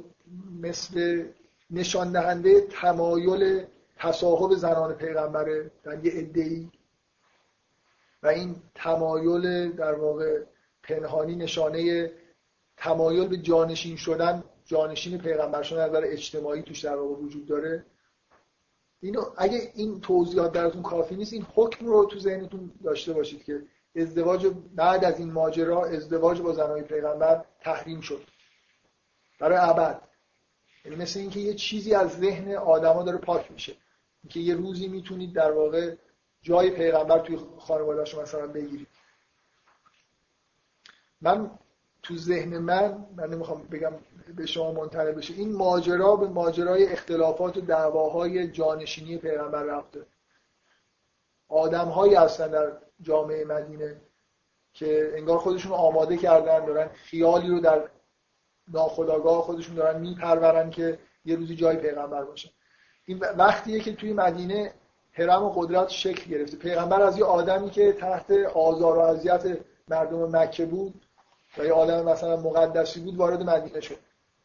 مثل 0.61 1.25
نشان 1.71 2.13
دهنده 2.13 2.61
تمایل 2.61 3.65
تصاحب 3.97 4.55
زنان 4.55 4.95
پیغمبره 4.95 5.71
در 5.83 6.05
یه 6.05 6.13
ادعی 6.15 6.71
و 8.23 8.27
این 8.29 8.57
تمایل 8.75 9.73
در 9.73 9.95
واقع 9.95 10.43
پنهانی 10.83 11.37
نشانه 11.37 12.11
تمایل 12.77 13.29
به 13.29 13.37
جانشین 13.37 13.97
شدن 13.97 14.45
جانشین 14.65 15.19
پیغمبر 15.19 15.63
شدن 15.63 15.89
نظر 15.89 16.03
اجتماعی 16.05 16.63
توش 16.63 16.85
در 16.85 16.97
واقع 16.97 17.15
وجود 17.15 17.47
داره. 17.47 17.85
اینو 19.01 19.25
اگه 19.37 19.73
این 19.75 20.01
توضیحات 20.01 20.53
براتون 20.53 20.83
کافی 20.83 21.17
نیست 21.17 21.33
این 21.33 21.47
حکم 21.55 21.87
رو 21.87 22.05
تو 22.05 22.19
ذهنتون 22.19 22.73
داشته 22.85 23.13
باشید 23.13 23.45
که 23.45 23.63
ازدواج 23.97 24.47
بعد 24.75 25.05
از 25.05 25.19
این 25.19 25.33
ماجرا 25.33 25.87
ازدواج 25.87 26.41
با 26.41 26.53
زنای 26.53 26.83
پیغمبر 26.83 27.45
تحریم 27.61 28.01
شد. 28.01 28.23
برای 29.41 29.59
ابد. 29.59 30.10
یعنی 30.85 30.97
مثل 30.97 31.21
اینکه 31.21 31.41
یه 31.41 31.55
چیزی 31.55 31.95
از 31.95 32.11
ذهن 32.11 32.55
آدما 32.55 33.03
داره 33.03 33.19
پاک 33.19 33.53
میشه. 33.53 33.77
که 34.29 34.41
یه 34.41 34.55
روزی 34.55 34.89
می‌تونید 34.89 35.33
در 35.33 35.53
واقع 35.53 35.95
جای 36.43 36.71
پیغمبر 36.71 37.19
توی 37.19 37.39
خانواده‌اش 37.59 38.15
مثلا 38.15 38.47
بگیرید. 38.47 38.89
من 41.21 41.51
تو 42.03 42.17
ذهن 42.17 42.59
من 42.59 43.07
من 43.17 43.31
نمی‌خوام 43.31 43.63
بگم 43.63 43.93
به 44.37 44.47
شما 44.47 44.73
منتقل 44.73 45.13
بشه 45.13 45.35
این 45.35 45.53
ماجرا 45.53 46.17
به 46.17 46.29
ماجرای 46.29 46.87
اختلافات 46.87 47.57
و 47.57 47.61
دعواهای 47.61 48.49
جانشینی 48.49 49.19
پیغمبر 49.19 49.63
رفته. 49.63 50.07
آدم 51.49 51.89
هایی 51.89 52.15
هستن 52.15 52.51
در 52.51 52.73
جامعه 53.01 53.45
مدینه 53.45 54.01
که 54.73 55.13
انگار 55.17 55.39
خودشون 55.39 55.73
آماده 55.73 56.17
کردن 56.17 56.65
دارن 56.67 56.89
خیالی 56.89 57.49
رو 57.49 57.61
در 57.61 57.89
ناخداگاه 58.73 59.43
خودشون 59.43 59.75
دارن 59.75 60.01
میپرورن 60.01 60.71
که 60.71 60.99
یه 61.25 61.37
روزی 61.37 61.57
جای 61.57 61.77
پیغمبر 61.77 62.25
باشه. 62.25 62.51
این 63.05 63.19
وقتیه 63.19 63.81
که 63.81 63.95
توی 63.95 64.13
مدینه 64.13 64.73
حرم 65.13 65.43
و 65.43 65.51
قدرت 65.51 65.89
شکل 65.89 66.31
گرفته. 66.31 66.57
پیغمبر 66.57 67.03
از 67.03 67.19
یه 67.19 67.25
آدمی 67.25 67.71
که 67.71 67.93
تحت 67.93 68.31
آزار 68.55 68.99
و 68.99 69.01
اذیت 69.01 69.59
مردم 69.89 70.37
مکه 70.37 70.67
بود 70.67 71.07
و 71.59 71.65
یه 71.65 71.73
آدم 71.73 72.05
مثلا 72.05 72.37
مقدسی 72.37 73.01
بود 73.01 73.17
وارد 73.17 73.43
مدینه 73.43 73.81
شد. 73.81 73.99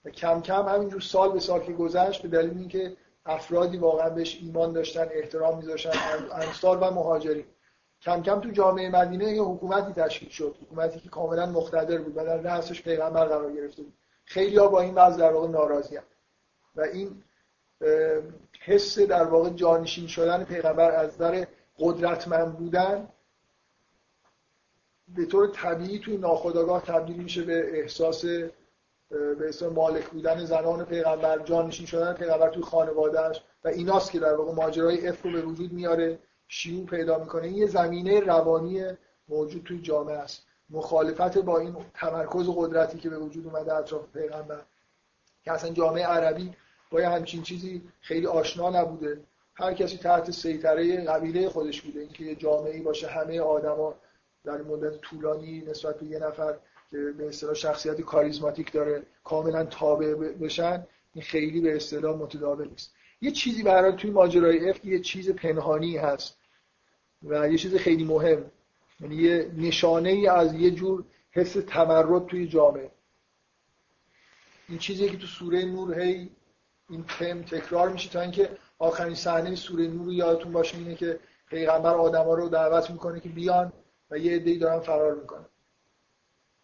و 0.06 0.10
کم 0.10 0.42
کم 0.42 0.68
همینجور 0.68 1.02
سال 1.02 1.32
به 1.32 1.40
سال 1.40 1.60
که 1.60 1.74
گذشت 1.74 2.22
به 2.22 2.28
دلیل 2.28 2.58
اینکه 2.58 2.98
افرادی 3.26 3.78
واقعا 3.78 4.10
بهش 4.10 4.40
ایمان 4.42 4.74
داشتن 4.74 5.08
احترام 5.12 5.58
میذاشتن 5.58 5.92
انصار 6.32 6.78
و 6.78 6.92
مهاجرین. 6.92 7.46
کم 8.02 8.22
کم 8.22 8.40
تو 8.40 8.50
جامعه 8.50 8.90
مدینه 8.90 9.34
یه 9.34 9.44
حکومتی 9.44 9.94
تشکیل 9.94 10.30
شد. 10.30 10.56
حکومتی 10.62 11.00
که 11.00 11.10
کاملا 11.10 11.46
مقتدر 11.46 11.98
بود 11.98 12.18
و 12.18 12.26
در 12.26 12.38
رأسش 12.38 12.82
پیغمبر 12.82 13.26
قرار 13.26 13.52
گرفته 13.54 13.84
بود. 13.84 13.94
خیلی 14.26 14.58
ها 14.58 14.68
با 14.68 14.82
این 14.82 14.96
وضع 14.96 15.18
در 15.18 15.34
واقع 15.34 15.48
ناراضی 15.48 16.00
و 16.76 16.82
این 16.82 17.24
حس 18.62 19.00
در 19.00 19.24
واقع 19.24 19.50
جانشین 19.50 20.08
شدن 20.08 20.44
پیغمبر 20.44 20.92
از 20.92 21.14
نظر 21.14 21.46
قدرتمند 21.80 22.58
بودن 22.58 23.08
به 25.08 25.26
طور 25.26 25.48
طبیعی 25.48 26.00
توی 26.00 26.18
ناخودآگاه 26.18 26.84
تبدیل 26.84 27.18
میشه 27.18 27.44
به 27.44 27.80
احساس 27.80 28.26
به 29.10 29.50
اسم 29.50 29.68
مالک 29.68 30.10
بودن 30.10 30.46
زنان 30.46 30.86
پیغمبر 30.86 31.40
جانشین 31.40 31.86
شدن 31.86 32.14
پیغمبر 32.14 32.50
توی 32.50 32.64
خانوادهش 32.64 33.44
و 33.64 33.68
ایناست 33.68 34.12
که 34.12 34.20
در 34.20 34.36
واقع 34.36 34.54
ماجرای 34.54 35.08
اف 35.08 35.22
رو 35.22 35.32
به 35.32 35.42
وجود 35.42 35.74
میاره 35.74 36.20
شیوع 36.48 36.86
پیدا 36.86 37.20
می‌کنه. 37.20 37.48
این 37.48 37.56
یه 37.56 37.68
زمینه 37.68 38.20
روانی 38.20 38.84
موجود 39.28 39.64
توی 39.64 39.82
جامعه 39.82 40.18
است. 40.18 40.48
مخالفت 40.70 41.38
با 41.38 41.60
این 41.60 41.76
تمرکز 41.94 42.50
قدرتی 42.56 42.98
که 42.98 43.10
به 43.10 43.18
وجود 43.18 43.48
اومده 43.48 43.74
اطراف 43.74 44.08
پیغمبر 44.14 44.62
که 45.44 45.52
اصلا 45.52 45.70
جامعه 45.70 46.06
عربی 46.06 46.54
با 46.92 47.00
همچین 47.00 47.44
چیزی 47.44 47.82
خیلی 48.02 48.28
آشنا 48.28 48.70
نبوده. 48.70 49.22
هر 49.56 49.74
کسی 49.74 49.98
تحت 49.98 50.32
سیطره 50.32 51.06
قبیله 51.06 51.50
خودش 51.50 51.82
بوده. 51.82 52.00
اینکه 52.00 52.24
یه 52.24 52.36
جامعه 52.36 52.82
باشه 52.82 53.08
همه 53.08 53.40
آدما 53.40 53.96
در 54.44 54.62
مدت 54.62 55.02
طولانی 55.02 55.62
نسبت 55.62 56.00
به 56.00 56.06
یه 56.06 56.20
نفر 56.20 56.54
که 56.92 56.98
به 57.18 57.28
اصطلاح 57.28 57.54
شخصیت 57.54 58.02
کاریزماتیک 58.02 58.72
داره 58.72 59.04
کاملا 59.24 59.66
تابع 59.66 60.14
بشن 60.14 60.88
این 61.14 61.24
خیلی 61.24 61.62
به 61.62 61.76
اصطلاح 61.76 62.18
متداول 62.18 62.68
نیست. 62.68 62.94
یه 63.22 63.32
چیزی 63.32 63.64
برای 63.64 63.94
توی 63.94 64.12
ماجرای 64.12 64.70
اف 64.70 64.86
یه 64.86 65.00
چیز 65.00 65.30
پنهانی 65.30 65.98
هست 65.98 66.38
و 67.24 67.50
یه 67.50 67.58
چیز 67.58 67.76
خیلی 67.76 68.04
مهم. 68.04 68.52
یعنی 69.00 69.16
یه 69.16 69.52
نشانه 69.58 70.10
ای 70.10 70.28
از 70.28 70.54
یه 70.54 70.72
جور 70.72 71.04
حس 71.32 71.54
تمرد 71.54 72.26
توی 72.26 72.48
جامعه. 72.48 72.92
این 74.70 74.78
چیزی 74.78 75.10
که 75.10 75.18
تو 75.18 75.28
سوره 75.28 75.66
نور 75.66 76.00
هی 76.00 76.30
این 76.90 77.04
تم 77.04 77.42
تکرار 77.42 77.90
میشه 77.90 78.10
تا 78.10 78.22
اینکه 78.22 78.58
آخرین 78.80 79.16
صحنه 79.16 79.56
سوره 79.56 79.88
نور 79.88 80.06
رو 80.06 80.14
یادتون 80.14 80.52
باشه 80.52 80.78
اینه 80.78 80.96
که 80.96 81.20
پیغمبر 81.50 81.94
آدما 81.94 82.34
رو 82.34 82.50
دعوت 82.50 82.90
می‌کنه 82.90 83.20
که 83.20 83.30
بیان 83.30 83.74
و 84.12 84.18
یه 84.18 84.36
عده‌ای 84.36 84.58
دارن 84.58 84.80
فرار 84.80 85.16
می‌کنن. 85.16 85.46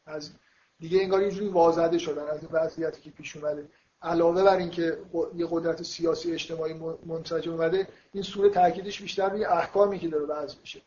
از 0.05 0.31
دیگه 0.79 1.01
انگار 1.01 1.23
یه 1.23 1.31
جوری 1.31 1.47
وازده 1.47 1.97
شدن 1.97 2.27
از 2.27 2.43
این 2.43 2.49
وضعیتی 2.51 3.01
که 3.01 3.09
پیش 3.09 3.37
اومده. 3.37 3.67
علاوه 4.01 4.43
بر 4.43 4.57
اینکه 4.57 4.97
یه 5.35 5.47
قدرت 5.51 5.83
سیاسی 5.83 6.33
اجتماعی 6.33 6.73
منسجم 7.05 7.51
اومده 7.51 7.87
این 8.13 8.23
سوره 8.23 8.49
تاکیدش 8.49 9.01
بیشتر 9.01 9.29
روی 9.29 9.45
احکامی 9.45 9.99
که 9.99 10.07
داره 10.07 10.25
وضع 10.25 10.59
میشه. 10.61 10.81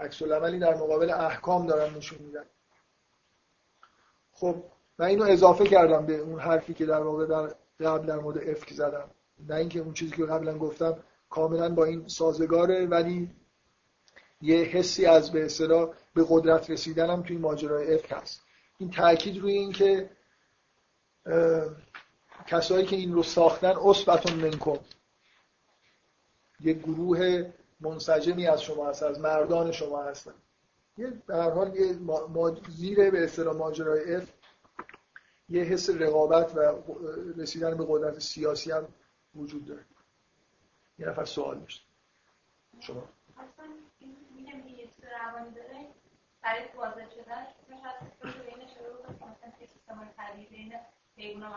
عکس 0.00 0.22
العملی 0.22 0.58
در 0.58 0.74
مقابل 0.74 1.10
احکام 1.10 1.66
دارن 1.66 1.94
نشون 1.94 2.18
میدن. 2.18 2.44
خب 4.32 4.64
من 4.98 5.06
اینو 5.06 5.24
اضافه 5.24 5.64
کردم 5.64 6.06
به 6.06 6.18
اون 6.18 6.40
حرفی 6.40 6.74
که 6.74 6.86
در 6.86 7.02
واقع 7.02 7.26
در 7.26 7.54
قبل 7.80 8.06
در 8.06 8.18
مورد 8.18 8.48
افک 8.48 8.72
زدم. 8.72 9.10
نه 9.48 9.54
اینکه 9.54 9.80
اون 9.80 9.94
چیزی 9.94 10.16
که 10.16 10.24
قبلا 10.24 10.58
گفتم 10.58 10.98
کاملا 11.30 11.74
با 11.74 11.84
این 11.84 12.08
سازگاره 12.08 12.86
ولی 12.86 13.30
یه 14.40 14.56
حسی 14.56 15.06
از 15.06 15.32
به 15.32 15.44
اصطلاح 15.44 15.94
به 16.14 16.26
قدرت 16.28 16.70
رسیدن 16.70 17.10
هم 17.10 17.22
توی 17.22 17.36
ماجرای 17.36 17.94
افک 17.94 18.12
هست. 18.12 18.40
این 18.78 18.90
تاکید 18.90 19.38
روی 19.38 19.52
این 19.52 19.72
که 19.72 20.10
کسایی 22.46 22.86
که 22.86 22.96
این 22.96 23.12
رو 23.12 23.22
ساختن 23.22 23.74
اصبتون 23.84 24.34
منکم 24.34 24.78
یه 26.60 26.72
گروه 26.72 27.52
منسجمی 27.80 28.46
از 28.46 28.62
شما 28.62 28.88
هست 28.88 29.02
از 29.02 29.20
مردان 29.20 29.72
شما 29.72 30.02
هستن. 30.02 30.34
یه 30.98 31.10
به 31.26 31.36
هر 31.36 31.50
حال 31.50 31.76
یه 31.76 31.92
ما 32.28 32.56
زیر 32.68 33.10
به 33.10 33.24
اصطلاح 33.24 33.56
ماجرای 33.56 34.14
اف 34.14 34.32
یه 35.48 35.62
حس 35.62 35.90
رقابت 35.90 36.56
و 36.56 36.60
رسیدن 37.36 37.76
به 37.76 37.84
قدرت 37.88 38.18
سیاسی 38.18 38.70
هم 38.70 38.88
وجود 39.34 39.66
داره. 39.66 39.84
یه 40.98 41.08
نفر 41.08 41.24
سوال 41.24 41.58
داشت. 41.58 41.86
شما. 42.80 43.08
روانی 45.20 45.50
داره. 45.50 45.86
برای 46.42 46.62
واضح 46.76 47.08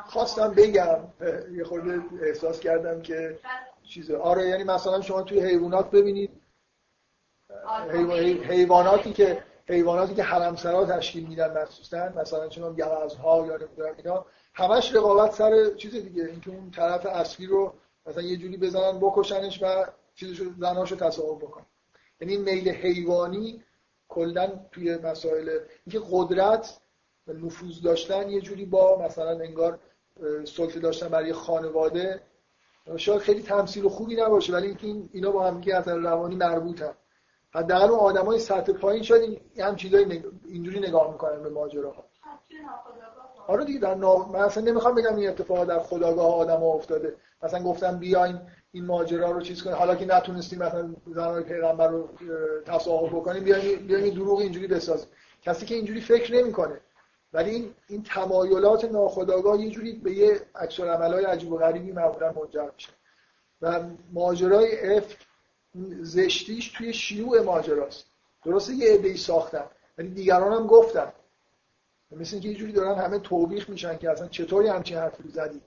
خواستم 0.06 0.54
بگم 0.54 1.00
یه 1.52 1.64
خورده 1.64 2.02
احساس 2.22 2.60
کردم 2.60 3.02
که 3.02 3.40
چیزه. 3.92 4.18
آره 4.18 4.48
یعنی 4.48 4.64
مثلا 4.64 5.02
شما 5.02 5.22
توی 5.22 5.40
حیوانات 5.40 5.92
ببینید 5.92 6.32
حیواناتی 8.50 9.14
که 9.14 9.44
حیواناتی 9.68 10.16
که 10.16 10.24
حرمسرا 10.24 10.86
تشکیل 10.86 11.28
میدن 11.28 11.62
مخصوصا 11.62 12.10
مثلا 12.10 12.48
چون 12.48 12.64
ها 13.24 13.48
یا 13.48 13.58
نمی‌دونم 13.58 13.94
اینا 13.98 14.26
همش 14.54 14.96
رقابت 14.96 15.34
سر 15.34 15.74
چیز 15.74 15.96
دیگه. 15.96 16.26
اینکه 16.26 16.50
اون 16.50 16.72
طرف 16.72 17.06
اصلی 17.06 17.46
رو 17.46 17.74
مثلا 18.06 18.24
یه 18.24 18.38
جوری 18.38 18.58
بزنن 18.58 19.00
بکشنش 19.00 19.64
و 19.64 19.86
چیزشو 20.16 20.46
زناشو 20.60 20.96
تصاحب 20.96 21.38
بکنن. 21.38 21.66
یعنی 22.22 22.38
میل 22.38 22.70
حیوانی 22.70 23.64
کلا 24.08 24.52
توی 24.72 24.98
مسائل 24.98 25.60
اینکه 25.86 26.08
قدرت 26.12 26.78
و 27.28 27.34
نفوذ 27.34 27.82
داشتن 27.82 28.30
یه 28.30 28.42
جوری 28.42 28.66
با 28.66 29.02
مثلا 29.06 29.40
انگار 29.40 29.80
سلطه 30.46 30.80
داشتن 30.80 31.08
برای 31.08 31.34
خانواده 31.34 32.22
شاید 32.98 33.20
خیلی 33.20 33.42
تمثیل 33.42 33.88
خوبی 33.88 34.16
نباشه 34.16 34.54
ولی 34.54 34.68
اینکه 34.68 34.88
این 34.88 35.10
اینا 35.14 35.32
با 35.32 35.48
هم 35.48 35.62
از 35.76 35.88
روانی 35.88 36.36
مربوطن. 36.36 36.94
حداقل 37.54 37.90
اون 37.90 38.00
آدمای 38.00 38.40
سطح 38.40 38.74
پایین 38.74 39.04
شاید 39.04 39.42
هم 39.60 39.76
چیزایی 39.76 40.24
اینجوری 40.46 40.80
نگاه 40.80 41.12
می‌کنن 41.12 41.44
به 41.44 41.50
ماجراها. 41.50 42.04
آره 43.48 43.66
دیگه 43.66 43.80
در 43.80 43.96
نا... 43.96 44.16
من 44.16 44.40
اصلا 44.40 44.64
نمی‌خوام 44.64 44.96
بگم 44.96 45.16
این 45.16 45.30
اتفاق 45.30 45.66
در 45.66 45.80
خداگاه 45.80 46.36
آدم 46.36 46.64
افتاده. 46.64 47.16
مثلا 47.44 47.64
گفتم 47.64 48.00
بیاین 48.00 48.40
این 48.72 48.86
ماجرا 48.86 49.32
رو 49.32 49.42
چیز 49.42 49.64
کنیم 49.64 49.76
حالا 49.76 49.96
که 49.96 50.06
نتونستیم 50.06 50.60
مثلا 50.60 50.96
زنان 51.08 51.44
پیغمبر 51.44 51.88
رو 51.88 52.10
تصاحب 52.66 53.10
بکنیم 53.16 53.44
بیاین 53.44 53.88
بیاین 53.88 54.14
دروغ 54.14 54.40
اینجوری 54.40 54.68
بسازیم. 54.68 55.10
کسی 55.42 55.66
که 55.66 55.76
اینجوری 55.76 56.02
فکر 56.02 56.36
نمی‌کنه. 56.36 56.82
ولی 57.34 57.50
این 57.50 57.74
این 57.88 58.04
تمایلات 58.04 58.86
ناخودآگاه 58.86 59.62
یه 59.62 59.70
جوری 59.70 59.94
به 59.94 60.12
یه 60.12 60.42
عکس 60.56 60.80
های 60.80 61.26
عجیب 61.26 61.52
و 61.52 61.58
غریبی 61.58 61.92
معمولا 61.92 62.32
منجر 62.32 62.70
میشه. 62.76 62.90
و 63.62 63.82
ماجرای 64.12 64.98
اف 64.98 65.16
زشتیش 66.02 66.72
توی 66.72 66.94
شیوع 66.94 67.42
ماجراست. 67.42 68.06
درسته 68.46 68.74
یه 68.74 68.94
عده‌ای 68.94 69.18
ساختن 69.18 69.66
ولی 69.98 70.10
دیگران 70.10 70.54
هم 70.54 70.68
گفتن. 70.68 71.12
مثل 72.12 72.34
اینکه 72.34 72.50
یه 72.50 72.56
جوری 72.56 72.72
دارن 72.72 73.02
همه 73.02 73.20
توبیخ 73.20 73.70
میشن 73.70 73.98
که 73.98 74.10
اصلا 74.10 74.28
چطوری 74.28 74.68
همچین 74.68 74.98
حرفی 74.98 75.30
زدی؟ 75.30 75.62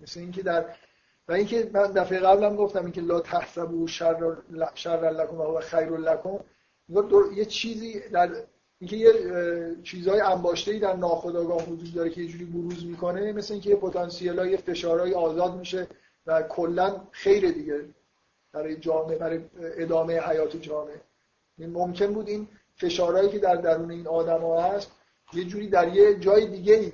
مثل 0.00 0.20
اینکه 0.20 0.42
در 0.42 0.64
و 1.28 1.32
اینکه 1.32 1.70
من 1.72 1.92
دفعه 1.92 2.18
قبلم 2.18 2.56
گفتم 2.56 2.82
اینکه 2.82 3.00
لا 3.00 3.20
تحسبوا 3.20 3.86
شر 3.86 4.36
شر 4.74 5.10
لکم 5.10 5.40
و 5.40 5.60
خیر 5.60 5.90
لکم. 5.90 6.38
یه 7.34 7.44
چیزی 7.44 8.00
در 8.00 8.30
اینکه 8.80 8.96
یه 8.96 9.12
چیزهای 9.82 10.20
انباشته 10.20 10.78
در 10.78 10.96
ناخودآگاه 10.96 11.68
وجود 11.68 11.94
داره 11.94 12.10
که 12.10 12.20
یه 12.20 12.28
جوری 12.28 12.44
بروز 12.44 12.86
می‌کنه 12.86 13.32
مثل 13.32 13.52
اینکه 13.52 13.70
یه 13.70 13.76
پتانسیل 13.76 14.38
های 14.38 14.56
فشارهای 14.56 15.14
آزاد 15.14 15.56
میشه 15.56 15.86
و 16.26 16.42
کلا 16.42 17.00
خیر 17.10 17.50
دیگه 17.50 17.84
برای 18.52 18.76
جامعه 18.76 19.18
برای 19.18 19.40
ادامه 19.54 20.20
حیات 20.20 20.56
جامعه. 20.56 21.00
ممکن 21.58 22.14
بود 22.14 22.28
این 22.28 22.48
فشارهایی 22.76 23.28
که 23.28 23.38
در 23.38 23.56
درون 23.56 23.90
این 23.90 24.06
آدم 24.06 24.40
ها 24.40 24.62
هست 24.62 24.90
یه 25.32 25.44
جوری 25.44 25.68
در 25.68 25.94
یه 25.94 26.18
جای 26.18 26.46
دیگه 26.46 26.92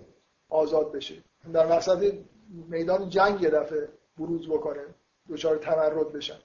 آزاد 0.48 0.92
بشه. 0.92 1.14
در 1.52 1.78
وسط 1.78 2.14
میدان 2.68 3.08
جنگ 3.08 3.42
یه 3.42 3.50
دفعه 3.50 3.88
بروز 4.18 4.48
بکنه 4.48 4.84
دچار 5.30 5.56
تمرد 5.56 6.12
بشن. 6.12 6.38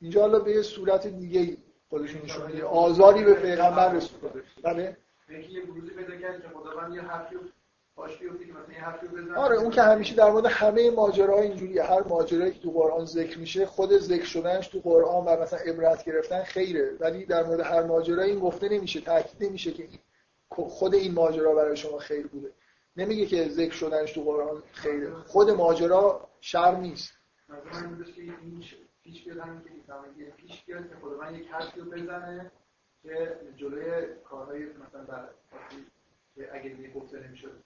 اینجا 0.00 0.20
حالا 0.20 0.38
به 0.38 0.52
یه 0.52 0.62
صورت 0.62 1.06
دیگه 1.06 1.56
خودشون 1.88 2.22
نشون 2.22 2.46
میده 2.46 2.64
آزاری 2.64 3.24
به 3.24 3.34
پیغمبر 3.34 3.92
رسونده 3.92 4.42
بله. 4.62 4.96
یه 5.28 5.60
بروزی 5.60 5.90
پیدا 5.90 6.16
کرد 6.16 6.42
که 6.42 6.48
خداوند 6.48 6.94
یه 6.94 7.02
حرفی 7.02 7.36
آره 9.36 9.56
اون 9.56 9.70
که 9.70 9.82
همیشه 9.82 10.14
در 10.14 10.30
مورد 10.30 10.46
همه 10.46 10.90
ماجراها 10.90 11.40
اینجوریه. 11.40 11.82
هر 11.82 12.02
ماجرایی 12.02 12.52
که 12.52 12.60
تو 12.60 12.70
قرآن 12.70 13.04
ذکر 13.04 13.38
میشه 13.38 13.66
خود 13.66 13.98
ذکر 13.98 14.24
شدنش 14.24 14.68
تو 14.68 14.80
قرآن 14.80 15.24
و 15.24 15.42
مثلا 15.42 15.58
عبرت 15.58 16.04
گرفتن 16.04 16.42
خیره. 16.42 16.96
ولی 17.00 17.26
در 17.26 17.44
مورد 17.44 17.60
هر 17.60 17.82
ماجرایی 17.82 18.30
این 18.30 18.40
گفته 18.40 18.68
نمیشه 18.68 19.00
تاکید 19.00 19.44
نمیشه 19.44 19.72
که 19.72 19.88
خود 20.48 20.94
این 20.94 21.14
ماجرا 21.14 21.54
برای 21.54 21.76
شما 21.76 21.98
خیر 21.98 22.26
بوده. 22.26 22.52
نمیگه 22.96 23.26
که 23.26 23.48
ذکر 23.48 23.74
شدنش 23.74 24.12
تو 24.12 24.22
قرآن 24.22 24.62
خیره. 24.72 25.14
خود 25.26 25.50
ماجرا 25.50 26.28
شر 26.40 26.76
نیست. 26.76 27.12
پیش 29.04 29.24
بیاد 29.24 29.38
همین 29.38 29.62
که 30.16 30.24
پیش 30.36 30.64
بیاد 30.64 30.88
که 30.88 30.94
خدا 31.02 31.16
من 31.16 31.34
یک 31.34 31.48
حرفی 31.48 31.80
رو 31.80 31.90
بزنه 31.90 32.50
که 33.02 33.40
جلوی 33.56 34.06
کارهای 34.24 34.64
مثلا 34.64 35.04
در 35.04 35.28
اگه 36.52 36.70
دیگه 36.70 36.92
گفته 36.92 37.20
نمی‌شد. 37.20 37.62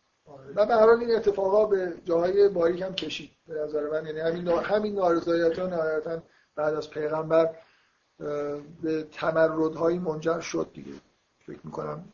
و 0.54 0.66
به 0.66 0.74
هر 0.74 0.88
این 0.88 1.16
اتفاقا 1.16 1.66
به 1.66 1.94
جاهای 2.04 2.48
باریک 2.48 2.82
هم 2.82 2.94
کشید 2.94 3.30
به 3.46 3.54
نظر 3.54 3.90
من. 3.90 4.06
یعنی 4.06 4.20
همین 4.20 4.48
همین 4.48 4.94
نارضایتی 4.94 5.60
نهایتا 5.60 6.22
بعد 6.54 6.74
از 6.74 6.90
پیغمبر 6.90 7.54
به 8.82 9.02
تمردهایی 9.12 9.98
منجر 9.98 10.40
شد 10.40 10.70
دیگه. 10.74 10.92
فکر 11.46 11.60
می‌کنم 11.64 12.12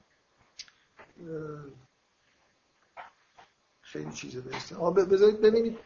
خیلی 3.81 4.13
چیزه 4.13 4.41
برسه 4.41 4.77
بذارید 5.05 5.41
ببینید 5.41 5.79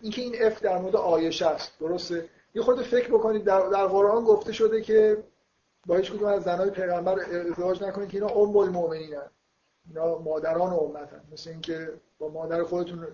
اینکه 0.00 0.22
این 0.22 0.34
اف 0.42 0.62
در 0.62 0.78
مورد 0.78 0.96
آیشه 0.96 1.46
است. 1.46 1.78
درسته؟ 1.80 2.28
یه 2.54 2.62
خود 2.62 2.82
فکر 2.82 3.08
بکنید 3.08 3.44
در, 3.44 3.68
در 3.68 3.86
قرآن 3.86 4.24
گفته 4.24 4.52
شده 4.52 4.80
که 4.80 5.24
با 5.86 5.96
هیچ 5.96 6.12
کدوم 6.12 6.28
از 6.28 6.42
زنای 6.42 6.70
پیغمبر 6.70 7.20
ازدواج 7.20 7.82
نکنید 7.82 8.08
که 8.08 8.16
اینا 8.16 8.28
ام 8.28 8.56
المؤمنین 8.56 9.16
اینا 9.88 10.18
مادران 10.18 10.72
امتن. 10.72 11.22
مثل 11.32 11.50
اینکه 11.50 11.92
با 12.18 12.28
مادر 12.28 12.62
خودتون 12.62 13.06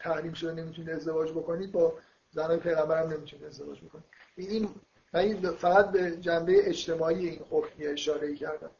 تحریم 0.00 0.32
شده 0.32 0.52
نمی‌تونید 0.52 0.90
ازدواج 0.90 1.30
بکنید 1.32 1.72
با 1.72 1.92
زنای 2.30 2.56
پیغمبر 2.56 3.02
هم 3.02 3.12
نمی‌تونید 3.12 3.44
ازدواج 3.46 3.78
بکنید. 3.80 4.04
این 4.36 4.68
من 5.12 5.34
فقط 5.50 5.90
به 5.90 6.16
جنبه 6.16 6.68
اجتماعی 6.68 7.28
این 7.28 7.40
حکمی 7.50 7.86
اشاره 7.86 8.26
ای 8.26 8.36
کردم 8.36 8.70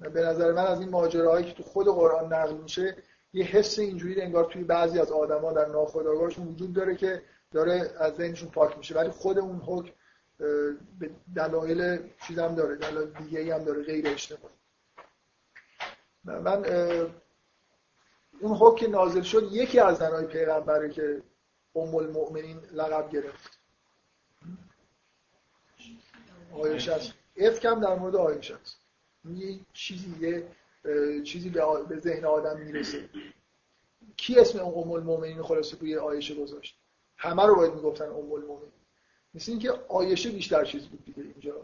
به 0.00 0.20
نظر 0.20 0.52
من 0.52 0.66
از 0.66 0.80
این 0.80 0.88
ماجراهایی 0.88 1.44
که 1.46 1.52
تو 1.52 1.62
خود 1.62 1.86
قرآن 1.86 2.32
نقل 2.32 2.54
میشه 2.54 2.96
یه 3.32 3.44
حس 3.44 3.78
اینجوری 3.78 4.20
انگار 4.20 4.44
توی 4.44 4.64
بعضی 4.64 5.00
از 5.00 5.12
آدما 5.12 5.52
در 5.52 5.66
ناخودآگاهشون 5.66 6.46
وجود 6.48 6.72
داره 6.72 6.96
که 6.96 7.22
داره 7.54 7.94
از 7.98 8.14
ذهنشون 8.14 8.50
پاک 8.50 8.78
میشه 8.78 8.94
ولی 8.94 9.10
خود 9.10 9.38
اون 9.38 9.56
حکم 9.56 9.92
به 10.98 11.10
دلایل 11.36 12.08
چیزم 12.26 12.54
داره 12.54 12.76
دلایل 12.76 13.10
دیگه 13.10 13.54
هم 13.54 13.64
داره 13.64 13.82
غیر 13.82 14.08
اجتماعی 14.08 14.54
من 16.24 16.64
اون 18.40 18.56
حکم 18.56 18.76
که 18.76 18.86
نازل 18.86 19.22
شد 19.22 19.48
یکی 19.52 19.80
از 19.80 19.96
زنهای 19.96 20.26
پیغمبره 20.26 20.90
که 20.90 21.22
ام 21.76 21.94
المؤمنین 21.94 22.60
لقب 22.72 23.10
گرفت. 23.10 23.58
آیش 26.52 26.88
است 26.88 27.12
افکم 27.36 27.80
در 27.80 27.94
مورد 27.94 28.16
آیش 28.16 28.50
است 28.50 28.78
یه 29.24 29.60
چیزی 29.72 30.14
یه 30.20 30.46
چیزی 31.22 31.50
به 31.88 31.98
ذهن 31.98 32.24
آدم 32.24 32.60
می‌رسه. 32.60 33.08
کی 34.16 34.40
اسم 34.40 34.58
ام 34.58 34.92
المؤمنین 34.92 35.42
خلاصه 35.42 35.76
توی 35.76 35.96
آیشه 35.96 36.34
گذاشت؟ 36.34 36.83
همه 37.16 37.46
رو 37.46 37.54
باید 37.56 37.74
می‌گفتن 37.74 38.04
ام 38.04 38.32
المؤمنین. 38.32 38.72
مثل 39.34 39.52
اینکه 39.52 39.72
آیشه 39.88 40.30
بیشتر 40.30 40.64
چیز 40.64 40.86
بود 40.86 41.04
دیگه 41.04 41.22
اینجا. 41.22 41.54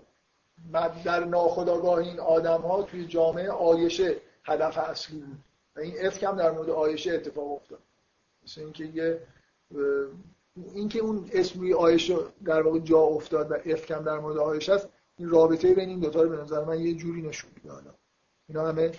در 1.05 1.25
ناخودآگاه 1.25 1.99
این 1.99 2.21
آدم 2.21 2.61
ها 2.61 2.83
توی 2.83 3.07
جامعه 3.07 3.51
آیشه 3.51 4.17
هدف 4.45 4.79
اصلی 4.79 5.19
بود. 5.19 5.39
و 5.77 5.81
این 5.81 6.07
افک 6.07 6.23
هم 6.23 6.37
در 6.37 6.51
مورد 6.51 6.71
آیشه 6.71 7.13
اتفاق 7.13 7.53
افتاد. 7.53 7.81
مثل 8.45 8.61
اینکه 8.61 8.85
یه 8.85 9.21
اینکه 10.75 10.99
اون 10.99 11.31
اسم 11.33 11.61
روی 11.61 11.75
آیشه 11.75 12.17
در 12.45 12.63
واقع 12.63 12.79
جا 12.79 12.99
افتاد 12.99 13.51
و 13.51 13.55
افک 13.55 13.91
هم 13.91 14.05
در 14.05 14.19
مورد 14.19 14.39
آیشه 14.39 14.73
است 14.73 14.89
این 15.19 15.29
رابطه 15.29 15.75
بین 15.75 15.89
این 15.89 16.01
دوتا 16.01 16.23
رو 16.23 16.29
به 16.29 16.37
نظر 16.37 16.65
من 16.65 16.81
یه 16.81 16.95
جوری 16.95 17.23
نشون 17.23 17.51
میده 17.55 17.75
اینا 18.49 18.69
همه 18.69 18.93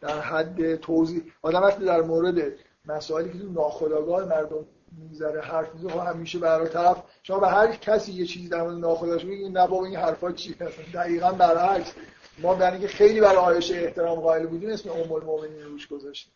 در 0.00 0.20
حد 0.20 0.76
توضیح 0.76 1.22
آدم 1.42 1.62
وقتی 1.62 1.84
در 1.84 2.02
مورد 2.02 2.52
مسائلی 2.84 3.32
که 3.32 3.38
تو 3.38 3.52
ناخودآگاه 3.52 4.24
مردم 4.24 4.66
می‌ذاره 4.92 5.40
حرف 5.40 5.74
می‌زنه 5.74 5.92
خب 5.92 5.98
همیشه 5.98 6.38
برای 6.38 6.68
طرف. 6.68 7.02
شما 7.22 7.38
به 7.38 7.48
هر 7.48 7.72
کسی 7.72 8.12
یه 8.12 8.26
چیزی 8.26 8.48
در 8.48 8.62
مورد 8.62 8.78
ناخودآگاه 8.78 9.24
میگید 9.24 9.58
نه 9.58 9.66
بابا 9.66 9.86
این 9.86 9.96
حرفا 9.96 10.32
چیه 10.32 10.56
دقیقاً 10.94 11.32
برعکس. 11.32 11.92
ما 12.38 12.54
در 12.54 12.70
اینکه 12.70 12.88
خیلی 12.88 13.20
برای 13.20 13.36
آیشه 13.36 13.74
احترام 13.76 14.20
قائل 14.20 14.46
بودیم 14.46 14.70
اسم 14.70 14.90
ام 14.90 15.12
المؤمنین 15.12 15.62
روش 15.62 15.88
گذاشتیم. 15.88 16.32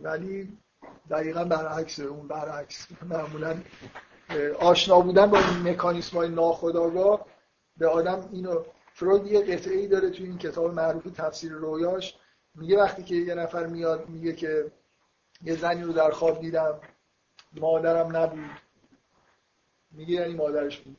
ولی 0.00 0.58
دقیقا 1.10 1.44
برعکس 1.44 2.00
اون 2.00 2.28
برعکس. 2.28 2.86
معمولا 3.02 3.56
آشنا 4.58 5.00
بودن 5.00 5.26
با 5.26 5.38
این 5.38 5.68
مکانیسم 5.68 6.16
های 6.16 6.28
ناخودآگاه 6.28 7.26
به 7.76 7.88
آدم 7.88 8.28
اینو 8.32 8.62
فروید 8.92 9.26
یه 9.26 9.40
قطعه 9.40 9.76
ای 9.78 9.86
داره 9.86 10.10
توی 10.10 10.26
این 10.26 10.38
کتاب 10.38 10.74
معروف 10.74 11.02
تفسیر 11.02 11.52
رویاش. 11.52 12.14
میگه 12.54 12.78
وقتی 12.78 13.02
که 13.02 13.14
یه 13.14 13.34
نفر 13.34 13.66
میاد 13.66 14.08
میگه 14.08 14.32
که 14.32 14.70
یه 15.42 15.56
زنی 15.56 15.82
رو 15.82 15.92
در 15.92 16.10
خواب 16.10 16.40
دیدم. 16.40 16.80
مادرم 17.52 18.16
نبود. 18.16 18.50
میگه 19.92 20.14
یعنی 20.14 20.34
مادرش 20.34 20.78
بود. 20.78 20.96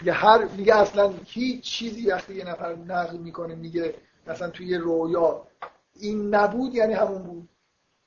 میگه 0.00 0.12
هر 0.12 0.44
میگه 0.44 0.76
اصلا 0.76 1.14
هیچ 1.26 1.64
چیزی 1.64 2.06
وقتی 2.06 2.34
یه 2.34 2.44
نفر 2.44 2.74
نقل 2.74 3.16
می‌کنه 3.16 3.54
میگه 3.54 3.94
مثلا 4.26 4.50
توی 4.50 4.66
یه 4.66 4.78
رویا 4.78 5.46
این 5.94 6.34
نبود 6.34 6.74
یعنی 6.74 6.92
همون 6.92 7.22
بود. 7.22 7.48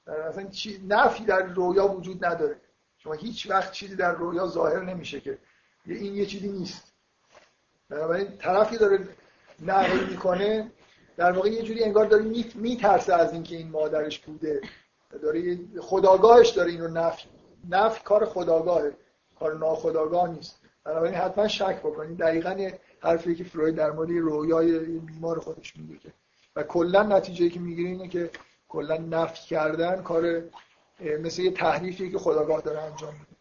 اصلا 0.07 0.47
نفی 0.87 1.25
در 1.25 1.41
رویا 1.41 1.87
وجود 1.87 2.25
نداره. 2.25 2.61
شما 2.97 3.13
هیچ 3.13 3.49
وقت 3.49 3.71
چیزی 3.71 3.95
در 3.95 4.11
رویا 4.11 4.47
ظاهر 4.47 4.81
نمیشه 4.81 5.19
که. 5.21 5.37
این 5.85 6.15
یه 6.15 6.25
چیزی 6.25 6.49
نیست. 6.49 6.93
بنابراین 7.89 8.37
طرفی 8.37 8.77
داره 8.77 9.07
نقل 9.61 10.09
می‌کنه 10.09 10.71
در 11.17 11.31
واقع 11.31 11.49
یه 11.49 11.63
جوری 11.63 11.83
انگار 11.83 12.05
داره 12.05 12.23
میترسه 12.55 13.13
از 13.13 13.33
اینکه 13.33 13.55
این 13.55 13.69
مادرش 13.69 14.19
بوده. 14.19 14.61
داره 15.09 15.59
خداگاهش 15.81 16.49
داره 16.49 16.71
اینو 16.71 16.87
نفی. 16.87 17.29
نفی 17.69 18.03
کار 18.03 18.25
خداگاهه. 18.25 18.97
کار 19.39 19.57
ناخداگاه 19.57 20.29
نیست. 20.29 20.59
بنابراین 20.83 21.15
حتما 21.15 21.47
شک 21.47 21.79
بکنید 21.79 22.17
دقیقا 22.17 22.69
حرفی 22.99 23.35
که 23.35 23.43
فروید 23.43 23.75
در 23.75 23.91
مورد 23.91 24.09
رویای 24.09 24.79
بیمار 24.99 25.39
خودش 25.39 25.75
میگه 25.77 25.97
که 25.97 26.13
و 26.55 26.63
کلا 26.63 27.03
نتیجه 27.03 27.49
که 27.49 27.59
می‌گیره 27.59 27.89
اینه 27.89 28.07
که 28.07 28.31
کلا 28.67 28.97
نفی 28.97 29.47
کردن 29.47 30.01
کار 30.01 30.43
مثل 30.99 31.41
یه 31.41 31.51
تحریفی 31.51 32.11
که 32.11 32.17
خداگاه 32.17 32.61
داره 32.61 32.81
انجام 32.81 33.13
میده. 33.13 33.35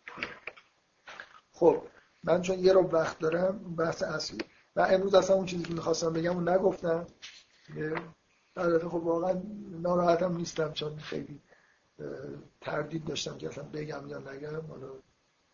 خب 1.52 1.82
من 2.24 2.42
چون 2.42 2.58
یه 2.58 2.72
رو 2.72 2.82
وقت 2.82 3.18
دارم 3.18 3.74
بحث 3.78 4.02
اصلی. 4.02 4.38
و 4.76 4.80
امروز 4.80 5.14
اصلا 5.14 5.36
اون 5.36 5.46
چیزی 5.46 5.64
که 5.64 5.74
می‌خواستم 5.74 6.12
بگم 6.12 6.34
اون 6.34 6.48
نگفتم. 6.48 7.06
البته 8.56 8.88
خب 8.88 8.94
واقعا 8.94 9.42
ناراحتم 9.70 10.36
نیستم 10.36 10.72
چون 10.72 10.96
خیلی 10.96 11.40
تردید 12.60 13.04
داشتم 13.04 13.38
که 13.38 13.48
اصلا 13.48 13.64
بگم 13.64 14.08
یا 14.08 14.18
نگم. 14.18 14.66
حالا 14.66 14.88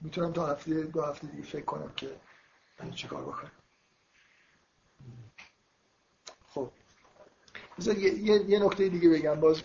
می‌تونم 0.00 0.32
تا 0.32 0.46
هفته 0.46 0.82
دو 0.82 1.02
هفته 1.02 1.26
دیگه 1.26 1.42
فکر 1.42 1.64
کنم 1.64 1.92
که 1.96 2.10
چیکار 2.94 3.22
بکنم. 3.22 3.50
خب. 6.46 6.70
یه،, 7.78 8.50
یه 8.50 8.64
نکته 8.64 8.88
دیگه 8.88 9.08
بگم. 9.08 9.40
باز 9.40 9.62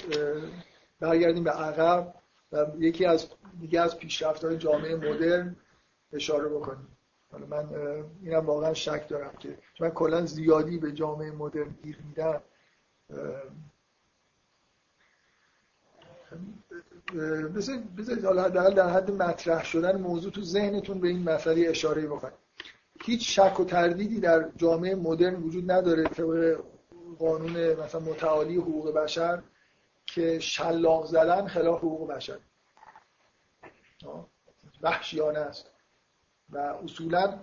برگردیم 1.00 1.44
به 1.44 1.52
عقب 1.52 2.16
و 2.52 2.66
یکی 2.78 3.06
از 3.06 3.28
دیگه 3.60 3.82
از 3.82 3.98
پیشرفت‌های 3.98 4.58
جامعه 4.58 4.96
مدرن 4.96 5.56
اشاره 6.14 6.50
بکنیم. 6.50 6.88
حالا 7.32 7.46
من 7.46 7.76
اینم 8.22 8.46
واقعا 8.46 8.74
شک 8.74 9.08
دارم 9.08 9.36
که 9.40 9.58
من 9.80 9.90
کلا 9.90 10.26
زیادی 10.26 10.78
به 10.78 10.92
جامعه 10.92 11.32
مدرن 11.32 11.76
گیر 11.84 12.00
میدم 12.08 12.42
بذارید 17.56 18.26
حالا 18.26 18.50
در 18.50 18.90
حد 18.90 19.12
مطرح 19.12 19.64
شدن 19.64 20.02
موضوع 20.02 20.32
تو 20.32 20.42
ذهنتون 20.42 21.00
به 21.00 21.08
این 21.08 21.24
مسئله 21.24 21.70
اشاره 21.70 22.08
بکنید 22.08 22.34
هیچ 23.04 23.40
شک 23.40 23.60
و 23.60 23.66
تردیدی 23.66 24.20
در 24.20 24.50
جامعه 24.58 24.96
مدرن 24.96 25.36
وجود 25.36 25.72
نداره 25.72 26.04
طبق 26.04 26.60
قانون 27.20 27.74
مثلا 27.74 28.02
متعالی 28.02 28.56
حقوق 28.56 28.94
بشر 28.94 29.44
که 30.06 30.40
شلاق 30.40 31.06
زدن 31.06 31.48
خلاف 31.48 31.78
حقوق 31.78 32.12
بشر. 32.12 32.38
وحشیانه 34.82 35.40
است. 35.40 35.72
و 36.50 36.58
اصولا 36.58 37.40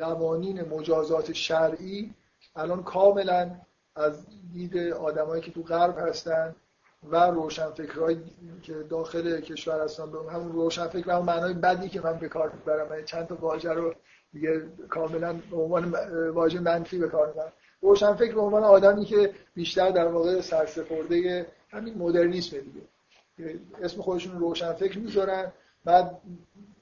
قوانین 0.00 0.60
مجازات 0.62 1.32
شرعی 1.32 2.14
الان 2.56 2.82
کاملا 2.82 3.60
از 3.96 4.26
دید 4.52 4.76
آدمایی 4.92 5.42
که 5.42 5.52
تو 5.52 5.62
غرب 5.62 5.98
هستن 5.98 6.56
و 7.02 7.16
روشنفکرهایی 7.16 8.22
که 8.62 8.74
داخل 8.74 9.40
کشور 9.40 9.80
هستن 9.80 10.10
به 10.10 10.32
همون 10.32 10.52
روشنفکر 10.52 11.04
و 11.08 11.22
معنای 11.22 11.54
بدی 11.54 11.88
که 11.88 12.00
من 12.00 12.18
به 12.18 12.28
کار 12.28 12.50
می‌برم. 12.52 13.04
چند 13.04 13.26
تا 13.26 13.34
واژه 13.34 13.72
رو 13.72 13.94
دیگه 14.32 14.62
کاملا 14.88 15.40
به 15.50 15.56
عنوان 15.56 15.94
واژه 16.30 16.60
منفی 16.60 16.98
به 16.98 17.08
کار 17.08 17.28
می‌برم. 17.28 17.52
روشنفکر 17.80 18.34
به 18.34 18.40
عنوان 18.40 18.64
آدمی 18.64 19.04
که 19.04 19.30
بیشتر 19.54 19.90
در 19.90 20.08
واقع 20.08 20.40
سرسپرده 20.40 21.46
همین 21.70 21.98
مدرنیسم 21.98 22.56
دیگه. 22.58 23.60
اسم 23.82 24.02
خودشون 24.02 24.38
روشنفکر 24.38 24.98
می‌ذارن 24.98 25.52
بعد 25.84 26.20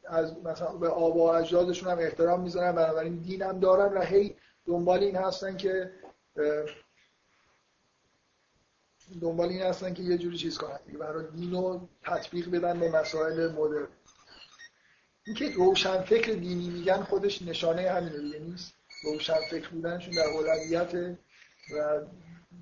از 0.04 0.44
مثلا 0.44 0.72
به 0.72 0.88
آبا 0.88 1.26
و 1.26 1.34
اجدادشون 1.34 1.90
هم 1.90 1.98
احترام 1.98 2.40
می‌ذارن 2.40 2.72
بنابراین 2.72 3.16
دین 3.16 3.42
هم 3.42 3.60
دارن 3.60 3.98
و 3.98 4.00
هی 4.00 4.36
دنبال 4.66 4.98
این 4.98 5.16
هستن 5.16 5.56
که 5.56 5.90
دنبال 9.20 9.48
این 9.48 9.62
هستن 9.62 9.94
که 9.94 10.02
یه 10.02 10.18
جوری 10.18 10.36
چیز 10.36 10.58
کنن. 10.58 10.78
برای 11.00 11.26
دین 11.36 11.50
رو 11.50 11.88
تطبیق 12.02 12.50
بدن 12.50 12.80
به 12.80 12.90
مسائل 12.90 13.52
مدرن. 13.52 13.88
اینکه 15.26 15.50
روشن 15.50 16.02
فکر 16.02 16.32
دینی 16.32 16.70
میگن 16.70 17.02
خودش 17.02 17.42
نشانه 17.42 17.90
همینه. 17.90 18.18
دیگه 18.18 18.38
نیست 18.38 18.74
روشن 19.04 19.40
فکر 19.50 19.68
بودنشون 19.68 20.14
در 20.14 20.28
اولویت 20.28 21.16
و 21.76 22.00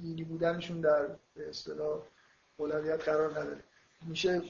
دینی 0.00 0.24
بودنشون 0.24 0.80
در 0.80 1.06
به 1.34 1.48
اصطلاح 1.48 2.02
اولویت 2.56 3.04
قرار 3.04 3.30
نداره. 3.30 3.64
میشه 4.06 4.42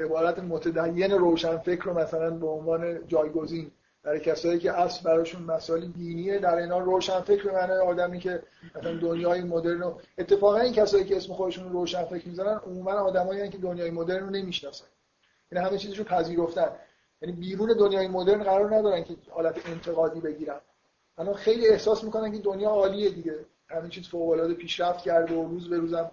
عبارت 0.00 0.38
متدین 0.38 1.10
روشن 1.10 1.58
فکر 1.58 1.84
رو 1.84 1.98
مثلا 1.98 2.30
به 2.30 2.46
عنوان 2.46 3.08
جایگزین 3.08 3.70
برای 4.02 4.20
کسایی 4.20 4.58
که 4.58 4.72
اصل 4.72 5.04
براشون 5.04 5.42
مسائل 5.42 5.86
دینیه 5.86 6.38
در 6.38 6.54
اینا 6.54 6.78
روشن 6.78 7.20
فکر 7.20 7.52
معنای 7.52 7.78
آدمی 7.78 8.18
که 8.18 8.42
مثلا 8.74 8.96
دنیای 8.96 9.42
مدرن 9.42 9.80
رو 9.80 10.00
اتفاقا 10.18 10.58
این 10.58 10.72
کسایی 10.72 11.04
که 11.04 11.16
اسم 11.16 11.32
خودشون 11.32 11.64
رو 11.64 11.72
روشن 11.72 12.04
فکر 12.04 12.28
می‌ذارن 12.28 12.60
عموما 12.66 12.92
آدمایی 12.92 13.48
که 13.48 13.58
دنیای 13.58 13.90
مدرن 13.90 14.24
رو 14.24 14.30
نمی‌شناسن. 14.30 14.86
این 15.52 15.60
همه 15.60 15.78
چیزشو 15.78 16.04
پذیرفتن. 16.04 16.68
یعنی 17.22 17.36
بیرون 17.36 17.76
دنیای 17.78 18.08
مدرن 18.08 18.42
قرار 18.42 18.76
ندارن 18.76 19.04
که 19.04 19.16
حالت 19.30 19.68
انتقادی 19.68 20.20
بگیرن. 20.20 20.60
الان 21.18 21.34
خیلی 21.34 21.68
احساس 21.68 22.04
می‌کنن 22.04 22.32
که 22.32 22.38
دنیا 22.38 22.68
عالیه 22.68 23.10
دیگه. 23.10 23.34
همه 23.68 23.88
چیز 23.88 24.08
فوق 24.08 24.28
العاده 24.28 24.54
پیشرفت 24.54 25.04
کرده 25.04 25.34
و 25.34 25.48
روز 25.48 25.70
به 25.70 25.76
روزم 25.76 26.10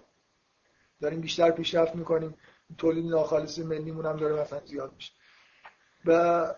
داریم 1.00 1.20
بیشتر 1.20 1.50
پیشرفت 1.50 1.94
می‌کنیم. 1.94 2.34
تولید 2.78 3.10
ناخالص 3.10 3.58
ملیمون 3.58 4.06
هم 4.06 4.16
داره 4.16 4.40
مثلا 4.42 4.60
زیاد 4.64 4.92
میشه. 4.96 5.12
و 6.04 6.54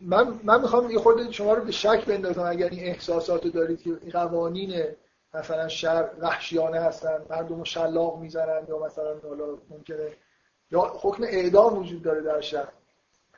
من 0.00 0.40
من 0.44 0.60
می‌خوام 0.60 0.90
یه 0.90 0.98
خورده 0.98 1.32
شما 1.32 1.54
رو 1.54 1.64
به 1.64 1.72
شک 1.72 2.04
بندازم 2.04 2.42
اگر 2.42 2.68
این 2.68 2.84
احساسات 2.84 3.44
رو 3.44 3.50
دارید 3.50 3.82
که 3.82 4.10
قوانین 4.12 4.84
مثلا 5.34 5.68
شهر 5.68 6.10
وحشیانه 6.18 6.80
هستن 6.80 7.22
مردم 7.30 7.64
شلاق 7.64 8.18
می‌زنن 8.18 8.66
یا 8.68 8.78
مثلا 8.78 9.18
حالا 9.28 9.58
ممکنه 9.70 10.16
یا 10.70 10.92
حکم 11.00 11.22
اعدام 11.22 11.78
وجود 11.78 12.02
داره 12.02 12.20
در 12.20 12.40
شهر. 12.40 12.68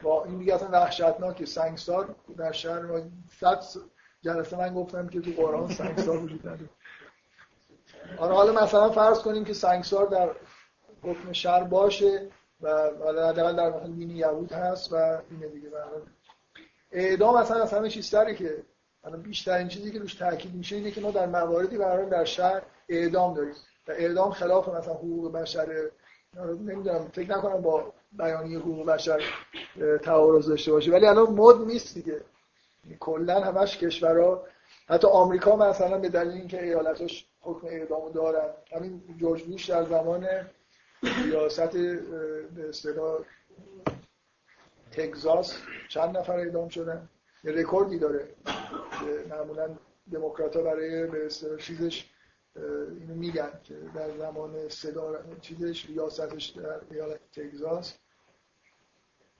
با 0.02 0.24
این 0.24 0.38
دیگه 0.38 0.54
اصلا 0.54 0.68
وحشتناکه 0.72 1.46
سنگسار 1.46 2.14
در 2.36 2.52
شهر 2.52 3.02
صد 3.40 3.64
جلسه 4.22 4.56
من 4.58 4.74
گفتم 4.74 5.08
که 5.08 5.20
تو 5.20 5.30
قرآن 5.42 5.68
سنگسار 5.68 6.16
وجود 6.16 6.40
نداره. 6.48 6.70
آره 8.18 8.34
حالا 8.34 8.62
مثلا 8.62 8.90
فرض 8.90 9.18
کنیم 9.18 9.44
که 9.44 9.52
سنگسار 9.52 10.06
در 10.06 10.30
حکم 11.02 11.32
شهر 11.32 11.64
باشه 11.64 12.28
و 12.60 12.68
حداقل 13.28 13.56
در 13.56 13.70
مثلا 13.70 13.88
دین 13.88 14.10
یهود 14.10 14.52
هست 14.52 14.92
و 14.92 14.96
اینه 15.30 15.48
دیگه 15.48 15.70
اعدام 16.92 17.34
اصلا 17.34 17.62
از 17.62 17.72
همه 17.72 17.88
چیز 17.88 18.10
که 18.10 18.62
الان 19.04 19.22
بیشترین 19.22 19.68
چیزی 19.68 19.90
که 19.90 19.98
روش 19.98 20.14
تاکید 20.14 20.54
میشه 20.54 20.76
اینه 20.76 20.90
که 20.90 21.00
ما 21.00 21.10
در 21.10 21.26
مواردی 21.26 21.78
برای 21.78 22.10
در 22.10 22.24
شهر 22.24 22.62
اعدام 22.88 23.34
داریم. 23.34 23.54
و 23.88 23.92
اعدام 23.92 24.32
خلاف 24.32 24.68
مثلا 24.68 24.94
حقوق 24.94 25.32
بشر 25.32 25.90
نمی‌دونم 26.36 27.08
فکر 27.12 27.30
نکنم 27.30 27.60
با 27.62 27.92
بیانیه 28.12 28.58
حقوق 28.58 28.86
بشر 28.86 29.22
تعارض 30.02 30.48
داشته 30.48 30.72
باشه. 30.72 30.90
ولی 30.92 31.06
الان 31.06 31.30
مد 31.30 31.56
نیست 31.66 31.94
دیگه. 31.94 32.20
کلا 33.00 33.40
همش 33.40 33.78
کشورها 33.78 34.44
حتی 34.88 35.06
آمریکا 35.06 35.56
مثلا 35.56 35.98
به 35.98 36.08
دلیل 36.08 36.32
اینکه 36.32 36.62
ایالتش 36.62 37.26
حکم 37.40 37.66
اعدامو 37.66 38.10
دارن. 38.10 38.48
همین 38.76 39.02
جورج 39.20 39.42
بوش 39.42 39.70
در 39.70 39.84
زمان 39.84 40.28
ریاست 41.02 41.72
به 42.56 42.68
اصطلاح 42.68 43.18
تگزاس 44.90 45.56
چند 45.88 46.18
نفر 46.18 46.38
اعدام 46.38 46.68
شدن. 46.68 47.08
یه 47.44 47.52
رکوردی 47.52 47.98
داره 47.98 48.34
معمولا 49.28 49.76
دموکرات 50.12 50.56
برای 50.56 51.06
به 51.06 51.28
چیزش 51.58 52.10
اینو 53.00 53.14
میگن 53.14 53.50
که 53.62 53.74
در 53.94 54.16
زمان 54.18 54.68
صدا 54.68 55.16
چیزش 55.40 55.86
ریاستش 55.86 56.46
در 56.46 56.80
ایالت 56.90 57.20
تگزاس 57.32 57.94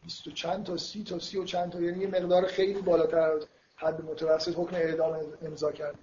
20 0.03 0.27
و 0.27 0.31
چند 0.31 0.65
تا 0.65 0.77
سی 0.77 1.05
تا 1.05 1.19
سی 1.19 1.39
و 1.39 1.45
چند 1.45 1.73
تا 1.73 1.81
یعنی 1.81 2.01
یه 2.01 2.09
مقدار 2.09 2.47
خیلی 2.47 2.83
بالاتر 2.83 3.19
از 3.19 3.47
حد 3.77 4.05
متوسط 4.05 4.55
حکم 4.57 4.77
اعدام 4.77 5.21
امضا 5.43 5.73
کرد. 5.73 5.99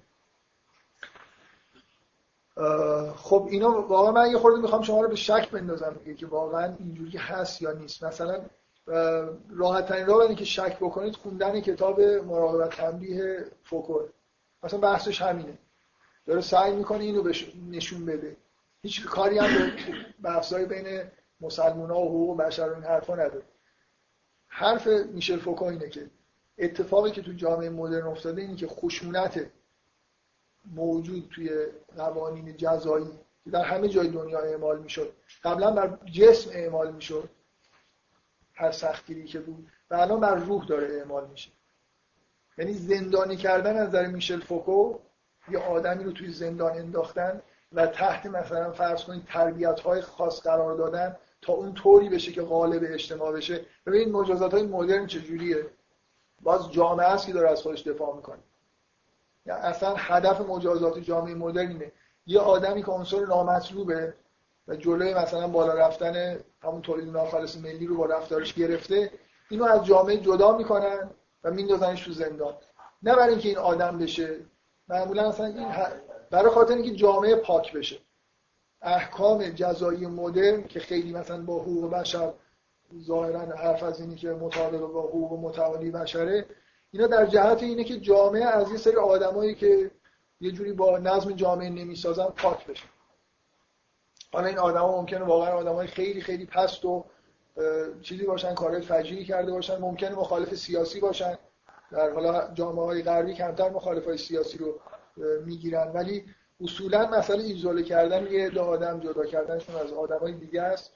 خب 3.16 3.48
اینا 3.52 3.82
واقعا 3.82 4.12
من 4.12 4.32
یه 4.32 4.38
خورده 4.38 4.62
می‌خوام 4.62 4.82
شما 4.82 5.02
رو 5.02 5.10
به 5.10 5.16
شک 5.16 5.50
بندازم 5.50 5.96
که 6.18 6.28
واقعا 6.28 6.76
اینجوری 6.80 7.18
هست 7.18 7.62
یا 7.62 7.72
نیست. 7.72 8.04
مثلا 8.04 8.46
راحت 9.50 9.86
ترین 9.86 10.06
راه 10.06 10.36
که 10.36 10.46
شک 10.46 10.78
بکنید 10.78 11.16
خوندن 11.16 11.60
کتاب 11.60 12.02
مراقبت 12.02 12.70
تنبیه 12.70 13.46
فوکو 13.64 14.00
مثلا 14.64 14.80
بحثش 14.80 15.22
همینه. 15.22 15.58
داره 16.26 16.42
سعی 16.42 16.74
می‌کنه 16.74 17.04
اینو 17.04 17.32
نشون 17.72 18.06
بده. 18.06 18.38
هیچ 18.82 19.06
کاری 19.06 19.38
هم 19.38 19.48
به 19.48 19.72
بحثای 20.22 20.66
بین 20.66 21.02
مسلمان 21.42 21.92
ها 21.92 22.00
و 22.00 22.10
حقوق 22.10 22.38
بشر 22.38 22.70
این 22.70 22.84
حرفا 22.84 23.14
نداره. 23.16 23.44
حرف 24.48 24.88
میشل 24.88 25.40
فوکو 25.40 25.66
اینه 25.66 25.90
که 25.90 26.10
اتفاقی 26.58 27.12
که 27.12 27.22
تو 27.22 27.34
جامعه 27.34 27.70
مدرن 27.70 28.08
افتاده 28.08 28.42
اینه 28.42 28.56
که 28.56 28.68
خشونت 28.68 29.46
موجود 30.76 31.30
توی 31.36 31.50
قوانین 31.98 32.58
جزایی 32.58 33.10
که 33.44 33.50
در 33.50 33.64
همه 33.64 33.88
جای 33.88 34.08
دنیا 34.08 34.40
اعمال 34.40 34.80
می‌شد. 34.80 35.14
قبلا 35.44 35.72
بر 35.72 35.98
جسم 36.12 36.50
اعمال 36.54 36.92
می‌شد. 36.94 37.30
هر 38.58 38.72
سختگیری 38.72 39.26
که 39.26 39.40
بود 39.40 39.68
و 39.92 39.96
الان 39.96 40.20
بر 40.20 40.36
روح 40.36 40.66
داره 40.66 40.88
اعمال 40.88 41.28
میشه. 41.28 41.52
یعنی 42.58 42.74
زندانی 42.74 43.38
کردن 43.38 43.78
از 43.78 43.88
نظر 43.88 44.08
میشل 44.08 44.40
فوکو 44.40 45.00
یه 45.52 45.60
آدمی 45.60 46.04
رو 46.04 46.12
توی 46.12 46.32
زندان 46.32 46.72
انداختن 46.72 47.42
و 47.74 47.88
تحت 47.88 48.26
مثلا 48.26 48.72
فرض 48.72 49.04
کنید 49.04 49.26
تربیت 49.26 49.80
های 49.80 50.02
خاص 50.02 50.42
قرار 50.42 50.76
دادن 50.78 51.16
تا 51.42 51.54
اون 51.54 51.74
طوری 51.74 52.10
بشه 52.10 52.32
که 52.32 52.42
غالب 52.42 52.82
اجتماع 52.86 53.32
بشه. 53.32 53.66
ببینید 53.86 54.10
مجازات 54.10 54.54
های 54.54 54.64
مدرن 54.64 55.08
چجوریه. 55.08 55.66
باز 56.42 56.72
جامعه 56.72 57.08
است 57.08 57.28
که 57.28 57.34
داره 57.34 57.50
از 57.50 57.62
خودش 57.62 57.88
دفاع 57.88 58.16
می‌کنه. 58.16 58.40
یعنی 59.46 59.62
اصلا 59.62 59.96
هدف 59.96 60.42
مجازات 60.42 61.00
جامعه 61.00 61.36
مدرن 61.36 61.82
یه 62.26 62.40
آدمی 62.40 62.84
که 62.84 62.92
عنصر 62.92 63.26
نامطلوبه 63.26 64.14
و 64.68 64.76
جلوی 64.76 65.14
مثلا 65.14 65.48
بالا 65.48 65.74
رفتن 65.74 66.40
همون 66.62 66.82
تولید 66.82 67.10
ناخالص 67.10 67.58
ملی 67.58 67.86
رو 67.86 67.98
با 67.98 68.06
رفتارش 68.06 68.54
گرفته 68.54 69.12
اینو 69.50 69.66
از 69.66 69.86
جامعه 69.86 70.18
جدا 70.18 70.58
می‌کنن 70.58 71.10
و 71.44 71.52
میندازنش 71.52 72.06
تو 72.06 72.12
زندان. 72.12 72.54
نه 73.04 73.16
برای 73.16 73.30
اینکه 73.30 73.50
این 73.50 73.58
آدم 73.58 73.98
بشه 73.98 74.36
معمولا 74.88 75.30
اصلا 75.30 75.46
این 75.46 75.68
برای 76.32 76.52
خاطر 76.52 76.74
اینکه 76.74 76.92
جامعه 76.92 77.36
پاک 77.36 77.74
بشه. 77.74 77.98
احکام 78.82 79.50
جزایی 79.50 80.08
مدرن 80.08 80.64
که 80.64 80.80
خیلی 80.80 81.14
مثلا 81.14 81.42
با 81.42 81.60
حقوق 81.60 81.92
بشر 81.92 82.34
ظاهرا 83.02 83.40
حرف 83.40 83.84
از 83.84 84.02
اینی 84.02 84.16
که 84.16 84.30
مطابق 84.30 84.80
با 84.80 85.02
حقوق 85.02 85.40
متعالی 85.40 85.92
بشره 85.92 86.46
اینا 86.92 87.08
در 87.08 87.26
جهت 87.26 87.64
اینه 87.64 87.84
که 87.84 88.00
جامعه 88.00 88.46
از 88.46 88.72
یه 88.72 88.78
سری 88.78 88.96
آدمایی 88.96 89.56
که 89.56 89.92
یه 90.42 90.52
جوری 90.52 90.74
با 90.74 90.98
نظم 90.98 91.32
جامعه 91.32 91.70
نمی‌سازن 91.70 92.26
پاک 92.26 92.68
بشه 92.68 92.84
حالا 94.34 94.48
این 94.48 94.58
آدما 94.58 94.98
ممکنه 94.98 95.24
واقعا 95.24 95.52
آدمای 95.52 95.88
خیلی 95.88 96.22
خیلی 96.22 96.46
پست 96.46 96.86
و 96.86 97.06
چیزی 98.02 98.26
باشن 98.26 98.54
کارهای 98.54 98.82
فجیعی 98.82 99.26
کرده 99.26 99.52
باشن 99.52 99.78
ممکنه 99.78 100.16
مخالف 100.16 100.56
سیاسی 100.56 101.00
باشن. 101.00 101.38
در 101.92 102.12
حالا 102.12 102.54
جامعه 102.54 102.86
های 102.86 103.04
غربی 103.04 103.34
کمتر 103.34 103.70
مخالف 103.70 104.06
های 104.06 104.18
سیاسی 104.18 104.58
رو 104.58 104.80
می‌گیرن. 105.46 105.92
ولی 105.94 106.26
اصولا 106.62 107.08
مسئله 107.08 107.44
ایزوله 107.44 107.84
کردن 107.84 108.32
یه 108.32 108.46
عده 108.48 108.62
آدم 108.62 109.00
جدا 109.00 109.26
کردنشون 109.26 109.76
از 109.76 109.94
آدمای 109.94 110.34
دیگه 110.34 110.62
است. 110.62 110.94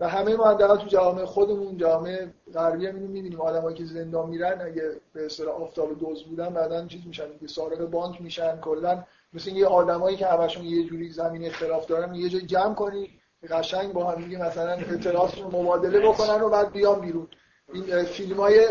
و 0.00 0.08
همه 0.08 0.36
ما 0.36 0.54
تو 0.54 0.86
جامعه 0.86 1.26
خودمون 1.26 1.76
جامعه 1.76 2.34
غربی 2.54 2.86
هم 2.86 2.94
اینو 2.94 3.08
می‌بینیم. 3.08 3.40
آدمایی 3.40 3.76
که 3.76 3.84
زندان 3.84 4.28
میرن 4.28 4.60
اگه 4.60 5.00
به 5.12 5.26
اصطلاح 5.26 5.62
آفتاب 5.62 5.98
دوز 5.98 6.24
بودن 6.24 6.48
بعدن 6.48 6.88
چیز 6.88 7.06
میشن 7.06 7.32
دیگه 7.32 7.46
سارق 7.46 7.84
بانک 7.84 8.22
میشن 8.22 8.60
کلا 8.60 9.04
مثل 9.36 9.50
یه 9.50 9.66
آدمایی 9.66 10.16
که 10.16 10.26
همشون 10.26 10.64
یه 10.64 10.84
جوری 10.84 11.10
زمین 11.10 11.44
اختلاف 11.44 11.86
دارن 11.86 12.14
یه 12.14 12.28
جای 12.28 12.42
جمع 12.42 12.74
کنی 12.74 13.10
قشنگ 13.50 13.92
با 13.92 14.10
هم 14.10 14.24
دیگه 14.24 14.38
مثلا 14.38 14.72
اعتراضشون 14.72 15.46
مبادله 15.46 16.00
بکنن 16.00 16.40
و 16.40 16.48
بعد 16.48 16.72
بیان 16.72 17.00
بیرون. 17.00 17.28
این 17.72 18.04
فیلم 18.04 18.36
های 18.36 18.68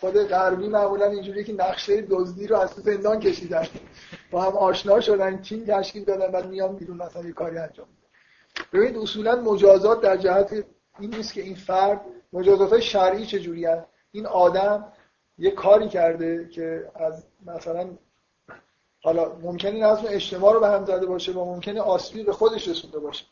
خود 0.00 0.18
غربی 0.18 0.68
معمولا 0.68 1.06
اینجوری 1.06 1.44
که 1.44 1.52
نقشه 1.52 2.02
دزدی 2.02 2.46
رو 2.46 2.56
از 2.56 2.70
زندان 2.70 3.20
کشیدن. 3.20 3.66
با 4.30 4.42
هم 4.42 4.56
آشنا 4.56 5.00
شدن 5.00 5.42
تیم 5.42 5.64
تشکیل 5.64 6.04
دادن 6.04 6.32
بعد 6.32 6.46
میان 6.46 6.76
بیرون 6.76 6.96
مثلا 6.96 7.22
یه 7.22 7.32
کاری 7.32 7.58
انجام 7.58 7.86
ببینید 8.72 8.96
اصولا 8.96 9.36
مجازات 9.36 10.00
در 10.00 10.16
جهت 10.16 10.64
این 10.98 11.14
نیست 11.14 11.32
که 11.32 11.42
این 11.42 11.54
فرد 11.54 12.00
مجازات 12.32 12.70
های 12.70 12.82
شرعی 12.82 13.26
چجوری 13.26 13.64
هست 13.64 13.86
این 14.12 14.26
آدم 14.26 14.92
یه 15.38 15.50
کاری 15.50 15.88
کرده 15.88 16.48
که 16.48 16.90
از 16.94 17.26
مثلا 17.46 17.88
حالا 19.04 19.34
ممکنه 19.42 19.86
نظم 19.86 20.04
اجتماع 20.08 20.52
رو 20.52 20.60
به 20.60 20.68
هم 20.68 20.84
زده 20.84 21.06
باشه 21.06 21.32
و 21.32 21.44
ممکنه 21.44 21.80
آسیبی 21.80 22.22
به 22.22 22.32
خودش 22.32 22.68
رسونده 22.68 22.98
باشه. 22.98 23.24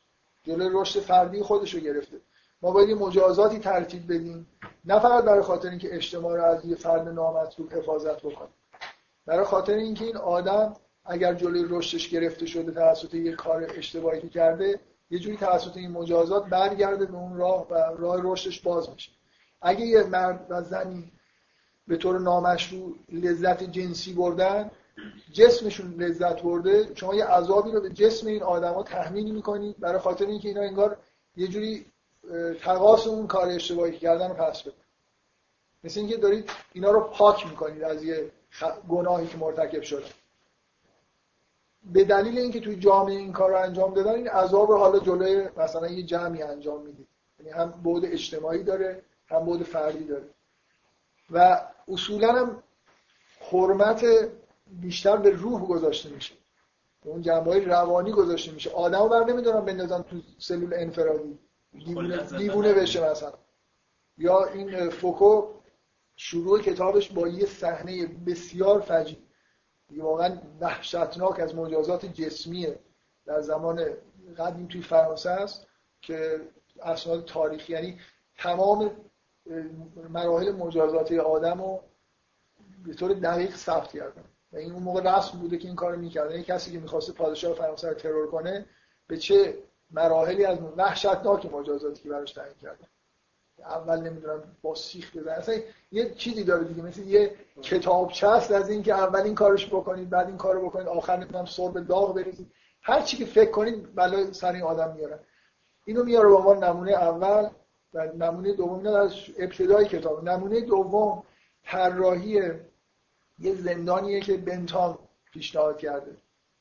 جلوی 0.43 0.71
رشد 0.73 1.01
فردی 1.01 1.43
خودش 1.43 1.75
رو 1.75 1.81
گرفته. 1.81 2.17
ما 2.63 2.71
باید 2.71 2.89
یه 2.89 2.95
مجازاتی 2.95 3.59
ترتیب 3.59 4.13
بدیم. 4.13 4.47
نه 4.85 4.99
فقط 4.99 5.25
برای 5.25 5.43
خاطر 5.43 5.69
اینکه 5.69 5.95
اجتماع 5.95 6.37
رو 6.37 6.45
از 6.45 6.65
یه 6.65 6.77
فرد 6.77 7.09
نامطلوب 7.09 7.73
حفاظت 7.73 8.19
بکنیم. 8.19 8.55
برای 9.27 9.45
خاطر 9.45 9.75
اینکه 9.75 10.05
این 10.05 10.17
آدم 10.17 10.77
اگر 11.05 11.35
جلوی 11.35 11.65
رشدش 11.69 12.09
گرفته 12.09 12.47
شده 12.47 12.73
توسط 12.73 13.15
یه 13.15 13.33
کار 13.33 13.67
اشتباهی 13.77 14.29
کرده 14.29 14.81
یه 15.11 15.19
جوری 15.19 15.37
توسط 15.37 15.77
این 15.77 15.91
مجازات 15.91 16.47
برگرده 16.47 17.07
به 17.07 17.17
اون 17.17 17.37
راه 17.37 17.67
و 17.71 17.75
راه 17.75 18.21
رشدش 18.23 18.61
باز 18.61 18.91
میشه. 18.91 19.13
اگه 19.63 19.87
یه 19.87 20.03
مرد 20.03 20.47
و 20.49 20.63
زنی 20.63 21.13
به 21.87 21.97
طور 21.97 22.21
نامشروع 22.21 22.95
لذت 23.13 23.63
جنسی 23.63 24.13
بردن 24.13 24.71
جسمشون 25.33 25.95
لذت 26.03 26.43
برده 26.43 26.95
شما 26.95 27.15
یه 27.15 27.25
عذابی 27.25 27.71
رو 27.71 27.81
به 27.81 27.91
جسم 27.91 28.27
این 28.27 28.43
آدما 28.43 28.83
تحمیل 28.83 29.35
می‌کنید 29.35 29.79
برای 29.81 29.99
خاطر 29.99 30.27
اینکه 30.27 30.49
اینا 30.49 30.61
انگار 30.61 30.97
یه 31.37 31.49
جوری 31.49 31.87
تقاس 32.61 33.07
اون 33.07 33.27
کار 33.27 33.49
اشتباهی 33.49 33.99
کردن 33.99 34.29
رو 34.29 34.35
پس 34.35 34.63
بده 34.63 34.75
مثل 35.85 36.01
اینکه 36.01 36.17
دارید 36.17 36.51
اینا 36.73 36.91
رو 36.91 37.01
پاک 37.01 37.47
می‌کنید 37.47 37.83
از 37.83 38.05
یه 38.05 38.31
گناهی 38.89 39.27
که 39.27 39.37
مرتکب 39.39 39.83
شده. 39.83 40.05
به 41.93 42.05
دلیل 42.05 42.39
اینکه 42.39 42.61
توی 42.61 42.77
جامعه 42.77 43.17
این 43.17 43.33
کار 43.33 43.51
رو 43.51 43.57
انجام 43.57 43.95
دادن 43.95 44.15
این 44.15 44.29
عذاب 44.29 44.71
رو 44.71 44.79
حالا 44.79 44.99
جلوی 44.99 45.49
مثلا 45.57 45.89
یه 45.89 46.03
جمعی 46.03 46.43
انجام 46.43 46.83
می‌دید. 46.83 47.09
یعنی 47.39 47.53
هم 47.53 47.71
بود 47.71 48.05
اجتماعی 48.05 48.63
داره 48.63 49.03
هم 49.27 49.45
بود 49.45 49.63
فردی 49.63 50.05
داره. 50.05 50.25
و 51.31 51.61
اصولا 51.89 52.33
هم 52.33 52.63
حرمت 53.41 54.05
بیشتر 54.81 55.17
به 55.17 55.31
روح 55.31 55.67
گذاشته 55.67 56.11
میشه. 56.11 56.35
اون 57.05 57.23
جنبه 57.23 57.51
های 57.51 57.65
روانی 57.65 58.13
گذاشته 58.13 58.53
میشه. 58.53 58.71
آدمو 58.71 59.09
بر 59.09 59.25
نمی‌دونم 59.25 59.65
بندازن 59.65 60.03
تو 60.03 60.17
سلول 60.39 60.75
انفرادی. 60.75 61.39
دیوونه, 61.85 62.17
دیوونه 62.39 62.73
بشه 62.73 63.11
مثلا. 63.11 63.33
یا 64.19 64.45
این 64.45 64.91
فوکو 64.91 65.49
شروع 66.17 66.61
کتابش 66.61 67.13
با 67.13 67.29
یه 67.29 67.47
صحنه 67.47 68.07
بسیار 68.07 68.81
فجیع 68.81 69.19
واقعا 69.97 70.39
وحشتناک 70.61 71.41
از 71.41 71.55
مجازات 71.55 72.07
جسمیه. 72.07 72.79
در 73.27 73.41
زمان 73.41 73.85
قدیم 74.39 74.67
توی 74.67 74.83
فرانسه 74.83 75.31
است 75.31 75.67
که 76.01 76.41
اسناد 76.83 77.25
تاریخی 77.25 77.73
یعنی 77.73 78.01
تمام 78.39 78.91
مراحل 80.09 80.53
مجازات 80.53 81.13
آدم 81.13 81.63
رو 81.63 81.81
به 82.85 82.95
طور 82.95 83.13
دقیق 83.13 83.57
ثبت 83.57 83.93
کردن. 83.93 84.25
و 84.53 84.57
این 84.57 84.73
اون 84.73 84.83
موقع 84.83 85.19
رسم 85.19 85.39
بوده 85.39 85.59
که 85.59 85.69
این 85.69 85.77
کارو 85.77 85.99
می‌کردن 85.99 86.31
یعنی 86.31 86.45
کسی 86.45 86.73
که 86.73 86.79
می‌خواسته 86.79 87.13
پادشاه 87.13 87.55
فرانسه 87.55 87.89
رو 87.89 87.95
ترور 87.95 88.27
کنه 88.27 88.67
به 89.07 89.17
چه 89.17 89.55
مراحلی 89.91 90.45
از 90.45 90.59
وحشتناک 90.77 91.53
مجازاتی 91.53 92.03
که 92.03 92.09
براش 92.09 92.33
تعیین 92.33 92.57
کردن 92.63 92.87
اول 93.59 94.01
نمی‌دونم 94.01 94.43
با 94.63 94.75
سیخ 94.75 95.17
بزن 95.17 95.31
اصلا 95.31 95.55
یه 95.93 96.15
چیزی 96.15 96.45
داره 96.45 96.65
دیگه 96.65 96.83
مثل 96.83 97.03
یه 97.03 97.37
کتابچه 97.63 98.29
است 98.29 98.51
از 98.51 98.71
اینکه 98.71 98.95
اول 98.95 99.21
این 99.21 99.35
کارش 99.35 99.67
بکنید 99.67 100.11
بعد 100.11 100.27
این 100.27 100.37
کارو 100.37 100.67
بکنید 100.67 100.89
آخر 100.89 101.17
نمی‌دونم 101.17 101.45
سرب 101.45 101.87
داغ 101.87 102.15
بریزید. 102.15 102.53
هر 102.83 103.03
چی 103.03 103.17
که 103.17 103.25
فکر 103.25 103.51
کنید 103.51 103.95
بلا 103.95 104.33
سر 104.33 104.53
این 104.53 104.63
آدم 104.63 104.95
میارن 104.97 105.19
اینو 105.85 106.05
میاره 106.05 106.29
به 106.29 106.35
عنوان 106.35 106.65
نمونه 106.65 106.93
اول 106.93 107.49
و 107.95 108.07
نمونه 108.07 108.53
دوم. 108.53 108.79
اینا 108.79 108.99
از 108.99 109.13
ابتدای 109.39 109.85
کتاب. 109.85 110.29
نمونه 110.29 110.61
دوم 110.61 111.23
طراحی 111.65 112.53
یه 113.43 113.55
زندانیه 113.55 114.21
که 114.21 114.37
بنتام 114.37 114.99
پیشنهاد 115.33 115.79
کرده 115.79 116.17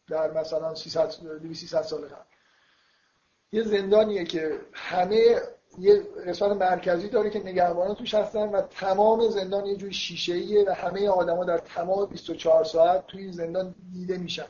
در 0.09 0.31
مثلا 0.31 0.75
300 0.75 1.09
300 1.53 1.81
سال 1.81 2.01
قبل. 2.01 2.23
یه 3.51 3.63
زندانیه 3.63 4.23
که 4.23 4.59
همه 4.73 5.41
یه 5.77 6.03
قسمت 6.27 6.51
مرکزی 6.51 7.09
داره 7.09 7.29
که 7.29 7.39
نگهبانان 7.39 7.95
توش 7.95 8.13
هستن 8.13 8.49
و 8.49 8.61
تمام 8.61 9.29
زندان 9.29 9.65
یه 9.65 9.75
جوری 9.75 9.93
شیشه 9.93 10.33
ایه 10.33 10.65
و 10.67 10.71
همه 10.71 11.09
آدما 11.09 11.43
در 11.43 11.57
تمام 11.57 12.05
24 12.05 12.63
ساعت 12.63 13.07
توی 13.07 13.21
این 13.21 13.31
زندان 13.31 13.75
دیده 13.93 14.17
میشن. 14.17 14.47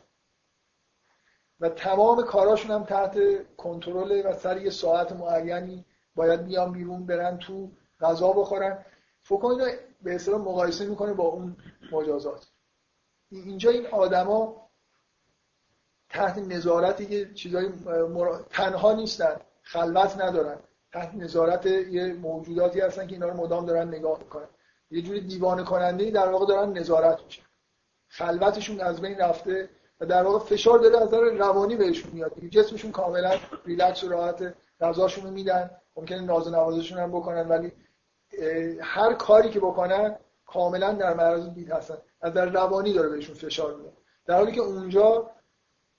و 1.59 1.69
تمام 1.69 2.23
کاراشون 2.23 2.71
هم 2.71 2.83
تحت 2.83 3.17
کنترل 3.57 4.21
و 4.25 4.33
سر 4.33 4.61
یه 4.61 4.69
ساعت 4.69 5.11
معینی 5.11 5.85
باید 6.15 6.45
بیان 6.45 6.71
بیرون 6.71 7.05
برن 7.05 7.37
تو 7.37 7.71
غذا 8.01 8.31
بخورن. 8.33 8.85
فکر 9.21 9.81
به 10.03 10.15
اصطلاح 10.15 10.41
مقایسه 10.41 10.85
می‌کنه 10.85 11.13
با 11.13 11.23
اون 11.23 11.57
مجازات. 11.91 12.51
اینجا 13.31 13.71
این 13.71 13.87
آدما 13.87 14.69
تحت 16.09 16.37
نظارت 16.37 17.01
یه 17.01 17.33
چیزای 17.33 17.69
تنها 18.49 18.93
نیستن 18.93 19.35
خلوت 19.63 20.21
ندارن. 20.21 20.57
تحت 20.91 21.15
نظارت 21.15 21.65
یه 21.65 22.13
موجوداتی 22.13 22.79
هستن 22.79 23.07
که 23.07 23.13
اینا 23.13 23.29
رو 23.29 23.37
مدام 23.37 23.65
دارن 23.65 23.87
نگاه 23.87 24.19
می‌کنن. 24.19 24.47
یه 24.91 25.01
جوری 25.01 25.21
دیوانه 25.21 25.63
کننده 25.63 26.11
در 26.11 26.29
واقع 26.29 26.45
دارن 26.45 26.77
نظارت 26.77 27.23
میشن. 27.23 27.43
خلوتشون 28.07 28.79
از 28.79 29.01
بین 29.01 29.17
رفته 29.17 29.69
و 29.99 30.05
در 30.05 30.23
واقع 30.23 30.45
فشار 30.45 30.79
داره 30.79 30.97
از 30.97 31.07
نظر 31.07 31.19
روانی 31.19 31.75
بهشون 31.75 32.11
میاد. 32.11 32.39
جسمشون 32.39 32.91
کاملا 32.91 33.39
ریلکس 33.65 34.03
و 34.03 34.09
راحت 34.09 34.53
غذاشون 34.81 35.23
رو 35.23 35.31
میدن. 35.31 35.69
ممکنه 35.95 36.21
ناز 36.21 36.47
و 36.47 36.49
نوازشون 36.49 36.97
هم 36.97 37.11
بکنن 37.11 37.47
ولی 37.47 37.71
هر 38.81 39.13
کاری 39.13 39.49
که 39.49 39.59
بکنن 39.59 40.15
کاملا 40.45 40.93
در 40.93 41.13
معرض 41.13 41.49
دید 41.49 41.71
هستن. 41.71 41.97
از 42.21 42.33
در 42.33 42.45
روانی 42.45 42.93
داره 42.93 43.09
بهشون 43.09 43.35
فشار 43.35 43.75
میاد 43.75 43.93
در 44.25 44.35
حالی 44.35 44.51
که 44.51 44.61
اونجا 44.61 45.29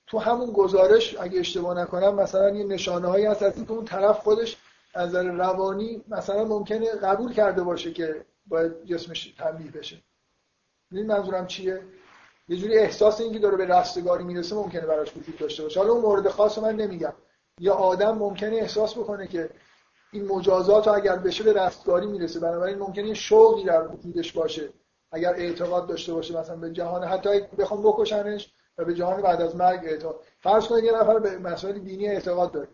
تو 0.07 0.19
همون 0.19 0.53
گزارش 0.53 1.17
اگه 1.21 1.41
اشتباه 1.41 1.79
نکنم 1.79 2.15
مثلا 2.15 2.51
یه 2.51 2.65
نشانه 2.65 3.09
هایی 3.09 3.27
هست 3.27 3.43
از 3.43 3.57
اینکه 3.57 3.73
اون 3.73 3.85
طرف 3.85 4.19
خودش 4.19 4.57
از 4.95 5.09
نظر 5.09 5.23
روانی 5.23 6.05
مثلا 6.09 6.45
ممکنه 6.45 6.91
قبول 6.91 7.33
کرده 7.33 7.63
باشه 7.63 7.93
که 7.93 8.25
باید 8.47 8.85
جسمش 8.85 9.35
تنبیه 9.39 9.71
بشه. 9.71 9.97
این 10.93 11.07
منظورم 11.07 11.47
چیه؟ 11.47 11.83
یه 12.49 12.57
جوری 12.57 12.79
احساس 12.79 13.21
اینکه 13.21 13.39
داره 13.39 13.57
به 13.57 13.67
رستگاری 13.67 14.25
می‌رسه 14.25 14.55
ممکنه 14.55 14.87
براش 14.87 15.17
وجود 15.17 15.37
داشته 15.39 15.63
باشه. 15.63 15.81
حالا 15.81 15.93
اون 15.93 16.03
مورد 16.03 16.29
خاص 16.29 16.59
من 16.59 16.77
نمیگم. 16.77 17.13
یا 17.61 17.75
آدم 17.75 18.19
ممکنه 18.19 18.57
احساس 18.57 18.99
بکنه 18.99 19.27
که 19.27 19.51
این 20.13 20.29
مجازات 20.29 20.89
اگر 20.89 21.17
بشه 21.17 21.45
به 21.45 21.53
رستگاری 21.53 22.07
می‌رسه. 22.07 22.41
بنابراین 22.41 22.79
ممکنه 22.79 23.09
یه 23.09 23.15
شوقی 23.15 23.65
در 23.65 23.89
وجودش 23.89 24.33
باشه. 24.33 24.69
اگر 25.13 25.35
اعتقاد 25.35 25.87
داشته 25.87 26.13
باشه 26.13 26.39
مثلا 26.39 26.57
به 26.57 26.71
جهان 26.71 27.05
حتی 27.05 27.41
بخوام 27.59 27.83
بکشنش 27.83 28.53
و 28.79 28.85
به 28.85 28.95
جهان 28.95 29.23
بعد 29.23 29.41
از 29.41 29.57
مرگ 29.57 29.81
اعتقاد. 29.85 30.21
فرض 30.41 30.67
کنید 30.67 30.85
یه 30.85 30.93
نفر 30.93 31.19
به 31.19 31.39
مسائل 31.39 31.79
دینی 31.79 32.09
اعتقاد 32.09 32.53
داره 32.53 32.69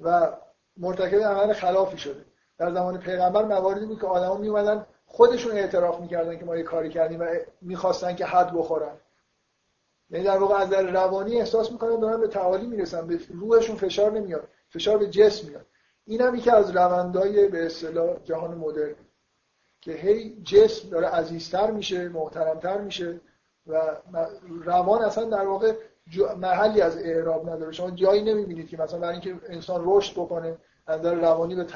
و 0.00 0.32
مرتکب 0.76 1.18
عمل 1.18 1.52
خلافی 1.52 1.98
شده. 1.98 2.24
در 2.58 2.72
زمان 2.72 2.98
پیغمبر 2.98 3.44
مواردی 3.44 3.86
بود 3.86 4.00
که 4.00 4.06
آدما 4.06 4.36
می 4.36 4.48
اومدن 4.48 4.86
خودشون 5.06 5.52
اعتراف 5.52 6.00
می‌کردن 6.00 6.38
که 6.38 6.44
ما 6.44 6.56
یه 6.56 6.62
کاری 6.62 6.90
کردیم 6.90 7.20
و 7.20 7.26
می‌خواستن 7.62 8.16
که 8.16 8.24
حد 8.24 8.52
بخورن. 8.52 8.96
یعنی 10.10 10.24
در 10.24 10.38
واقع 10.38 10.54
از 10.54 10.70
در 10.70 10.82
روانی 10.82 11.38
احساس 11.38 11.72
می‌کنن 11.72 12.00
دارن 12.00 12.20
به 12.20 12.28
تعالی 12.28 12.66
می‌رسن 12.66 13.06
به 13.06 13.20
روحشون 13.28 13.76
فشار 13.76 14.12
نمیاد 14.12 14.48
فشار 14.68 14.98
به 14.98 15.06
جسم 15.06 15.48
میاد. 15.48 15.66
این 16.08 16.20
هم 16.20 16.34
یکی 16.34 16.50
از 16.50 16.76
روندهای 16.76 17.48
به 17.48 17.66
اصطلاح 17.66 18.16
جهان 18.24 18.54
مدرن 18.54 18.94
که 19.80 19.92
هی 19.92 20.42
جسم 20.42 20.88
داره 20.88 21.06
عزیزتر 21.06 21.70
میشه 21.70 22.08
محترمتر 22.08 22.78
میشه 22.78 23.20
و 23.66 23.96
روان 24.64 25.02
اصلا 25.02 25.24
در 25.24 25.46
واقع 25.46 25.74
محلی 26.36 26.80
از 26.80 26.96
اعراب 26.96 27.50
نداره. 27.50 27.72
شما 27.72 27.90
جایی 27.90 28.22
نمی‌بینید 28.22 28.68
که 28.68 28.76
مثلا 28.76 28.98
برای 28.98 29.12
اینکه 29.12 29.36
انسان 29.48 29.82
رشد 29.84 30.12
بکنه 30.12 30.58
از 30.86 31.06
روانی 31.06 31.54
به 31.54 31.66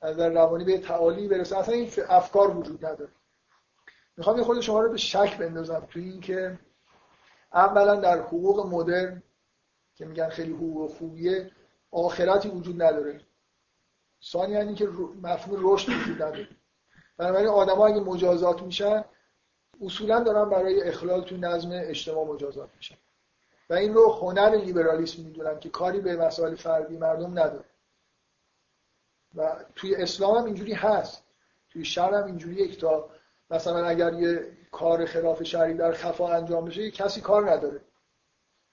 از 0.00 0.14
نظر 0.14 0.28
روانی 0.32 0.64
به 0.64 0.78
تعالی 0.78 1.28
برسه. 1.28 1.58
اصلا 1.58 1.74
این 1.74 1.90
افکار 2.08 2.56
وجود 2.56 2.86
نداره. 2.86 3.10
می‌خوام 4.16 4.36
یه 4.36 4.44
خود 4.44 4.60
شما 4.60 4.80
رو 4.80 4.90
به 4.90 4.96
شک 4.96 5.38
بندازم 5.38 5.86
توی 5.90 6.10
اینکه 6.10 6.58
اولا 7.52 7.96
در 7.96 8.20
حقوق 8.20 8.66
مدرن 8.66 9.22
که 9.94 10.04
میگن 10.04 10.28
خیلی 10.28 10.52
حقوق 10.52 10.90
خوبیه 10.90 11.50
آخرتی 11.90 12.48
وجود 12.48 12.82
نداره. 12.82 13.20
ثانیا 14.22 14.60
اینکه 14.60 14.88
مفهوم 15.22 15.72
رشد 15.72 15.88
وجود 15.88 16.22
نداره. 16.22 16.48
بنابراین 17.16 17.48
آدم‌ها 17.48 17.86
اگه 17.86 18.00
مجازات 18.00 18.62
میشن 18.62 19.04
اصولا 19.80 20.20
دارن 20.20 20.50
برای 20.50 20.82
اخلال 20.82 21.20
تو 21.22 21.36
نظم 21.36 21.70
اجتماع 21.72 22.26
مجازات 22.26 22.70
میشن. 22.76 22.96
و 23.70 23.74
این 23.74 23.94
رو 23.94 24.12
هنر 24.12 24.56
لیبرالیسم 24.56 25.22
می‌دونن 25.22 25.58
که 25.60 25.68
کاری 25.68 26.00
به 26.00 26.16
مسائل 26.16 26.54
فردی 26.54 26.96
مردم 26.96 27.30
نداره. 27.38 27.64
و 29.34 29.64
توی 29.76 29.94
اسلام 29.94 30.36
هم 30.36 30.44
اینجوری 30.44 30.72
هست. 30.72 31.22
توی 31.70 31.84
شرع 31.84 32.18
هم 32.18 32.26
اینجوریه 32.26 32.68
که 32.68 32.76
تا 32.76 33.10
مثلا 33.50 33.86
اگر 33.86 34.12
یه 34.12 34.56
کار 34.72 35.06
خلاف 35.06 35.42
شرعی 35.42 35.74
در 35.74 35.92
خفا 35.92 36.28
انجام 36.28 36.64
بشه 36.64 36.90
کسی 36.90 37.20
کار 37.20 37.50
نداره. 37.50 37.80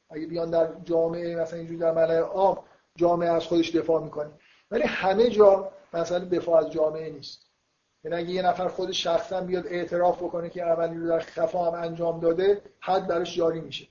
اگه 0.09 0.27
بیان 0.27 0.49
در 0.49 0.73
جامعه 0.83 1.35
مثلا 1.35 1.59
اینجوری 1.59 1.79
در 1.79 1.91
ملای 1.91 2.17
عام 2.17 2.63
جامعه 2.95 3.29
از 3.29 3.43
خودش 3.43 3.75
دفاع 3.75 4.03
می‌کنه. 4.03 4.31
ولی 4.71 4.83
همه 4.83 5.29
جا 5.29 5.71
مثلا 5.93 6.19
دفاع 6.19 6.65
از 6.65 6.71
جامعه 6.71 7.09
نیست. 7.09 7.45
یعنی 8.03 8.17
اگه 8.17 8.29
یه 8.29 8.41
نفر 8.41 8.67
خود 8.67 8.91
شخصا 8.91 9.41
بیاد 9.41 9.67
اعتراف 9.67 10.17
بکنه 10.17 10.49
که 10.49 10.63
عملی 10.63 10.97
رو 10.97 11.07
در 11.07 11.19
خفا 11.19 11.65
هم 11.65 11.73
انجام 11.73 12.19
داده 12.19 12.61
حد 12.79 13.07
براش 13.07 13.35
جاری 13.35 13.61
میشه. 13.61 13.87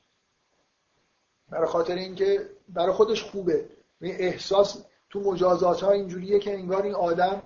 برای 1.48 1.66
خاطر 1.66 1.94
اینکه 1.94 2.48
برای 2.68 2.92
خودش 2.92 3.22
خوبه. 3.22 3.68
این 4.00 4.14
احساس 4.18 4.84
تو 5.10 5.20
مجازات 5.20 5.82
ها 5.82 5.90
اینجوریه 5.90 6.38
که 6.38 6.54
انگار 6.54 6.82
این 6.82 6.94
آدم 6.94 7.42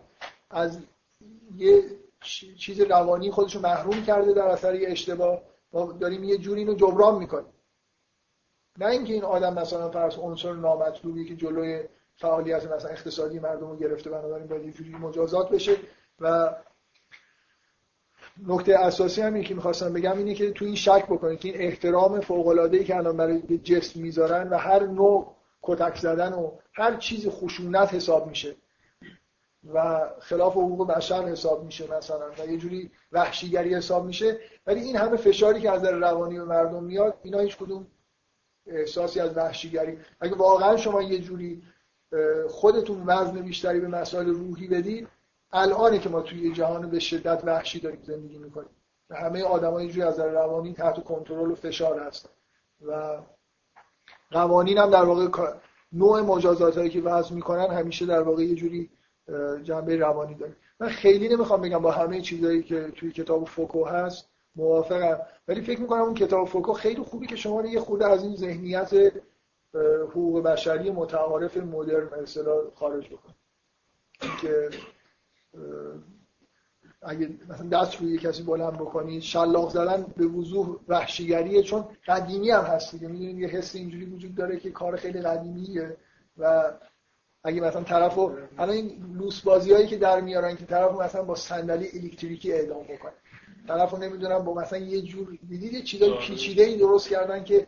از 0.51 0.79
یه 1.57 1.83
چیز 2.59 2.81
روانی 2.81 3.31
خودش 3.31 3.57
رو 3.57 3.63
محروم 3.63 4.03
کرده 4.03 4.33
در 4.33 4.47
اثر 4.47 4.75
یه 4.75 4.91
اشتباه. 4.91 5.43
ما 5.73 5.93
داریم 5.93 6.25
یه 6.25 6.39
جوری 6.39 6.61
اینو 6.61 6.75
جبران 6.75 7.19
می‌کنیم. 7.19 7.53
نه 8.79 8.87
اینکه 8.87 9.13
این 9.13 9.25
آدم 9.25 9.55
مثلا 9.55 9.91
فرض 9.91 10.19
عنصر 10.19 10.53
نامطلوبی 10.53 11.25
که 11.29 11.37
جلوی 11.37 11.85
فعالیت 12.19 12.73
مثلا 12.73 12.91
اقتصادی 12.91 13.39
مردم 13.39 13.71
رو 13.71 13.77
گرفته 13.77 14.11
بنابراین 14.11 14.47
باید 14.47 14.65
یه 14.65 14.73
جوری 14.73 14.91
مجازات 14.91 15.51
بشه. 15.51 15.77
و 16.21 16.55
نکته 18.47 18.79
اساسی 18.79 19.23
هم 19.23 19.43
که 19.43 19.55
می‌خواستم 19.55 19.93
بگم 19.93 20.19
اینه 20.19 20.35
که 20.35 20.51
تو 20.51 20.65
این 20.65 20.75
شک 20.75 21.07
بکنید 21.07 21.41
که 21.41 21.49
این 21.49 21.61
احترام 21.61 22.21
فوق 22.21 22.47
العاده 22.47 22.77
ای 22.77 22.85
که 22.85 22.97
الان 22.97 23.17
برای 23.17 23.59
جسم 23.59 24.01
می‌ذارن 24.01 24.49
و 24.49 24.57
هر 24.57 24.87
نوع 24.87 25.37
کتک 25.63 25.97
زدن 25.97 26.33
و 26.33 26.51
هر 26.73 26.97
چیز 26.97 27.29
خشونت 27.29 27.95
حساب 27.95 28.29
میشه. 28.29 28.57
و 29.75 30.09
خلاف 30.21 30.53
حقوق 30.53 30.89
بشر 30.89 31.23
حساب 31.23 31.65
میشه 31.65 31.97
مثلا 31.97 32.31
و 32.39 32.47
یه 32.47 32.57
جوری 32.59 32.91
وحشیگری 33.13 33.75
حساب 33.75 34.05
میشه. 34.05 34.39
ولی 34.67 34.81
این 34.81 34.97
همه 34.97 35.17
فشاری 35.17 35.61
که 35.61 35.71
از 35.71 35.83
در 35.83 35.93
روانی 35.93 36.39
به 36.39 36.45
مردم 36.45 36.85
میاد 36.85 37.19
اینا 37.23 37.39
هیچ 37.39 37.57
کدوم 37.57 37.87
احساسی 38.67 39.21
از 39.21 39.37
وحشیگری. 39.37 39.99
اگه 40.21 40.35
واقعا 40.35 40.77
شما 40.77 41.03
یه 41.03 41.19
جوری 41.19 41.63
خودتون 42.49 43.03
وزن 43.07 43.43
بیشتری 43.43 43.81
به 43.81 43.89
مسائل 43.89 44.27
روحی 44.27 44.69
بدید 44.69 45.09
الانه 45.53 45.99
که 45.99 46.09
ما 46.09 46.21
توی 46.21 46.53
جهان 46.53 46.91
به 46.91 46.99
شدت 46.99 47.43
وحشی 47.45 47.81
داریم 47.81 48.03
زندگی 48.03 48.39
می‌کنیم. 48.39 48.71
و 49.11 49.17
همه 49.17 49.43
آدمای 49.43 49.83
اینجوری 49.83 50.07
از 50.07 50.17
در 50.17 50.29
روانی 50.29 50.73
تحت 50.73 51.05
کنترل 51.05 51.51
و 51.51 51.55
فشار 51.55 52.01
هستن 52.01 52.29
و 52.87 53.19
قوانین 54.31 54.79
هم 54.79 54.91
در 54.91 55.05
واقع 55.05 55.53
نوع 55.93 56.21
مجازات 56.21 56.79
هایی 56.79 56.91
که 56.91 57.01
وضع 57.01 57.35
می‌کنن 57.35 57.67
همیشه 57.67 58.07
در 58.07 58.23
واقع 58.23 58.43
یه 58.43 58.55
جوری 58.55 58.91
جنبه 59.63 59.97
روانی 59.97 60.35
داره. 60.35 60.57
من 60.81 60.89
خیلی 60.89 61.29
نمی‌خوام 61.29 61.61
بگم 61.61 61.79
با 61.79 61.91
همه 61.91 62.21
چیزهایی 62.21 62.63
که 62.63 62.93
توی 62.97 63.13
کتاب 63.13 63.45
فوکو 63.45 63.85
هست 63.85 64.29
موافقم. 64.57 65.19
ولی 65.49 65.61
فکر 65.61 65.81
می‌کنم 65.81 66.01
اون 66.01 66.15
کتاب 66.15 66.49
فوکو 66.49 66.73
خیلی 66.73 67.03
خوبی 67.03 67.27
که 67.27 67.37
شما 67.37 67.67
یه 67.67 67.81
خورده 67.81 68.07
از 68.07 68.23
این 68.23 68.37
ذهنیت 68.37 69.13
حقوق 70.11 70.43
بشری 70.43 70.91
متعارف 70.91 71.57
مدرن 71.57 72.09
اصطلاح 72.23 72.71
خارج 72.75 73.07
بکنه. 73.07 73.35
که 74.43 74.71
اگه 77.03 77.31
مثلا 77.49 77.69
دست 77.69 78.01
روی 78.01 78.19
کسی 78.19 78.43
بلند 78.43 78.73
بکنید 78.73 79.23
شلاق 79.23 79.71
زدن 79.71 80.07
به 80.17 80.27
وضوح 80.27 80.77
وحشیگریه 80.89 81.63
چون 81.63 81.85
قدیمی 82.07 82.51
هم 82.51 82.65
هست 82.65 82.93
دیگه. 82.93 83.09
می‌دونید 83.09 83.39
یه 83.39 83.49
حس 83.49 83.75
اینجوری 83.75 84.05
وجود 84.05 84.35
داره 84.35 84.61
که 84.61 84.71
کار 84.71 84.97
خیلی 84.97 85.21
قدیمیه 85.21 85.97
و 86.39 86.73
اگه 87.45 87.61
مثلا 87.61 87.83
طرفو 87.83 88.33
الان 88.59 88.75
این 88.75 89.15
لوس 89.19 89.41
بازی 89.41 89.73
هایی 89.73 89.87
که 89.87 89.97
در 89.97 90.21
میارن 90.21 90.57
که 90.57 90.67
طرفو 90.67 91.03
مثلا 91.03 91.23
با 91.23 91.35
صندلی 91.35 91.89
الکتریکی 91.95 92.53
اعدام 92.53 92.83
بکنه. 92.83 93.13
طرفو 93.69 93.97
نمی‌دونم 93.97 94.39
با 94.39 94.55
مثلا 94.55 94.79
یه 94.79 95.03
جور 95.03 95.39
دیدید 95.49 95.73
یه 95.73 95.83
چیزای 95.83 96.19
پیچیده 96.19 96.63
ای 96.63 96.77
درست 96.77 97.09
کردن 97.09 97.45
که 97.45 97.67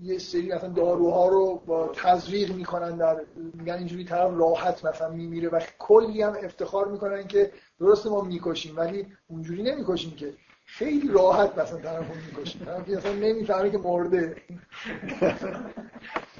یه 0.00 0.18
سری 0.18 0.52
مثلا 0.52 0.68
داروها 0.68 1.28
رو 1.28 1.62
با 1.66 1.88
تزریق 1.88 2.54
می‌کنن 2.54 2.96
در 2.96 3.20
میگن 3.54 3.74
اینجوری 3.74 4.04
طرف 4.04 4.30
راحت 4.38 4.84
مثلا 4.84 5.08
میمیره 5.08 5.48
و 5.48 5.60
کلی 5.78 6.22
هم 6.22 6.36
افتخار 6.42 6.88
می‌کنن 6.88 7.26
که 7.26 7.52
درست 7.80 8.06
ما 8.06 8.20
می‌کشیم 8.20 8.76
ولی 8.76 9.06
اونجوری 9.28 9.62
نمی‌کشیم 9.62 10.10
که 10.10 10.34
خیلی 10.64 11.08
راحت 11.08 11.58
مثلا 11.58 11.78
طرف 11.78 12.06
می‌کشیم 12.16 12.64
طرف 12.64 12.88
مثلا 12.88 13.12
نمی‌فهمه 13.12 13.70
که 13.70 13.78
مرده. 13.78 14.36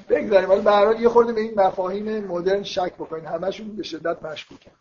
بگذاریم. 0.09 0.51
ولی 0.51 0.61
به 0.61 1.01
یه 1.01 1.09
خورده 1.09 1.33
به 1.33 1.41
این 1.41 1.61
مفاهیم 1.61 2.27
مدرن 2.27 2.63
شک 2.63 2.95
بکنین. 2.95 3.27
همشون 3.27 3.77
به 3.77 3.83
شدت 3.83 4.23
مشکوکن. 4.23 4.73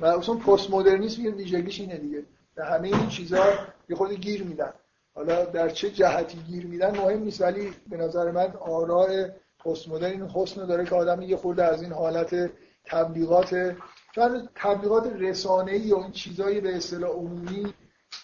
و 0.00 0.06
اصلا 0.06 0.34
پست 0.34 0.70
مدرنیسم 0.70 1.22
یه 1.22 1.30
ویژگیش 1.30 1.80
اینه 1.80 1.96
دیگه. 1.96 2.24
به 2.54 2.64
همه 2.64 2.88
این 2.88 3.08
چیزا 3.08 3.44
یه 3.88 3.96
خورده 3.96 4.14
گیر 4.14 4.42
میدن. 4.42 4.72
حالا 5.14 5.44
در 5.44 5.68
چه 5.68 5.90
جهتی 5.90 6.38
گیر 6.38 6.66
میدن 6.66 6.96
مهم 6.96 7.18
نیست 7.22 7.40
ولی 7.40 7.72
به 7.90 7.96
نظر 7.96 8.30
من 8.30 8.52
آراء 8.60 9.28
پست 9.64 9.88
مدرن 9.88 10.10
این 10.10 10.30
حسن 10.30 10.66
داره 10.66 10.84
که 10.84 10.94
آدم 10.94 11.22
یه 11.22 11.36
خورده 11.36 11.64
از 11.64 11.82
این 11.82 11.92
حالت 11.92 12.50
تبلیغات 12.84 13.76
چون 14.14 14.48
تبلیغات 14.54 15.06
رسانه‌ای 15.06 15.92
و 15.92 15.96
این 15.96 16.12
چیزای 16.12 16.60
به 16.60 16.76
اصطلاح 16.76 17.10
عمومی 17.10 17.74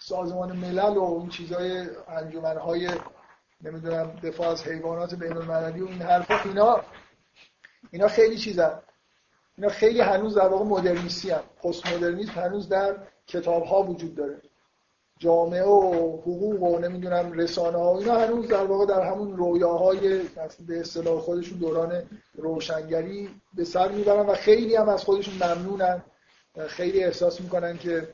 سازمان 0.00 0.56
ملل 0.56 0.96
و 0.96 1.18
این 1.20 1.28
چیزای 1.28 1.86
انجمنهای 2.08 2.88
نمی‌دونم 3.64 4.20
دفاع 4.22 4.48
از 4.48 4.62
حیوانات 4.66 5.14
بین 5.14 5.36
المللی 5.36 5.80
و 5.80 5.86
این 5.86 6.02
حرفا 6.02 6.40
اینا 6.44 6.80
اینا 7.90 8.08
خیلی 8.08 8.38
چیزن. 8.38 8.82
اینا 9.56 9.68
خیلی 9.68 10.00
هنوز 10.00 10.34
در 10.34 10.48
واقع 10.48 10.64
مدرنیستی 10.64 11.30
هم 11.30 11.42
پست 11.62 11.86
مدرنیسم 11.86 12.32
هنوز 12.32 12.68
در 12.68 12.96
کتاب 13.26 13.62
ها 13.62 13.82
وجود 13.82 14.14
داره. 14.14 14.42
جامعه 15.18 15.62
و 15.62 16.18
حقوق 16.20 16.62
و 16.62 16.78
نمی‌دونم 16.78 17.32
رسانه 17.32 17.78
ها 17.78 17.98
اینا 17.98 18.18
هنوز 18.18 18.48
در 18.48 18.64
واقع 18.64 18.86
در 18.86 19.02
همون 19.02 19.36
رویاهای 19.36 20.20
به 20.66 20.80
اصطلاح 20.80 21.20
خودشون 21.20 21.58
دوران 21.58 22.02
روشنگری 22.34 23.30
به 23.54 23.64
سر 23.64 23.88
می‌برن 23.88 24.26
و 24.26 24.34
خیلی 24.34 24.76
هم 24.76 24.88
از 24.88 25.04
خودشون 25.04 25.34
ممنونن 25.34 26.02
خیلی 26.68 27.04
احساس 27.04 27.40
می‌کنن 27.40 27.78
که 27.78 28.08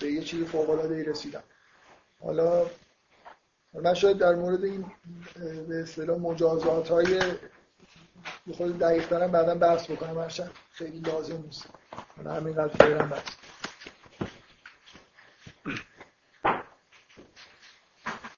به 0.00 0.12
یه 0.12 0.22
چیز 0.22 0.44
فوق 0.44 0.70
العاده 0.70 1.10
رسیدن. 1.10 1.42
حالا 2.20 2.66
من 3.74 3.94
شاید 3.94 4.18
در 4.18 4.34
مورد 4.34 4.64
این 4.64 4.84
به 5.68 5.82
اصطلاح 5.82 6.18
مجازات 6.18 6.88
های 6.88 7.20
خود 8.56 8.78
دقیق 8.78 9.08
دارم 9.08 9.30
بعدا 9.30 9.54
بحث 9.54 9.90
بکنم 9.90 10.28
خیلی 10.72 11.00
لازم 11.00 11.42
نیست. 11.46 11.66
من 12.16 12.36
همینقدر 12.36 12.68
فعلا 12.68 13.06
بحث 13.06 13.39